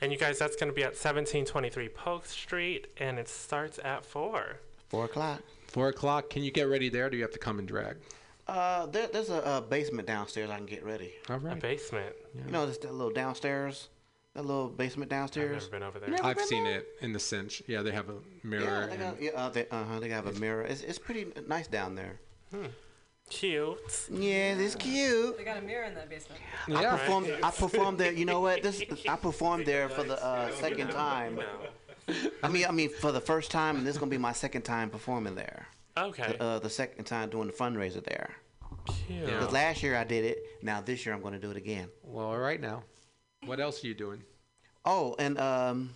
And 0.00 0.10
you 0.10 0.18
guys, 0.18 0.38
that's 0.38 0.56
going 0.56 0.68
to 0.68 0.74
be 0.74 0.82
at 0.82 0.90
1723 0.94 1.88
Polk 1.90 2.26
Street, 2.26 2.88
and 2.98 3.18
it 3.18 3.28
starts 3.28 3.78
at 3.84 4.04
4. 4.04 4.58
Four 4.88 5.04
o'clock. 5.04 5.42
Four 5.68 5.88
o'clock. 5.88 6.28
Can 6.30 6.42
you 6.42 6.50
get 6.50 6.64
ready 6.64 6.88
there? 6.88 7.06
Or 7.06 7.10
do 7.10 7.16
you 7.16 7.22
have 7.22 7.32
to 7.32 7.38
come 7.38 7.58
and 7.58 7.68
drag? 7.68 7.96
Uh, 8.48 8.86
there, 8.86 9.08
there's 9.08 9.28
a, 9.30 9.44
uh 9.44 9.60
basement 9.60 10.06
downstairs. 10.06 10.50
I 10.50 10.56
can 10.56 10.66
get 10.66 10.84
ready. 10.84 11.12
All 11.28 11.36
A 11.36 11.38
right. 11.38 11.60
basement. 11.60 12.14
You 12.34 12.50
know, 12.52 12.66
just 12.66 12.82
that 12.82 12.92
little 12.94 13.12
downstairs, 13.12 13.88
that 14.34 14.44
little 14.44 14.68
basement 14.68 15.10
downstairs. 15.10 15.64
I've 15.64 15.70
downstairs. 15.70 15.72
never 15.72 15.78
been 15.80 15.88
over 15.88 15.98
there. 15.98 16.10
Never 16.22 16.40
I've 16.40 16.46
seen 16.46 16.64
there? 16.64 16.78
it 16.80 16.86
in 17.00 17.12
the 17.12 17.18
cinch. 17.18 17.62
Yeah, 17.66 17.82
they 17.82 17.90
have 17.92 18.08
a 18.08 18.12
Yeah, 18.12 18.18
mirror. 18.44 18.86
they 18.86 18.92
and- 18.92 19.00
got, 19.00 19.22
yeah, 19.22 19.30
uh, 19.32 19.48
they, 19.48 19.66
uh-huh, 19.68 19.98
they 20.00 20.08
have 20.10 20.26
a 20.26 20.32
mirror. 20.34 20.62
It's, 20.62 20.82
it's 20.82 20.98
pretty 20.98 21.26
nice 21.48 21.66
down 21.66 21.94
there. 21.96 22.20
Hmm. 22.52 22.66
Cute. 23.28 24.06
Yeah, 24.12 24.54
it's 24.54 24.76
cute. 24.76 25.36
They 25.36 25.42
got 25.42 25.56
a 25.56 25.60
mirror 25.62 25.84
in 25.86 25.94
that 25.96 26.08
basement. 26.08 26.40
I 26.68 26.80
Yeah. 26.82 26.96
performed. 26.96 27.28
I 27.42 27.50
performed 27.50 27.98
there. 27.98 28.12
You 28.12 28.24
know 28.24 28.40
what? 28.40 28.62
This 28.62 28.80
I 29.08 29.16
performed 29.16 29.66
there 29.66 29.88
for 29.88 30.04
the 30.04 30.24
uh, 30.24 30.52
second 30.60 30.90
time. 30.90 31.40
I 32.44 32.48
mean, 32.48 32.66
I 32.66 32.70
mean 32.70 32.88
for 32.88 33.10
the 33.10 33.20
first 33.20 33.50
time, 33.50 33.78
and 33.78 33.84
this 33.84 33.96
is 33.96 33.98
gonna 33.98 34.10
be 34.12 34.18
my 34.18 34.32
second 34.32 34.62
time 34.62 34.90
performing 34.90 35.34
there. 35.34 35.66
Okay. 35.96 36.36
Uh, 36.38 36.58
the 36.58 36.70
second 36.70 37.04
time 37.04 37.30
doing 37.30 37.46
the 37.46 37.52
fundraiser 37.52 38.04
there. 38.04 38.34
Cute. 39.06 39.24
Because 39.26 39.52
last 39.52 39.82
year 39.82 39.96
I 39.96 40.04
did 40.04 40.24
it. 40.24 40.38
Now 40.62 40.80
this 40.80 41.04
year 41.06 41.14
I'm 41.14 41.22
gonna 41.22 41.38
do 41.38 41.50
it 41.50 41.56
again. 41.56 41.88
Well, 42.02 42.26
all 42.26 42.38
right 42.38 42.60
now. 42.60 42.82
What 43.44 43.60
else 43.60 43.82
are 43.82 43.86
you 43.86 43.94
doing? 43.94 44.22
Oh, 44.84 45.14
and 45.18 45.38
um, 45.38 45.90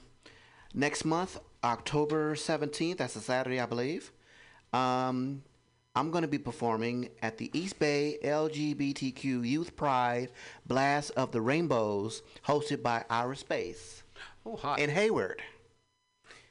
next 0.74 1.04
month, 1.04 1.38
October 1.62 2.34
17th, 2.34 2.96
that's 2.98 3.16
a 3.16 3.20
Saturday, 3.20 3.60
I 3.60 3.66
believe. 3.66 4.10
Um, 4.72 5.42
I'm 5.96 6.10
going 6.10 6.22
to 6.22 6.28
be 6.28 6.38
performing 6.38 7.08
at 7.22 7.38
the 7.38 7.50
East 7.58 7.78
Bay 7.78 8.18
LGBTQ 8.22 9.46
Youth 9.46 9.74
Pride 9.76 10.30
Blast 10.66 11.10
of 11.12 11.32
the 11.32 11.40
Rainbows, 11.40 12.22
hosted 12.46 12.82
by 12.82 13.04
Outer 13.10 13.34
Space 13.34 14.02
Oh, 14.46 14.56
hot. 14.56 14.78
in 14.78 14.90
Hayward. 14.90 15.42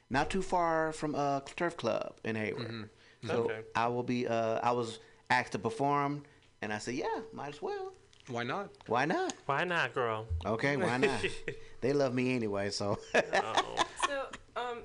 Not 0.09 0.29
too 0.29 0.41
far 0.41 0.91
from 0.91 1.15
uh, 1.15 1.41
Turf 1.55 1.77
Club 1.77 2.15
in 2.23 2.35
Hayward. 2.35 2.89
So 3.25 3.43
Okay. 3.43 3.61
I 3.75 3.87
will 3.87 4.03
be. 4.03 4.27
Uh, 4.27 4.59
I 4.63 4.71
was 4.71 4.99
asked 5.29 5.51
to 5.53 5.59
perform, 5.59 6.23
and 6.61 6.71
I 6.71 6.77
said, 6.77 6.95
"Yeah, 6.95 7.19
might 7.33 7.49
as 7.49 7.61
well. 7.61 7.93
Why 8.27 8.43
not? 8.43 8.69
Why 8.87 9.05
not? 9.05 9.33
Why 9.45 9.63
not, 9.63 9.93
girl? 9.93 10.27
Okay, 10.45 10.77
why 10.77 10.97
not? 10.97 11.25
they 11.81 11.93
love 11.93 12.13
me 12.13 12.35
anyway, 12.35 12.69
so." 12.69 12.99
Oh. 13.15 13.83
So, 14.07 14.25
um, 14.55 14.77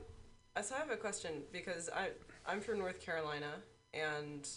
so 0.62 0.74
I 0.74 0.78
have 0.78 0.90
a 0.90 0.96
question 0.96 1.42
because 1.52 1.88
I 1.94 2.08
I'm 2.46 2.60
from 2.60 2.78
North 2.78 3.00
Carolina, 3.00 3.52
and 3.92 4.48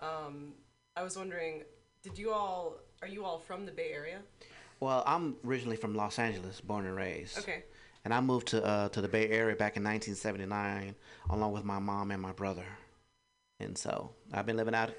um, 0.00 0.54
I 0.96 1.02
was 1.02 1.16
wondering, 1.16 1.62
did 2.02 2.18
you 2.18 2.32
all 2.32 2.76
are 3.02 3.08
you 3.08 3.24
all 3.24 3.38
from 3.38 3.66
the 3.66 3.72
Bay 3.72 3.90
Area? 3.92 4.18
Well, 4.80 5.02
I'm 5.06 5.36
originally 5.46 5.76
from 5.76 5.94
Los 5.94 6.18
Angeles, 6.18 6.60
born 6.60 6.84
and 6.86 6.96
raised. 6.96 7.38
Okay. 7.38 7.64
And 8.04 8.12
I 8.12 8.20
moved 8.20 8.48
to 8.48 8.62
uh, 8.64 8.88
to 8.90 9.00
the 9.00 9.08
Bay 9.08 9.28
Area 9.30 9.56
back 9.56 9.76
in 9.76 9.84
1979, 9.84 10.94
along 11.30 11.52
with 11.52 11.64
my 11.64 11.78
mom 11.78 12.10
and 12.10 12.20
my 12.20 12.32
brother. 12.32 12.66
And 13.64 13.76
so 13.76 14.10
I've 14.32 14.46
been 14.46 14.56
living 14.56 14.74
out 14.74 14.90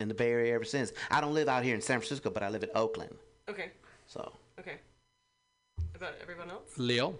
in 0.00 0.08
the 0.08 0.14
Bay 0.14 0.30
Area 0.30 0.54
ever 0.54 0.64
since. 0.64 0.92
I 1.10 1.20
don't 1.20 1.34
live 1.34 1.48
out 1.48 1.62
here 1.62 1.74
in 1.74 1.80
San 1.80 2.00
Francisco, 2.00 2.30
but 2.30 2.42
I 2.42 2.48
live 2.48 2.62
in 2.62 2.70
Oakland. 2.74 3.14
Okay. 3.48 3.70
So 4.06 4.32
Okay. 4.58 4.76
About 5.94 6.14
everyone 6.22 6.50
else? 6.50 6.76
Leo? 6.78 7.18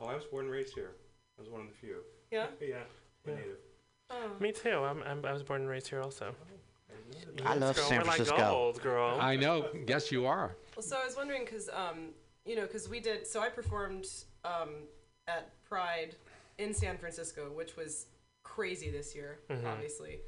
Oh, 0.00 0.06
I 0.06 0.14
was 0.14 0.24
born 0.24 0.44
and 0.46 0.52
raised 0.54 0.74
here. 0.74 0.90
I 1.38 1.42
was 1.42 1.50
one 1.50 1.62
of 1.62 1.66
the 1.68 1.74
few. 1.74 1.96
Yeah. 2.30 2.46
Yeah, 2.60 2.76
I'm 3.26 3.34
native. 3.34 3.56
Oh. 4.10 4.30
Me 4.40 4.52
too. 4.52 4.70
I'm, 4.84 5.02
I'm, 5.02 5.24
I 5.24 5.32
was 5.32 5.42
born 5.42 5.62
and 5.62 5.70
raised 5.70 5.88
here 5.88 6.00
also. 6.00 6.34
I 7.44 7.52
Yes, 7.54 7.60
love 7.60 7.76
girl, 7.76 7.84
San 7.84 7.98
we're 7.98 8.04
like 8.04 8.14
Francisco. 8.16 8.36
gold, 8.36 8.82
girl. 8.82 9.18
I 9.20 9.36
know. 9.36 9.68
Yes, 9.86 10.10
you 10.12 10.26
are. 10.26 10.56
Well, 10.76 10.82
so 10.82 10.96
I 10.96 11.04
was 11.04 11.16
wondering 11.16 11.44
because 11.44 11.68
um, 11.68 12.10
you 12.44 12.56
know, 12.56 12.62
because 12.62 12.88
we 12.88 13.00
did. 13.00 13.26
So 13.26 13.40
I 13.40 13.48
performed 13.48 14.06
um, 14.44 14.70
at 15.28 15.50
Pride 15.68 16.14
in 16.58 16.72
San 16.72 16.96
Francisco, 16.98 17.50
which 17.54 17.76
was 17.76 18.06
crazy 18.44 18.90
this 18.90 19.14
year, 19.14 19.38
Mhm. 19.50 19.66
obviously. 19.66 20.20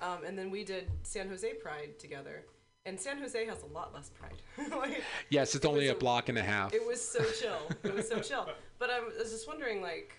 Um, 0.00 0.24
and 0.26 0.38
then 0.38 0.50
we 0.50 0.64
did 0.64 0.90
San 1.02 1.28
Jose 1.28 1.52
Pride 1.54 1.98
together, 1.98 2.44
and 2.86 2.98
San 2.98 3.18
Jose 3.18 3.44
has 3.46 3.62
a 3.62 3.66
lot 3.66 3.92
less 3.94 4.10
Pride. 4.10 4.70
like, 4.78 5.02
Yes, 5.30 5.54
it's 5.54 5.64
it 5.64 5.68
only 5.68 5.82
was 5.88 5.90
a 5.90 5.94
block 5.96 6.28
and 6.28 6.38
a 6.38 6.42
half. 6.42 6.72
It 6.74 6.86
was 6.86 7.06
so 7.06 7.22
chill. 7.40 7.58
It 7.82 7.94
was 7.94 8.08
so 8.08 8.20
chill. 8.28 8.48
But 8.78 8.90
I 8.90 9.00
was 9.00 9.30
just 9.30 9.48
wondering, 9.48 9.82
like, 9.82 10.14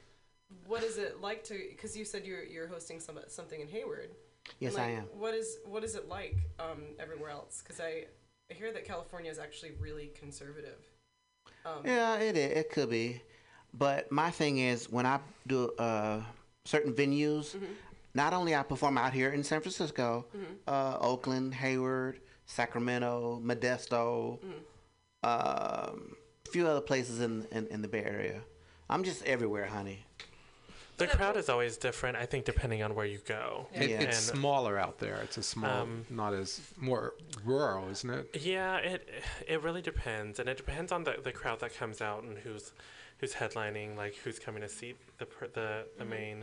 what 0.67 0.83
is 0.83 0.97
it 0.97 1.21
like 1.21 1.43
to? 1.45 1.59
Because 1.69 1.95
you 1.97 2.03
said 2.05 2.25
you're 2.25 2.43
you're 2.43 2.67
hosting 2.67 2.99
some 2.99 3.19
something 3.27 3.61
in 3.61 3.67
Hayward. 3.67 4.09
Yes, 4.59 4.73
like, 4.75 4.83
I 4.83 4.89
am. 4.91 5.03
What 5.17 5.33
is 5.33 5.57
what 5.65 5.83
is 5.83 5.95
it 5.95 6.07
like 6.09 6.37
um, 6.59 6.81
everywhere 6.99 7.29
else? 7.29 7.61
Because 7.61 7.79
I, 7.79 8.05
I 8.49 8.53
hear 8.53 8.71
that 8.73 8.83
California 8.85 9.29
is 9.31 9.39
actually 9.39 9.71
really 9.79 10.11
conservative. 10.19 10.79
Um, 11.65 11.83
Yeah, 11.85 12.15
it 12.17 12.35
it 12.35 12.71
could 12.71 12.89
be, 12.89 13.21
but 13.73 14.11
my 14.11 14.31
thing 14.31 14.57
is 14.57 14.89
when 14.89 15.05
I 15.05 15.19
do 15.47 15.71
uh, 15.77 16.21
certain 16.65 16.93
venues, 16.93 17.55
Mm-hmm. 17.55 17.65
Not 18.23 18.33
only 18.33 18.53
I 18.55 18.63
perform 18.63 18.97
out 18.97 19.13
here 19.19 19.29
in 19.37 19.43
San 19.43 19.61
Francisco, 19.61 20.25
uh, 20.67 20.97
Oakland, 21.11 21.53
Hayward, 21.63 22.19
Sacramento, 22.45 23.41
Modesto, 23.49 24.39
Mm-hmm. 24.39 24.61
um, 25.23 26.15
a 26.47 26.49
few 26.51 26.67
other 26.67 26.81
places 26.91 27.19
in, 27.27 27.33
in 27.51 27.63
in 27.67 27.79
the 27.81 27.87
Bay 27.87 28.03
Area. 28.03 28.39
I'm 28.89 29.03
just 29.03 29.21
everywhere, 29.25 29.67
honey. 29.77 29.99
The 30.97 31.07
crowd 31.07 31.37
is 31.37 31.47
always 31.47 31.77
different, 31.77 32.17
I 32.17 32.25
think, 32.25 32.43
depending 32.53 32.81
on 32.85 32.91
where 32.97 33.05
you 33.05 33.19
go. 33.37 33.67
It, 33.73 33.89
Yeah. 33.89 34.01
It's 34.05 34.17
And- 34.29 34.37
smaller 34.39 34.75
out 34.85 34.97
there. 35.03 35.17
It's 35.25 35.37
a 35.37 35.43
small, 35.43 35.83
Um, 35.83 36.05
not 36.09 36.33
as 36.33 36.59
more 36.89 37.13
rural, 37.45 37.83
isn't 37.95 38.09
it? 38.19 38.23
Yeah, 38.53 38.77
it 38.91 39.01
it 39.53 39.59
really 39.67 39.81
depends, 39.91 40.39
and 40.39 40.47
it 40.53 40.57
depends 40.63 40.91
on 40.91 41.01
the, 41.07 41.13
the 41.27 41.31
crowd 41.41 41.59
that 41.63 41.71
comes 41.81 41.97
out 42.09 42.21
and 42.23 42.37
who's 42.45 42.65
who's 43.19 43.33
headlining, 43.41 43.89
like 44.03 44.13
who's 44.23 44.39
coming 44.45 44.61
to 44.67 44.69
see 44.79 44.91
the 45.19 45.25
per, 45.33 45.47
the 45.59 45.69
the 45.99 46.05
main 46.17 46.37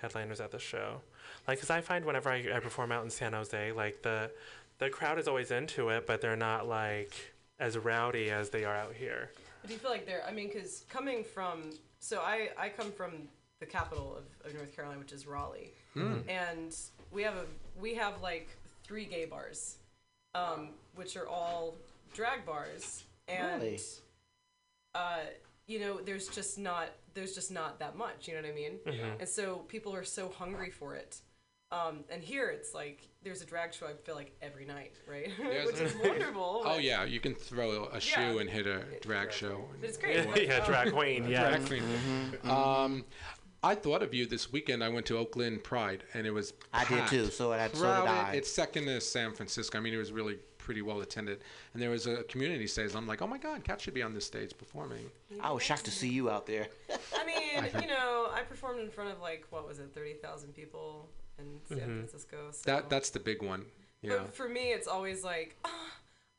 headliners 0.00 0.40
at 0.40 0.50
the 0.50 0.58
show. 0.58 1.00
Like, 1.46 1.60
cause 1.60 1.70
I 1.70 1.80
find 1.80 2.04
whenever 2.04 2.30
I, 2.30 2.44
I 2.54 2.60
perform 2.60 2.92
out 2.92 3.04
in 3.04 3.10
San 3.10 3.32
Jose, 3.32 3.72
like 3.72 4.02
the 4.02 4.30
the 4.78 4.88
crowd 4.90 5.18
is 5.18 5.26
always 5.26 5.50
into 5.50 5.88
it, 5.88 6.06
but 6.06 6.20
they're 6.20 6.36
not 6.36 6.68
like 6.68 7.12
as 7.58 7.76
rowdy 7.76 8.30
as 8.30 8.50
they 8.50 8.64
are 8.64 8.76
out 8.76 8.94
here. 8.94 9.30
Do 9.66 9.72
you 9.72 9.78
feel 9.78 9.90
like 9.90 10.06
they're? 10.06 10.24
I 10.26 10.32
mean, 10.32 10.48
because 10.48 10.84
coming 10.88 11.24
from, 11.24 11.70
so 11.98 12.20
I 12.20 12.50
I 12.58 12.68
come 12.68 12.92
from 12.92 13.12
the 13.60 13.66
capital 13.66 14.16
of, 14.16 14.46
of 14.48 14.54
North 14.56 14.74
Carolina, 14.74 15.00
which 15.00 15.12
is 15.12 15.26
Raleigh, 15.26 15.72
and 16.28 16.74
we 17.10 17.22
have 17.24 17.34
a 17.34 17.44
we 17.80 17.94
have 17.94 18.22
like 18.22 18.48
three 18.84 19.04
gay 19.04 19.24
bars, 19.24 19.76
um, 20.34 20.70
which 20.94 21.16
are 21.16 21.26
all 21.26 21.74
drag 22.14 22.46
bars, 22.46 23.04
and 23.26 23.60
Really? 23.62 23.80
uh, 24.94 25.18
you 25.66 25.80
know, 25.80 26.00
there's 26.00 26.28
just 26.28 26.56
not 26.58 26.88
there's 27.18 27.34
just 27.34 27.50
not 27.50 27.80
that 27.80 27.96
much. 27.96 28.28
You 28.28 28.34
know 28.34 28.42
what 28.42 28.50
I 28.50 28.54
mean? 28.54 28.78
And 29.18 29.28
so 29.28 29.56
people 29.68 29.92
are 29.94 30.04
so 30.04 30.28
hungry 30.28 30.70
for 30.70 30.94
it. 30.94 31.20
Um, 31.70 32.04
and 32.10 32.22
here 32.22 32.48
it's 32.48 32.72
like 32.72 33.06
there's 33.22 33.42
a 33.42 33.44
drag 33.44 33.74
show. 33.74 33.86
I 33.86 33.92
feel 34.04 34.14
like 34.14 34.32
every 34.40 34.64
night, 34.64 34.94
right? 35.06 35.28
Which 35.66 35.80
is 35.80 35.94
wonderful. 36.02 36.62
Oh 36.64 36.74
but- 36.76 36.82
yeah, 36.82 37.04
you 37.04 37.20
can 37.20 37.34
throw 37.34 37.86
a 37.92 38.00
shoe 38.00 38.20
Yeah. 38.20 38.40
and 38.40 38.48
hit 38.48 38.66
a 38.66 38.82
drag 39.02 39.32
show. 39.32 39.64
It's 39.82 39.96
great. 40.02 40.26
but, 40.32 40.46
yeah, 40.46 40.58
um, 40.58 40.66
drag 40.66 40.92
queen. 40.92 41.28
Yeah. 41.28 41.50
Drag 41.50 41.66
queen. 41.66 41.82
Um, 42.50 43.04
I 43.62 43.74
thought 43.74 44.02
of 44.04 44.14
you 44.14 44.24
this 44.24 44.50
weekend. 44.52 44.82
I 44.84 44.88
went 44.88 45.04
to 45.06 45.18
Oakland 45.18 45.64
Pride, 45.64 46.04
and 46.14 46.26
it 46.26 46.30
was 46.30 46.54
I 46.72 46.84
did 46.84 47.06
too. 47.08 47.26
So 47.26 47.50
that 47.50 47.74
so 47.74 47.82
did 47.82 47.90
I. 48.08 48.32
It's 48.34 48.50
second 48.50 48.86
to 48.86 49.00
San 49.00 49.32
Francisco. 49.34 49.76
I 49.76 49.80
mean, 49.80 49.92
it 49.92 49.98
was 49.98 50.12
really 50.12 50.38
pretty 50.68 50.82
well 50.82 51.00
attended, 51.00 51.38
and 51.72 51.82
there 51.82 51.88
was 51.88 52.06
a 52.06 52.24
community 52.24 52.66
stage. 52.66 52.94
I'm 52.94 53.06
like, 53.06 53.22
oh 53.22 53.26
my 53.26 53.38
God, 53.38 53.64
Kat 53.64 53.80
should 53.80 53.94
be 53.94 54.02
on 54.02 54.12
this 54.12 54.26
stage 54.26 54.52
performing. 54.58 55.06
I 55.40 55.50
was 55.50 55.62
shocked 55.62 55.86
to 55.86 55.90
see 55.90 56.10
you 56.10 56.28
out 56.28 56.44
there. 56.46 56.66
I 57.16 57.24
mean, 57.24 57.64
you 57.82 57.88
know, 57.88 58.28
I 58.34 58.42
performed 58.46 58.80
in 58.80 58.90
front 58.90 59.10
of 59.10 59.18
like 59.22 59.46
what 59.48 59.66
was 59.66 59.78
it, 59.78 59.94
thirty 59.94 60.12
thousand 60.12 60.52
people 60.52 61.08
in 61.38 61.46
San 61.74 61.78
Francisco. 61.86 62.36
So. 62.50 62.70
That 62.70 62.90
that's 62.90 63.08
the 63.08 63.18
big 63.20 63.42
one. 63.42 63.64
Yeah. 64.02 64.18
But 64.18 64.34
for 64.34 64.46
me, 64.46 64.72
it's 64.72 64.86
always 64.86 65.24
like, 65.24 65.56
oh, 65.64 65.88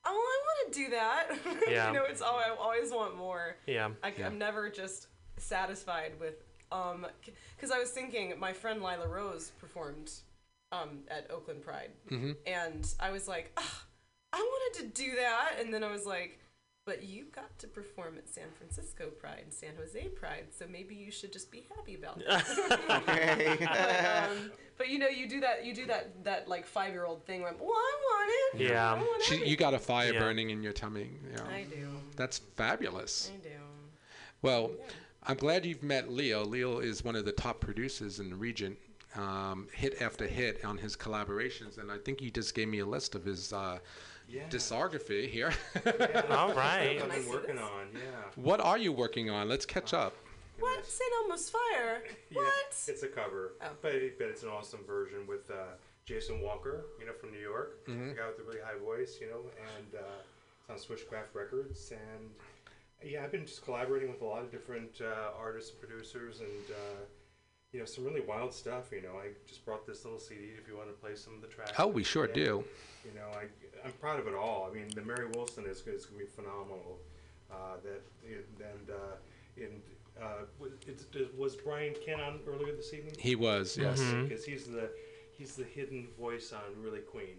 I 0.05 0.11
want 0.11 0.73
to 0.73 0.79
do 0.79 0.89
that. 0.91 1.29
Yeah. 1.67 1.87
you 1.87 1.93
know, 1.97 2.05
it's 2.05 2.21
all 2.21 2.37
I 2.37 2.55
always 2.55 2.91
want 2.91 3.17
more. 3.17 3.55
Yeah. 3.65 3.89
I, 4.03 4.13
I'm 4.23 4.37
never 4.37 4.69
just 4.69 5.07
satisfied 5.37 6.11
with 6.19 6.35
um, 6.71 7.07
because 7.55 7.71
I 7.71 7.79
was 7.79 7.89
thinking 7.89 8.33
my 8.39 8.53
friend 8.53 8.81
Lila 8.83 9.07
Rose 9.07 9.51
performed 9.59 10.11
um 10.71 10.99
at 11.09 11.25
Oakland 11.31 11.63
Pride, 11.63 11.89
Mm-hmm. 12.11 12.33
and 12.45 12.93
I 12.99 13.09
was 13.09 13.27
like, 13.27 13.51
"Ah, 13.57 13.83
I 14.33 14.37
wanted 14.37 14.93
to 14.93 15.01
do 15.03 15.15
that, 15.15 15.53
and 15.59 15.73
then 15.73 15.83
I 15.83 15.91
was 15.91 16.05
like. 16.05 16.39
But 16.85 17.03
you 17.03 17.25
got 17.35 17.59
to 17.59 17.67
perform 17.67 18.15
at 18.17 18.27
San 18.27 18.45
Francisco 18.57 19.09
Pride 19.19 19.41
and 19.43 19.53
San 19.53 19.75
Jose 19.77 19.99
Pride, 20.07 20.45
so 20.49 20.65
maybe 20.71 20.95
you 20.95 21.11
should 21.11 21.31
just 21.31 21.51
be 21.51 21.67
happy 21.75 21.93
about 21.93 22.17
that. 22.27 23.03
Okay. 23.07 23.57
but, 23.59 24.31
um, 24.31 24.51
but 24.75 24.89
you 24.89 24.97
know, 24.97 25.07
you 25.07 25.29
do 25.29 25.39
that. 25.41 25.63
You 25.63 25.75
do 25.75 25.85
that. 25.85 26.23
That 26.23 26.47
like 26.47 26.65
five 26.65 26.91
year 26.93 27.05
old 27.05 27.23
thing 27.27 27.43
where, 27.43 27.53
well, 27.59 27.69
I 27.69 27.97
want 28.01 28.31
it. 28.61 28.69
Yeah. 28.71 28.93
I 28.93 28.97
want 28.97 29.21
She, 29.21 29.45
you 29.45 29.55
got 29.55 29.75
a 29.75 29.77
fire 29.79 30.13
Yeah. 30.13 30.19
burning 30.19 30.49
in 30.49 30.63
your 30.63 30.73
tummy. 30.73 31.11
Yeah. 31.31 31.43
I 31.53 31.63
do. 31.69 31.89
That's 32.15 32.39
fabulous. 32.55 33.29
I 33.35 33.37
do. 33.43 33.49
Well, 34.41 34.71
I'm 35.27 35.37
glad 35.37 35.67
you've 35.67 35.83
met 35.83 36.09
Leo. 36.11 36.43
Leo 36.43 36.79
is 36.79 37.03
one 37.03 37.15
of 37.15 37.23
the 37.25 37.33
top 37.33 37.59
producers 37.59 38.19
in 38.19 38.31
the 38.31 38.35
region, 38.35 38.75
um, 39.15 39.67
hit 39.73 40.01
after 40.01 40.25
hit 40.25 40.65
on 40.65 40.77
his 40.77 40.95
collaborations, 40.95 41.77
and 41.77 41.91
I 41.91 41.97
think 41.99 42.19
he 42.19 42.31
just 42.31 42.55
gave 42.55 42.67
me 42.67 42.79
a 42.79 42.85
list 42.85 43.13
of 43.13 43.25
his 43.25 43.53
uh, 43.53 43.77
Yeah. 44.29 44.43
discography 44.49 45.27
here. 45.29 45.51
All 46.29 46.53
right. 46.53 46.99
I've 47.01 47.09
been 47.11 47.27
working 47.29 47.57
on, 47.57 47.87
yeah. 47.93 47.99
what 48.35 48.61
are 48.61 48.77
you 48.77 48.91
working 48.91 49.29
on? 49.29 49.49
Let's 49.49 49.65
catch 49.65 49.93
up. 49.93 50.15
What? 50.59 50.85
St. 50.85 51.09
Elmo's 51.23 51.49
Fire? 51.49 52.03
Yeah, 52.29 52.41
What? 52.41 52.75
It's 52.87 53.01
a 53.03 53.07
cover, 53.07 53.53
Oh. 53.61 53.67
but, 53.81 53.93
it, 53.95 54.17
but 54.19 54.27
it's 54.27 54.43
an 54.43 54.49
awesome 54.49 54.81
version 54.85 55.25
with 55.27 55.49
uh, 55.49 55.55
Jason 56.05 56.41
Walker, 56.41 56.85
you 56.99 57.05
know, 57.05 57.13
from 57.13 57.31
New 57.31 57.39
York, 57.39 57.85
Mhm. 57.87 58.09
the 58.09 58.15
guy 58.15 58.27
with 58.27 58.37
the 58.37 58.43
really 58.43 58.59
high 58.61 58.77
voice, 58.77 59.17
you 59.21 59.27
know, 59.29 59.41
and 59.77 59.95
uh, 59.95 60.67
it's 60.69 60.69
on 60.69 60.95
Switchcraft 60.97 61.33
Records. 61.33 61.91
And 61.91 62.29
yeah, 63.03 63.23
I've 63.23 63.31
been 63.31 63.45
just 63.45 63.63
collaborating 63.63 64.11
with 64.11 64.21
a 64.21 64.25
lot 64.25 64.43
of 64.43 64.51
different 64.51 64.99
uh, 65.01 65.31
artists 65.39 65.71
and 65.71 65.79
producers, 65.79 66.41
and 66.41 66.49
uh, 66.69 66.99
you 67.71 67.79
know, 67.79 67.85
some 67.85 68.03
really 68.03 68.21
wild 68.21 68.53
stuff. 68.53 68.91
You 68.91 69.01
know, 69.01 69.13
I 69.17 69.29
just 69.47 69.63
brought 69.65 69.85
this 69.87 70.03
little 70.03 70.19
CD 70.19 70.49
if 70.61 70.67
you 70.67 70.75
want 70.75 70.89
to 70.89 70.93
play 70.93 71.15
some 71.15 71.33
of 71.35 71.41
the 71.41 71.47
tracks. 71.47 71.71
Oh, 71.79 71.87
we 71.87 72.03
sure 72.03 72.27
Yeah. 72.27 72.33
do. 72.33 72.63
You 73.05 73.13
know, 73.15 73.27
I 73.33 73.45
I'm 73.85 73.91
proud 73.93 74.19
of 74.19 74.27
it 74.27 74.33
all. 74.35 74.67
I 74.69 74.73
mean, 74.73 74.87
the 74.95 75.01
Mary 75.01 75.27
Wilson 75.35 75.65
is, 75.65 75.77
is 75.87 76.05
going 76.05 76.19
to 76.19 76.25
be 76.25 76.31
phenomenal. 76.31 76.99
Uh, 77.51 77.77
that 77.83 78.01
and 78.63 78.89
uh, 78.89 79.15
and 79.57 79.81
uh, 80.21 80.45
was, 80.59 80.71
it's, 80.87 81.05
it- 81.15 81.37
was 81.37 81.55
Brian 81.55 81.93
Kent 82.05 82.21
on 82.21 82.39
earlier 82.47 82.75
this 82.75 82.93
evening? 82.93 83.15
He 83.17 83.35
was, 83.35 83.77
yes. 83.77 83.99
Because 84.01 84.45
he's 84.45 84.65
the 84.65 84.89
he's 85.31 85.55
the 85.55 85.63
hidden 85.63 86.07
voice 86.19 86.53
on 86.53 86.81
Really 86.83 86.99
Queen, 86.99 87.37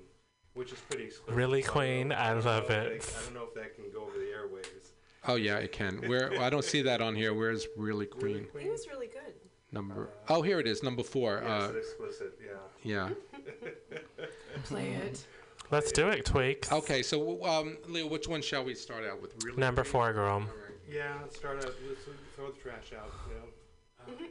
which 0.54 0.72
is 0.72 0.78
pretty 0.88 1.04
exclusive. 1.04 1.36
Really 1.36 1.62
So 1.62 1.70
Queen, 1.72 2.10
I 2.12 2.32
don't 2.34 2.44
love 2.44 2.64
it. 2.70 3.02
they- 3.02 3.18
I 3.18 3.22
don't 3.24 3.34
know 3.34 3.44
if 3.44 3.54
that 3.54 3.76
can 3.76 3.84
go 3.92 4.02
over 4.02 4.18
the 4.18 4.24
airwaves. 4.36 4.88
Oh 5.28 5.34
yeah, 5.36 5.58
it 5.58 5.70
can. 5.70 5.98
Where 6.08 6.40
I 6.40 6.48
don't 6.50 6.64
see 6.64 6.82
that 6.82 7.00
on 7.02 7.14
here. 7.14 7.32
Where's 7.34 7.66
really 7.76 8.06
Queen? 8.06 8.46
He 8.58 8.68
was 8.70 8.88
really 8.88 9.06
good. 9.08 9.34
Number. 9.70 10.08
Oh, 10.28 10.42
here 10.42 10.58
it 10.58 10.66
is. 10.66 10.82
Number 10.82 11.04
four. 11.04 11.40
Yeah, 11.44 11.56
Uh, 11.58 11.68
it's 11.68 11.88
explicit. 11.90 12.36
Yeah. 12.44 13.10
yeah. 13.38 13.38
Play 14.64 14.88
it. 14.94 15.24
Let's 15.70 15.92
do 15.92 16.08
it, 16.08 16.24
Tweaks. 16.24 16.72
Okay, 16.72 17.02
so 17.02 17.44
um, 17.44 17.76
Leo, 17.88 18.06
which 18.08 18.26
one 18.26 18.42
shall 18.42 18.64
we 18.64 18.74
start 18.74 19.04
out 19.04 19.22
with? 19.22 19.34
Really 19.44 19.58
Number 19.58 19.84
four, 19.84 20.12
girl. 20.12 20.42
Yeah, 20.90 21.14
let's 21.22 21.36
start 21.36 21.58
out. 21.58 21.72
Let's 21.88 22.00
throw 22.34 22.50
the 22.50 22.58
trash 22.58 22.92
out. 22.98 23.12
You 23.28 23.34
know. 23.36 24.26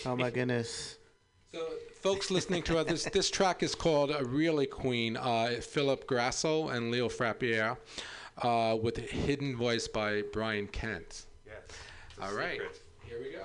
Oh 0.06 0.16
my 0.16 0.30
goodness. 0.30 0.96
So, 1.52 1.60
folks 2.00 2.30
listening 2.30 2.62
to 2.62 2.78
us, 2.78 2.86
this 2.86 3.04
this 3.04 3.30
track 3.30 3.62
is 3.62 3.74
called 3.74 4.10
"A 4.10 4.24
"Really 4.24 4.64
Queen." 4.66 5.16
Uh, 5.18 5.56
Philip 5.60 6.06
Grasso 6.06 6.68
and 6.68 6.90
Leo 6.90 7.08
Frappier, 7.10 7.76
uh, 8.38 8.76
with 8.80 8.96
"Hidden 8.96 9.56
Voice" 9.56 9.86
by 9.86 10.22
Brian 10.32 10.66
Kent. 10.68 11.26
Yes. 11.44 11.56
It's 11.68 12.18
a 12.18 12.24
All 12.24 12.34
right, 12.34 12.52
secret. 12.52 12.80
here 13.02 13.18
we 13.20 13.32
go. 13.32 13.44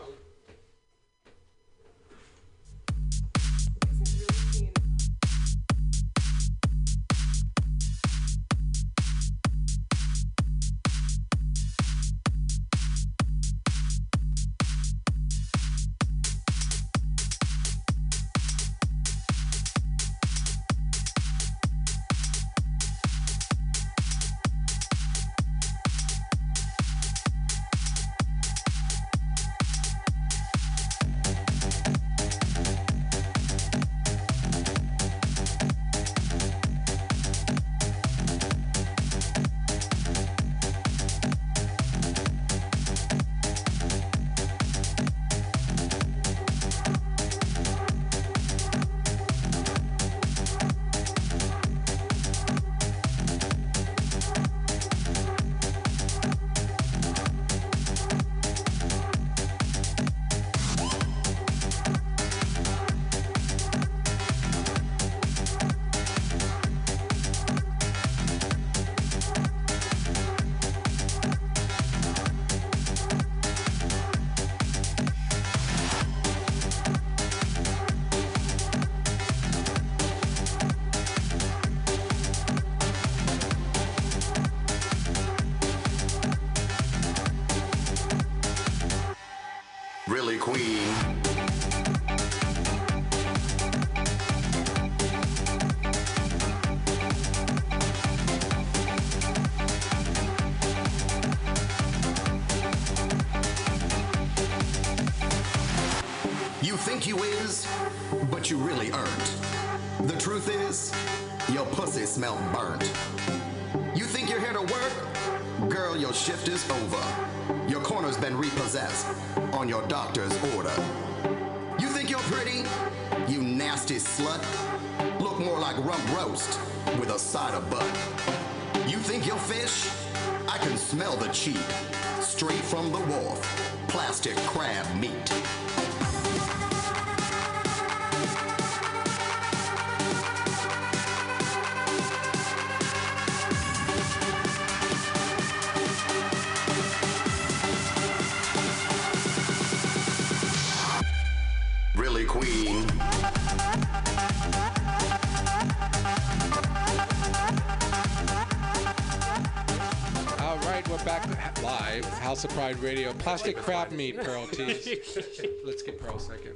Plastic 163.28 163.58
crab 163.58 163.92
meat, 163.92 164.16
Pearl 164.16 164.48
tease. 164.48 164.88
Let's 165.66 165.82
get 165.84 166.00
Pearl 166.00 166.18
second. 166.18 166.54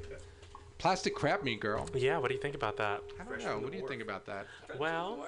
Plastic 0.77 1.14
crab 1.14 1.43
meat, 1.43 1.60
girl. 1.60 1.85
Yeah, 1.93 2.18
what 2.18 2.30
do 2.30 2.34
you 2.34 2.39
think 2.39 2.56
about 2.56 2.77
that? 2.77 3.02
I 3.19 3.26
don't 3.26 3.43
know. 3.43 3.60
What 3.60 3.73
do 3.73 3.77
you 3.77 3.85
think 3.85 4.02
about 4.02 4.26
that? 4.27 4.48
Well, 4.80 5.27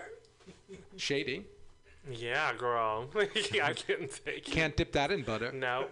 Shady. 0.95 1.45
yeah, 2.09 2.53
girl. 2.53 3.09
I 3.15 3.73
couldn't 3.73 4.21
take 4.25 4.47
it. 4.47 4.51
Can't 4.53 4.77
dip 4.77 4.93
that 4.93 5.11
in 5.11 5.23
butter. 5.23 5.51
No. 5.51 5.87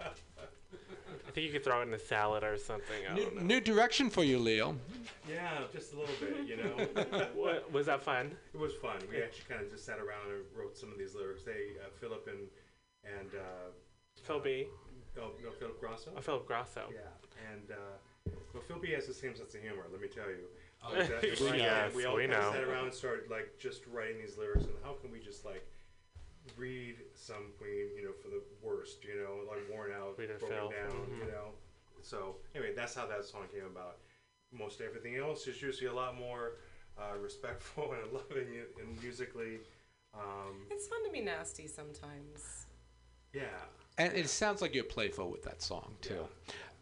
I 0.00 1.30
think 1.32 1.46
you 1.46 1.52
could 1.52 1.62
throw 1.62 1.82
it 1.82 1.88
in 1.88 1.92
a 1.92 1.98
salad 1.98 2.42
or 2.42 2.56
something. 2.56 2.96
I 3.06 3.12
New, 3.12 3.22
don't 3.24 3.36
know. 3.36 3.42
new 3.42 3.60
direction 3.60 4.08
for 4.08 4.24
you, 4.24 4.38
Leo. 4.38 4.76
Yeah, 5.28 5.58
just 5.74 5.92
a 5.92 5.98
little 5.98 6.14
bit, 6.18 6.48
you 6.48 6.56
know. 6.56 7.26
What, 7.34 7.70
was 7.70 7.84
that 7.84 8.02
fun? 8.02 8.34
It 8.54 8.58
was 8.58 8.72
fun. 8.80 8.96
We 9.10 9.22
actually 9.22 9.44
kind 9.46 9.60
of 9.60 9.70
just 9.70 9.84
sat 9.84 9.98
around 9.98 10.30
and 10.32 10.42
wrote 10.58 10.74
some 10.78 10.90
of 10.90 10.96
these 10.96 11.14
lyrics. 11.14 11.42
They, 11.42 11.76
uh, 11.84 11.90
Philip 12.00 12.26
and 12.28 12.48
and 13.04 13.28
uh, 13.34 13.68
Phil 14.22 14.40
B. 14.40 14.66
oh 15.18 15.30
no, 15.42 15.50
Philip 15.50 15.80
Grosso. 15.80 16.10
Oh, 16.16 16.20
Philip 16.20 16.46
Grasso. 16.46 16.82
Yeah, 16.92 17.52
and 17.52 17.70
uh, 17.70 18.30
well, 18.52 18.62
Phil 18.66 18.78
B 18.78 18.90
has 18.92 19.06
the 19.06 19.14
same 19.14 19.34
sense 19.36 19.54
of 19.54 19.60
humor. 19.60 19.84
Let 19.90 20.00
me 20.00 20.08
tell 20.08 20.28
you. 20.28 20.46
Oh, 20.84 20.92
But, 20.94 21.10
uh, 21.10 21.50
we, 21.52 21.58
yes, 21.58 21.94
we 21.94 22.04
all 22.04 22.16
we 22.16 22.22
kinda 22.22 22.38
know. 22.40 22.52
sat 22.52 22.64
around 22.64 22.84
and 22.86 22.94
started 22.94 23.30
like 23.30 23.58
just 23.58 23.86
writing 23.86 24.18
these 24.18 24.36
lyrics 24.38 24.64
and 24.64 24.74
how 24.84 24.92
can 24.94 25.10
we 25.10 25.18
just 25.20 25.44
like 25.44 25.66
read 26.56 26.96
some 27.14 27.52
Queen, 27.58 27.88
you 27.96 28.04
know, 28.04 28.12
for 28.22 28.28
the 28.28 28.42
worst, 28.62 29.04
you 29.04 29.16
know, 29.20 29.42
like 29.50 29.62
worn 29.70 29.90
out, 29.92 30.14
Read 30.18 30.28
broken 30.38 30.48
fill. 30.56 30.70
down, 30.70 30.90
Mhm. 31.10 31.18
you 31.18 31.32
know. 31.32 31.52
So 32.02 32.36
anyway, 32.54 32.72
that's 32.74 32.94
how 32.94 33.06
that 33.06 33.24
song 33.24 33.48
came 33.52 33.64
about. 33.66 33.98
Most 34.52 34.80
everything 34.80 35.16
else 35.16 35.46
is 35.48 35.60
usually 35.60 35.88
a 35.88 35.92
lot 35.92 36.14
more 36.16 36.58
uh, 36.98 37.16
respectful 37.18 37.92
and 38.00 38.12
loving 38.12 38.46
and 38.80 39.02
musically. 39.02 39.58
Um, 40.14 40.66
It's 40.70 40.86
fun 40.86 41.04
to 41.04 41.10
be 41.10 41.20
nasty 41.20 41.66
sometimes. 41.66 42.66
yeah. 43.32 43.64
And 43.98 44.12
it 44.12 44.28
sounds 44.28 44.60
like 44.60 44.74
you're 44.74 44.84
playful 44.84 45.30
with 45.30 45.42
that 45.44 45.62
song 45.62 45.94
too. 46.02 46.26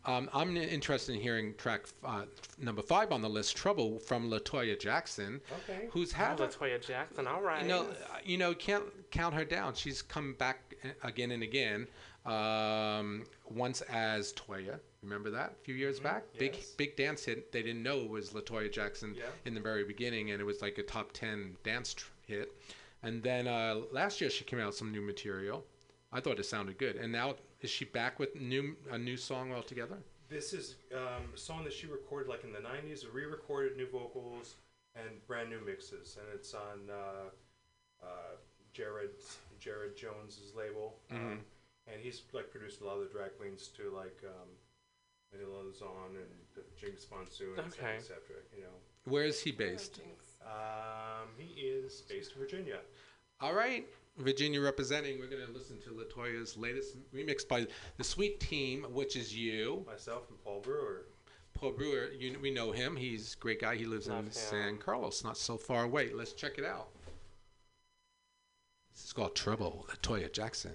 Um, 0.06 0.28
I'm 0.34 0.54
interested 0.58 1.14
in 1.14 1.20
hearing 1.22 1.54
track 1.56 1.86
uh, 2.04 2.24
number 2.58 2.82
five 2.82 3.10
on 3.10 3.22
the 3.22 3.28
list, 3.28 3.56
"Trouble" 3.56 3.98
from 3.98 4.30
Latoya 4.30 4.78
Jackson, 4.78 5.40
Okay. 5.62 5.88
who's 5.92 6.12
had 6.12 6.38
Oh, 6.40 6.46
Latoya 6.46 6.84
Jackson. 6.84 7.26
All 7.26 7.40
right. 7.40 7.62
You 7.62 7.68
know, 7.68 7.82
uh, 7.84 8.18
you 8.22 8.36
know, 8.36 8.52
can't 8.52 8.84
count 9.10 9.34
her 9.34 9.46
down. 9.46 9.74
She's 9.74 10.02
come 10.02 10.34
back 10.34 10.74
again 11.02 11.30
and 11.30 11.42
again. 11.42 11.86
Um, 12.26 13.24
once 13.50 13.80
as 13.82 14.32
Toya, 14.34 14.78
remember 15.02 15.30
that 15.30 15.52
a 15.52 15.64
few 15.64 15.74
years 15.74 16.00
back? 16.00 16.24
Big, 16.38 16.56
big 16.76 16.96
dance 16.96 17.24
hit. 17.24 17.52
They 17.52 17.62
didn't 17.62 17.82
know 17.82 18.00
it 18.00 18.08
was 18.10 18.30
Latoya 18.30 18.70
Jackson 18.72 19.14
Yeah. 19.14 19.24
in 19.46 19.54
the 19.54 19.60
very 19.60 19.84
beginning, 19.84 20.30
and 20.32 20.40
it 20.40 20.44
was 20.44 20.60
like 20.60 20.76
a 20.78 20.82
top 20.82 21.12
ten 21.12 21.56
dance 21.62 21.94
tr- 21.94 22.10
hit. 22.26 22.52
And 23.02 23.22
then 23.22 23.46
uh, 23.46 23.82
last 23.92 24.20
year 24.20 24.28
she 24.30 24.44
came 24.44 24.58
out 24.60 24.66
with 24.68 24.76
some 24.76 24.90
new 24.92 25.02
material. 25.02 25.64
I 26.14 26.20
thought 26.20 26.38
it 26.38 26.44
sounded 26.46 26.78
good. 26.78 26.94
And 26.96 27.10
now 27.12 27.34
is 27.60 27.68
she 27.70 27.84
back 27.84 28.18
with 28.20 28.34
new 28.40 28.76
a 28.90 28.96
new 28.96 29.16
song 29.16 29.52
altogether? 29.52 29.98
This 30.28 30.52
is 30.54 30.76
um, 30.94 31.24
a 31.34 31.36
song 31.38 31.64
that 31.64 31.72
she 31.72 31.86
recorded 31.88 32.28
like 32.28 32.44
in 32.44 32.52
the 32.52 32.60
90s, 32.60 33.04
re-recorded 33.12 33.76
new 33.76 33.88
vocals 33.88 34.54
and 34.94 35.06
brand 35.26 35.50
new 35.50 35.60
mixes, 35.66 36.16
and 36.18 36.26
it's 36.32 36.54
on 36.54 36.88
uh, 36.88 38.04
uh, 38.06 38.06
Jared 38.72 39.10
Jared 39.58 39.96
Jones's 39.96 40.54
label, 40.56 40.94
um, 41.10 41.18
Mhm. 41.18 41.38
and 41.92 42.00
he's 42.00 42.22
like 42.32 42.50
produced 42.50 42.80
a 42.80 42.84
lot 42.84 42.98
of 42.98 43.00
the 43.08 43.12
drag 43.12 43.36
queens 43.36 43.68
too, 43.76 43.90
like 43.94 44.16
um, 44.24 44.48
Manila 45.32 45.62
Luzon 45.64 46.16
and 46.16 46.30
the 46.54 46.62
Jinkx 46.80 47.10
Monsoon, 47.10 47.58
et 47.58 47.72
cetera, 47.72 47.88
Okay. 47.88 47.96
et 47.96 48.56
You 48.56 48.62
know, 48.62 48.76
Where 49.04 49.24
is 49.24 49.40
he 49.42 49.50
based? 49.50 50.00
um, 50.46 51.28
he 51.38 51.60
is 51.62 52.02
based 52.02 52.32
in 52.32 52.38
Virginia. 52.38 52.80
All 53.40 53.54
right, 53.54 53.86
Virginia 54.18 54.60
representing. 54.60 55.18
We're 55.18 55.26
going 55.28 55.46
to 55.46 55.52
listen 55.52 55.80
to 55.82 55.90
Latoya's 55.90 56.56
latest 56.56 56.96
remix 57.12 57.46
by 57.46 57.66
the 57.96 58.04
Sweet 58.04 58.40
Team, 58.40 58.86
which 58.92 59.16
is 59.16 59.36
you. 59.36 59.84
Myself 59.86 60.28
and 60.30 60.42
Paul 60.42 60.60
Brewer. 60.60 61.06
Paul 61.54 61.72
Brewer, 61.72 62.10
you, 62.18 62.36
we 62.40 62.50
know 62.50 62.72
him. 62.72 62.96
He's 62.96 63.34
a 63.34 63.38
great 63.38 63.60
guy. 63.60 63.76
He 63.76 63.86
lives 63.86 64.08
Love 64.08 64.20
in 64.20 64.26
him. 64.26 64.32
San 64.32 64.78
Carlos, 64.78 65.24
not 65.24 65.36
so 65.36 65.56
far 65.56 65.84
away. 65.84 66.10
Let's 66.12 66.32
check 66.32 66.58
it 66.58 66.64
out. 66.64 66.88
This 68.92 69.04
is 69.04 69.12
called 69.12 69.34
Trouble, 69.34 69.86
Latoya 69.90 70.32
Jackson. 70.32 70.74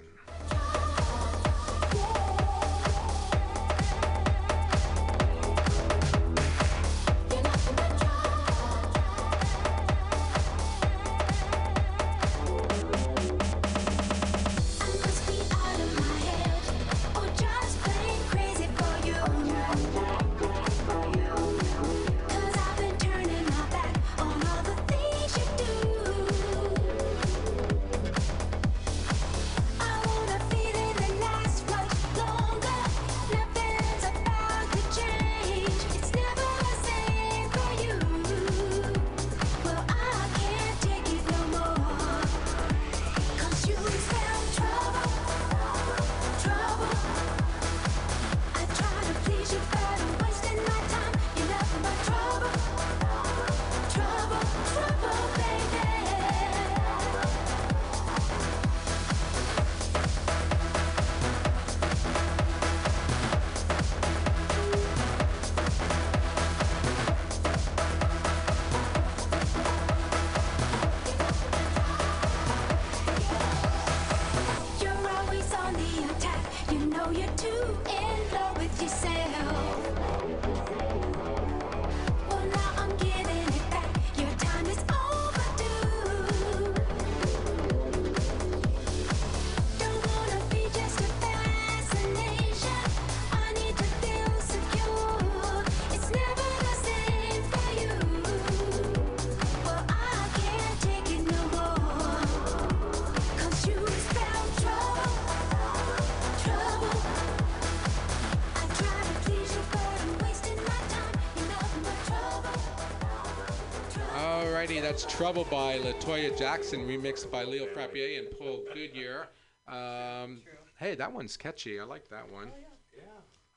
Latoya 116.09 116.35
Jackson, 116.35 116.87
remixed 116.87 117.29
by 117.29 117.43
Leo 117.43 117.67
Frappier 117.67 118.17
and 118.17 118.27
Paul 118.39 118.63
Goodyear. 118.73 119.27
Um, 119.67 120.41
hey, 120.79 120.95
that 120.95 121.13
one's 121.13 121.37
catchy. 121.37 121.79
I 121.79 121.83
like 121.83 122.09
that 122.09 122.27
one. 122.31 122.49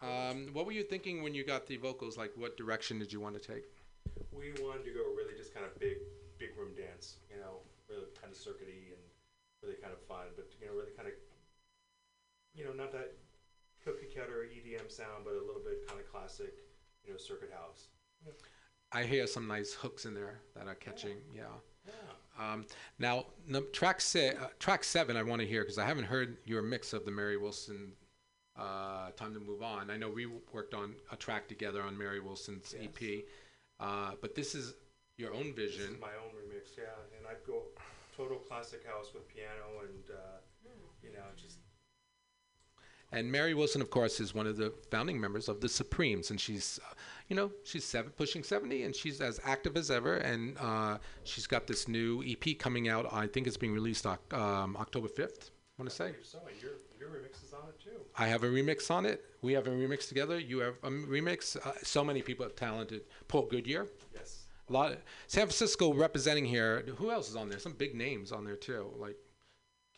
Um, 0.02 0.48
what 0.52 0.66
were 0.66 0.72
you 0.72 0.82
thinking 0.82 1.22
when 1.22 1.32
you 1.32 1.46
got 1.46 1.66
the 1.66 1.78
vocals? 1.78 2.18
Like, 2.18 2.32
what 2.36 2.58
direction 2.58 2.98
did 2.98 3.10
you 3.10 3.20
want 3.20 3.40
to 3.40 3.40
take? 3.40 3.64
We 4.30 4.52
wanted 4.60 4.84
to 4.84 4.92
go 4.92 5.00
really 5.16 5.32
just 5.34 5.54
kind 5.54 5.64
of 5.64 5.80
big, 5.80 5.96
big 6.38 6.50
room 6.58 6.74
dance, 6.76 7.16
you 7.30 7.40
know, 7.40 7.64
really 7.88 8.12
kind 8.20 8.30
of 8.30 8.38
circuity 8.38 8.92
and 8.92 9.00
really 9.62 9.76
kind 9.80 9.94
of 9.94 10.02
fun, 10.02 10.28
but 10.36 10.52
you 10.60 10.66
know, 10.66 10.72
really 10.74 10.92
kind 10.94 11.08
of, 11.08 11.14
you 12.54 12.66
know, 12.66 12.72
not 12.74 12.92
that 12.92 13.14
cookie 13.82 14.12
cutter 14.14 14.44
EDM 14.44 14.92
sound, 14.92 15.24
but 15.24 15.32
a 15.32 15.40
little 15.40 15.62
bit 15.64 15.88
kind 15.88 15.98
of 15.98 16.12
classic, 16.12 16.52
you 17.02 17.12
know, 17.12 17.16
circuit 17.16 17.50
house. 17.50 17.88
I 18.92 19.04
hear 19.04 19.26
some 19.26 19.48
nice 19.48 19.72
hooks 19.72 20.04
in 20.04 20.12
there 20.12 20.40
that 20.54 20.66
are 20.66 20.74
catching. 20.74 21.16
Yeah. 21.34 21.44
Um, 22.38 22.64
now, 22.98 23.26
num- 23.46 23.68
track 23.72 24.00
se- 24.00 24.34
uh, 24.36 24.48
track 24.58 24.84
seven, 24.84 25.16
I 25.16 25.22
want 25.22 25.40
to 25.42 25.46
hear 25.46 25.62
because 25.62 25.78
I 25.78 25.84
haven't 25.86 26.04
heard 26.04 26.38
your 26.44 26.62
mix 26.62 26.92
of 26.92 27.04
the 27.04 27.10
Mary 27.10 27.36
Wilson. 27.36 27.92
Uh, 28.56 29.10
Time 29.16 29.32
to 29.34 29.40
move 29.40 29.62
on. 29.62 29.90
I 29.90 29.96
know 29.96 30.10
we 30.10 30.26
worked 30.52 30.74
on 30.74 30.94
a 31.10 31.16
track 31.16 31.48
together 31.48 31.82
on 31.82 31.96
Mary 31.96 32.20
Wilson's 32.20 32.74
EP, 32.78 33.24
uh, 33.80 34.12
but 34.20 34.34
this 34.34 34.54
is 34.54 34.74
your 35.16 35.32
own 35.32 35.54
This 35.54 35.72
vision. 35.76 35.94
is 35.94 36.00
my 36.00 36.12
own 36.22 36.32
remix, 36.36 36.76
yeah, 36.76 36.84
and 37.16 37.26
I'd 37.26 37.46
go 37.46 37.62
total 38.16 38.36
classic 38.38 38.84
house 38.86 39.08
with 39.14 39.26
piano 39.28 39.80
and, 39.88 40.04
uh, 40.10 40.38
you 41.02 41.12
know, 41.12 41.24
just 41.36 41.58
And 43.12 43.30
Mary 43.30 43.52
Wilson, 43.52 43.82
of 43.82 43.90
course, 43.90 44.20
is 44.20 44.34
one 44.34 44.46
of 44.46 44.56
the 44.56 44.72
founding 44.90 45.20
members 45.20 45.48
of 45.48 45.60
the 45.60 45.68
Supremes, 45.68 46.30
and 46.30 46.40
she's, 46.40 46.80
uh, 46.90 46.94
you 47.28 47.36
know, 47.36 47.52
she's 47.62 47.84
seven, 47.84 48.10
pushing 48.16 48.42
seventy, 48.42 48.84
and 48.84 48.96
she's 48.96 49.20
as 49.20 49.38
active 49.44 49.76
as 49.76 49.90
ever. 49.90 50.16
And 50.16 50.56
uh, 50.58 50.98
she's 51.24 51.46
got 51.46 51.66
this 51.66 51.88
new 51.88 52.24
EP 52.26 52.58
coming 52.58 52.88
out. 52.88 53.12
I 53.12 53.26
think 53.26 53.46
it's 53.46 53.58
being 53.58 53.74
released 53.74 54.06
oc- 54.06 54.32
um, 54.32 54.76
October 54.78 55.08
fifth. 55.08 55.50
I 55.78 55.82
want 55.82 55.90
to 55.90 55.96
say. 55.96 56.12
so. 56.22 56.38
Your 56.60 56.72
your 56.98 57.08
remix 57.10 57.44
is 57.44 57.52
on 57.52 57.68
it 57.68 57.78
too. 57.82 58.00
I 58.16 58.28
have 58.28 58.44
a 58.44 58.48
remix 58.48 58.90
on 58.90 59.04
it. 59.04 59.24
We 59.42 59.52
have 59.54 59.66
a 59.66 59.70
remix 59.70 60.08
together. 60.08 60.38
You 60.38 60.60
have 60.60 60.74
a 60.82 60.90
remix. 60.90 61.56
Uh, 61.56 61.72
so 61.82 62.02
many 62.04 62.22
people 62.22 62.46
are 62.46 62.50
talented. 62.50 63.02
Paul 63.28 63.46
Goodyear. 63.46 63.88
Yes. 64.14 64.44
A 64.68 64.72
lot. 64.72 64.92
San 65.26 65.42
Francisco 65.46 65.92
representing 65.92 66.44
here. 66.46 66.84
Who 66.96 67.10
else 67.10 67.28
is 67.28 67.36
on 67.36 67.48
there? 67.50 67.58
Some 67.58 67.72
big 67.72 67.94
names 67.94 68.32
on 68.32 68.44
there 68.44 68.56
too. 68.56 68.90
Like, 68.96 69.16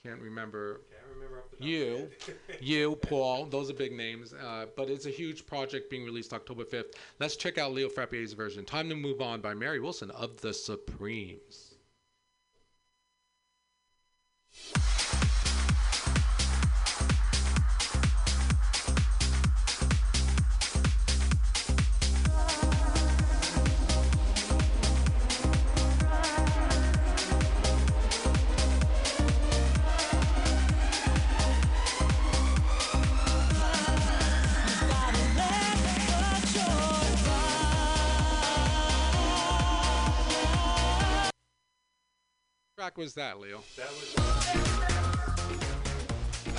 can't 0.03 0.21
remember. 0.21 0.81
Remember 1.15 1.39
off 1.39 1.51
the 1.51 1.57
top 1.57 1.67
You, 1.67 2.09
you, 2.61 2.97
Paul. 2.97 3.47
Those 3.47 3.71
are 3.71 3.75
big 3.75 3.93
names. 3.93 4.33
Uh, 4.33 4.67
but 4.77 4.91
it's 4.91 5.07
a 5.07 5.11
huge 5.11 5.47
project 5.47 5.91
being 5.91 6.05
released 6.05 6.33
October 6.33 6.65
fifth. 6.65 6.95
Let's 7.21 7.37
check 7.37 7.59
out 7.59 7.73
Leo 7.73 7.89
Frappier's 7.89 8.33
version. 8.33 8.65
Time 8.65 8.89
to 8.89 8.95
move 8.95 9.21
on 9.21 9.41
by 9.41 9.55
Mary 9.55 9.81
Wilson 9.81 10.11
of 10.11 10.41
the 10.41 10.53
Supremes. 10.53 11.75
Track 42.85 42.99
was 42.99 43.15
that, 43.15 43.41
Leo? 43.41 43.63
That 43.79 43.89
was. 43.89 44.15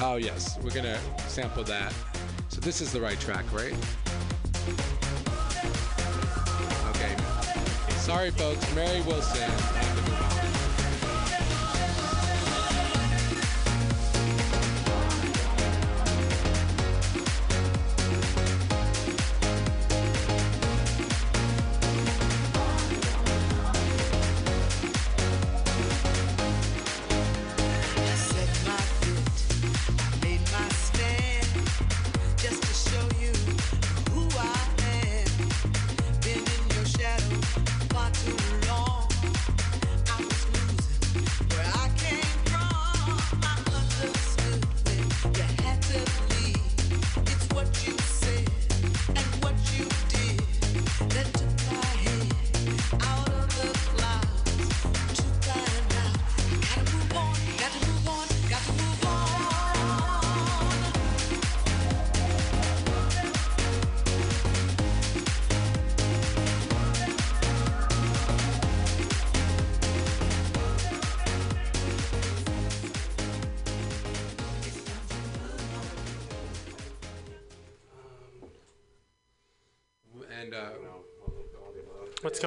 Oh 0.02 0.16
yes, 0.16 0.58
we're 0.64 0.72
gonna 0.72 0.98
sample 1.28 1.64
that. 1.66 1.94
So 2.48 2.60
this 2.62 2.82
is 2.82 2.92
the 2.92 3.00
right 3.00 3.20
track, 3.20 3.46
right? 3.54 3.74
Okay. 6.90 7.16
Sorry, 7.98 8.32
folks. 8.32 8.74
Mary 8.74 9.02
Wilson. 9.02 9.95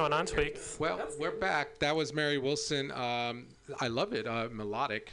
Going 0.09 0.21
on, 0.21 0.25
Tweaks? 0.25 0.79
Well, 0.79 1.07
we're 1.19 1.37
back. 1.37 1.77
That 1.77 1.95
was 1.95 2.15
Mary 2.15 2.39
Wilson. 2.39 2.91
Um, 2.93 3.45
I 3.79 3.89
love 3.89 4.11
it. 4.11 4.25
Uh, 4.25 4.49
melodic. 4.51 5.11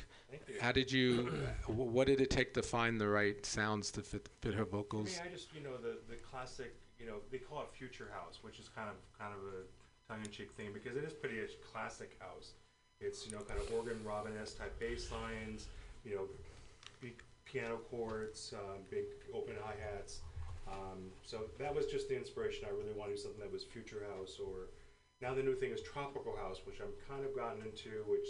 How 0.59 0.73
did 0.73 0.91
you? 0.91 1.31
what 1.67 2.07
did 2.07 2.23
it 2.23 2.31
take 2.31 2.55
to 2.55 2.63
find 2.63 2.99
the 2.99 3.07
right 3.07 3.45
sounds 3.45 3.91
to 3.91 4.01
fit, 4.01 4.27
fit 4.41 4.55
her 4.55 4.63
I 4.63 4.65
vocals? 4.65 5.13
mean, 5.13 5.29
I 5.29 5.31
just 5.31 5.55
you 5.55 5.61
know 5.61 5.77
the 5.77 5.99
the 6.09 6.17
classic 6.17 6.75
you 6.99 7.05
know 7.05 7.17
they 7.31 7.37
call 7.37 7.61
it 7.61 7.69
future 7.77 8.09
house, 8.11 8.39
which 8.41 8.59
is 8.59 8.71
kind 8.71 8.89
of 8.89 8.95
kind 9.21 9.35
of 9.35 9.41
a 9.53 10.11
tongue-in-cheek 10.11 10.53
thing 10.53 10.71
because 10.73 10.97
it 10.97 11.05
is 11.05 11.13
pretty 11.13 11.43
much 11.43 11.51
classic 11.71 12.17
house. 12.19 12.53
It's 13.03 13.27
you 13.27 13.33
know 13.33 13.43
kind 13.43 13.61
of 13.61 13.71
organ 13.75 14.01
Robin 14.03 14.33
S 14.41 14.55
type 14.55 14.81
bass 14.81 15.13
lines, 15.13 15.67
you 16.07 16.15
know, 16.15 16.23
big 17.03 17.23
piano 17.45 17.81
chords, 17.91 18.55
um, 18.57 18.79
big 18.91 19.05
open 19.35 19.57
hi 19.63 19.75
hats. 19.79 20.21
Um, 20.67 21.13
so 21.23 21.43
that 21.59 21.75
was 21.75 21.85
just 21.85 22.09
the 22.09 22.17
inspiration. 22.17 22.65
I 22.67 22.71
really 22.71 22.97
wanted 22.97 23.19
something 23.19 23.41
that 23.41 23.53
was 23.53 23.63
future 23.63 24.03
house 24.17 24.41
or 24.41 24.69
now 25.21 25.35
the 25.35 25.43
new 25.43 25.55
thing 25.55 25.73
is 25.73 25.83
tropical 25.83 26.37
house, 26.37 26.61
which 26.67 26.81
I'm 26.81 26.93
kind 27.09 27.25
of 27.25 27.35
gotten 27.35 27.63
into, 27.63 28.05
which 28.07 28.27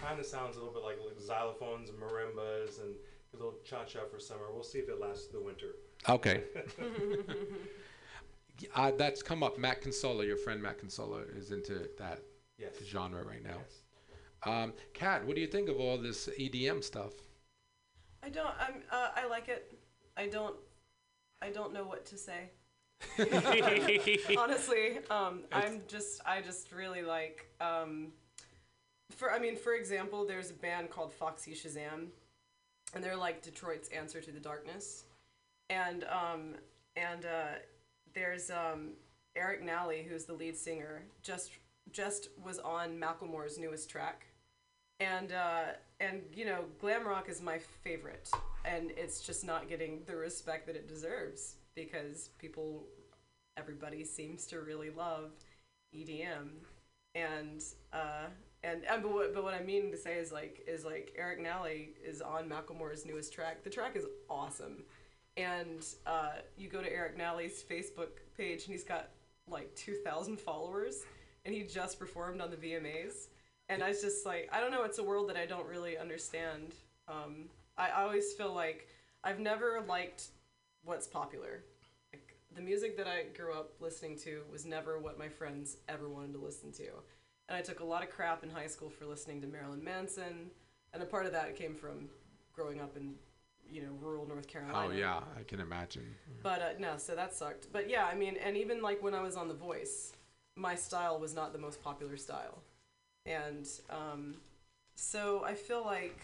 kind 0.00 0.18
of 0.20 0.26
sounds 0.26 0.56
a 0.56 0.60
little 0.60 0.74
bit 0.74 0.82
like, 0.82 0.98
like 1.04 1.18
xylophones 1.18 1.88
and 1.88 1.98
marimbas 1.98 2.80
and 2.82 2.94
a 3.34 3.36
little 3.36 3.54
cha-cha 3.64 4.00
for 4.10 4.18
summer. 4.18 4.52
We'll 4.52 4.62
see 4.62 4.78
if 4.78 4.88
it 4.88 5.00
lasts 5.00 5.28
the 5.28 5.40
winter. 5.40 5.76
Okay. 6.08 6.42
uh, 8.74 8.92
that's 8.96 9.22
come 9.22 9.42
up. 9.42 9.58
Matt 9.58 9.82
Consola, 9.82 10.26
your 10.26 10.36
friend 10.36 10.62
Matt 10.62 10.80
Consola, 10.80 11.24
is 11.36 11.50
into 11.50 11.88
that 11.98 12.20
Yes. 12.58 12.74
genre 12.84 13.22
right 13.24 13.42
now. 13.42 13.58
Um, 14.50 14.72
Kat, 14.94 15.24
what 15.24 15.34
do 15.34 15.40
you 15.40 15.46
think 15.46 15.68
of 15.68 15.78
all 15.80 15.96
this 15.98 16.28
EDM 16.38 16.82
stuff? 16.82 17.12
I 18.22 18.28
don't. 18.30 18.52
I'm. 18.58 18.82
Uh, 18.90 19.08
I 19.14 19.26
like 19.26 19.48
it. 19.48 19.78
I 20.16 20.26
don't. 20.26 20.56
I 21.40 21.50
don't 21.50 21.72
know 21.72 21.84
what 21.84 22.04
to 22.06 22.18
say. 22.18 22.50
Honestly, 24.38 24.98
um, 25.10 25.42
I'm 25.52 25.82
just. 25.88 26.20
I 26.26 26.40
just 26.40 26.72
really 26.72 27.02
like. 27.02 27.48
Um, 27.60 28.08
for 29.10 29.32
I 29.32 29.38
mean, 29.38 29.56
for 29.56 29.74
example, 29.74 30.24
there's 30.26 30.50
a 30.50 30.54
band 30.54 30.90
called 30.90 31.12
Foxy 31.12 31.52
Shazam, 31.52 32.08
and 32.94 33.02
they're 33.02 33.16
like 33.16 33.42
Detroit's 33.42 33.88
answer 33.88 34.20
to 34.20 34.30
the 34.30 34.40
darkness, 34.40 35.04
and 35.70 36.04
um, 36.04 36.54
and 36.96 37.24
uh, 37.24 37.58
there's 38.14 38.50
um, 38.50 38.90
Eric 39.36 39.62
Nally, 39.62 40.06
who's 40.08 40.24
the 40.24 40.34
lead 40.34 40.56
singer, 40.56 41.02
just 41.22 41.52
just 41.92 42.28
was 42.44 42.58
on 42.58 42.98
Macklemore's 42.98 43.58
newest 43.58 43.90
track, 43.90 44.26
and 45.00 45.32
uh, 45.32 45.64
and 46.00 46.22
you 46.34 46.44
know, 46.44 46.64
glam 46.80 47.06
rock 47.06 47.28
is 47.28 47.40
my 47.40 47.58
favorite, 47.58 48.30
and 48.64 48.90
it's 48.96 49.20
just 49.20 49.44
not 49.44 49.68
getting 49.68 50.02
the 50.06 50.16
respect 50.16 50.66
that 50.66 50.76
it 50.76 50.88
deserves 50.88 51.57
because 51.84 52.30
people, 52.38 52.84
everybody 53.56 54.04
seems 54.04 54.46
to 54.46 54.60
really 54.60 54.90
love 54.90 55.30
EDM, 55.94 56.48
and 57.14 57.62
uh, 57.92 58.26
and 58.62 58.84
and 58.90 59.02
but 59.02 59.12
what, 59.12 59.34
but 59.34 59.44
what 59.44 59.54
I 59.54 59.62
mean 59.62 59.90
to 59.90 59.96
say 59.96 60.14
is 60.14 60.32
like 60.32 60.64
is 60.66 60.84
like 60.84 61.14
Eric 61.16 61.40
Nally 61.40 61.90
is 62.04 62.20
on 62.20 62.48
Macklemore's 62.48 63.06
newest 63.06 63.32
track. 63.32 63.62
The 63.62 63.70
track 63.70 63.96
is 63.96 64.06
awesome, 64.28 64.82
and 65.36 65.84
uh, 66.06 66.32
you 66.56 66.68
go 66.68 66.82
to 66.82 66.92
Eric 66.92 67.16
Nally's 67.16 67.62
Facebook 67.68 68.20
page 68.36 68.64
and 68.64 68.72
he's 68.72 68.84
got 68.84 69.10
like 69.48 69.74
two 69.74 69.94
thousand 70.04 70.38
followers, 70.40 71.04
and 71.44 71.54
he 71.54 71.62
just 71.62 71.98
performed 71.98 72.40
on 72.40 72.50
the 72.50 72.56
VMAs. 72.56 73.28
And 73.70 73.82
I 73.82 73.88
was 73.88 74.00
just 74.00 74.24
like, 74.24 74.48
I 74.50 74.60
don't 74.60 74.70
know, 74.70 74.84
it's 74.84 74.98
a 74.98 75.04
world 75.04 75.28
that 75.28 75.36
I 75.36 75.44
don't 75.44 75.66
really 75.66 75.98
understand. 75.98 76.74
Um, 77.06 77.50
I, 77.76 77.88
I 77.90 78.02
always 78.02 78.32
feel 78.32 78.54
like 78.54 78.88
I've 79.22 79.40
never 79.40 79.84
liked 79.86 80.28
what's 80.88 81.06
popular. 81.06 81.62
Like 82.12 82.38
the 82.56 82.62
music 82.62 82.96
that 82.96 83.06
I 83.06 83.24
grew 83.36 83.52
up 83.52 83.74
listening 83.78 84.18
to 84.20 84.42
was 84.50 84.64
never 84.64 84.98
what 84.98 85.18
my 85.18 85.28
friends 85.28 85.76
ever 85.88 86.08
wanted 86.08 86.32
to 86.32 86.38
listen 86.38 86.72
to. 86.72 86.88
And 87.48 87.56
I 87.56 87.60
took 87.60 87.80
a 87.80 87.84
lot 87.84 88.02
of 88.02 88.10
crap 88.10 88.42
in 88.42 88.50
high 88.50 88.66
school 88.66 88.88
for 88.90 89.04
listening 89.04 89.40
to 89.42 89.46
Marilyn 89.46 89.84
Manson, 89.84 90.50
and 90.92 91.02
a 91.02 91.06
part 91.06 91.26
of 91.26 91.32
that 91.32 91.56
came 91.56 91.74
from 91.74 92.08
growing 92.52 92.80
up 92.80 92.96
in, 92.96 93.14
you 93.70 93.82
know, 93.82 93.90
rural 94.00 94.26
North 94.26 94.48
Carolina. 94.48 94.88
Oh 94.88 94.90
yeah, 94.90 95.20
I 95.38 95.42
can 95.44 95.60
imagine. 95.60 96.14
But 96.42 96.62
uh, 96.62 96.68
no, 96.78 96.96
so 96.96 97.14
that 97.14 97.34
sucked. 97.34 97.70
But 97.72 97.88
yeah, 97.88 98.06
I 98.06 98.14
mean, 98.14 98.36
and 98.42 98.56
even 98.56 98.82
like 98.82 99.02
when 99.02 99.14
I 99.14 99.22
was 99.22 99.36
on 99.36 99.48
The 99.48 99.54
Voice, 99.54 100.12
my 100.56 100.74
style 100.74 101.18
was 101.18 101.34
not 101.34 101.52
the 101.52 101.58
most 101.58 101.82
popular 101.84 102.16
style, 102.16 102.62
and 103.26 103.68
um, 103.90 104.36
so 104.94 105.44
I 105.44 105.54
feel 105.54 105.84
like 105.84 106.18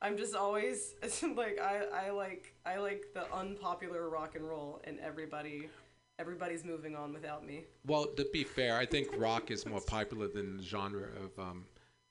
I'm 0.00 0.16
just 0.16 0.34
always 0.34 0.94
like 1.36 1.58
I, 1.60 2.06
I 2.06 2.10
like 2.10 2.54
I 2.64 2.78
like 2.78 3.06
the 3.14 3.32
unpopular 3.34 4.08
rock 4.08 4.36
and 4.36 4.48
roll, 4.48 4.80
and 4.84 4.98
everybody 5.00 5.68
everybody's 6.18 6.64
moving 6.64 6.94
on 6.96 7.12
without 7.12 7.46
me. 7.46 7.64
Well, 7.86 8.06
to 8.16 8.26
be 8.32 8.44
fair, 8.44 8.76
I 8.76 8.86
think 8.86 9.08
rock 9.18 9.50
is 9.50 9.66
more 9.66 9.80
popular 9.80 10.28
than 10.28 10.58
the 10.58 10.62
genre 10.62 11.08
of 11.24 11.38
um, 11.38 11.64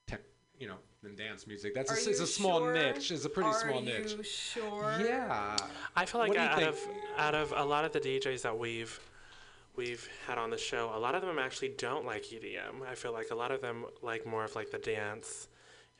tech, 0.06 0.20
you 0.58 0.66
know, 0.66 0.76
than 1.02 1.14
dance 1.14 1.46
music. 1.46 1.74
That's 1.74 1.90
a, 2.06 2.10
it's 2.10 2.20
a 2.20 2.26
small 2.26 2.60
sure? 2.60 2.72
niche. 2.72 3.10
It's 3.10 3.24
a 3.24 3.28
pretty 3.28 3.50
Are 3.50 3.60
small 3.60 3.80
niche. 3.80 4.14
you 4.16 4.22
sure? 4.22 4.96
Yeah. 5.02 5.56
I 5.96 6.04
feel 6.04 6.20
like 6.20 6.30
What 6.30 6.36
do 6.38 6.42
you 6.42 6.48
out 6.48 6.58
think? 6.58 6.68
of 6.68 6.78
out 7.16 7.34
of 7.34 7.52
a 7.56 7.64
lot 7.64 7.84
of 7.84 7.92
the 7.92 8.00
DJs 8.00 8.42
that 8.42 8.58
we've 8.58 8.98
we've 9.76 10.08
had 10.26 10.36
on 10.38 10.50
the 10.50 10.58
show, 10.58 10.90
a 10.94 10.98
lot 10.98 11.14
of 11.14 11.22
them 11.22 11.38
actually 11.38 11.70
don't 11.78 12.04
like 12.04 12.24
EDM. 12.24 12.86
I 12.86 12.94
feel 12.94 13.12
like 13.12 13.28
a 13.30 13.34
lot 13.34 13.50
of 13.50 13.62
them 13.62 13.86
like 14.02 14.26
more 14.26 14.44
of 14.44 14.54
like 14.56 14.70
the 14.70 14.78
dance 14.78 15.48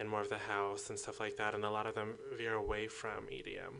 and 0.01 0.09
more 0.09 0.21
of 0.21 0.29
the 0.29 0.39
house 0.39 0.91
and 0.91 0.99
stuff 0.99 1.21
like 1.21 1.37
that, 1.37 1.55
and 1.55 1.65
a 1.65 1.71
lot 1.71 1.87
of 1.87 1.95
them 1.95 2.15
veer 2.37 2.55
away 2.55 2.87
from 2.89 3.27
EDM. 3.33 3.75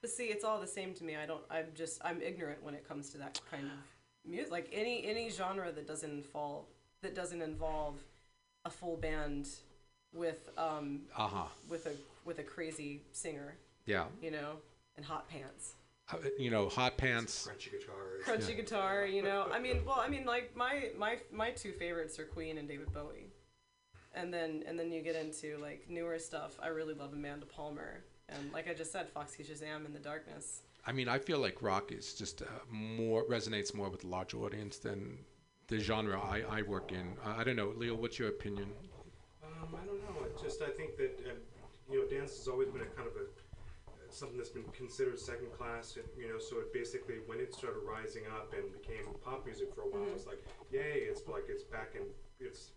But 0.00 0.10
see, 0.10 0.24
it's 0.26 0.44
all 0.44 0.60
the 0.60 0.66
same 0.66 0.94
to 0.94 1.04
me. 1.04 1.16
I 1.16 1.26
don't. 1.26 1.42
I'm 1.50 1.66
just. 1.74 2.00
I'm 2.04 2.20
ignorant 2.22 2.62
when 2.62 2.74
it 2.74 2.86
comes 2.86 3.10
to 3.10 3.18
that 3.18 3.40
kind 3.50 3.64
of 3.64 4.30
music. 4.30 4.52
Like 4.52 4.68
any 4.72 5.04
any 5.06 5.30
genre 5.30 5.72
that 5.72 5.86
doesn't 5.86 6.10
involve 6.10 6.64
that 7.02 7.14
doesn't 7.14 7.42
involve 7.42 7.96
a 8.64 8.70
full 8.70 8.96
band 8.96 9.48
with 10.12 10.48
um 10.58 11.02
Uh 11.16 11.26
huh. 11.28 11.44
with 11.68 11.86
a 11.86 11.92
with 12.24 12.38
a 12.38 12.42
crazy 12.42 13.00
singer. 13.12 13.56
Yeah. 13.86 14.04
You 14.22 14.30
know, 14.30 14.56
and 14.96 15.04
hot 15.04 15.28
pants, 15.28 15.74
Uh, 16.12 16.16
You 16.38 16.50
know, 16.50 16.68
hot 16.68 16.96
pants. 16.96 17.48
Crunchy 17.50 17.70
guitars. 17.72 18.24
crunchy 18.24 18.50
Yeah. 18.50 18.54
guitar. 18.62 19.06
You 19.06 19.22
know, 19.22 19.48
I 19.52 19.58
mean, 19.58 19.84
well, 19.86 19.98
I 19.98 20.08
mean, 20.08 20.24
like 20.26 20.54
my 20.56 20.90
my 20.98 21.18
my 21.32 21.50
two 21.50 21.72
favorites 21.72 22.18
are 22.18 22.24
Queen 22.26 22.58
and 22.58 22.68
David 22.68 22.92
Bowie, 22.92 23.30
and 24.14 24.32
then 24.32 24.62
and 24.66 24.78
then 24.78 24.90
you 24.92 25.02
get 25.02 25.16
into 25.16 25.58
like 25.58 25.86
newer 25.88 26.18
stuff. 26.18 26.58
I 26.62 26.68
really 26.68 26.94
love 26.94 27.12
Amanda 27.12 27.46
Palmer, 27.46 28.04
and 28.28 28.52
like 28.52 28.68
I 28.68 28.74
just 28.74 28.92
said, 28.92 29.08
Foxy 29.08 29.42
Shazam 29.42 29.84
in 29.86 29.92
the 29.92 29.98
Darkness. 29.98 30.62
I 30.86 30.92
mean, 30.92 31.08
I 31.08 31.18
feel 31.18 31.38
like 31.38 31.62
rock 31.62 31.92
is 31.92 32.14
just 32.14 32.42
uh, 32.42 32.46
more 32.70 33.24
resonates 33.24 33.74
more 33.74 33.88
with 33.88 34.04
a 34.04 34.06
large 34.06 34.34
audience 34.34 34.76
than 34.78 35.18
the 35.68 35.78
genre 35.78 36.20
I, 36.20 36.42
I 36.58 36.62
work 36.62 36.92
in. 36.92 37.16
Uh, 37.24 37.34
I 37.38 37.44
don't 37.44 37.56
know, 37.56 37.72
Leo. 37.76 37.94
What's 37.94 38.18
your 38.18 38.28
opinion? 38.28 38.68
I 39.42 39.86
don't 39.86 39.98
know. 40.04 40.26
I 40.26 40.42
just 40.42 40.60
I 40.62 40.68
think 40.68 40.96
that 40.98 41.18
um, 41.30 41.38
you 41.90 42.02
know 42.02 42.08
dance 42.08 42.36
has 42.36 42.48
always 42.48 42.68
been 42.68 42.82
a 42.82 42.86
kind 42.96 43.08
of 43.08 43.14
a 43.16 43.24
something 44.12 44.36
that's 44.36 44.50
been 44.50 44.62
considered 44.76 45.18
second 45.18 45.50
class. 45.58 45.96
and, 45.96 46.04
You 46.16 46.28
know, 46.28 46.38
so 46.38 46.58
it 46.60 46.72
basically 46.72 47.16
when 47.26 47.40
it 47.40 47.52
started 47.54 47.80
rising 47.80 48.22
up 48.36 48.52
and 48.54 48.70
became 48.72 49.06
pop 49.24 49.44
music 49.44 49.74
for 49.74 49.82
a 49.82 49.86
while, 49.86 50.02
Mhm. 50.06 50.14
it's 50.14 50.26
like 50.26 50.42
yay! 50.70 51.08
It's 51.10 51.26
like 51.26 51.44
it's 51.48 51.64
back 51.64 51.94
in 51.96 52.02
it's. 52.38 52.70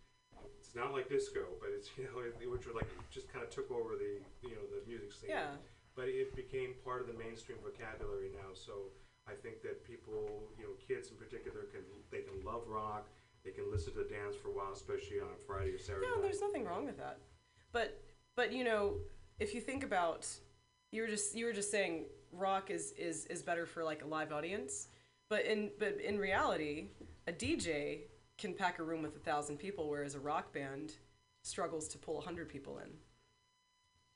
Not 0.78 0.94
like 0.94 1.10
disco, 1.10 1.58
but 1.60 1.74
it's 1.74 1.90
you 1.98 2.06
know, 2.06 2.22
it, 2.22 2.38
which 2.46 2.70
was 2.70 2.76
like 2.78 2.88
just 3.10 3.28
kind 3.34 3.42
of 3.44 3.50
took 3.50 3.72
over 3.74 3.98
the 3.98 4.22
you 4.46 4.54
know 4.54 4.64
the 4.70 4.86
music 4.86 5.12
scene. 5.12 5.34
Yeah. 5.34 5.58
But 5.98 6.14
it 6.14 6.36
became 6.36 6.78
part 6.86 7.02
of 7.02 7.08
the 7.10 7.18
mainstream 7.18 7.58
vocabulary 7.66 8.30
now. 8.30 8.54
So 8.54 8.94
I 9.28 9.34
think 9.34 9.64
that 9.64 9.82
people, 9.84 10.46
you 10.62 10.70
know, 10.70 10.74
kids 10.88 11.10
in 11.10 11.18
particular, 11.18 11.66
can 11.74 11.82
they 12.14 12.22
can 12.22 12.38
love 12.46 12.62
rock. 12.68 13.10
They 13.44 13.52
can 13.52 13.72
listen 13.72 13.94
to 13.94 14.00
the 14.00 14.10
dance 14.10 14.36
for 14.36 14.50
a 14.50 14.52
while, 14.52 14.74
especially 14.74 15.20
on 15.20 15.28
a 15.34 15.40
Friday 15.48 15.72
or 15.72 15.80
Saturday 15.80 16.06
No, 16.06 16.16
night. 16.16 16.24
there's 16.24 16.42
nothing 16.42 16.66
wrong 16.66 16.86
with 16.86 16.98
that. 16.98 17.18
But 17.72 18.00
but 18.36 18.54
you 18.54 18.64
know, 18.64 18.98
if 19.40 19.56
you 19.56 19.62
think 19.62 19.84
about 19.84 20.28
you 20.92 21.02
were 21.02 21.08
just 21.08 21.36
you 21.36 21.46
were 21.46 21.54
just 21.54 21.72
saying 21.72 22.06
rock 22.32 22.70
is 22.70 22.92
is 22.92 23.26
is 23.28 23.42
better 23.42 23.66
for 23.66 23.84
like 23.84 24.04
a 24.04 24.08
live 24.08 24.32
audience. 24.32 24.90
But 25.30 25.46
in 25.46 25.72
but 25.80 26.00
in 26.00 26.20
reality, 26.20 26.88
a 27.28 27.34
DJ 27.34 28.02
can 28.38 28.54
pack 28.54 28.80
a 28.80 28.84
room 28.84 29.02
with 29.02 29.16
a 29.16 29.20
thousand 29.20 29.58
people, 29.58 29.90
whereas 29.90 30.16
a 30.16 30.20
rock 30.20 30.54
band 30.54 30.94
struggles 31.44 31.88
to 31.90 31.98
pull 31.98 32.20
a 32.20 32.22
hundred 32.22 32.50
people 32.50 32.80
in. 32.80 32.90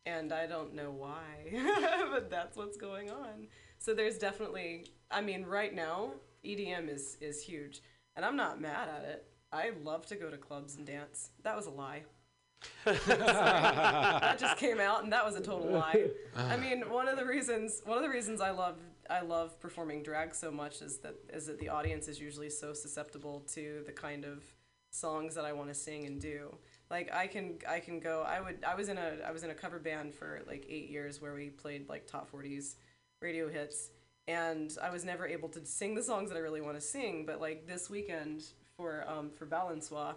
And 0.05 0.33
I 0.33 0.47
don't 0.47 0.73
know 0.73 0.91
why, 0.91 2.07
but 2.11 2.29
that's 2.29 2.57
what's 2.57 2.77
going 2.77 3.11
on. 3.11 3.47
So 3.77 3.93
there's 3.93 4.17
definitely, 4.17 4.87
I 5.09 5.21
mean, 5.21 5.43
right 5.45 5.73
now 5.73 6.13
EDM 6.43 6.89
is 6.89 7.17
is 7.21 7.41
huge, 7.41 7.81
and 8.15 8.25
I'm 8.25 8.35
not 8.35 8.59
mad 8.59 8.89
at 8.89 9.03
it. 9.03 9.25
I 9.51 9.71
love 9.83 10.05
to 10.07 10.15
go 10.15 10.29
to 10.29 10.37
clubs 10.37 10.75
and 10.75 10.87
dance. 10.87 11.29
That 11.43 11.55
was 11.55 11.67
a 11.67 11.71
lie. 11.71 12.03
that 12.85 14.37
just 14.39 14.57
came 14.57 14.79
out, 14.79 15.03
and 15.03 15.11
that 15.11 15.25
was 15.25 15.35
a 15.35 15.41
total 15.41 15.71
lie. 15.71 16.07
I 16.35 16.57
mean, 16.57 16.89
one 16.89 17.07
of 17.07 17.17
the 17.17 17.25
reasons 17.25 17.81
one 17.85 17.97
of 17.97 18.03
the 18.03 18.09
reasons 18.09 18.41
I 18.41 18.51
love 18.51 18.77
I 19.11 19.21
love 19.21 19.59
performing 19.59 20.03
drag 20.03 20.33
so 20.33 20.51
much 20.51 20.81
is 20.81 20.99
that 20.99 21.15
is 21.33 21.45
that 21.47 21.59
the 21.59 21.69
audience 21.69 22.07
is 22.07 22.19
usually 22.19 22.49
so 22.49 22.73
susceptible 22.73 23.41
to 23.53 23.83
the 23.85 23.91
kind 23.91 24.23
of 24.23 24.43
songs 24.91 25.35
that 25.35 25.43
I 25.43 25.51
want 25.51 25.69
to 25.69 25.75
sing 25.75 26.05
and 26.05 26.19
do. 26.19 26.55
Like 26.89 27.13
I 27.13 27.27
can 27.27 27.59
I 27.69 27.79
can 27.79 27.99
go 27.99 28.23
I 28.25 28.39
would 28.39 28.63
I 28.65 28.75
was 28.75 28.87
in 28.87 28.97
a 28.97 29.17
I 29.27 29.31
was 29.31 29.43
in 29.43 29.49
a 29.49 29.53
cover 29.53 29.79
band 29.79 30.13
for 30.13 30.41
like 30.47 30.65
8 30.69 30.89
years 30.89 31.21
where 31.21 31.33
we 31.33 31.49
played 31.49 31.89
like 31.89 32.07
top 32.07 32.31
40s 32.31 32.75
radio 33.21 33.49
hits 33.49 33.89
and 34.27 34.75
I 34.81 34.89
was 34.89 35.03
never 35.03 35.27
able 35.27 35.49
to 35.49 35.65
sing 35.65 35.93
the 35.93 36.03
songs 36.03 36.29
that 36.29 36.37
I 36.37 36.41
really 36.41 36.61
want 36.61 36.75
to 36.75 36.81
sing, 36.81 37.25
but 37.25 37.41
like 37.41 37.67
this 37.67 37.89
weekend 37.89 38.45
for 38.77 39.03
um 39.07 39.29
for 39.29 39.45
Balançoire 39.45 40.15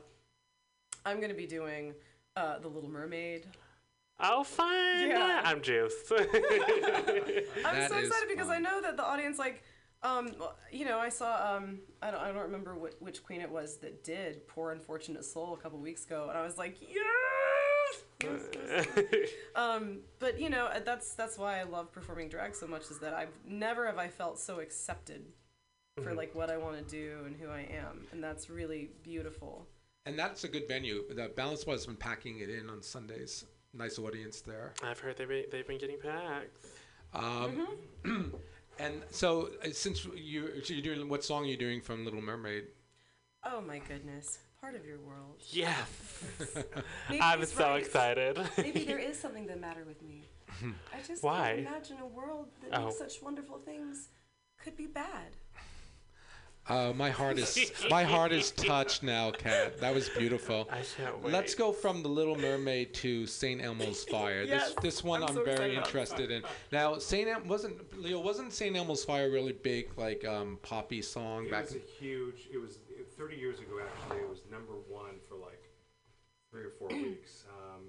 I'm 1.07 1.19
going 1.19 1.31
to 1.31 1.37
be 1.37 1.47
doing 1.47 1.95
uh, 2.37 2.59
The 2.61 2.69
Little 2.69 2.89
Mermaid. 2.89 3.47
Oh, 4.21 4.45
fun! 4.45 5.09
Yeah. 5.09 5.43
I'm 5.45 5.61
juiced. 5.61 6.13
I'm 6.13 6.27
That 6.29 7.91
so 7.91 7.99
is 7.99 8.07
excited 8.09 8.29
because 8.29 8.49
I 8.49 8.59
know 8.59 8.81
that 8.81 8.97
the 8.97 9.05
audience, 9.05 9.39
like, 9.39 9.63
um, 10.03 10.33
you 10.71 10.85
know, 10.85 10.99
I 10.99 11.09
saw, 11.09 11.57
um, 11.57 11.81
I 12.01 12.11
don't, 12.11 12.21
I 12.21 12.29
don't 12.29 12.43
remember 12.43 12.75
wh- 12.75 13.03
which 13.03 13.23
queen 13.25 13.41
it 13.41 13.51
was 13.51 13.79
that 13.79 14.05
did 14.05 14.47
"Poor 14.47 14.71
Unfortunate 14.71 15.25
Soul" 15.25 15.55
a 15.55 15.57
couple 15.57 15.79
weeks 15.81 16.05
ago, 16.05 16.27
and 16.29 16.39
I 16.39 16.45
was 16.45 16.59
like, 16.59 16.77
yes. 16.81 18.03
yes, 18.23 18.41
yes, 18.55 18.87
yes. 19.13 19.29
um, 19.57 19.99
but 20.21 20.39
you 20.39 20.49
know, 20.51 20.67
uh, 20.67 20.81
that's 20.85 21.15
that's 21.15 21.37
why 21.39 21.59
I 21.59 21.65
love 21.65 21.91
performing 21.91 22.29
drag 22.29 22.55
so 22.55 22.67
much 22.67 22.83
is 22.91 22.99
that 23.01 23.15
I've 23.15 23.33
never 23.47 23.87
have 23.87 23.99
I 23.99 24.09
felt 24.09 24.39
so 24.39 24.61
accepted 24.61 25.25
for 26.03 26.13
Mhm. 26.13 26.17
like 26.17 26.35
what 26.35 26.51
I 26.51 26.57
want 26.57 26.77
to 26.77 26.85
do 26.85 27.23
and 27.27 27.35
who 27.37 27.49
I 27.49 27.63
am, 27.63 28.07
and 28.13 28.23
that's 28.23 28.49
really 28.51 28.91
beautiful. 29.03 29.67
And 30.07 30.19
that's 30.19 30.45
a 30.45 30.49
good 30.49 30.69
venue. 30.69 31.03
The 31.15 31.29
Balance 31.35 31.65
has 31.65 31.87
been 31.87 31.97
packing 31.97 32.39
it 32.41 32.51
in 32.51 32.69
on 32.69 32.83
Sundays. 32.83 33.47
Nice 33.77 33.99
audience 33.99 34.41
there. 34.41 34.73
I've 34.83 35.01
heard 35.01 35.17
they've 35.17 35.29
been, 35.29 35.45
they've 35.51 35.67
been 35.67 35.79
getting 35.79 35.99
packed. 35.99 36.57
Um, 37.13 38.33
and 38.79 39.03
so, 39.11 39.51
uh, 39.65 39.69
since 39.73 40.05
you 40.17 40.63
so 40.63 40.75
you're 40.75 40.83
doing, 40.95 41.09
what 41.09 41.25
song 41.25 41.45
are 41.45 41.49
you 41.49 41.57
doing 41.57 41.81
from 41.81 42.05
Little 42.05 42.21
Mermaid? 42.23 42.65
Oh 43.45 43.61
my 43.61 43.79
goodness, 43.81 44.39
part 44.61 44.75
of 44.77 44.85
your 44.87 45.01
world. 45.01 45.41
Yes. 45.51 45.89
I'm 47.21 47.45
so 47.45 47.65
right. 47.71 47.83
excited. 47.83 48.39
Maybe 48.59 48.85
there 48.85 48.99
is 49.11 49.19
something 49.19 49.47
the 49.47 49.57
matter 49.57 49.85
with 49.87 50.03
me. 50.03 50.23
I 50.93 51.03
just 51.07 51.23
Why? 51.23 51.55
can't 51.57 51.59
imagine 51.69 51.97
a 52.01 52.07
world 52.07 52.49
that 52.63 52.79
Oh. 52.79 52.85
makes 52.87 52.99
such 52.99 53.23
wonderful 53.23 53.59
things 53.59 54.09
could 54.63 54.77
be 54.77 54.87
bad. 54.87 55.37
Uh, 56.67 56.93
my 56.97 57.11
heart 57.11 57.39
is 57.39 57.73
my 57.91 58.03
heart 58.03 58.33
is 58.33 58.51
touched 58.53 59.03
now, 59.03 59.31
Kat. 59.31 59.79
That 59.81 59.95
was 59.95 60.09
beautiful. 60.09 60.67
I 60.73 60.81
can't 60.97 61.23
Let's 61.31 61.55
go 61.55 61.73
from 61.73 62.03
the 62.03 62.09
Little 62.09 62.37
Mermaid 62.37 62.95
to 62.95 63.27
Saint 63.27 63.63
Elmo's 63.63 64.05
Fire. 64.05 64.43
Yes, 64.43 64.69
this 64.69 64.75
this 64.83 65.05
one 65.05 65.23
I'm 65.23 65.29
I'm, 65.29 65.35
so 65.35 65.45
very 65.45 65.77
excited 65.77 65.77
about 65.77 65.85
this 65.85 65.95
interested 65.95 66.31
in. 66.31 66.43
Now, 66.73 66.97
Saint 66.99 67.29
El- 67.29 67.43
wasn't 67.43 68.01
Leo 68.03 68.19
wasn't 68.21 68.53
Saint 68.53 68.77
Elmo's 68.77 69.05
Fire 69.05 69.31
really 69.31 69.53
big 69.53 69.91
like 69.99 70.25
um, 70.25 70.59
poppy 70.63 71.03
song 71.03 71.45
It 71.45 71.51
back? 71.51 71.65
was 71.65 71.75
in- 71.75 71.83
a 71.83 72.03
huge. 72.03 72.49
It 72.51 72.59
was 72.59 72.79
30 73.19 73.37
years 73.37 73.59
ago. 73.59 73.79
Actually, 73.85 74.23
it 74.23 74.29
was 74.31 74.41
number 74.51 74.73
one 74.89 75.17
for 75.29 75.35
like 75.37 75.63
three 76.51 76.63
or 76.65 76.71
four 76.71 76.89
weeks. 76.97 77.45
Um, 77.51 77.83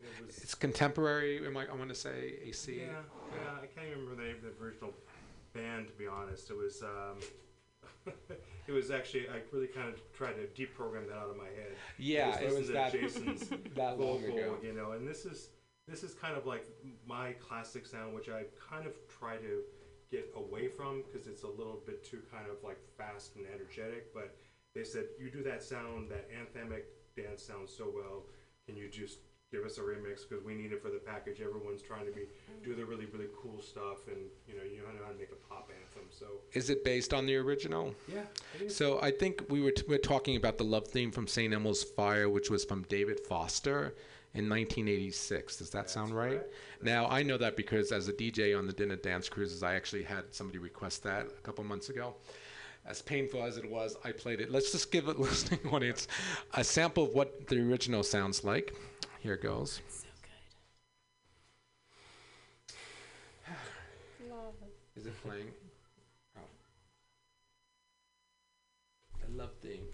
it 0.00 0.26
was. 0.26 0.38
It's 0.38 0.56
contemporary. 0.56 1.46
Am 1.46 1.56
I? 1.56 1.66
I 1.66 1.74
want 1.76 1.88
to 1.90 1.94
say 1.94 2.34
AC. 2.44 2.78
Yeah, 2.80 2.86
yeah. 3.32 3.50
I 3.62 3.66
can't 3.66 3.86
even 3.86 4.00
remember 4.00 4.20
the 4.20 4.28
name 4.28 4.36
of 4.36 4.42
the 4.58 4.64
original 4.64 4.92
band 5.54 5.86
to 5.86 5.92
be 5.94 6.08
honest. 6.08 6.50
It 6.50 6.56
was. 6.56 6.82
Um, 6.82 7.20
it 8.66 8.72
was 8.72 8.90
actually. 8.90 9.28
I 9.28 9.40
really 9.52 9.66
kind 9.66 9.88
of 9.88 10.00
tried 10.12 10.34
to 10.34 10.46
deprogram 10.60 11.08
that 11.08 11.16
out 11.16 11.30
of 11.30 11.36
my 11.36 11.44
head. 11.44 11.76
Yeah, 11.98 12.38
it 12.38 12.54
was 12.54 12.68
that- 12.68 12.92
Jason's 12.92 13.48
that 13.76 13.98
long 13.98 14.20
vocal, 14.20 14.38
ago. 14.38 14.56
You 14.62 14.74
know, 14.74 14.92
and 14.92 15.06
this 15.06 15.24
is 15.24 15.48
this 15.86 16.02
is 16.02 16.14
kind 16.14 16.36
of 16.36 16.46
like 16.46 16.66
my 17.06 17.32
classic 17.32 17.86
sound, 17.86 18.14
which 18.14 18.28
I 18.28 18.44
kind 18.70 18.86
of 18.86 18.92
try 19.08 19.36
to 19.36 19.62
get 20.10 20.32
away 20.36 20.68
from 20.68 21.02
because 21.02 21.26
it's 21.26 21.42
a 21.42 21.48
little 21.48 21.80
bit 21.86 22.04
too 22.04 22.20
kind 22.30 22.46
of 22.50 22.56
like 22.64 22.78
fast 22.96 23.36
and 23.36 23.46
energetic. 23.52 24.12
But 24.14 24.34
they 24.74 24.84
said 24.84 25.04
you 25.18 25.30
do 25.30 25.42
that 25.44 25.62
sound, 25.62 26.10
that 26.10 26.28
anthemic 26.30 26.84
dance 27.16 27.42
sound 27.42 27.68
so 27.68 27.90
well. 27.94 28.24
Can 28.66 28.76
you 28.76 28.88
just 28.88 29.18
give 29.50 29.64
us 29.64 29.78
a 29.78 29.80
remix 29.80 30.28
because 30.28 30.44
we 30.44 30.54
need 30.54 30.72
it 30.72 30.82
for 30.82 30.90
the 30.90 30.98
package? 30.98 31.40
Everyone's 31.40 31.82
trying 31.82 32.06
to 32.06 32.12
be 32.12 32.22
mm-hmm. 32.22 32.64
do 32.64 32.74
the 32.74 32.84
really 32.84 33.06
really 33.06 33.28
cool 33.40 33.60
stuff, 33.60 34.06
and 34.08 34.18
you 34.46 34.56
know 34.56 34.62
you 34.62 34.78
know 34.78 35.04
how 35.04 35.12
to 35.12 35.18
make 35.18 35.30
a 35.30 35.48
pop 35.48 35.70
anthem. 35.80 36.08
So 36.10 36.26
Is 36.52 36.70
it 36.70 36.84
based 36.84 37.14
on 37.14 37.26
the 37.26 37.36
original? 37.36 37.94
Yeah, 38.12 38.22
it 38.54 38.66
is. 38.66 38.76
So 38.76 39.00
I 39.00 39.10
think 39.10 39.44
we 39.48 39.60
were 39.60 39.70
t- 39.70 39.84
we're 39.88 39.98
talking 39.98 40.36
about 40.36 40.58
the 40.58 40.64
love 40.64 40.88
theme 40.88 41.10
from 41.10 41.26
Saint 41.26 41.54
Elmo's 41.54 41.82
Fire, 41.82 42.28
which 42.28 42.50
was 42.50 42.64
from 42.64 42.82
David 42.88 43.20
Foster 43.20 43.94
in 44.34 44.48
1986. 44.48 45.56
Does 45.56 45.70
that 45.70 45.90
sound 45.90 46.14
right? 46.14 46.42
Now 46.82 47.06
I 47.08 47.22
know 47.22 47.38
that 47.38 47.56
because 47.56 47.92
as 47.92 48.08
a 48.08 48.12
DJ 48.12 48.56
on 48.56 48.66
the 48.66 48.72
Dinner 48.72 48.96
Dance 48.96 49.28
Cruises, 49.28 49.62
I 49.62 49.74
actually 49.74 50.02
had 50.02 50.24
somebody 50.30 50.58
request 50.58 51.02
that 51.04 51.26
a 51.26 51.42
couple 51.42 51.64
months 51.64 51.88
ago. 51.88 52.14
As 52.86 53.02
painful 53.02 53.42
as 53.42 53.58
it 53.58 53.70
was, 53.70 53.96
I 54.02 54.12
played 54.12 54.40
it. 54.40 54.50
Let's 54.50 54.72
just 54.72 54.90
give 54.90 55.08
a 55.08 55.12
listening 55.18 55.60
audience 55.70 56.08
a 56.54 56.64
sample 56.64 57.04
of 57.04 57.14
what 57.14 57.46
the 57.48 57.60
original 57.60 58.02
sounds 58.02 58.44
like. 58.44 58.74
Here 59.20 59.36
goes. 59.36 59.80
So 59.88 60.06
good. 64.20 64.30
Is 64.96 65.06
it 65.06 65.22
playing? 65.24 65.48
Oh. 66.36 66.42
The 69.20 69.36
love 69.36 69.50
theme 69.60 69.87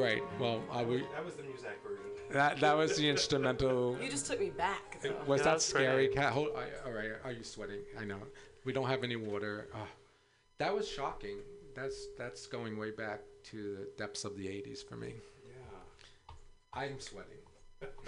All 0.00 0.06
right. 0.06 0.22
Well, 0.38 0.62
I 0.72 0.82
will. 0.82 1.00
that 1.12 1.22
was 1.22 1.34
the 1.34 1.42
music 1.42 1.78
version. 1.86 2.04
That 2.30 2.58
that 2.60 2.74
was 2.74 2.96
the 2.96 3.06
instrumental. 3.06 3.98
You 4.00 4.08
just 4.08 4.26
took 4.26 4.40
me 4.40 4.48
back. 4.48 4.98
though. 5.02 5.14
Was 5.26 5.42
that 5.42 5.60
scary, 5.60 6.08
Kat? 6.08 6.32
Hold, 6.32 6.48
I, 6.56 6.88
all 6.88 6.94
right. 6.94 7.10
Are 7.22 7.32
you 7.32 7.42
sweating? 7.42 7.80
I 7.98 8.06
know. 8.06 8.16
We 8.64 8.72
don't 8.72 8.86
have 8.88 9.04
any 9.04 9.16
water. 9.16 9.68
Ah, 9.74 9.86
that 10.56 10.74
was 10.74 10.88
shocking. 10.88 11.36
That's 11.74 12.06
that's 12.16 12.46
going 12.46 12.78
way 12.78 12.92
back 12.92 13.20
to 13.50 13.76
the 13.76 13.88
depths 13.98 14.24
of 14.24 14.38
the 14.38 14.46
'80s 14.46 14.82
for 14.88 14.96
me. 14.96 15.16
Yeah. 15.46 16.32
I'm 16.72 16.98
sweating. 16.98 17.36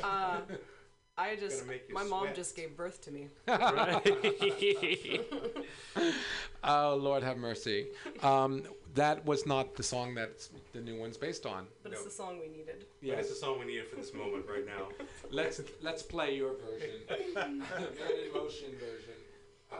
Uh, 0.02 0.40
I 1.18 1.36
just, 1.36 1.66
Gonna 1.66 1.78
my 1.90 2.04
mom 2.04 2.22
sweat. 2.22 2.34
just 2.34 2.56
gave 2.56 2.74
birth 2.74 3.02
to 3.02 3.10
me. 3.10 3.28
oh 6.64 6.96
Lord, 6.96 7.22
have 7.22 7.36
mercy. 7.36 7.88
Um, 8.22 8.62
that 8.94 9.26
was 9.26 9.44
not 9.44 9.76
the 9.76 9.82
song 9.82 10.14
that 10.14 10.48
the 10.72 10.80
new 10.80 10.98
one's 10.98 11.18
based 11.18 11.44
on. 11.44 11.66
But 11.82 11.92
it's 11.92 12.04
the 12.04 12.10
song 12.10 12.38
we 12.40 12.48
needed. 12.48 12.86
Yeah, 13.02 13.14
it's 13.14 13.28
the 13.28 13.34
song 13.34 13.58
we 13.58 13.66
needed 13.66 13.88
for 13.88 13.96
this 13.96 14.14
moment 14.14 14.46
right 14.48 14.64
now. 14.64 14.88
Let's 15.30 15.60
let's 15.82 16.02
play 16.02 16.36
your 16.36 16.52
version, 16.54 17.00
your 17.08 18.30
emotion 18.30 18.70
version. 18.72 19.14
Uh, 19.70 19.76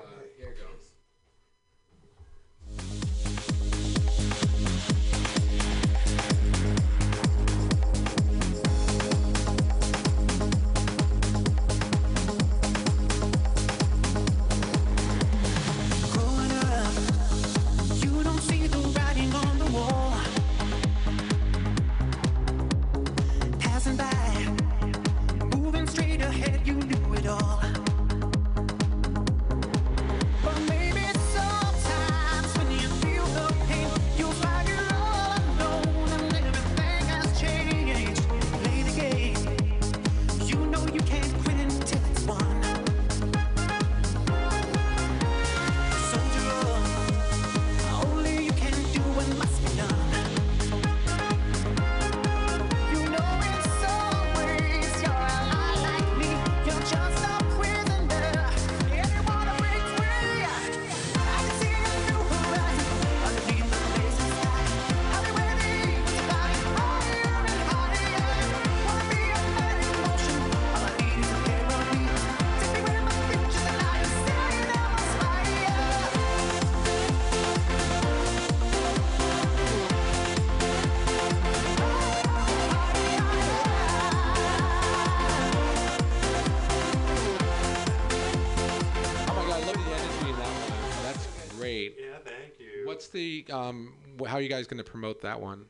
Um? 93.50 93.94
How 94.26 94.36
are 94.36 94.40
you 94.40 94.48
guys 94.48 94.66
going 94.66 94.82
to 94.82 94.88
promote 94.88 95.20
that 95.22 95.40
one? 95.40 95.66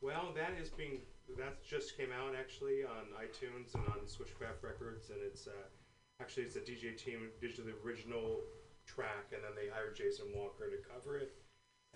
Well, 0.00 0.32
that 0.34 0.52
is 0.60 0.70
being 0.70 1.00
that 1.38 1.62
just 1.62 1.96
came 1.96 2.10
out 2.10 2.34
actually 2.34 2.82
on 2.84 3.06
iTunes 3.16 3.74
and 3.74 3.86
on 3.88 4.06
Switchback 4.06 4.62
Records, 4.62 5.10
and 5.10 5.18
it's 5.24 5.46
uh, 5.46 5.66
actually 6.20 6.44
it's 6.44 6.56
a 6.56 6.60
DJ 6.60 6.96
team 6.96 7.28
the 7.40 7.74
original 7.84 8.40
track, 8.86 9.30
and 9.32 9.42
then 9.42 9.52
they 9.54 9.70
hired 9.70 9.96
Jason 9.96 10.26
Walker 10.34 10.70
to 10.70 10.78
cover 10.82 11.18
it. 11.18 11.32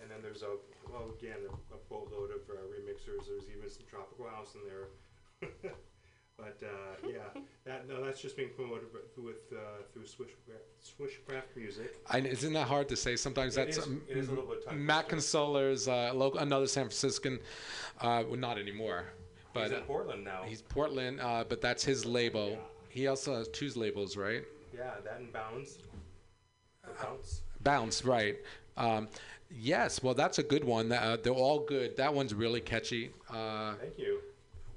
And 0.01 0.11
then 0.11 0.19
there's 0.21 0.43
a 0.43 0.59
well 0.91 1.11
again 1.15 1.39
a, 1.47 1.53
a 1.75 1.79
boatload 1.89 2.31
of 2.31 2.43
uh, 2.51 2.59
remixers. 2.67 3.27
There's 3.27 3.47
even 3.49 3.69
some 3.69 3.87
tropical 3.89 4.27
house 4.27 4.55
in 4.55 4.63
there. 4.67 5.71
but 6.37 6.61
uh, 6.63 7.07
yeah, 7.07 7.41
that 7.65 7.87
no, 7.87 8.03
that's 8.03 8.21
just 8.21 8.35
being 8.37 8.49
promoted 8.55 8.85
with 8.93 9.23
with, 9.23 9.57
uh, 9.57 9.83
through 9.93 10.03
Switchcraft, 10.03 10.65
Switchcraft 10.83 11.55
Music. 11.55 11.95
I, 12.09 12.19
isn't 12.19 12.53
that 12.53 12.67
hard 12.67 12.89
to 12.89 12.95
say? 12.95 13.15
Sometimes 13.15 13.57
It 13.57 13.65
that's 13.65 13.77
is- 13.77 13.85
um, 13.85 14.01
it 14.07 14.17
is 14.17 14.27
a 14.27 14.31
little 14.31 14.45
bit 14.45 14.65
tough. 14.65 14.73
Matt 14.73 15.09
Consola's 15.09 15.87
uh, 15.87 16.11
local, 16.13 16.39
another 16.39 16.67
San 16.67 16.83
Franciscan. 16.85 17.39
Uh, 18.01 18.23
well, 18.27 18.39
not 18.39 18.57
anymore, 18.57 19.05
but 19.53 19.63
He's 19.63 19.71
in 19.71 19.77
uh, 19.77 19.81
Portland 19.81 20.23
now. 20.23 20.43
He's 20.45 20.61
Portland, 20.61 21.19
uh, 21.21 21.43
but 21.47 21.61
that's 21.61 21.83
his 21.83 22.05
label. 22.05 22.57
He 22.89 23.07
also 23.07 23.35
has 23.37 23.47
two 23.49 23.69
labels, 23.75 24.15
right? 24.15 24.43
Yeah, 24.73 24.91
that 25.03 25.19
and 25.19 25.31
Bounds. 25.31 25.79
Bounce. 27.01 27.41
Bounce, 27.61 28.05
right? 28.05 28.37
Um, 28.77 29.07
yes. 29.51 30.01
Well, 30.03 30.13
that's 30.13 30.37
a 30.39 30.43
good 30.43 30.63
one. 30.63 30.91
Uh, 30.91 31.17
they're 31.21 31.33
all 31.33 31.59
good. 31.59 31.97
That 31.97 32.13
one's 32.13 32.33
really 32.33 32.61
catchy. 32.61 33.11
Uh, 33.29 33.73
Thank 33.75 33.97
you. 33.97 34.19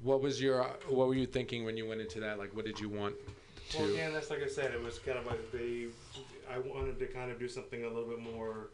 What 0.02 0.20
was 0.20 0.40
your 0.40 0.62
What 0.88 1.08
were 1.08 1.14
you 1.14 1.26
thinking 1.26 1.64
when 1.64 1.76
you 1.76 1.86
went 1.86 2.00
into 2.00 2.20
that? 2.20 2.38
Like, 2.38 2.54
what 2.54 2.64
did 2.64 2.78
you 2.78 2.88
want 2.88 3.14
to? 3.70 3.78
Well, 3.78 3.90
again, 3.90 4.12
that's 4.12 4.30
like 4.30 4.42
I 4.42 4.48
said. 4.48 4.72
It 4.72 4.82
was 4.82 4.98
kind 4.98 5.18
of 5.18 5.26
like 5.26 5.52
they. 5.52 5.86
I 6.50 6.58
wanted 6.58 6.98
to 6.98 7.06
kind 7.06 7.30
of 7.30 7.38
do 7.38 7.48
something 7.48 7.84
a 7.84 7.88
little 7.88 8.08
bit 8.08 8.20
more. 8.20 8.70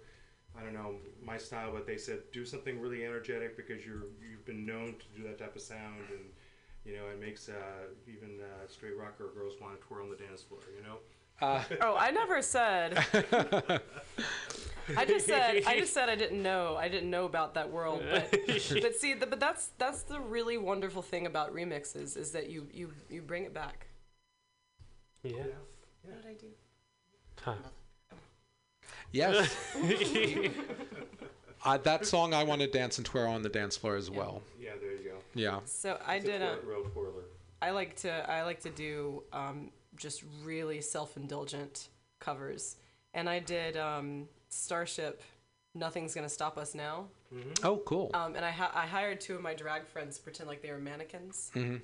I 0.56 0.62
don't 0.62 0.74
know 0.74 0.96
my 1.24 1.36
style, 1.36 1.72
but 1.72 1.86
they 1.86 1.96
said 1.96 2.20
do 2.32 2.44
something 2.44 2.80
really 2.80 3.05
energetic 3.05 3.56
because 3.56 3.84
you're 3.84 4.05
you've 4.28 4.44
been 4.44 4.64
known 4.64 4.94
to 4.94 5.20
do 5.20 5.26
that 5.26 5.38
type 5.38 5.56
of 5.56 5.62
sound, 5.62 6.05
and 6.10 6.20
you 6.84 6.96
know 6.96 7.09
it 7.09 7.20
makes 7.20 7.48
uh, 7.48 7.88
even 8.06 8.38
uh, 8.40 8.68
straight 8.68 8.96
rocker 8.96 9.30
girls 9.34 9.55
want 9.60 9.80
to 9.80 9.86
twirl 9.86 10.05
on 10.05 10.10
the 10.10 10.16
dance 10.16 10.42
floor. 10.42 10.60
You 10.76 10.84
know. 10.84 10.96
Uh, 11.43 11.62
Oh, 11.81 11.97
I 11.97 12.11
never 12.11 12.40
said. 12.43 12.98
I 14.97 15.05
just 15.06 15.27
said 15.27 15.62
I 15.66 15.78
just 15.78 15.93
said 15.94 16.09
I 16.09 16.15
didn't 16.15 16.43
know. 16.43 16.77
I 16.77 16.89
didn't 16.89 17.11
know 17.11 17.24
about 17.24 17.55
that 17.55 17.70
world. 17.70 18.02
But 18.11 18.31
but 18.82 18.94
see, 18.97 19.15
the, 19.15 19.27
but 19.27 19.40
that's 19.40 19.70
that's 19.78 20.02
the 20.02 20.20
really 20.20 20.59
wonderful 20.59 21.02
thing 21.02 21.27
about 21.27 21.55
remixes 21.55 22.16
is 22.16 22.32
that 22.32 22.51
you 22.51 22.66
you 22.73 22.93
you 23.11 23.23
bring 23.23 23.44
it 23.44 23.55
back. 23.55 23.86
Yeah. 25.23 25.44
What 26.02 26.23
did 26.23 26.31
I 26.31 26.35
do? 26.35 26.47
Huh. 27.40 27.55
Yes. 29.11 29.55
uh, 31.65 31.78
that 31.78 32.05
song, 32.06 32.35
I 32.35 32.44
want 32.44 32.61
to 32.61 32.66
dance 32.66 32.98
and 32.98 33.06
twirl 33.06 33.31
on 33.32 33.43
the 33.43 33.48
dance 33.48 33.77
floor 33.77 33.97
as 33.97 34.11
well. 34.11 34.43
Yeah, 34.61 34.70
there 34.81 34.93
you 34.93 35.05
go. 35.11 35.16
Yeah. 35.35 35.61
So 35.65 35.98
I 36.06 36.16
It's 36.16 36.24
a 36.27 36.28
did 36.28 36.43
a. 36.43 36.56
twir- 36.56 36.66
real 36.66 36.85
twirler. 36.90 37.24
I 37.62 37.70
like 37.70 37.97
to 37.97 38.31
I 38.31 38.43
like 38.43 38.61
to 38.61 38.70
do 38.70 39.23
um, 39.32 39.70
just 39.96 40.22
really 40.44 40.80
self-indulgent 40.80 41.88
covers, 42.20 42.76
and 43.12 43.28
I 43.28 43.38
did 43.38 43.76
um, 43.76 44.28
Starship. 44.48 45.22
Nothing's 45.74 46.14
gonna 46.14 46.28
stop 46.28 46.56
us 46.56 46.74
now. 46.74 47.06
Oh, 47.64 47.78
cool. 47.78 48.10
Um, 48.14 48.36
and 48.36 48.44
I 48.44 48.50
ha- 48.52 48.70
I 48.74 48.86
hired 48.86 49.20
two 49.20 49.34
of 49.34 49.42
my 49.42 49.54
drag 49.54 49.86
friends 49.88 50.16
to 50.18 50.22
pretend 50.22 50.48
like 50.48 50.62
they 50.62 50.70
were 50.70 50.78
mannequins, 50.78 51.50
hmm 51.54 51.76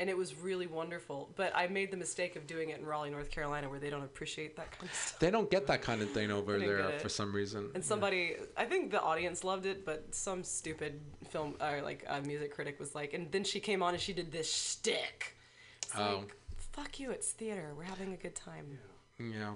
and 0.00 0.10
it 0.10 0.16
was 0.16 0.36
really 0.36 0.66
wonderful. 0.66 1.30
But 1.36 1.52
I 1.54 1.68
made 1.68 1.92
the 1.92 1.96
mistake 1.96 2.34
of 2.34 2.48
doing 2.48 2.70
it 2.70 2.80
in 2.80 2.84
Raleigh, 2.84 3.10
North 3.10 3.30
Carolina, 3.30 3.70
where 3.70 3.78
they 3.78 3.90
don't 3.90 4.02
appreciate 4.02 4.56
that 4.56 4.72
kind 4.72 4.90
of 4.90 4.96
stuff. 4.96 5.20
They 5.20 5.30
don't 5.30 5.48
get 5.48 5.68
that 5.68 5.82
kind 5.82 6.02
of 6.02 6.10
thing 6.10 6.32
over 6.32 6.58
there 6.58 6.98
for 6.98 7.08
some 7.08 7.32
reason. 7.32 7.70
And 7.76 7.84
somebody, 7.84 8.34
I 8.56 8.64
think 8.64 8.90
the 8.90 9.00
audience 9.00 9.44
loved 9.44 9.66
it, 9.66 9.86
but 9.86 10.12
some 10.12 10.42
stupid 10.42 11.00
film 11.28 11.54
or 11.60 11.80
like 11.80 12.04
a 12.08 12.20
music 12.22 12.52
critic 12.52 12.80
was 12.80 12.96
like, 12.96 13.14
and 13.14 13.30
then 13.30 13.44
she 13.44 13.60
came 13.60 13.84
on 13.84 13.94
and 13.94 14.02
she 14.02 14.12
did 14.12 14.32
this 14.32 14.52
shtick. 14.52 15.36
It's 15.84 15.94
Oh. 15.96 16.16
like, 16.18 16.34
fuck 16.74 16.98
you, 17.00 17.10
it's 17.10 17.30
theater. 17.30 17.72
We're 17.76 17.84
having 17.84 18.12
a 18.12 18.16
good 18.16 18.34
time. 18.34 18.78
Yeah. 19.18 19.52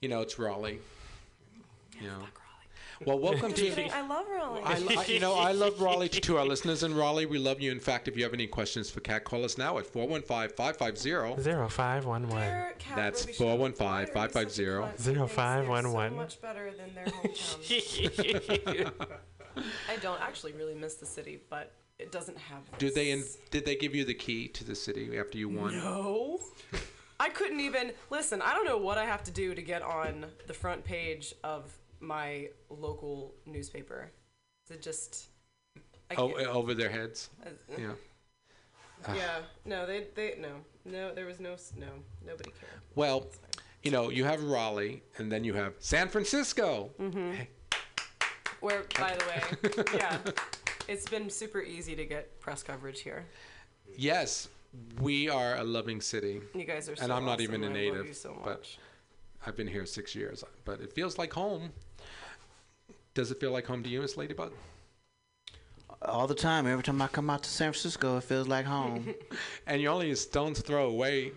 You 0.00 0.08
know, 0.08 0.20
it's 0.20 0.38
Raleigh. 0.38 0.80
You 2.00 2.08
know. 2.08 2.18
Well, 3.04 3.18
welcome 3.18 3.50
Just 3.52 3.56
to. 3.56 3.68
kidding, 3.70 3.90
I 3.92 4.06
love 4.06 4.26
Raleigh. 4.32 4.62
I, 4.64 4.74
I- 5.00 5.04
you 5.06 5.18
know, 5.18 5.34
I 5.34 5.50
love 5.52 5.80
Raleigh 5.80 6.08
to, 6.10 6.20
to 6.20 6.38
our 6.38 6.44
listeners 6.44 6.84
in 6.84 6.94
Raleigh. 6.94 7.26
We 7.26 7.38
love 7.38 7.60
you. 7.60 7.72
In 7.72 7.80
fact, 7.80 8.06
if 8.06 8.16
you 8.16 8.22
have 8.22 8.32
any 8.32 8.46
questions 8.46 8.88
for 8.88 9.00
Kat, 9.00 9.24
call 9.24 9.44
us 9.44 9.58
now 9.58 9.78
at 9.78 9.86
415 9.86 10.56
550 10.56 11.00
Zero 11.42 11.68
five 11.68 12.06
one 12.06 12.28
one. 12.28 12.64
That's 12.94 13.24
415 13.24 14.06
550 14.14 15.02
Zero 15.02 15.26
five 15.26 15.68
one 15.68 15.84
so 15.84 15.90
one. 15.92 16.14
much 16.16 16.40
better 16.40 16.70
than 16.72 16.94
their 16.94 17.04
hometown. 17.06 18.92
I 19.88 19.96
don't 20.00 20.20
actually 20.20 20.52
really 20.52 20.74
miss 20.74 20.94
the 20.94 21.06
city, 21.06 21.40
but 21.50 21.72
it 21.98 22.10
doesn't 22.12 22.38
have. 22.38 22.62
Do 22.78 22.90
they 22.90 23.10
in, 23.10 23.24
did 23.50 23.64
they 23.64 23.76
give 23.76 23.94
you 23.94 24.04
the 24.04 24.14
key 24.14 24.48
to 24.48 24.64
the 24.64 24.74
city 24.74 25.16
after 25.18 25.38
you 25.38 25.48
won? 25.48 25.76
No. 25.76 26.40
I 27.20 27.28
couldn't 27.28 27.60
even 27.60 27.92
listen. 28.10 28.42
I 28.42 28.52
don't 28.52 28.64
know 28.64 28.78
what 28.78 28.98
I 28.98 29.04
have 29.04 29.22
to 29.24 29.30
do 29.30 29.54
to 29.54 29.62
get 29.62 29.82
on 29.82 30.26
the 30.46 30.54
front 30.54 30.84
page 30.84 31.34
of 31.44 31.72
my 32.00 32.48
local 32.68 33.34
newspaper. 33.46 34.10
Is 34.66 34.76
it 34.76 34.82
just? 34.82 35.26
I 36.10 36.14
Oh, 36.16 36.30
can't- 36.30 36.48
over 36.48 36.74
their 36.74 36.90
heads. 36.90 37.30
Uh, 37.44 37.50
Yeah. 37.78 37.92
Ah. 39.06 39.14
yeah. 39.14 39.38
No, 39.64 39.86
they 39.86 40.06
they 40.14 40.36
no 40.40 40.48
no. 40.84 41.14
There 41.14 41.26
was 41.26 41.38
no 41.40 41.56
no. 41.76 41.86
Nobody 42.26 42.50
cared. 42.50 42.80
Well, 42.94 43.26
you 43.82 43.90
know, 43.90 44.08
you 44.10 44.24
have 44.24 44.42
Raleigh, 44.42 45.02
and 45.18 45.30
then 45.30 45.44
you 45.44 45.52
have 45.54 45.74
San 45.78 46.08
Francisco. 46.08 46.90
Mm-hmm. 46.98 47.42
Where, 48.60 48.84
by 48.98 49.14
the 49.16 49.24
way, 49.26 49.84
yeah, 49.98 50.18
it's 50.88 51.08
been 51.08 51.30
super 51.30 51.62
easy 51.62 51.94
to 51.96 52.04
get 52.04 52.40
press 52.40 52.62
coverage 52.62 53.00
here. 53.00 53.26
Yes, 53.96 54.48
we 55.00 55.28
are 55.28 55.56
a 55.56 55.64
loving 55.64 56.00
city. 56.00 56.40
You 56.54 56.64
guys 56.64 56.88
are 56.88 56.94
And 57.00 57.12
I'm 57.12 57.24
not 57.24 57.40
awesome. 57.40 57.42
even 57.54 57.64
a 57.64 57.66
I 57.66 57.68
love 57.68 57.76
native, 57.76 58.06
you 58.06 58.14
so 58.14 58.38
but. 58.44 58.66
I've 59.46 59.56
been 59.56 59.66
here 59.68 59.84
six 59.86 60.14
years. 60.14 60.42
But 60.64 60.80
it 60.80 60.92
feels 60.92 61.18
like 61.18 61.32
home. 61.32 61.70
Does 63.12 63.30
it 63.30 63.38
feel 63.40 63.50
like 63.52 63.66
home 63.66 63.82
to 63.82 63.88
you, 63.90 64.00
Miss 64.00 64.16
Ladybug? 64.16 64.52
All 66.02 66.26
the 66.26 66.34
time. 66.34 66.66
Every 66.66 66.82
time 66.82 67.00
I 67.00 67.06
come 67.08 67.30
out 67.30 67.42
to 67.44 67.50
San 67.50 67.72
Francisco, 67.72 68.16
it 68.18 68.24
feels 68.24 68.48
like 68.48 68.64
home. 68.66 69.14
and 69.66 69.80
you're 69.80 69.92
only 69.92 70.10
a 70.10 70.16
stone's 70.16 70.60
throw 70.60 70.88
away 70.88 71.32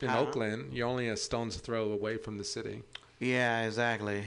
in 0.00 0.08
Huh? 0.08 0.20
Oakland. 0.20 0.72
You're 0.72 0.86
only 0.88 1.08
a 1.08 1.16
stone's 1.16 1.56
throw 1.56 1.90
away 1.92 2.16
from 2.18 2.38
the 2.38 2.44
city. 2.44 2.82
yeah, 3.18 3.62
exactly. 3.62 4.24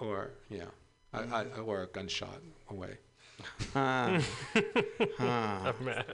Or 0.00 0.30
yeah, 0.50 0.64
I, 1.12 1.20
I, 1.22 1.44
or 1.60 1.82
a 1.82 1.86
gunshot 1.86 2.40
away. 2.68 2.96
Huh. 3.72 4.20
huh. 5.18 5.72
A 5.72 5.74
mess. 5.82 6.04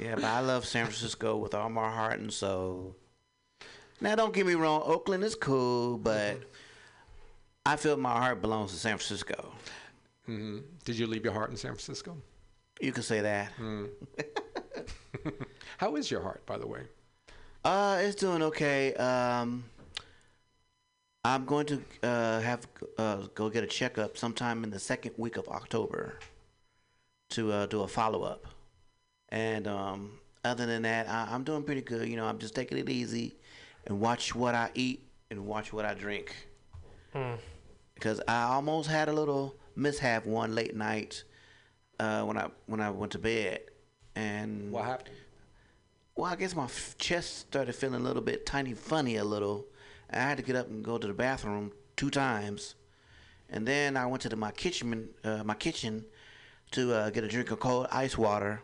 Yeah, 0.00 0.14
but 0.14 0.24
I 0.24 0.40
love 0.40 0.64
San 0.64 0.86
Francisco 0.86 1.36
with 1.36 1.54
all 1.54 1.68
my 1.68 1.90
heart 1.90 2.20
and 2.20 2.32
soul. 2.32 2.96
Now, 4.00 4.14
don't 4.14 4.32
get 4.32 4.46
me 4.46 4.54
wrong, 4.54 4.82
Oakland 4.84 5.24
is 5.24 5.34
cool, 5.34 5.98
but 5.98 6.40
I 7.66 7.76
feel 7.76 7.96
my 7.98 8.12
heart 8.12 8.40
belongs 8.40 8.72
to 8.72 8.78
San 8.78 8.96
Francisco. 8.96 9.52
hmm 10.24 10.60
Did 10.84 10.98
you 10.98 11.06
leave 11.06 11.24
your 11.24 11.34
heart 11.34 11.50
in 11.50 11.56
San 11.56 11.72
Francisco? 11.72 12.16
You 12.80 12.92
can 12.92 13.02
say 13.02 13.20
that. 13.20 13.52
Mm. 13.58 13.90
How 15.76 15.96
is 15.96 16.10
your 16.10 16.22
heart, 16.22 16.46
by 16.46 16.56
the 16.56 16.66
way? 16.66 16.80
Uh, 17.62 17.98
it's 18.00 18.14
doing 18.14 18.42
okay. 18.42 18.94
Um, 18.94 19.64
I'm 21.22 21.44
going 21.44 21.66
to 21.66 21.82
uh, 22.02 22.40
have 22.40 22.66
uh, 22.96 23.26
go 23.34 23.50
get 23.50 23.64
a 23.64 23.66
checkup 23.66 24.16
sometime 24.16 24.64
in 24.64 24.70
the 24.70 24.78
second 24.78 25.12
week 25.18 25.36
of 25.36 25.46
October 25.48 26.18
to 27.30 27.52
uh, 27.52 27.66
do 27.66 27.82
a 27.82 27.88
follow 27.88 28.22
up. 28.22 28.46
And 29.30 29.66
um, 29.66 30.18
other 30.44 30.66
than 30.66 30.82
that, 30.82 31.08
I, 31.08 31.28
I'm 31.30 31.44
doing 31.44 31.62
pretty 31.62 31.82
good. 31.82 32.08
You 32.08 32.16
know, 32.16 32.26
I'm 32.26 32.38
just 32.38 32.54
taking 32.54 32.78
it 32.78 32.88
easy 32.88 33.36
and 33.86 34.00
watch 34.00 34.34
what 34.34 34.54
I 34.54 34.70
eat 34.74 35.06
and 35.30 35.46
watch 35.46 35.72
what 35.72 35.84
I 35.84 35.94
drink. 35.94 36.34
Hmm. 37.12 37.34
Because 37.94 38.20
I 38.26 38.42
almost 38.44 38.88
had 38.88 39.08
a 39.08 39.12
little 39.12 39.56
mishap 39.76 40.26
one 40.26 40.54
late 40.54 40.74
night 40.74 41.22
uh, 41.98 42.22
when 42.22 42.36
I 42.38 42.48
when 42.66 42.80
I 42.80 42.90
went 42.90 43.12
to 43.12 43.18
bed. 43.18 43.60
And 44.16 44.72
What 44.72 44.84
happened? 44.84 45.10
well, 46.16 46.30
I 46.32 46.36
guess 46.36 46.54
my 46.56 46.64
f- 46.64 46.96
chest 46.98 47.38
started 47.38 47.74
feeling 47.74 48.00
a 48.00 48.04
little 48.04 48.22
bit 48.22 48.44
tiny 48.46 48.74
funny 48.74 49.16
a 49.16 49.24
little. 49.24 49.66
I 50.10 50.16
had 50.18 50.38
to 50.38 50.42
get 50.42 50.56
up 50.56 50.68
and 50.68 50.84
go 50.84 50.98
to 50.98 51.06
the 51.06 51.12
bathroom 51.14 51.70
two 51.96 52.10
times, 52.10 52.74
and 53.48 53.66
then 53.66 53.96
I 53.96 54.06
went 54.06 54.22
to 54.22 54.28
the, 54.28 54.36
my 54.36 54.50
kitchen 54.50 55.10
uh, 55.22 55.44
my 55.44 55.54
kitchen 55.54 56.04
to 56.72 56.94
uh, 56.94 57.10
get 57.10 57.24
a 57.24 57.28
drink 57.28 57.50
of 57.50 57.60
cold 57.60 57.86
ice 57.90 58.16
water. 58.16 58.62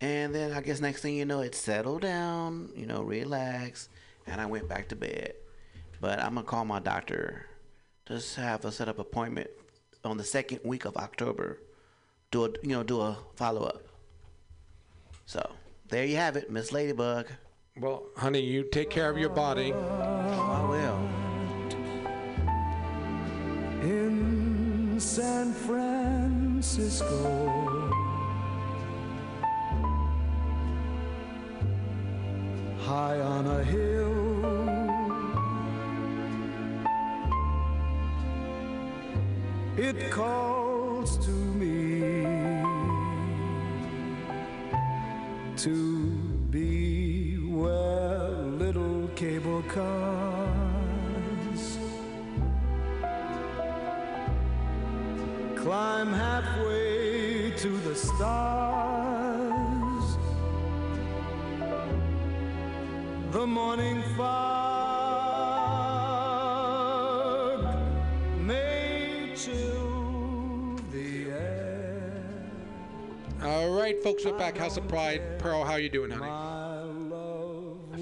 And 0.00 0.34
then 0.34 0.52
I 0.52 0.60
guess 0.60 0.80
next 0.80 1.00
thing 1.02 1.16
you 1.16 1.24
know, 1.24 1.40
it 1.40 1.54
settled 1.54 2.02
down, 2.02 2.70
you 2.76 2.86
know, 2.86 3.02
relax, 3.02 3.88
and 4.26 4.40
I 4.40 4.46
went 4.46 4.68
back 4.68 4.88
to 4.88 4.96
bed. 4.96 5.34
But 6.00 6.18
I'm 6.18 6.34
gonna 6.34 6.46
call 6.46 6.64
my 6.64 6.80
doctor 6.80 7.46
Just 8.06 8.36
have 8.36 8.64
a 8.64 8.72
set 8.72 8.88
up 8.88 8.98
appointment 8.98 9.48
on 10.04 10.18
the 10.18 10.24
second 10.24 10.60
week 10.64 10.84
of 10.84 10.96
October. 10.96 11.60
Do 12.30 12.44
a 12.44 12.48
you 12.62 12.70
know 12.70 12.82
do 12.82 13.00
a 13.00 13.16
follow 13.34 13.62
up. 13.62 13.86
So 15.26 15.40
there 15.88 16.04
you 16.04 16.16
have 16.16 16.36
it, 16.36 16.50
Miss 16.50 16.72
Ladybug. 16.72 17.28
Well, 17.78 18.04
honey, 18.16 18.40
you 18.40 18.64
take 18.64 18.90
care 18.90 19.10
of 19.10 19.16
your 19.18 19.30
body. 19.30 19.72
I 19.72 20.64
will. 20.68 21.24
in 24.94 24.98
San 24.98 25.52
Francisco. 26.64 27.92
High 32.78 33.20
on 33.20 33.46
a 33.46 33.62
hill, 33.64 34.14
it 39.76 40.10
calls 40.10 41.18
to 41.26 41.30
me 41.30 42.00
to 45.56 46.16
be 46.50 47.36
where 47.46 48.30
little 48.62 49.08
cable 49.14 49.62
cars 49.64 50.23
climb 55.74 56.12
halfway 56.12 57.50
to 57.56 57.68
the 57.80 57.96
stars. 57.96 59.24
The 63.32 63.44
morning 63.44 64.04
fog 64.16 64.44
may 68.38 69.32
chill 69.34 70.76
the 70.92 71.30
air. 71.30 72.12
All 73.42 73.70
right, 73.70 74.00
folks, 74.00 74.24
we're 74.24 74.38
back. 74.38 74.56
House 74.56 74.76
of 74.76 74.86
Pride. 74.86 75.40
Pearl, 75.40 75.64
how 75.64 75.74
you 75.74 75.88
doing, 75.88 76.12
honey? 76.12 76.30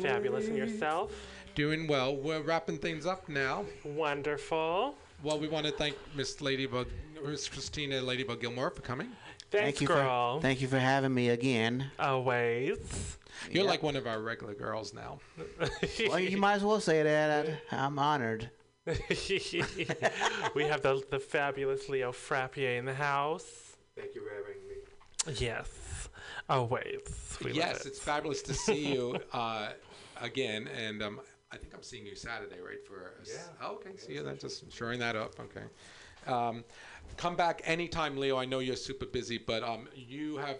Fabulous. 0.02 0.46
And 0.46 0.58
yourself? 0.58 1.14
Doing 1.54 1.86
well. 1.86 2.14
We're 2.14 2.42
wrapping 2.42 2.76
things 2.76 3.06
up 3.06 3.30
now. 3.30 3.64
Wonderful. 3.82 4.94
Well, 5.22 5.38
we 5.38 5.48
want 5.48 5.64
to 5.66 5.72
thank 5.72 5.96
Miss 6.14 6.40
Ladybug, 6.42 6.88
Miss 7.24 7.48
Christina 7.48 8.00
Ladybug 8.00 8.40
Gilmore 8.40 8.70
for 8.70 8.82
coming. 8.82 9.08
Thanks, 9.50 9.80
you 9.80 9.86
girl. 9.86 10.36
For, 10.38 10.42
thank 10.42 10.60
you 10.60 10.68
for 10.68 10.78
having 10.78 11.12
me 11.14 11.28
again. 11.28 11.90
Always. 11.98 12.78
You're 13.50 13.64
Yep. 13.64 13.70
like 13.70 13.82
one 13.82 13.96
of 13.96 14.06
our 14.06 14.20
regular 14.20 14.54
girls 14.54 14.94
now. 14.94 15.18
Well, 16.08 16.18
you 16.18 16.36
might 16.38 16.54
as 16.54 16.64
well 16.64 16.80
say 16.80 17.02
that. 17.02 17.48
I, 17.70 17.76
I'm 17.76 17.98
honored. 17.98 18.50
we 18.86 20.64
have 20.64 20.82
the 20.82 21.02
the 21.10 21.18
fabulous 21.20 21.88
Leo 21.88 22.12
Frappier 22.12 22.78
in 22.78 22.84
the 22.84 22.94
house. 22.94 23.76
Thank 23.96 24.14
you 24.14 24.22
for 24.22 24.34
having 24.34 25.36
me. 25.36 25.38
Yes. 25.40 26.08
Always. 26.48 27.00
We 27.44 27.52
yes, 27.52 27.82
it. 27.82 27.88
it's 27.88 27.98
fabulous 28.00 28.42
to 28.42 28.54
see 28.54 28.92
you 28.92 29.18
uh, 29.32 29.68
again, 30.20 30.68
and 30.76 31.02
um, 31.02 31.20
I 31.52 31.56
think 31.56 31.74
I'm 31.74 31.82
seeing 31.82 32.04
you 32.06 32.16
Saturday, 32.16 32.56
right? 32.64 32.84
For 32.86 33.14
a 33.18 33.20
s- 33.22 33.30
Yeah. 33.60 33.66
oh, 33.68 33.74
okay. 33.76 33.96
See 33.96 34.14
you 34.14 34.22
then. 34.24 34.38
Just 34.38 34.70
shoring 34.72 34.98
that 35.00 35.14
up. 35.14 35.34
Okay. 35.38 35.64
Um, 36.26 36.64
come 37.16 37.36
back 37.36 37.62
anytime, 37.64 38.16
Leo. 38.16 38.36
I 38.36 38.44
know 38.44 38.58
you're 38.60 38.76
super 38.76 39.06
busy, 39.06 39.38
but 39.38 39.62
um, 39.62 39.88
you 39.94 40.36
have, 40.38 40.56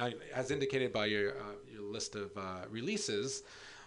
uh, 0.00 0.10
as 0.34 0.50
indicated 0.50 0.92
by 0.92 1.06
your 1.06 1.32
uh, 1.32 1.42
your 1.72 1.82
list 1.82 2.14
of 2.16 2.36
uh, 2.36 2.64
releases. 2.70 3.42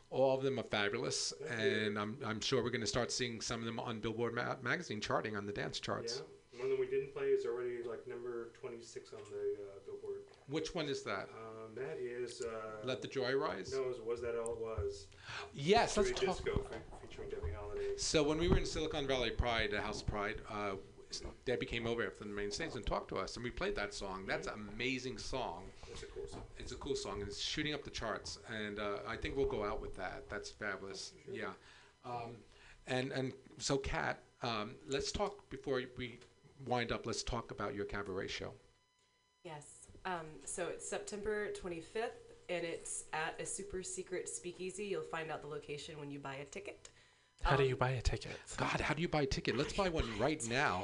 All 0.10 0.34
of 0.34 0.42
them 0.42 0.58
are 0.58 0.64
fabulous, 0.64 1.34
and 1.60 2.00
I'm, 2.00 2.18
I'm 2.26 2.40
sure 2.40 2.64
we're 2.64 2.70
going 2.70 2.80
to 2.80 2.88
start 2.88 3.12
seeing 3.12 3.42
some 3.42 3.60
of 3.60 3.66
them 3.66 3.78
on 3.78 4.00
Billboard 4.00 4.34
ma- 4.34 4.56
magazine 4.64 5.02
charting 5.02 5.36
on 5.36 5.46
the 5.46 5.52
dance 5.52 5.82
charts. 5.82 6.22
Yeah. 6.54 6.62
One 6.62 6.70
that 6.70 6.80
we 6.80 6.88
didn't 6.88 7.14
play 7.14 7.26
is 7.26 7.46
already 7.46 7.84
like 7.88 8.08
number 8.08 8.52
26 8.62 9.12
on 9.12 9.20
the 9.30 9.36
uh, 9.62 9.80
Billboard. 9.86 10.22
Which 10.48 10.74
one 10.74 10.86
is 10.88 11.04
that? 11.04 11.28
Um, 11.38 11.76
that 11.76 11.98
is. 12.00 12.42
Uh, 12.42 12.86
Let 12.86 13.02
the 13.02 13.10
Joy 13.10 13.36
Rise? 13.36 13.74
No, 13.74 13.82
was, 13.84 13.98
was 14.00 14.22
that 14.22 14.40
all 14.40 14.54
it 14.54 14.60
was? 14.62 15.08
Yes, 15.54 15.98
let's 15.98 16.12
talk- 16.12 16.22
Disco 16.22 16.66
fe- 16.72 16.78
featuring 17.06 17.30
Debbie 17.30 17.52
Holiday. 17.60 17.98
So 17.98 18.24
when 18.24 18.38
we 18.38 18.48
were 18.48 18.58
in 18.58 18.66
Silicon 18.66 19.08
Valley 19.08 19.32
Pride, 19.32 19.74
House 19.74 20.00
of 20.02 20.08
Pride, 20.08 20.36
uh, 20.50 20.72
Debbie 21.46 21.66
came 21.66 21.88
over 21.88 22.10
from 22.10 22.30
the 22.30 22.36
main 22.36 22.52
stage 22.52 22.76
and 22.76 22.86
talked 22.86 23.10
to 23.10 23.18
us, 23.18 23.36
and 23.36 23.44
we 23.44 23.50
played 23.50 23.76
that 23.76 23.94
song. 23.94 24.26
That's 24.28 24.48
an 24.48 24.70
amazing 24.74 25.18
song. 25.18 25.64
It's 25.90 26.04
a 26.04 26.08
cool 26.08 26.28
song. 26.28 26.42
It's 26.58 26.72
a 26.72 26.76
cool 26.76 26.96
song, 26.96 27.20
and 27.20 27.28
it's 27.28 27.40
shooting 27.40 27.74
up 27.74 27.84
the 27.84 27.90
charts. 27.90 28.40
And 28.54 28.80
uh, 28.80 28.98
I 29.08 29.16
think 29.16 29.36
we'll 29.38 29.48
go 29.48 29.64
out 29.64 29.82
with 29.82 29.96
that. 29.98 30.30
That's 30.30 30.50
fabulous. 30.50 31.14
Yeah. 31.32 31.50
Um, 32.06 32.36
and 32.88 33.12
and 33.12 33.34
so, 33.58 33.78
Kat, 33.78 34.20
um, 34.42 34.76
let's 34.88 35.12
talk 35.12 35.50
before 35.50 35.82
we 35.98 36.20
wind 36.66 36.92
up. 36.92 37.06
Let's 37.06 37.24
talk 37.24 37.52
about 37.52 37.76
your 37.76 37.86
cabaret 37.86 38.28
show. 38.28 38.54
Yes. 39.44 39.88
Um, 40.06 40.26
so 40.46 40.68
it's 40.68 40.88
September 40.88 41.50
25th, 41.52 42.36
and 42.50 42.64
it's 42.64 43.06
at 43.14 43.40
a 43.40 43.46
super 43.46 43.84
secret 43.84 44.30
speakeasy. 44.30 44.86
You'll 44.86 45.02
find 45.02 45.32
out 45.32 45.42
the 45.42 45.48
location 45.48 46.00
when 46.00 46.12
you 46.12 46.20
buy 46.20 46.36
a 46.36 46.46
ticket. 46.46 46.90
How 47.44 47.56
do 47.56 47.64
Um, 47.64 47.70
you 47.70 47.76
buy 47.76 47.92
a 47.92 48.02
ticket? 48.02 48.38
God, 48.58 48.82
how 48.82 48.94
do 48.94 49.02
you 49.02 49.08
buy 49.08 49.22
a 49.24 49.26
ticket? 49.26 49.58
Let's 49.58 49.74
buy 49.74 49.90
one 49.90 50.06
right 50.20 50.44
now. 50.50 50.84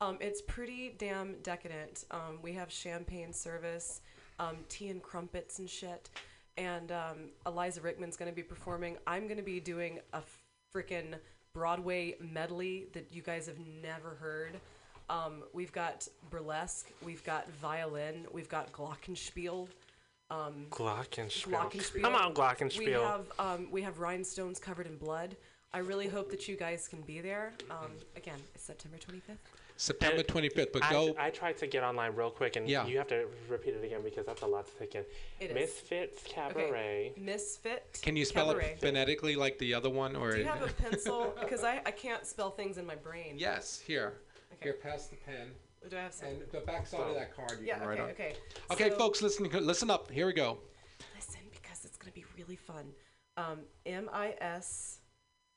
Um, 0.01 0.17
it's 0.19 0.41
pretty 0.41 0.93
damn 0.97 1.35
decadent. 1.41 2.05
Um, 2.11 2.39
we 2.43 2.53
have 2.53 2.71
champagne 2.71 3.33
service, 3.33 4.01
um, 4.41 4.57
tea 4.67 4.89
and 4.89 5.01
crumpets 5.01 5.59
and 5.59 5.69
shit. 5.69 6.09
And 6.57 6.91
um, 6.91 7.17
Eliza 7.45 7.81
Rickman's 7.81 8.17
going 8.17 8.29
to 8.29 8.35
be 8.35 8.43
performing. 8.43 8.97
I'm 9.07 9.27
going 9.27 9.37
to 9.37 9.43
be 9.43 9.59
doing 9.59 9.99
a 10.13 10.21
freaking 10.75 11.15
Broadway 11.53 12.15
medley 12.19 12.87
that 12.93 13.07
you 13.11 13.21
guys 13.21 13.45
have 13.47 13.59
never 13.81 14.15
heard. 14.19 14.59
Um, 15.09 15.43
we've 15.53 15.71
got 15.71 16.07
burlesque, 16.29 16.89
we've 17.03 17.23
got 17.25 17.51
violin, 17.53 18.25
we've 18.31 18.47
got 18.47 18.71
glockenspiel. 18.71 19.67
Um, 20.29 20.67
Glockenspiel. 20.69 21.51
Glockenspiel. 21.51 22.01
Come 22.01 22.15
on, 22.15 22.33
glockenspiel. 22.33 22.85
We 22.85 22.91
have 22.91 23.25
um, 23.37 23.67
we 23.69 23.81
have 23.81 23.99
rhinestones 23.99 24.59
covered 24.59 24.87
in 24.87 24.95
blood. 24.95 25.35
I 25.73 25.79
really 25.79 26.07
hope 26.07 26.31
that 26.31 26.47
you 26.47 26.55
guys 26.55 26.87
can 26.87 27.01
be 27.01 27.19
there. 27.19 27.51
Um, 27.69 27.91
again, 28.15 28.39
it's 28.55 28.63
September 28.63 28.97
25th. 28.97 29.35
September 29.81 30.21
25th, 30.21 30.71
but 30.73 30.83
I, 30.83 30.91
go. 30.91 31.15
I 31.17 31.31
tried 31.31 31.57
to 31.57 31.65
get 31.65 31.81
online 31.83 32.13
real 32.13 32.29
quick, 32.29 32.55
and 32.55 32.69
Yeah. 32.69 32.85
you 32.85 32.99
have 32.99 33.07
to 33.07 33.25
repeat 33.49 33.73
it 33.73 33.83
again 33.83 34.01
because 34.03 34.27
that's 34.27 34.43
a 34.43 34.45
lot 34.45 34.67
to 34.67 34.75
take 34.77 34.93
in. 34.93 35.03
It 35.39 35.49
is. 35.49 35.53
Misfits 35.55 36.21
Cabaret. 36.27 37.13
Misfit. 37.17 37.99
Can 38.03 38.15
you 38.15 38.23
spell 38.23 38.49
Cabaret. 38.49 38.73
it 38.73 38.79
phonetically 38.79 39.35
like 39.35 39.57
the 39.57 39.73
other 39.73 39.89
one, 39.89 40.15
or 40.15 40.33
Do 40.33 40.37
you 40.37 40.45
have 40.45 40.61
a 40.61 40.67
pencil? 40.83 41.33
Because 41.39 41.63
I, 41.63 41.81
I 41.83 41.89
can't 41.89 42.27
spell 42.27 42.51
things 42.51 42.77
in 42.77 42.85
my 42.85 42.93
brain. 42.93 43.35
Yes, 43.39 43.79
here. 43.79 44.19
Okay. 44.53 44.65
Here, 44.65 44.73
pass 44.73 45.07
the 45.07 45.15
pen. 45.15 45.47
Do 45.89 45.97
I 45.97 46.01
have 46.01 46.13
some? 46.13 46.27
And 46.27 46.41
the 46.51 46.59
back 46.59 46.85
side 46.85 46.99
of 47.01 47.15
that 47.15 47.35
card 47.35 47.53
you 47.59 47.65
Yeah, 47.65 47.79
can 47.79 47.87
write 47.87 47.99
okay, 48.01 48.03
on. 48.03 48.09
okay. 48.11 48.35
Okay, 48.85 48.89
So- 48.91 48.97
folks, 48.99 49.23
listen, 49.23 49.49
listen 49.65 49.89
up. 49.89 50.11
Here 50.11 50.27
we 50.27 50.33
go. 50.33 50.59
Listen, 51.15 51.39
because 51.51 51.85
it's 51.85 51.97
going 51.97 52.11
to 52.11 52.13
be 52.19 52.25
really 52.37 52.55
fun. 52.55 52.85
Um, 53.35 53.61
M 53.87 54.11
I 54.13 54.35
S 54.39 54.99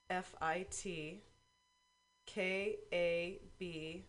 F 0.09 0.35
I 0.41 0.65
T 0.71 1.21
K 2.27 2.77
A 2.91 3.39
B 3.59 4.05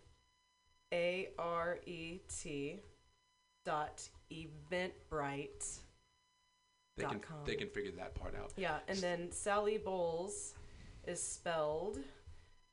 A 0.95 1.27
R 1.37 1.79
E 1.85 2.19
T 2.29 2.79
dot 3.65 4.07
eventbrite. 4.31 5.79
They 6.97 7.03
can 7.03 7.19
com. 7.19 7.37
they 7.43 7.55
can 7.55 7.67
figure 7.67 7.91
that 7.97 8.15
part 8.15 8.33
out. 8.35 8.53
Yeah, 8.55 8.77
and 8.87 8.97
then 8.99 9.29
Sally 9.31 9.77
Bowles 9.77 10.53
is 11.05 11.21
spelled 11.21 11.99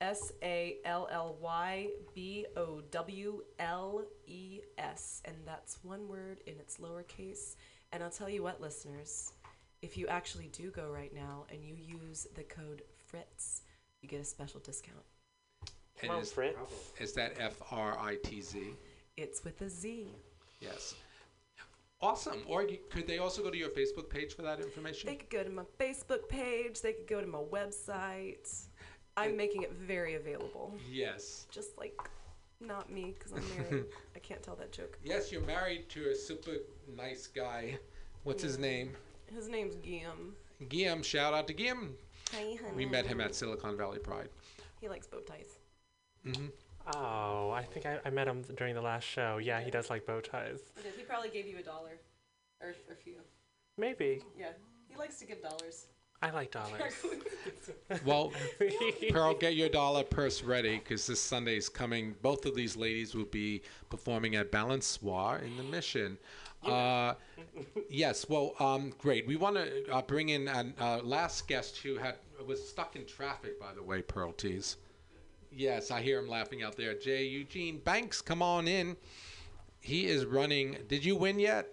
S 0.00 0.32
A 0.42 0.76
L 0.84 1.08
L 1.10 1.36
Y 1.40 1.88
B 2.14 2.46
O 2.56 2.80
W 2.92 3.42
L 3.58 4.04
E 4.26 4.60
S, 4.78 5.22
and 5.24 5.34
that's 5.44 5.82
one 5.82 6.06
word 6.06 6.38
in 6.46 6.54
its 6.60 6.78
lowercase. 6.78 7.56
And 7.90 8.04
I'll 8.04 8.10
tell 8.10 8.28
you 8.28 8.44
what, 8.44 8.60
listeners, 8.60 9.32
if 9.82 9.98
you 9.98 10.06
actually 10.06 10.48
do 10.52 10.70
go 10.70 10.88
right 10.88 11.12
now 11.12 11.46
and 11.50 11.64
you 11.64 11.74
use 11.76 12.28
the 12.36 12.44
code 12.44 12.82
FRITZ, 13.12 13.62
you 14.00 14.08
get 14.08 14.20
a 14.20 14.24
special 14.24 14.60
discount. 14.60 15.04
And 16.02 16.10
on, 16.10 16.20
is, 16.20 16.32
Fritz. 16.32 16.56
is 16.98 17.12
that 17.14 17.34
F 17.38 17.60
R 17.70 17.96
I 17.98 18.16
T 18.22 18.40
Z? 18.40 18.74
It's 19.16 19.44
with 19.44 19.60
a 19.62 19.68
Z. 19.68 20.08
Yes. 20.60 20.94
Awesome. 22.00 22.42
Or 22.48 22.64
you, 22.64 22.78
could 22.90 23.06
they 23.06 23.18
also 23.18 23.42
go 23.42 23.50
to 23.50 23.56
your 23.56 23.68
Facebook 23.68 24.10
page 24.10 24.34
for 24.34 24.42
that 24.42 24.58
information? 24.60 25.08
They 25.08 25.14
could 25.14 25.30
go 25.30 25.44
to 25.44 25.50
my 25.50 25.62
Facebook 25.78 26.28
page. 26.28 26.80
They 26.80 26.92
could 26.94 27.06
go 27.06 27.20
to 27.20 27.26
my 27.26 27.38
website. 27.38 28.66
I'm 29.16 29.36
making 29.36 29.62
it 29.62 29.72
very 29.72 30.14
available. 30.14 30.74
yes. 30.90 31.46
Just 31.50 31.78
like 31.78 31.96
not 32.60 32.90
me, 32.90 33.14
because 33.16 33.32
I'm 33.32 33.44
married. 33.56 33.84
I 34.16 34.18
can't 34.18 34.42
tell 34.42 34.56
that 34.56 34.72
joke. 34.72 34.98
Yes, 35.04 35.30
you're 35.30 35.42
married 35.42 35.88
to 35.90 36.10
a 36.10 36.14
super 36.14 36.52
nice 36.96 37.26
guy. 37.26 37.78
What's 38.24 38.42
his 38.42 38.58
name? 38.58 38.92
His 39.34 39.48
name's 39.48 39.76
Guillaume. 39.76 40.34
Guillaume. 40.68 41.02
Shout 41.02 41.34
out 41.34 41.46
to 41.48 41.52
Guillaume. 41.52 41.94
Hi, 42.32 42.56
honey. 42.60 42.76
We 42.76 42.86
met 42.86 43.06
him 43.06 43.20
at 43.20 43.34
Silicon 43.34 43.76
Valley 43.76 43.98
Pride. 43.98 44.28
He 44.80 44.88
likes 44.88 45.06
bow 45.06 45.18
ties. 45.20 45.58
Hmm 46.24 46.46
Oh, 46.94 47.50
I 47.50 47.62
think 47.62 47.86
I, 47.86 48.00
I 48.04 48.10
met 48.10 48.26
him 48.26 48.42
during 48.56 48.74
the 48.74 48.82
last 48.82 49.04
show. 49.04 49.38
Yeah, 49.38 49.60
he 49.60 49.70
does 49.70 49.88
like 49.88 50.04
bow 50.04 50.20
ties. 50.20 50.58
He 50.76 50.82
did. 50.82 50.94
He 50.96 51.04
probably 51.04 51.28
gave 51.28 51.46
you 51.46 51.58
a 51.58 51.62
dollar, 51.62 52.00
or 52.60 52.74
a 52.90 52.94
few. 52.94 53.14
Maybe. 53.78 54.20
Yeah, 54.36 54.48
he 54.88 54.96
likes 54.96 55.18
to 55.20 55.26
give 55.26 55.40
dollars. 55.42 55.86
I 56.22 56.30
like 56.30 56.50
dollars. 56.50 56.92
Well, 58.04 58.32
Pearl, 59.10 59.34
get 59.40 59.54
your 59.54 59.68
dollar 59.68 60.02
purse 60.02 60.42
ready 60.42 60.78
because 60.78 61.06
this 61.06 61.20
Sunday 61.20 61.56
is 61.56 61.68
coming. 61.68 62.14
Both 62.22 62.46
of 62.46 62.54
these 62.54 62.76
ladies 62.76 63.14
will 63.14 63.26
be 63.26 63.62
performing 63.90 64.36
at 64.36 64.50
Balançoire 64.50 65.42
in 65.42 65.56
the 65.56 65.62
Mission. 65.62 66.16
Uh, 66.64 67.14
yes, 67.90 68.28
well, 68.28 68.54
um, 68.60 68.92
great. 68.98 69.26
We 69.26 69.36
want 69.36 69.56
to 69.56 69.92
uh, 69.92 70.02
bring 70.02 70.30
in 70.30 70.48
our 70.48 70.64
uh, 70.80 71.02
last 71.02 71.48
guest 71.48 71.78
who 71.78 71.96
had 71.98 72.16
was 72.46 72.66
stuck 72.66 72.96
in 72.96 73.04
traffic, 73.04 73.60
by 73.60 73.72
the 73.74 73.82
way, 73.82 74.00
Pearl 74.02 74.32
Tees. 74.32 74.76
Yes, 75.54 75.90
I 75.90 76.00
hear 76.00 76.18
him 76.18 76.28
laughing 76.28 76.62
out 76.62 76.76
there. 76.76 76.94
Jay 76.94 77.24
Eugene 77.24 77.78
Banks, 77.78 78.20
come 78.22 78.42
on 78.42 78.66
in. 78.66 78.96
He 79.80 80.06
is 80.06 80.24
running. 80.24 80.78
Did 80.88 81.04
you 81.04 81.16
win 81.16 81.38
yet? 81.38 81.68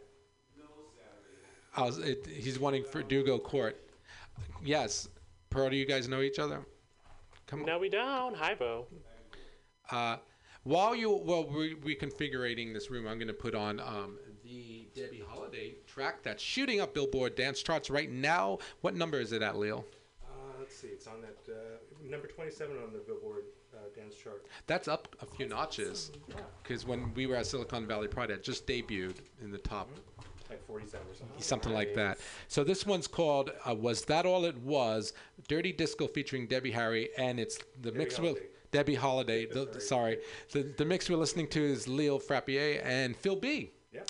I 1.75 1.83
was, 1.83 1.97
it, 1.99 2.27
he's 2.27 2.57
running 2.57 2.83
for 2.83 3.03
Ducal 3.03 3.39
Court. 3.39 3.77
Yes. 4.63 5.07
Pearl, 5.49 5.69
do 5.69 5.75
you 5.77 5.85
guys 5.85 6.07
know 6.07 6.21
each 6.21 6.39
other? 6.39 6.65
Come 7.47 7.63
No, 7.63 7.79
we 7.79 7.89
don't. 7.89 8.35
Hi, 8.35 8.53
Bo. 8.53 8.87
Uh, 9.89 10.17
while 10.63 10.93
you 10.93 11.11
well 11.11 11.45
re- 11.45 11.75
reconfiguring 11.75 12.73
this 12.73 12.91
room, 12.91 13.07
I'm 13.07 13.17
going 13.17 13.27
to 13.27 13.33
put 13.33 13.55
on 13.55 13.79
um, 13.79 14.17
the 14.43 14.87
Debbie 14.93 15.23
Holiday 15.27 15.75
track 15.87 16.21
that's 16.21 16.43
shooting 16.43 16.81
up 16.81 16.93
Billboard 16.93 17.35
dance 17.35 17.63
charts 17.63 17.89
right 17.89 18.11
now. 18.11 18.59
What 18.81 18.95
number 18.95 19.19
is 19.19 19.31
it 19.31 19.41
at, 19.41 19.57
Leo? 19.57 19.85
Uh, 20.23 20.27
let's 20.59 20.75
see, 20.75 20.87
it's 20.87 21.07
on 21.07 21.21
that 21.21 21.51
uh, 21.51 21.77
number 22.07 22.27
27 22.27 22.75
on 22.77 22.93
the 22.93 22.99
Billboard 22.99 23.45
dance 23.95 24.15
chart. 24.15 24.45
That's 24.67 24.87
up 24.87 25.15
a 25.21 25.25
few 25.25 25.47
notches 25.47 26.11
because 26.63 26.85
when 26.85 27.13
we 27.13 27.25
were 27.27 27.35
at 27.35 27.45
Silicon 27.45 27.85
Valley 27.87 28.07
Pride, 28.07 28.29
it 28.31 28.43
just 28.43 28.65
debuted 28.67 29.15
in 29.41 29.51
the 29.51 29.57
top. 29.57 29.89
Like 30.49 30.65
47 30.65 31.05
or 31.07 31.13
something. 31.15 31.41
Something 31.41 31.73
like 31.73 31.93
that. 31.93 32.17
So 32.47 32.63
this 32.63 32.83
one's 32.85 33.05
called 33.07 33.51
uh, 33.69 33.75
"Was 33.75 34.05
That 34.05 34.25
All 34.25 34.45
It 34.45 34.57
Was?" 34.57 35.13
Dirty 35.47 35.71
Disco 35.71 36.07
featuring 36.07 36.47
Debbie 36.47 36.71
Harry, 36.71 37.09
and 37.19 37.39
it's 37.39 37.59
the 37.81 37.91
mix 37.91 38.19
with 38.19 38.39
Debbie 38.71 38.95
Holiday. 38.95 39.45
The, 39.45 39.65
the- 39.65 39.79
sorry, 39.79 40.17
the 40.51 40.63
the 40.63 40.85
mix 40.85 41.07
we're 41.09 41.17
listening 41.17 41.47
to 41.49 41.63
is 41.63 41.87
Leo 41.87 42.17
Frappier 42.17 42.81
and 42.83 43.15
Phil 43.15 43.35
B. 43.35 43.69
Yeah. 43.93 44.01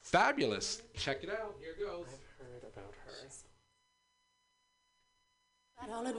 Fabulous. 0.00 0.82
Check 0.94 1.24
it 1.24 1.30
out. 1.30 1.56
Here 1.60 1.74
goes. 1.84 2.06
I've 2.40 2.46
Heard 2.46 2.62
about 2.72 2.94
her. 3.04 3.28
That 5.80 5.90
all 5.92 6.06
it 6.06 6.16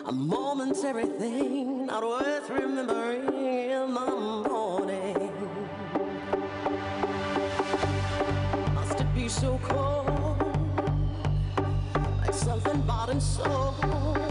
A 0.07 0.13
momentary 0.13 1.05
thing, 1.05 1.85
not 1.85 2.03
worth 2.03 2.49
remembering 2.49 3.27
in 3.27 3.93
the 3.93 4.47
morning. 4.49 5.31
Must 8.75 9.01
it 9.01 9.15
be 9.15 9.29
so 9.29 9.61
cold? 9.63 10.09
Like 12.23 12.33
something 12.33 12.81
bought 12.83 13.11
and 13.11 13.23
sold? 13.23 14.26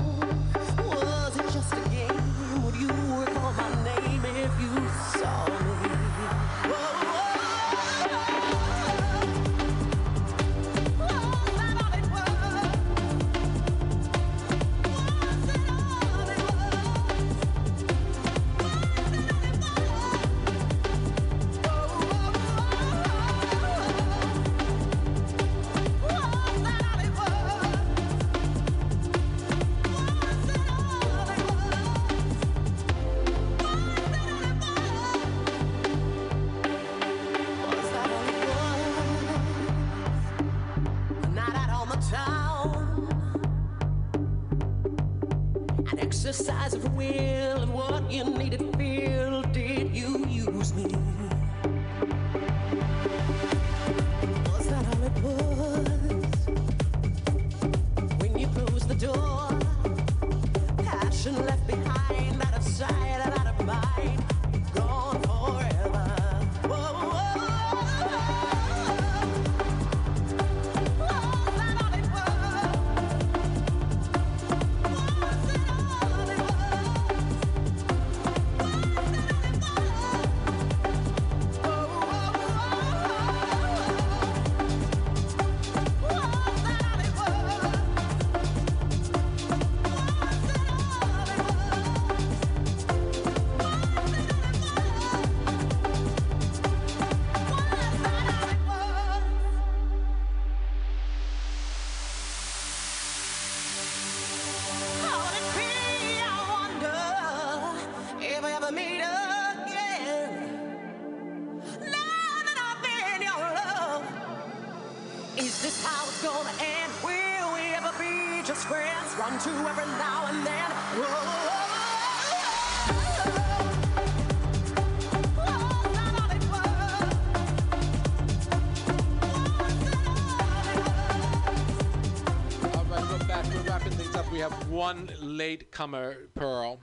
One 134.86 135.10
late 135.22 135.72
comer, 135.72 136.16
Pearl. 136.36 136.80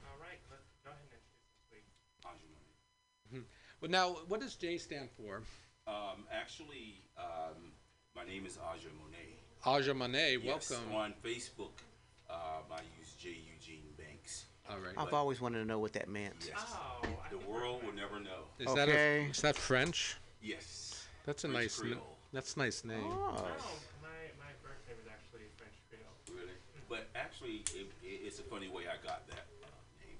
Well, 3.80 3.90
now, 3.90 4.10
what 4.28 4.40
does 4.40 4.54
J 4.54 4.78
stand 4.78 5.08
for? 5.16 5.42
Um, 5.88 6.24
actually, 6.32 7.00
um, 7.18 7.72
my 8.14 8.24
name 8.24 8.46
is 8.46 8.56
Aja 8.56 8.88
Monet. 9.02 9.34
Aja 9.66 9.92
Monet, 9.94 10.38
Yes, 10.42 10.70
welcome. 10.70 10.94
on 10.94 11.14
Facebook, 11.24 11.72
um, 12.30 12.62
I 12.70 12.78
use 13.00 13.14
J. 13.18 13.30
Eugene 13.30 13.82
Banks. 13.98 14.44
All 14.70 14.76
right. 14.78 14.94
I've 14.96 15.12
always 15.12 15.40
wanted 15.40 15.58
to 15.58 15.64
know 15.64 15.80
what 15.80 15.92
that 15.94 16.08
meant. 16.08 16.46
Yes. 16.46 16.62
the 17.30 17.38
world 17.50 17.82
will 17.84 17.92
never 17.92 18.20
know. 18.20 18.44
Is 18.60 18.72
that 18.74 18.88
a, 18.88 19.24
is 19.30 19.40
that 19.40 19.56
French? 19.56 20.16
Yes. 20.40 21.04
That's 21.26 21.42
a 21.42 21.48
French 21.48 21.80
nice. 21.80 21.92
n- 21.92 21.98
That's 22.32 22.54
a 22.54 22.58
nice 22.60 22.84
name. 22.84 23.02
Oh, 23.04 23.32
my, 24.00 24.08
my 24.38 24.52
birth 24.62 24.78
name 24.86 24.96
is 25.02 25.08
actually 25.10 25.46
French 25.56 25.74
Creole. 25.90 26.38
Really? 26.38 26.54
But 26.88 27.08
actually, 27.42 27.80
it, 27.80 27.86
it, 28.02 28.20
it's 28.26 28.38
a 28.38 28.42
funny 28.42 28.68
way 28.68 28.84
I 28.84 29.04
got 29.06 29.26
that 29.28 29.46
uh, 29.62 29.66
name. 30.00 30.16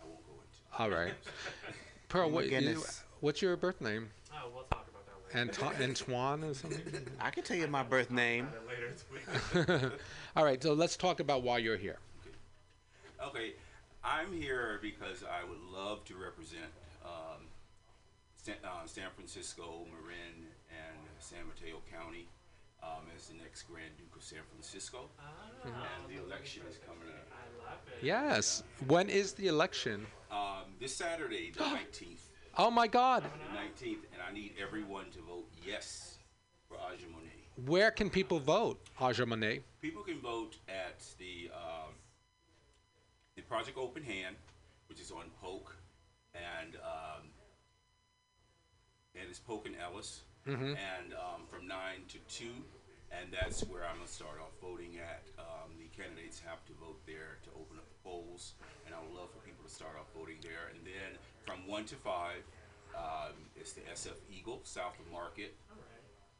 I 0.00 0.04
won't 0.06 0.24
go 0.26 0.32
into. 0.34 0.82
All 0.82 0.90
right. 0.90 1.14
Pearl, 2.08 2.26
Oh 2.26 2.28
what, 2.28 2.44
you, 2.44 2.50
goodness. 2.50 3.02
what's 3.20 3.40
your 3.42 3.56
birth 3.56 3.80
name? 3.80 4.08
Oh, 4.32 4.48
we'll 4.52 4.64
talk 4.64 4.86
about 4.88 5.06
that 5.06 5.38
later. 5.38 5.50
Anto- 5.76 5.84
Antoine 5.84 6.44
or 6.44 6.54
something? 6.54 7.06
I 7.20 7.30
can 7.30 7.42
tell 7.44 7.56
you 7.56 7.66
my 7.68 7.82
birth 7.82 8.10
name. 8.10 8.48
later 8.68 8.90
this 8.90 9.04
week. 9.12 9.92
All 10.36 10.44
right, 10.44 10.62
so 10.62 10.72
let's 10.72 10.96
talk 10.96 11.20
about 11.20 11.42
why 11.42 11.58
you're 11.58 11.76
here. 11.76 11.98
Okay, 13.24 13.52
I'm 14.02 14.32
here 14.32 14.78
because 14.82 15.22
I 15.22 15.48
would 15.48 15.60
love 15.72 16.04
to 16.06 16.14
represent 16.16 16.64
um, 17.04 17.42
San, 18.36 18.54
uh, 18.64 18.86
San 18.86 19.08
Francisco, 19.14 19.86
Marin, 19.92 20.46
and 20.70 20.98
San 21.20 21.40
Mateo 21.46 21.76
County 21.92 22.26
um, 22.82 23.04
as 23.16 23.28
the 23.28 23.34
next 23.34 23.62
Grand 23.64 23.96
Duke 23.96 24.14
of 24.16 24.22
San 24.22 24.40
Francisco. 24.50 25.08
And 25.64 25.72
the 26.08 26.22
election 26.24 26.62
is 26.68 26.78
coming 26.86 27.08
up. 27.08 27.28
I 27.32 27.70
love 27.70 27.78
it. 27.86 28.04
Yes. 28.04 28.62
When 28.86 29.08
is 29.08 29.32
the 29.32 29.48
election? 29.48 30.06
Um, 30.30 30.74
this 30.80 30.94
Saturday, 30.96 31.52
the 31.56 31.60
19th. 31.64 32.20
Oh 32.58 32.70
my 32.70 32.86
God. 32.86 33.24
The 33.24 33.84
19th, 33.84 34.04
and 34.12 34.22
I 34.28 34.32
need 34.32 34.54
everyone 34.60 35.10
to 35.12 35.20
vote 35.20 35.48
yes 35.66 36.18
for 36.68 36.76
Aja 36.76 37.06
Monet. 37.10 37.66
Where 37.66 37.90
can 37.90 38.08
people 38.10 38.38
vote, 38.38 38.80
Aja 39.00 39.26
Monet? 39.26 39.60
People 39.82 40.02
can 40.02 40.18
vote 40.20 40.56
at 40.68 41.04
the 41.18 41.50
um, 41.54 41.92
the 43.36 43.42
Project 43.42 43.76
Open 43.78 44.02
Hand, 44.02 44.36
which 44.88 45.00
is 45.00 45.10
on 45.10 45.24
Polk, 45.40 45.76
and 46.34 46.76
um, 46.76 47.28
and 49.14 49.24
it's 49.28 49.38
Polk 49.38 49.66
and 49.66 49.76
Ellis, 49.76 50.22
Mhm. 50.46 50.76
and 50.76 51.14
um, 51.14 51.46
from 51.46 51.66
nine 51.66 52.06
to 52.08 52.18
two, 52.28 52.64
and 53.12 53.32
that's 53.32 53.62
where 53.64 53.84
I'm 53.84 53.96
gonna 53.96 54.08
start 54.08 54.40
off 54.40 54.52
voting 54.60 54.98
at. 54.98 55.22
Um, 55.38 55.76
the 55.78 55.88
candidates 55.88 56.40
have 56.40 56.64
to 56.66 56.72
vote 56.74 57.04
there 57.06 57.38
to 57.44 57.50
open 57.60 57.76
up 57.78 57.88
the 57.88 57.98
polls, 58.02 58.54
and 58.86 58.94
I 58.94 59.00
would 59.02 59.12
love 59.12 59.30
for 59.32 59.38
people 59.40 59.64
to 59.64 59.70
start 59.70 59.96
off 59.98 60.06
voting 60.16 60.38
there. 60.42 60.68
And 60.74 60.80
then 60.84 61.18
from 61.44 61.66
one 61.66 61.84
to 61.86 61.96
five, 61.96 62.42
um, 62.96 63.50
it's 63.56 63.72
the 63.72 63.82
SF 63.92 64.16
Eagle 64.30 64.60
south 64.64 64.98
of 64.98 65.06
Market, 65.12 65.54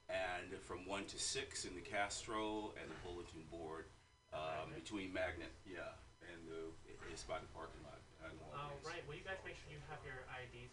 and 0.08 0.58
from 0.62 0.86
one 0.86 1.04
to 1.06 1.18
six 1.18 1.64
in 1.64 1.74
the 1.74 1.82
Castro 1.82 2.72
and 2.80 2.90
the 2.90 2.98
Bulletin 3.04 3.44
Board 3.50 3.86
um, 4.32 4.72
between 4.74 5.12
Magnet, 5.12 5.52
yeah, 5.66 5.92
and 6.32 6.38
the 6.48 6.72
it's 7.12 7.24
by 7.24 7.38
the 7.38 7.46
parking 7.52 7.82
lot. 7.84 7.98
I 8.22 8.28
know 8.36 8.46
Oh, 8.54 8.70
it 8.76 8.80
is. 8.80 8.86
right. 8.86 9.02
Will 9.08 9.14
you 9.16 9.24
guys 9.24 9.38
make 9.44 9.56
sure 9.56 9.72
you 9.72 9.80
have 9.90 9.98
your 10.06 10.22
IDs 10.30 10.70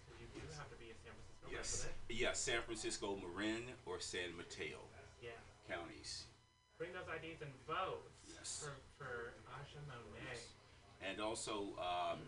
Yes, 1.52 1.88
yes, 2.10 2.40
San 2.40 2.62
Francisco, 2.64 3.18
Marin, 3.18 3.64
or 3.86 4.00
San 4.00 4.36
Mateo 4.38 4.80
Yeah. 5.22 5.30
counties. 5.68 6.26
Bring 6.78 6.94
those 6.94 7.08
IDs 7.08 7.42
and 7.42 7.54
vote 7.66 8.04
Yes. 8.28 8.64
for, 8.64 8.76
for 8.98 9.34
Aja 9.54 9.80
Monet. 9.88 10.40
And 11.02 11.20
also, 11.22 11.78
um, 11.78 12.20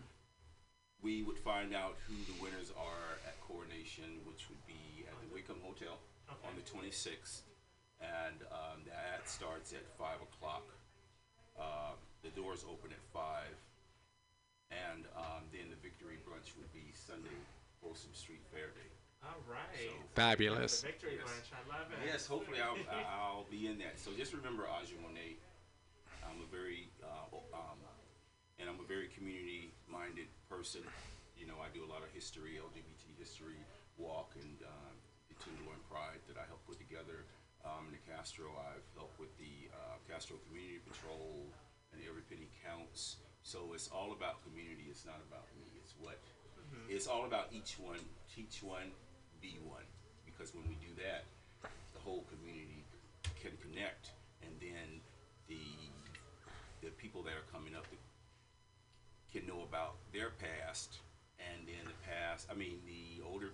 we 1.02 1.22
would 1.22 1.38
find 1.38 1.74
out 1.74 1.96
who 2.06 2.14
the 2.32 2.40
winners 2.42 2.70
are 2.76 3.18
at 3.26 3.40
Coronation, 3.42 4.24
which 4.26 4.48
would 4.48 4.64
be 4.66 5.04
at 5.08 5.20
the 5.20 5.26
Whitcomb 5.34 5.60
Hotel 5.62 5.98
on 6.28 6.54
the 6.56 6.62
26th. 6.62 7.42
And 8.00 8.42
um, 8.50 8.84
that 8.86 9.28
starts 9.28 9.72
at 9.72 9.86
5 9.98 10.22
o'clock. 10.22 10.64
Uh, 11.58 11.92
the 12.22 12.30
doors 12.30 12.64
open 12.68 12.92
at 12.92 13.02
5. 13.12 13.46
And 14.70 15.04
um, 15.16 15.44
then 15.52 15.68
the 15.68 15.76
victory 15.76 16.18
brunch 16.26 16.56
would 16.56 16.72
be 16.72 16.92
Sunday, 16.94 17.36
Folsom 17.82 18.14
Street 18.14 18.42
Fair 18.52 18.68
Day. 18.68 18.88
All 19.22 19.40
right. 19.44 19.92
Fabulous. 20.14 20.80
The 20.80 20.86
victory 20.88 21.16
Yes. 21.20 21.28
lunch. 21.28 21.48
I 21.52 21.62
love 21.68 21.92
it. 21.92 21.98
Yes, 22.06 22.26
hopefully 22.26 22.60
I'll, 22.60 22.78
I'll 22.90 23.46
be 23.50 23.66
in 23.68 23.78
that. 23.78 23.98
So 24.00 24.12
just 24.16 24.32
remember 24.32 24.64
Aja 24.66 24.96
Monet. 25.02 25.36
I'm 26.24 26.40
a 26.40 26.48
very, 26.48 26.88
uh, 27.04 27.28
um, 27.52 27.78
and 28.58 28.68
I'm 28.68 28.80
a 28.80 28.86
very 28.88 29.08
community-minded 29.08 30.28
person. 30.48 30.82
You 31.36 31.46
know, 31.46 31.58
I 31.60 31.68
do 31.72 31.84
a 31.84 31.90
lot 31.90 32.02
of 32.04 32.10
history, 32.12 32.56
LGBT 32.60 33.12
history 33.18 33.60
walk, 33.96 34.32
and 34.40 34.56
uh, 34.64 34.92
the 35.28 35.36
Tenderloin 35.42 35.80
Pride 35.90 36.20
that 36.28 36.36
I 36.40 36.44
help 36.48 36.64
put 36.66 36.78
together. 36.78 37.24
Um, 37.64 37.92
in 37.92 37.92
the 37.92 38.04
Castro, 38.08 38.48
I've 38.56 38.84
helped 38.96 39.20
with 39.20 39.36
the 39.36 39.68
uh, 39.68 40.00
Castro 40.08 40.40
Community 40.48 40.80
Patrol 40.80 41.44
and 41.92 42.00
Every 42.08 42.24
Penny 42.24 42.48
Counts. 42.64 43.20
So 43.44 43.72
it's 43.76 43.88
all 43.92 44.12
about 44.16 44.40
community. 44.44 44.88
It's 44.88 45.04
not 45.04 45.20
about 45.28 45.44
me. 45.60 45.68
It's 45.76 45.92
what. 46.00 46.16
It's 46.88 47.06
all 47.06 47.26
about 47.26 47.48
each 47.52 47.76
one. 47.78 47.98
Teach 48.32 48.62
one, 48.62 48.94
be 49.40 49.58
one. 49.64 49.84
Because 50.24 50.54
when 50.54 50.64
we 50.68 50.76
do 50.76 50.92
that, 51.02 51.24
the 51.94 52.00
whole 52.00 52.24
community 52.30 52.84
can 53.42 53.52
connect, 53.60 54.10
and 54.42 54.52
then 54.60 55.00
the 55.48 55.60
the 56.82 56.90
people 56.96 57.22
that 57.22 57.32
are 57.32 57.48
coming 57.52 57.74
up 57.74 57.84
can 59.32 59.46
know 59.46 59.62
about 59.68 59.94
their 60.12 60.30
past, 60.30 60.98
and 61.38 61.66
then 61.66 61.84
the 61.84 61.98
past. 62.08 62.46
I 62.50 62.54
mean, 62.54 62.80
the 62.86 63.22
older 63.24 63.50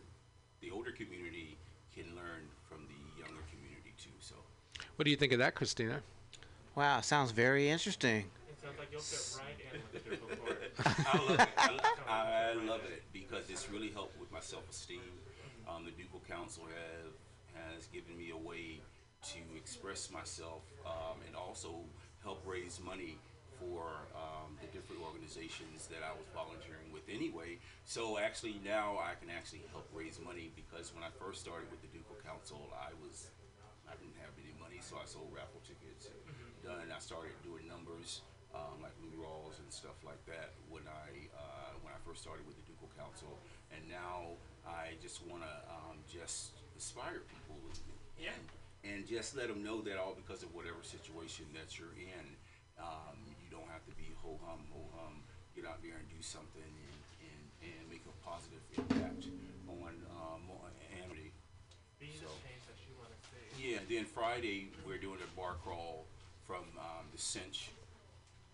the 0.61 0.71
older 0.71 0.93
community 0.93 1.57
can 1.95 2.05
learn 2.15 2.47
from 2.69 2.87
the 2.89 3.21
younger 3.21 3.43
community 3.51 3.95
too. 3.99 4.15
So 4.21 4.35
What 4.97 5.05
do 5.05 5.11
you 5.11 5.17
think 5.17 5.33
of 5.33 5.39
that, 5.39 5.55
Christina? 5.55 6.03
Wow, 6.75 7.01
sounds 7.01 7.31
very 7.31 7.69
interesting. 7.71 8.27
It 8.51 8.61
sounds 8.63 8.79
like 8.79 8.89
you'll 8.93 9.01
fit 9.01 9.41
right 9.43 9.57
in 9.73 9.81
with 9.83 10.05
the 10.05 10.11
Ducal 10.11 10.29
Court. 10.37 10.73
I 10.85 11.19
love 11.19 11.41
it. 11.41 11.49
I, 11.57 11.71
lo- 11.71 12.07
I 12.09 12.53
love 12.67 12.81
it 12.85 13.03
because 13.13 13.49
it's 13.49 13.71
really 13.71 13.91
helped 13.91 14.19
with 14.21 14.31
my 14.31 14.41
self-esteem. 14.41 15.01
Um, 15.67 15.85
the 15.85 15.91
Ducal 15.91 16.23
Council 16.29 16.65
have 16.71 17.13
has 17.75 17.87
given 17.89 18.17
me 18.17 18.31
a 18.31 18.37
way 18.37 18.81
to 19.33 19.41
express 19.57 20.11
myself 20.11 20.63
um, 20.85 21.19
and 21.27 21.35
also 21.35 21.83
help 22.23 22.45
raise 22.47 22.79
money 22.85 23.17
for 23.59 23.89
um, 24.13 24.53
the 24.61 24.69
different 24.69 25.01
organizations 25.01 25.89
that 25.89 26.05
I 26.05 26.13
was 26.13 26.29
volunteering 26.37 26.93
with 26.93 27.09
anyway. 27.09 27.57
So 27.89 28.21
actually 28.21 28.61
now 28.61 29.01
I 29.01 29.17
can 29.17 29.33
actually 29.33 29.65
help 29.73 29.89
raise 29.97 30.21
money 30.21 30.53
because 30.53 30.93
when 30.93 31.03
I 31.03 31.11
first 31.17 31.41
started 31.41 31.73
with 31.73 31.81
the 31.81 31.91
Ducal 31.91 32.21
Council, 32.21 32.61
I 32.77 32.93
was 33.01 33.33
I 33.89 33.95
didn't 33.97 34.19
have 34.21 34.35
any 34.37 34.53
money, 34.59 34.83
so 34.83 34.99
I 35.01 35.07
sold 35.07 35.31
raffle 35.33 35.63
tickets. 35.65 36.13
Done. 36.63 36.91
I 36.91 36.99
started 36.99 37.31
doing 37.47 37.63
numbers 37.71 38.27
um, 38.51 38.83
like 38.83 38.95
Lou 38.99 39.23
Rawls 39.23 39.63
and 39.63 39.71
stuff 39.71 39.95
like 40.03 40.19
that 40.27 40.51
when 40.67 40.83
I 40.87 41.31
uh, 41.31 41.73
when 41.87 41.95
I 41.95 42.01
first 42.03 42.27
started 42.27 42.43
with 42.43 42.59
the 42.59 42.67
Ducal 42.67 42.91
Council, 42.99 43.39
and 43.71 43.83
now 43.87 44.35
I 44.67 44.99
just 45.03 45.23
want 45.27 45.43
to 45.43 45.55
um, 45.71 45.97
just 46.11 46.53
inspire 46.75 47.23
people 47.31 47.57
Yeah. 48.19 48.35
and, 48.35 48.43
and 48.93 48.99
just 49.07 49.37
let 49.37 49.49
them 49.49 49.63
know 49.63 49.81
that 49.83 49.97
all 49.99 50.15
because 50.19 50.43
of 50.43 50.51
whatever 50.55 50.83
situation 50.83 51.47
that 51.55 51.79
you're 51.79 51.95
in, 51.97 52.27
um, 52.79 53.17
you 53.41 53.49
don't 53.51 53.69
have 53.71 53.85
to 53.87 53.95
be 53.97 54.11
ho 54.23 54.39
hum 54.45 54.61
ho 54.75 54.83
hum. 54.99 55.23
Get 55.55 55.65
out 55.65 55.81
there 55.83 55.97
and 55.97 56.09
do 56.13 56.21
something 56.21 56.61
and, 56.67 57.01
and, 57.25 57.43
and 57.65 57.81
make 57.89 58.05
a 58.05 58.15
positive 58.27 58.61
impact 58.77 59.25
on 59.71 59.95
um, 60.13 60.43
on 60.61 60.71
humanity. 60.91 61.33
Be 61.99 62.13
the 62.13 62.27
So- 62.29 62.37
change 62.45 62.61
that 62.69 62.77
you 62.85 62.93
want 63.01 63.09
to 63.15 63.19
see. 63.33 63.73
yeah, 63.73 63.81
then 63.89 64.05
Friday 64.05 64.69
we're 64.85 65.01
doing 65.01 65.23
a 65.25 65.31
bar 65.39 65.57
crawl 65.65 66.05
from 66.45 66.69
um, 66.77 67.09
the 67.11 67.19
Cinch, 67.19 67.71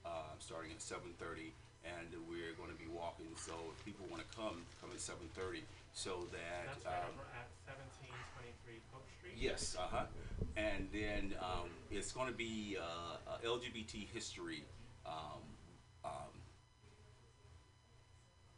uh, 0.07 0.31
starting 0.39 0.71
at 0.71 0.79
7:30, 0.79 1.51
and 1.83 2.07
we're 2.31 2.55
going 2.55 2.71
to 2.71 2.79
be 2.79 2.87
walking. 2.87 3.27
So 3.35 3.53
if 3.75 3.83
people 3.85 4.07
want 4.07 4.23
to 4.23 4.31
come, 4.39 4.63
come 4.81 4.91
at 4.95 5.03
7:30, 5.03 5.67
so 5.93 6.27
that 6.33 6.67
That's 6.67 6.85
right 6.87 7.05
um, 7.05 7.15
over 7.15 7.27
at 7.37 7.49
1723 7.69 8.81
Polk 8.93 9.05
Street. 9.19 9.37
yes, 9.37 9.77
uh 9.79 9.87
huh, 9.91 10.07
and 10.57 10.89
then 10.93 11.35
um, 11.41 11.69
it's 11.91 12.13
going 12.13 12.29
to 12.29 12.37
be 12.37 12.77
uh, 12.81 13.17
uh, 13.29 13.39
LGBT 13.47 14.09
history. 14.13 14.65
Um, 15.07 15.43
um, 16.05 16.33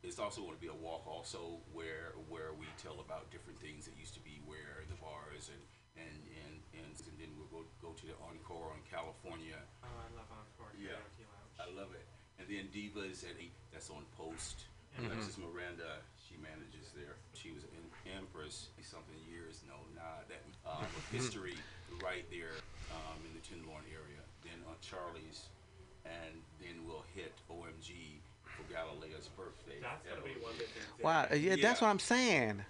it's 0.04 0.18
also 0.20 0.42
going 0.44 0.54
to 0.54 0.60
be 0.60 0.68
a 0.68 0.80
walk 0.84 1.06
also 1.08 1.58
where 1.72 2.12
where 2.28 2.52
we 2.60 2.66
tell 2.76 3.00
about 3.00 3.30
different 3.32 3.58
things 3.58 3.84
that 3.88 3.96
used 3.98 4.12
to 4.14 4.20
be 4.20 4.40
where 4.44 4.84
the 4.92 4.96
bars 5.00 5.48
and 5.48 5.62
and 5.96 6.20
and 6.44 6.54
and, 6.76 6.92
and 6.92 7.14
then 7.16 7.30
we'll 7.40 7.48
go 7.50 7.64
go 7.80 7.90
to 7.96 8.04
the 8.06 8.16
encore 8.20 8.70
on 8.76 8.80
California. 8.88 9.56
Oh, 9.82 9.88
I 9.88 10.08
love 10.14 10.28
Encore 10.28 10.72
Yeah, 10.76 11.00
I 11.58 11.66
love 11.72 11.90
it. 11.96 12.04
And 12.38 12.46
then 12.50 12.68
Divas 12.74 13.24
at 13.24 13.36
eight. 13.40 13.54
That's 13.72 13.88
on 13.90 14.04
Post. 14.18 14.66
Mhm. 15.00 15.06
Alexis 15.10 15.38
Miranda, 15.38 15.98
she 16.20 16.36
manages. 16.38 16.83
She 17.44 17.52
was 17.52 17.68
an 17.76 17.84
Empress 18.08 18.72
something 18.80 19.20
years. 19.28 19.60
No, 19.68 19.76
nah, 19.92 20.24
that 20.32 20.40
um, 20.64 20.88
history 21.12 21.60
right 22.00 22.24
there 22.32 22.56
um, 22.88 23.20
in 23.28 23.36
the 23.36 23.44
Tenderloin 23.44 23.84
area. 23.92 24.24
Then 24.40 24.56
on 24.64 24.80
Charlie's 24.80 25.52
and 26.04 26.40
then 26.60 26.84
we'll 26.86 27.04
hit 27.14 27.32
OMG 27.50 28.20
for 28.44 28.62
Galileo's 28.72 29.28
birthday. 29.36 29.76
That's 29.80 30.04
gonna 30.08 30.24
be 30.24 30.40
one 30.40 30.52
big 30.58 30.68
Wow, 31.02 31.26
uh, 31.30 31.34
yeah, 31.34 31.56
that's 31.60 31.80
what 31.80 31.88
I'm 31.88 31.98
saying. 31.98 32.64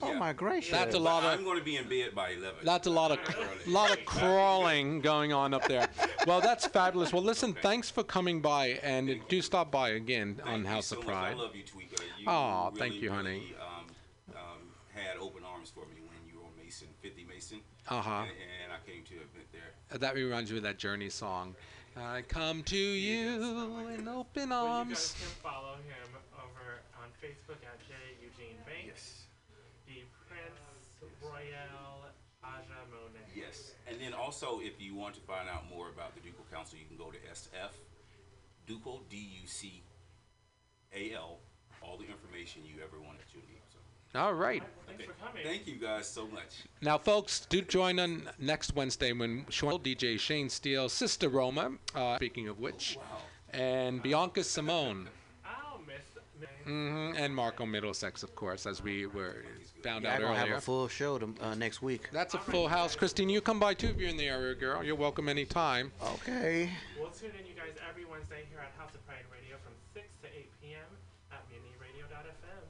Oh 0.00 0.14
my 0.14 0.32
gracious. 0.32 0.70
That's 0.70 0.94
a 0.94 0.98
lot 0.98 1.24
of- 1.24 1.38
I'm 1.38 1.44
going 1.44 1.58
to 1.58 1.64
be 1.64 1.76
in 1.76 1.88
bed 1.88 2.14
by 2.14 2.30
11. 2.30 2.60
That's 2.62 2.86
a 2.86 2.90
lot 2.90 3.10
of 3.10 3.18
lot 3.66 3.90
of 3.90 4.04
crawling 4.04 5.00
going 5.00 5.32
on 5.32 5.52
up 5.52 5.66
there. 5.66 5.88
Well, 6.24 6.40
that's 6.40 6.66
fabulous. 6.78 7.12
Well, 7.12 7.24
listen, 7.24 7.52
thanks 7.52 7.90
for 7.90 8.04
coming 8.04 8.40
by, 8.40 8.78
and 8.84 9.18
do 9.28 9.42
stop 9.42 9.72
by 9.72 9.90
again 9.90 10.40
on 10.44 10.64
House 10.64 10.86
so 10.86 10.98
of 10.98 11.04
much. 11.04 11.14
Pride. 11.14 11.30
I 11.32 11.34
love 11.34 11.56
you, 11.56 11.64
Tweeka. 11.64 12.00
You 12.16 12.28
Aw, 12.28 12.66
really, 12.66 12.78
thank 12.78 12.94
you, 13.02 13.10
honey. 13.10 13.30
really, 13.30 13.56
Um, 13.56 13.86
um, 14.36 14.72
had 14.94 15.16
open 15.16 15.42
arms 15.42 15.70
for 15.70 15.80
me 15.80 16.00
when 16.06 16.18
you 16.32 16.38
were 16.38 16.62
Mason, 16.62 16.86
50 17.02 17.24
Mason. 17.24 17.60
Uh-huh. 17.90 18.10
And, 18.10 18.28
and 18.28 18.72
I 18.72 18.78
came 18.90 19.02
to 19.04 19.14
an 19.14 19.20
event 19.32 19.48
there. 19.52 19.72
Uh, 19.92 19.98
That 19.98 20.14
reminds 20.14 20.50
me 20.50 20.58
of 20.58 20.62
that 20.64 20.78
Journey 20.78 21.08
song. 21.08 21.54
I 21.96 22.22
come 22.22 22.62
to 22.64 22.76
you 22.76 23.88
in 23.88 24.06
open 24.06 24.50
Well, 24.50 24.64
you 24.64 24.70
arms. 24.70 24.88
guys 24.90 25.14
can 25.18 25.34
follow 25.42 25.74
him 25.82 26.14
over 26.38 26.78
on 27.02 27.08
Facebook 27.18 27.58
at 27.66 27.78
J 27.88 27.94
Eugene 28.22 28.58
Banks. 28.64 29.24
The 29.88 30.04
Prince 30.28 31.18
Royale 31.22 32.12
Aja 32.44 32.80
Monet. 32.92 33.26
Yes. 33.34 33.72
And 33.88 33.98
then 34.00 34.12
also, 34.14 34.60
if 34.62 34.80
you 34.80 34.94
want 34.94 35.14
to 35.14 35.20
find 35.22 35.48
out 35.48 35.64
more 35.74 35.88
about 35.88 36.14
the 36.14 36.20
Ducal 36.20 36.44
Council, 36.52 36.78
you 36.78 36.84
can 36.86 36.96
go 36.96 37.10
to 37.10 37.18
SF, 37.32 37.72
Ducal, 38.66 39.02
D 39.10 39.16
U 39.42 39.46
C 39.48 39.82
A 40.94 41.14
L, 41.14 41.38
all 41.82 41.96
the 41.96 42.06
information 42.06 42.62
you 42.64 42.80
ever 42.84 43.00
wanted 43.00 43.26
to 43.32 43.38
need. 43.38 43.57
So, 44.18 44.24
All 44.24 44.34
right. 44.34 44.62
okay. 44.90 45.06
Thank 45.44 45.68
you 45.68 45.76
guys 45.76 46.08
so 46.08 46.26
much. 46.26 46.64
Now, 46.82 46.98
folks, 46.98 47.46
do 47.48 47.62
join 47.62 48.00
on 48.00 48.28
next 48.40 48.74
Wednesday 48.74 49.12
when 49.12 49.46
Sean, 49.48 49.78
DJ 49.78 50.18
Shane 50.18 50.48
Steele, 50.50 50.88
Sister 50.88 51.28
Roma, 51.28 51.72
uh, 51.94 52.16
speaking 52.16 52.48
of 52.48 52.58
which, 52.58 52.98
and 53.52 54.02
Bianca 54.02 54.42
Simone, 54.42 55.08
Oh, 55.46 55.78
Miss. 55.86 55.96
Miss 56.40 56.48
hmm 56.64 57.12
and 57.16 57.32
Marco 57.34 57.64
Middlesex, 57.64 58.24
of 58.24 58.34
course, 58.34 58.66
as 58.66 58.82
we 58.82 59.06
were 59.06 59.44
found 59.84 60.02
Yeah, 60.04 60.10
out 60.10 60.14
I'm 60.16 60.22
gonna 60.22 60.32
earlier. 60.40 60.46
have 60.54 60.58
a 60.58 60.60
full 60.62 60.88
show 60.88 61.18
to, 61.18 61.32
uh, 61.40 61.54
next 61.54 61.80
week. 61.80 62.08
That's 62.10 62.34
a 62.34 62.38
full 62.40 62.66
house. 62.66 62.96
Christine, 62.96 63.28
you 63.28 63.40
come 63.40 63.60
by 63.60 63.74
too 63.74 63.86
if 63.90 63.98
you're 64.00 64.10
in 64.10 64.16
the 64.16 64.26
area, 64.26 64.56
girl. 64.56 64.82
You're 64.82 64.96
welcome 64.96 65.28
anytime. 65.28 65.92
Okay. 66.14 66.70
We'll 66.98 67.10
tune 67.10 67.30
in, 67.38 67.46
you 67.46 67.54
guys, 67.54 67.74
every 67.88 68.04
Wednesday 68.04 68.42
here 68.50 68.58
at 68.58 68.72
House 68.76 68.94
of 68.96 69.06
Pride 69.06 69.24
Radio 69.32 69.56
from 69.62 69.74
6 69.94 70.06
to 70.22 70.26
8 70.28 70.50
p.m. 70.60 70.80
at 71.30 71.46
MutinyRadio.fm. 71.50 72.64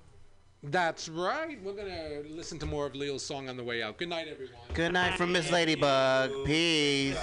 That's 0.63 1.09
right. 1.09 1.63
We're 1.63 1.73
gonna 1.73 2.23
listen 2.29 2.59
to 2.59 2.67
more 2.67 2.87
of 2.87 2.95
Leo's 2.95 3.25
song 3.25 3.49
on 3.49 3.57
the 3.57 3.63
way 3.65 3.83
out. 3.83 3.97
Good 3.97 4.09
night, 4.09 4.27
everyone. 4.29 4.57
Good 4.75 4.93
night 4.93 5.17
from 5.17 5.33
Miss 5.33 5.51
Ladybug. 5.53 6.45
Peace. 6.45 7.17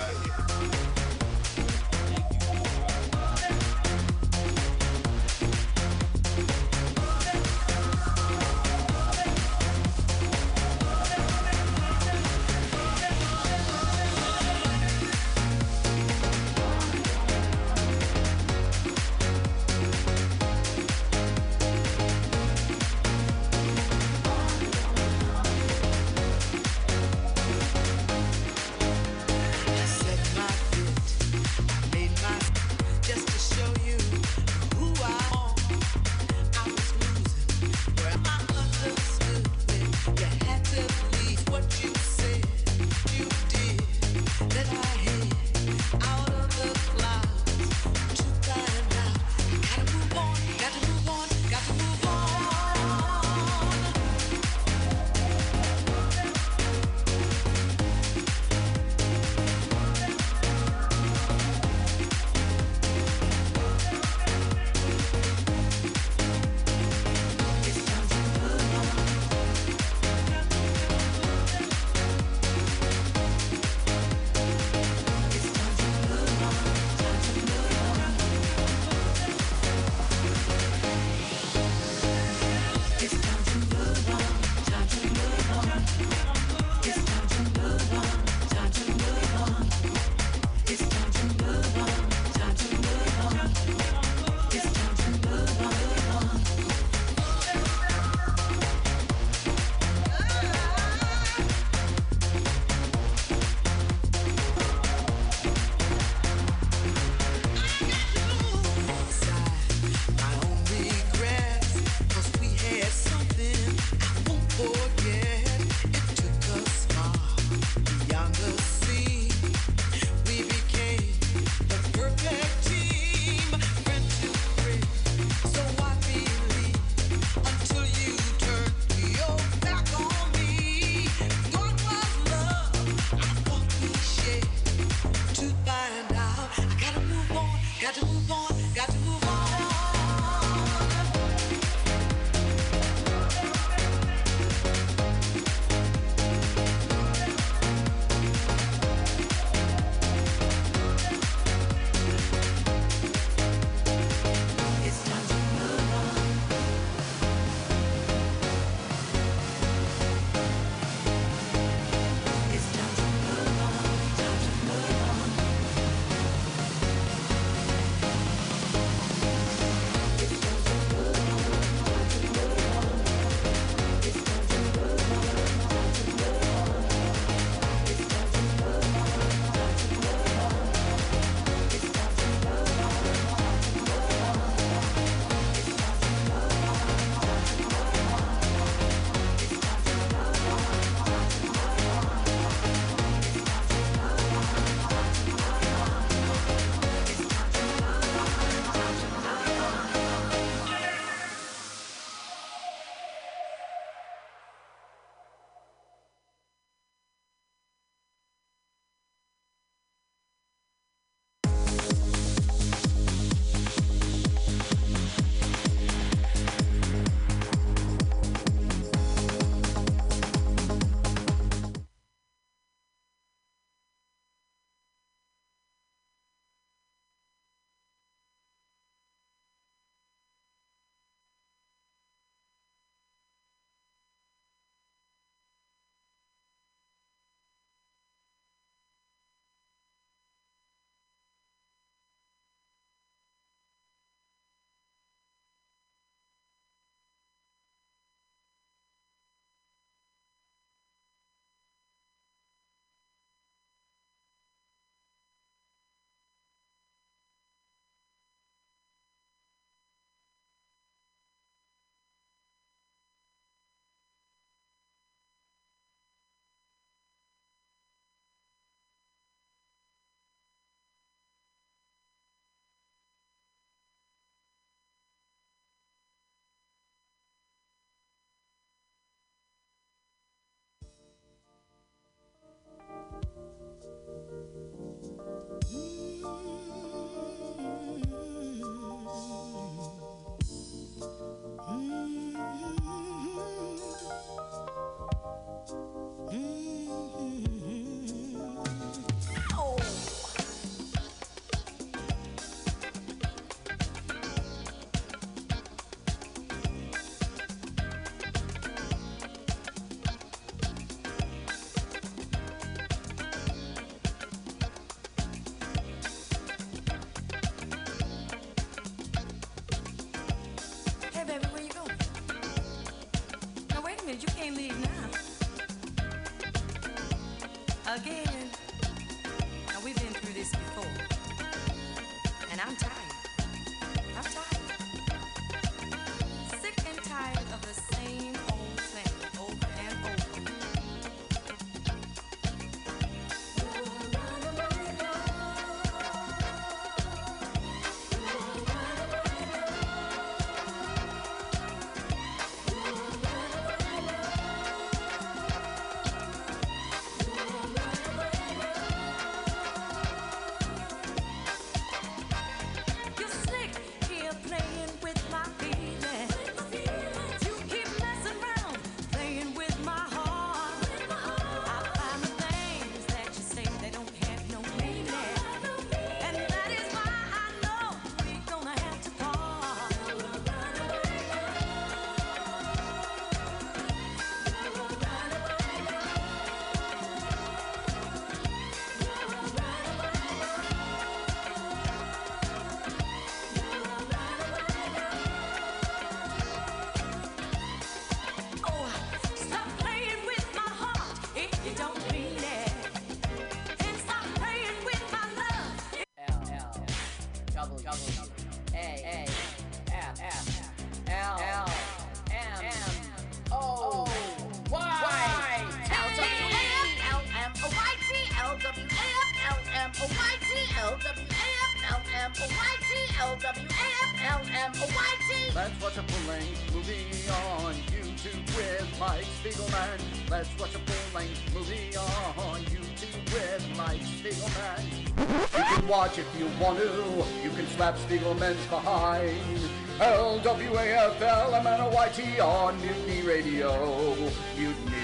want 436.59 436.77
to, 436.79 437.23
you 437.43 437.51
can 437.51 437.67
slap 437.67 437.95
Spiegelman's 437.97 438.65
behind. 438.67 439.59
L-W-A-F-L-M-N-O-Y-T 439.99 442.39
on 442.39 442.81
Mutiny 442.81 443.21
Radio. 443.21 444.15
Mutiny. 444.57 444.97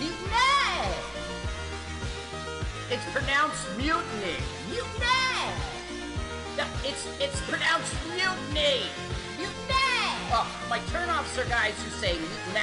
Mutiny! 0.00 0.88
It's 2.90 3.04
pronounced 3.12 3.66
mutiny. 3.76 4.38
Mutiny! 4.70 5.52
No, 6.56 6.64
it's, 6.84 7.06
it's 7.20 7.40
pronounced 7.42 7.94
mutiny. 8.08 8.84
Mutiny! 9.36 10.16
Oh, 10.32 10.46
my 10.70 10.78
turnoffs 10.90 11.36
are 11.38 11.44
guys 11.48 11.74
who 11.82 11.90
say 11.90 12.18
mutiny. 12.18 12.60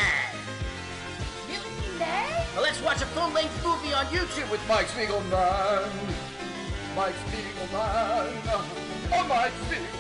Mutiny? 1.48 2.34
Let's 2.60 2.82
watch 2.82 3.02
a 3.02 3.06
full-length 3.06 3.64
movie 3.64 3.94
on 3.94 4.06
YouTube 4.08 4.50
with 4.50 4.68
Mike 4.68 4.88
Spiegelman. 4.88 5.92
Mike 6.96 7.16
man. 7.74 8.28
Oh, 9.16 9.26
my 9.28 9.50
feet. 9.50 9.93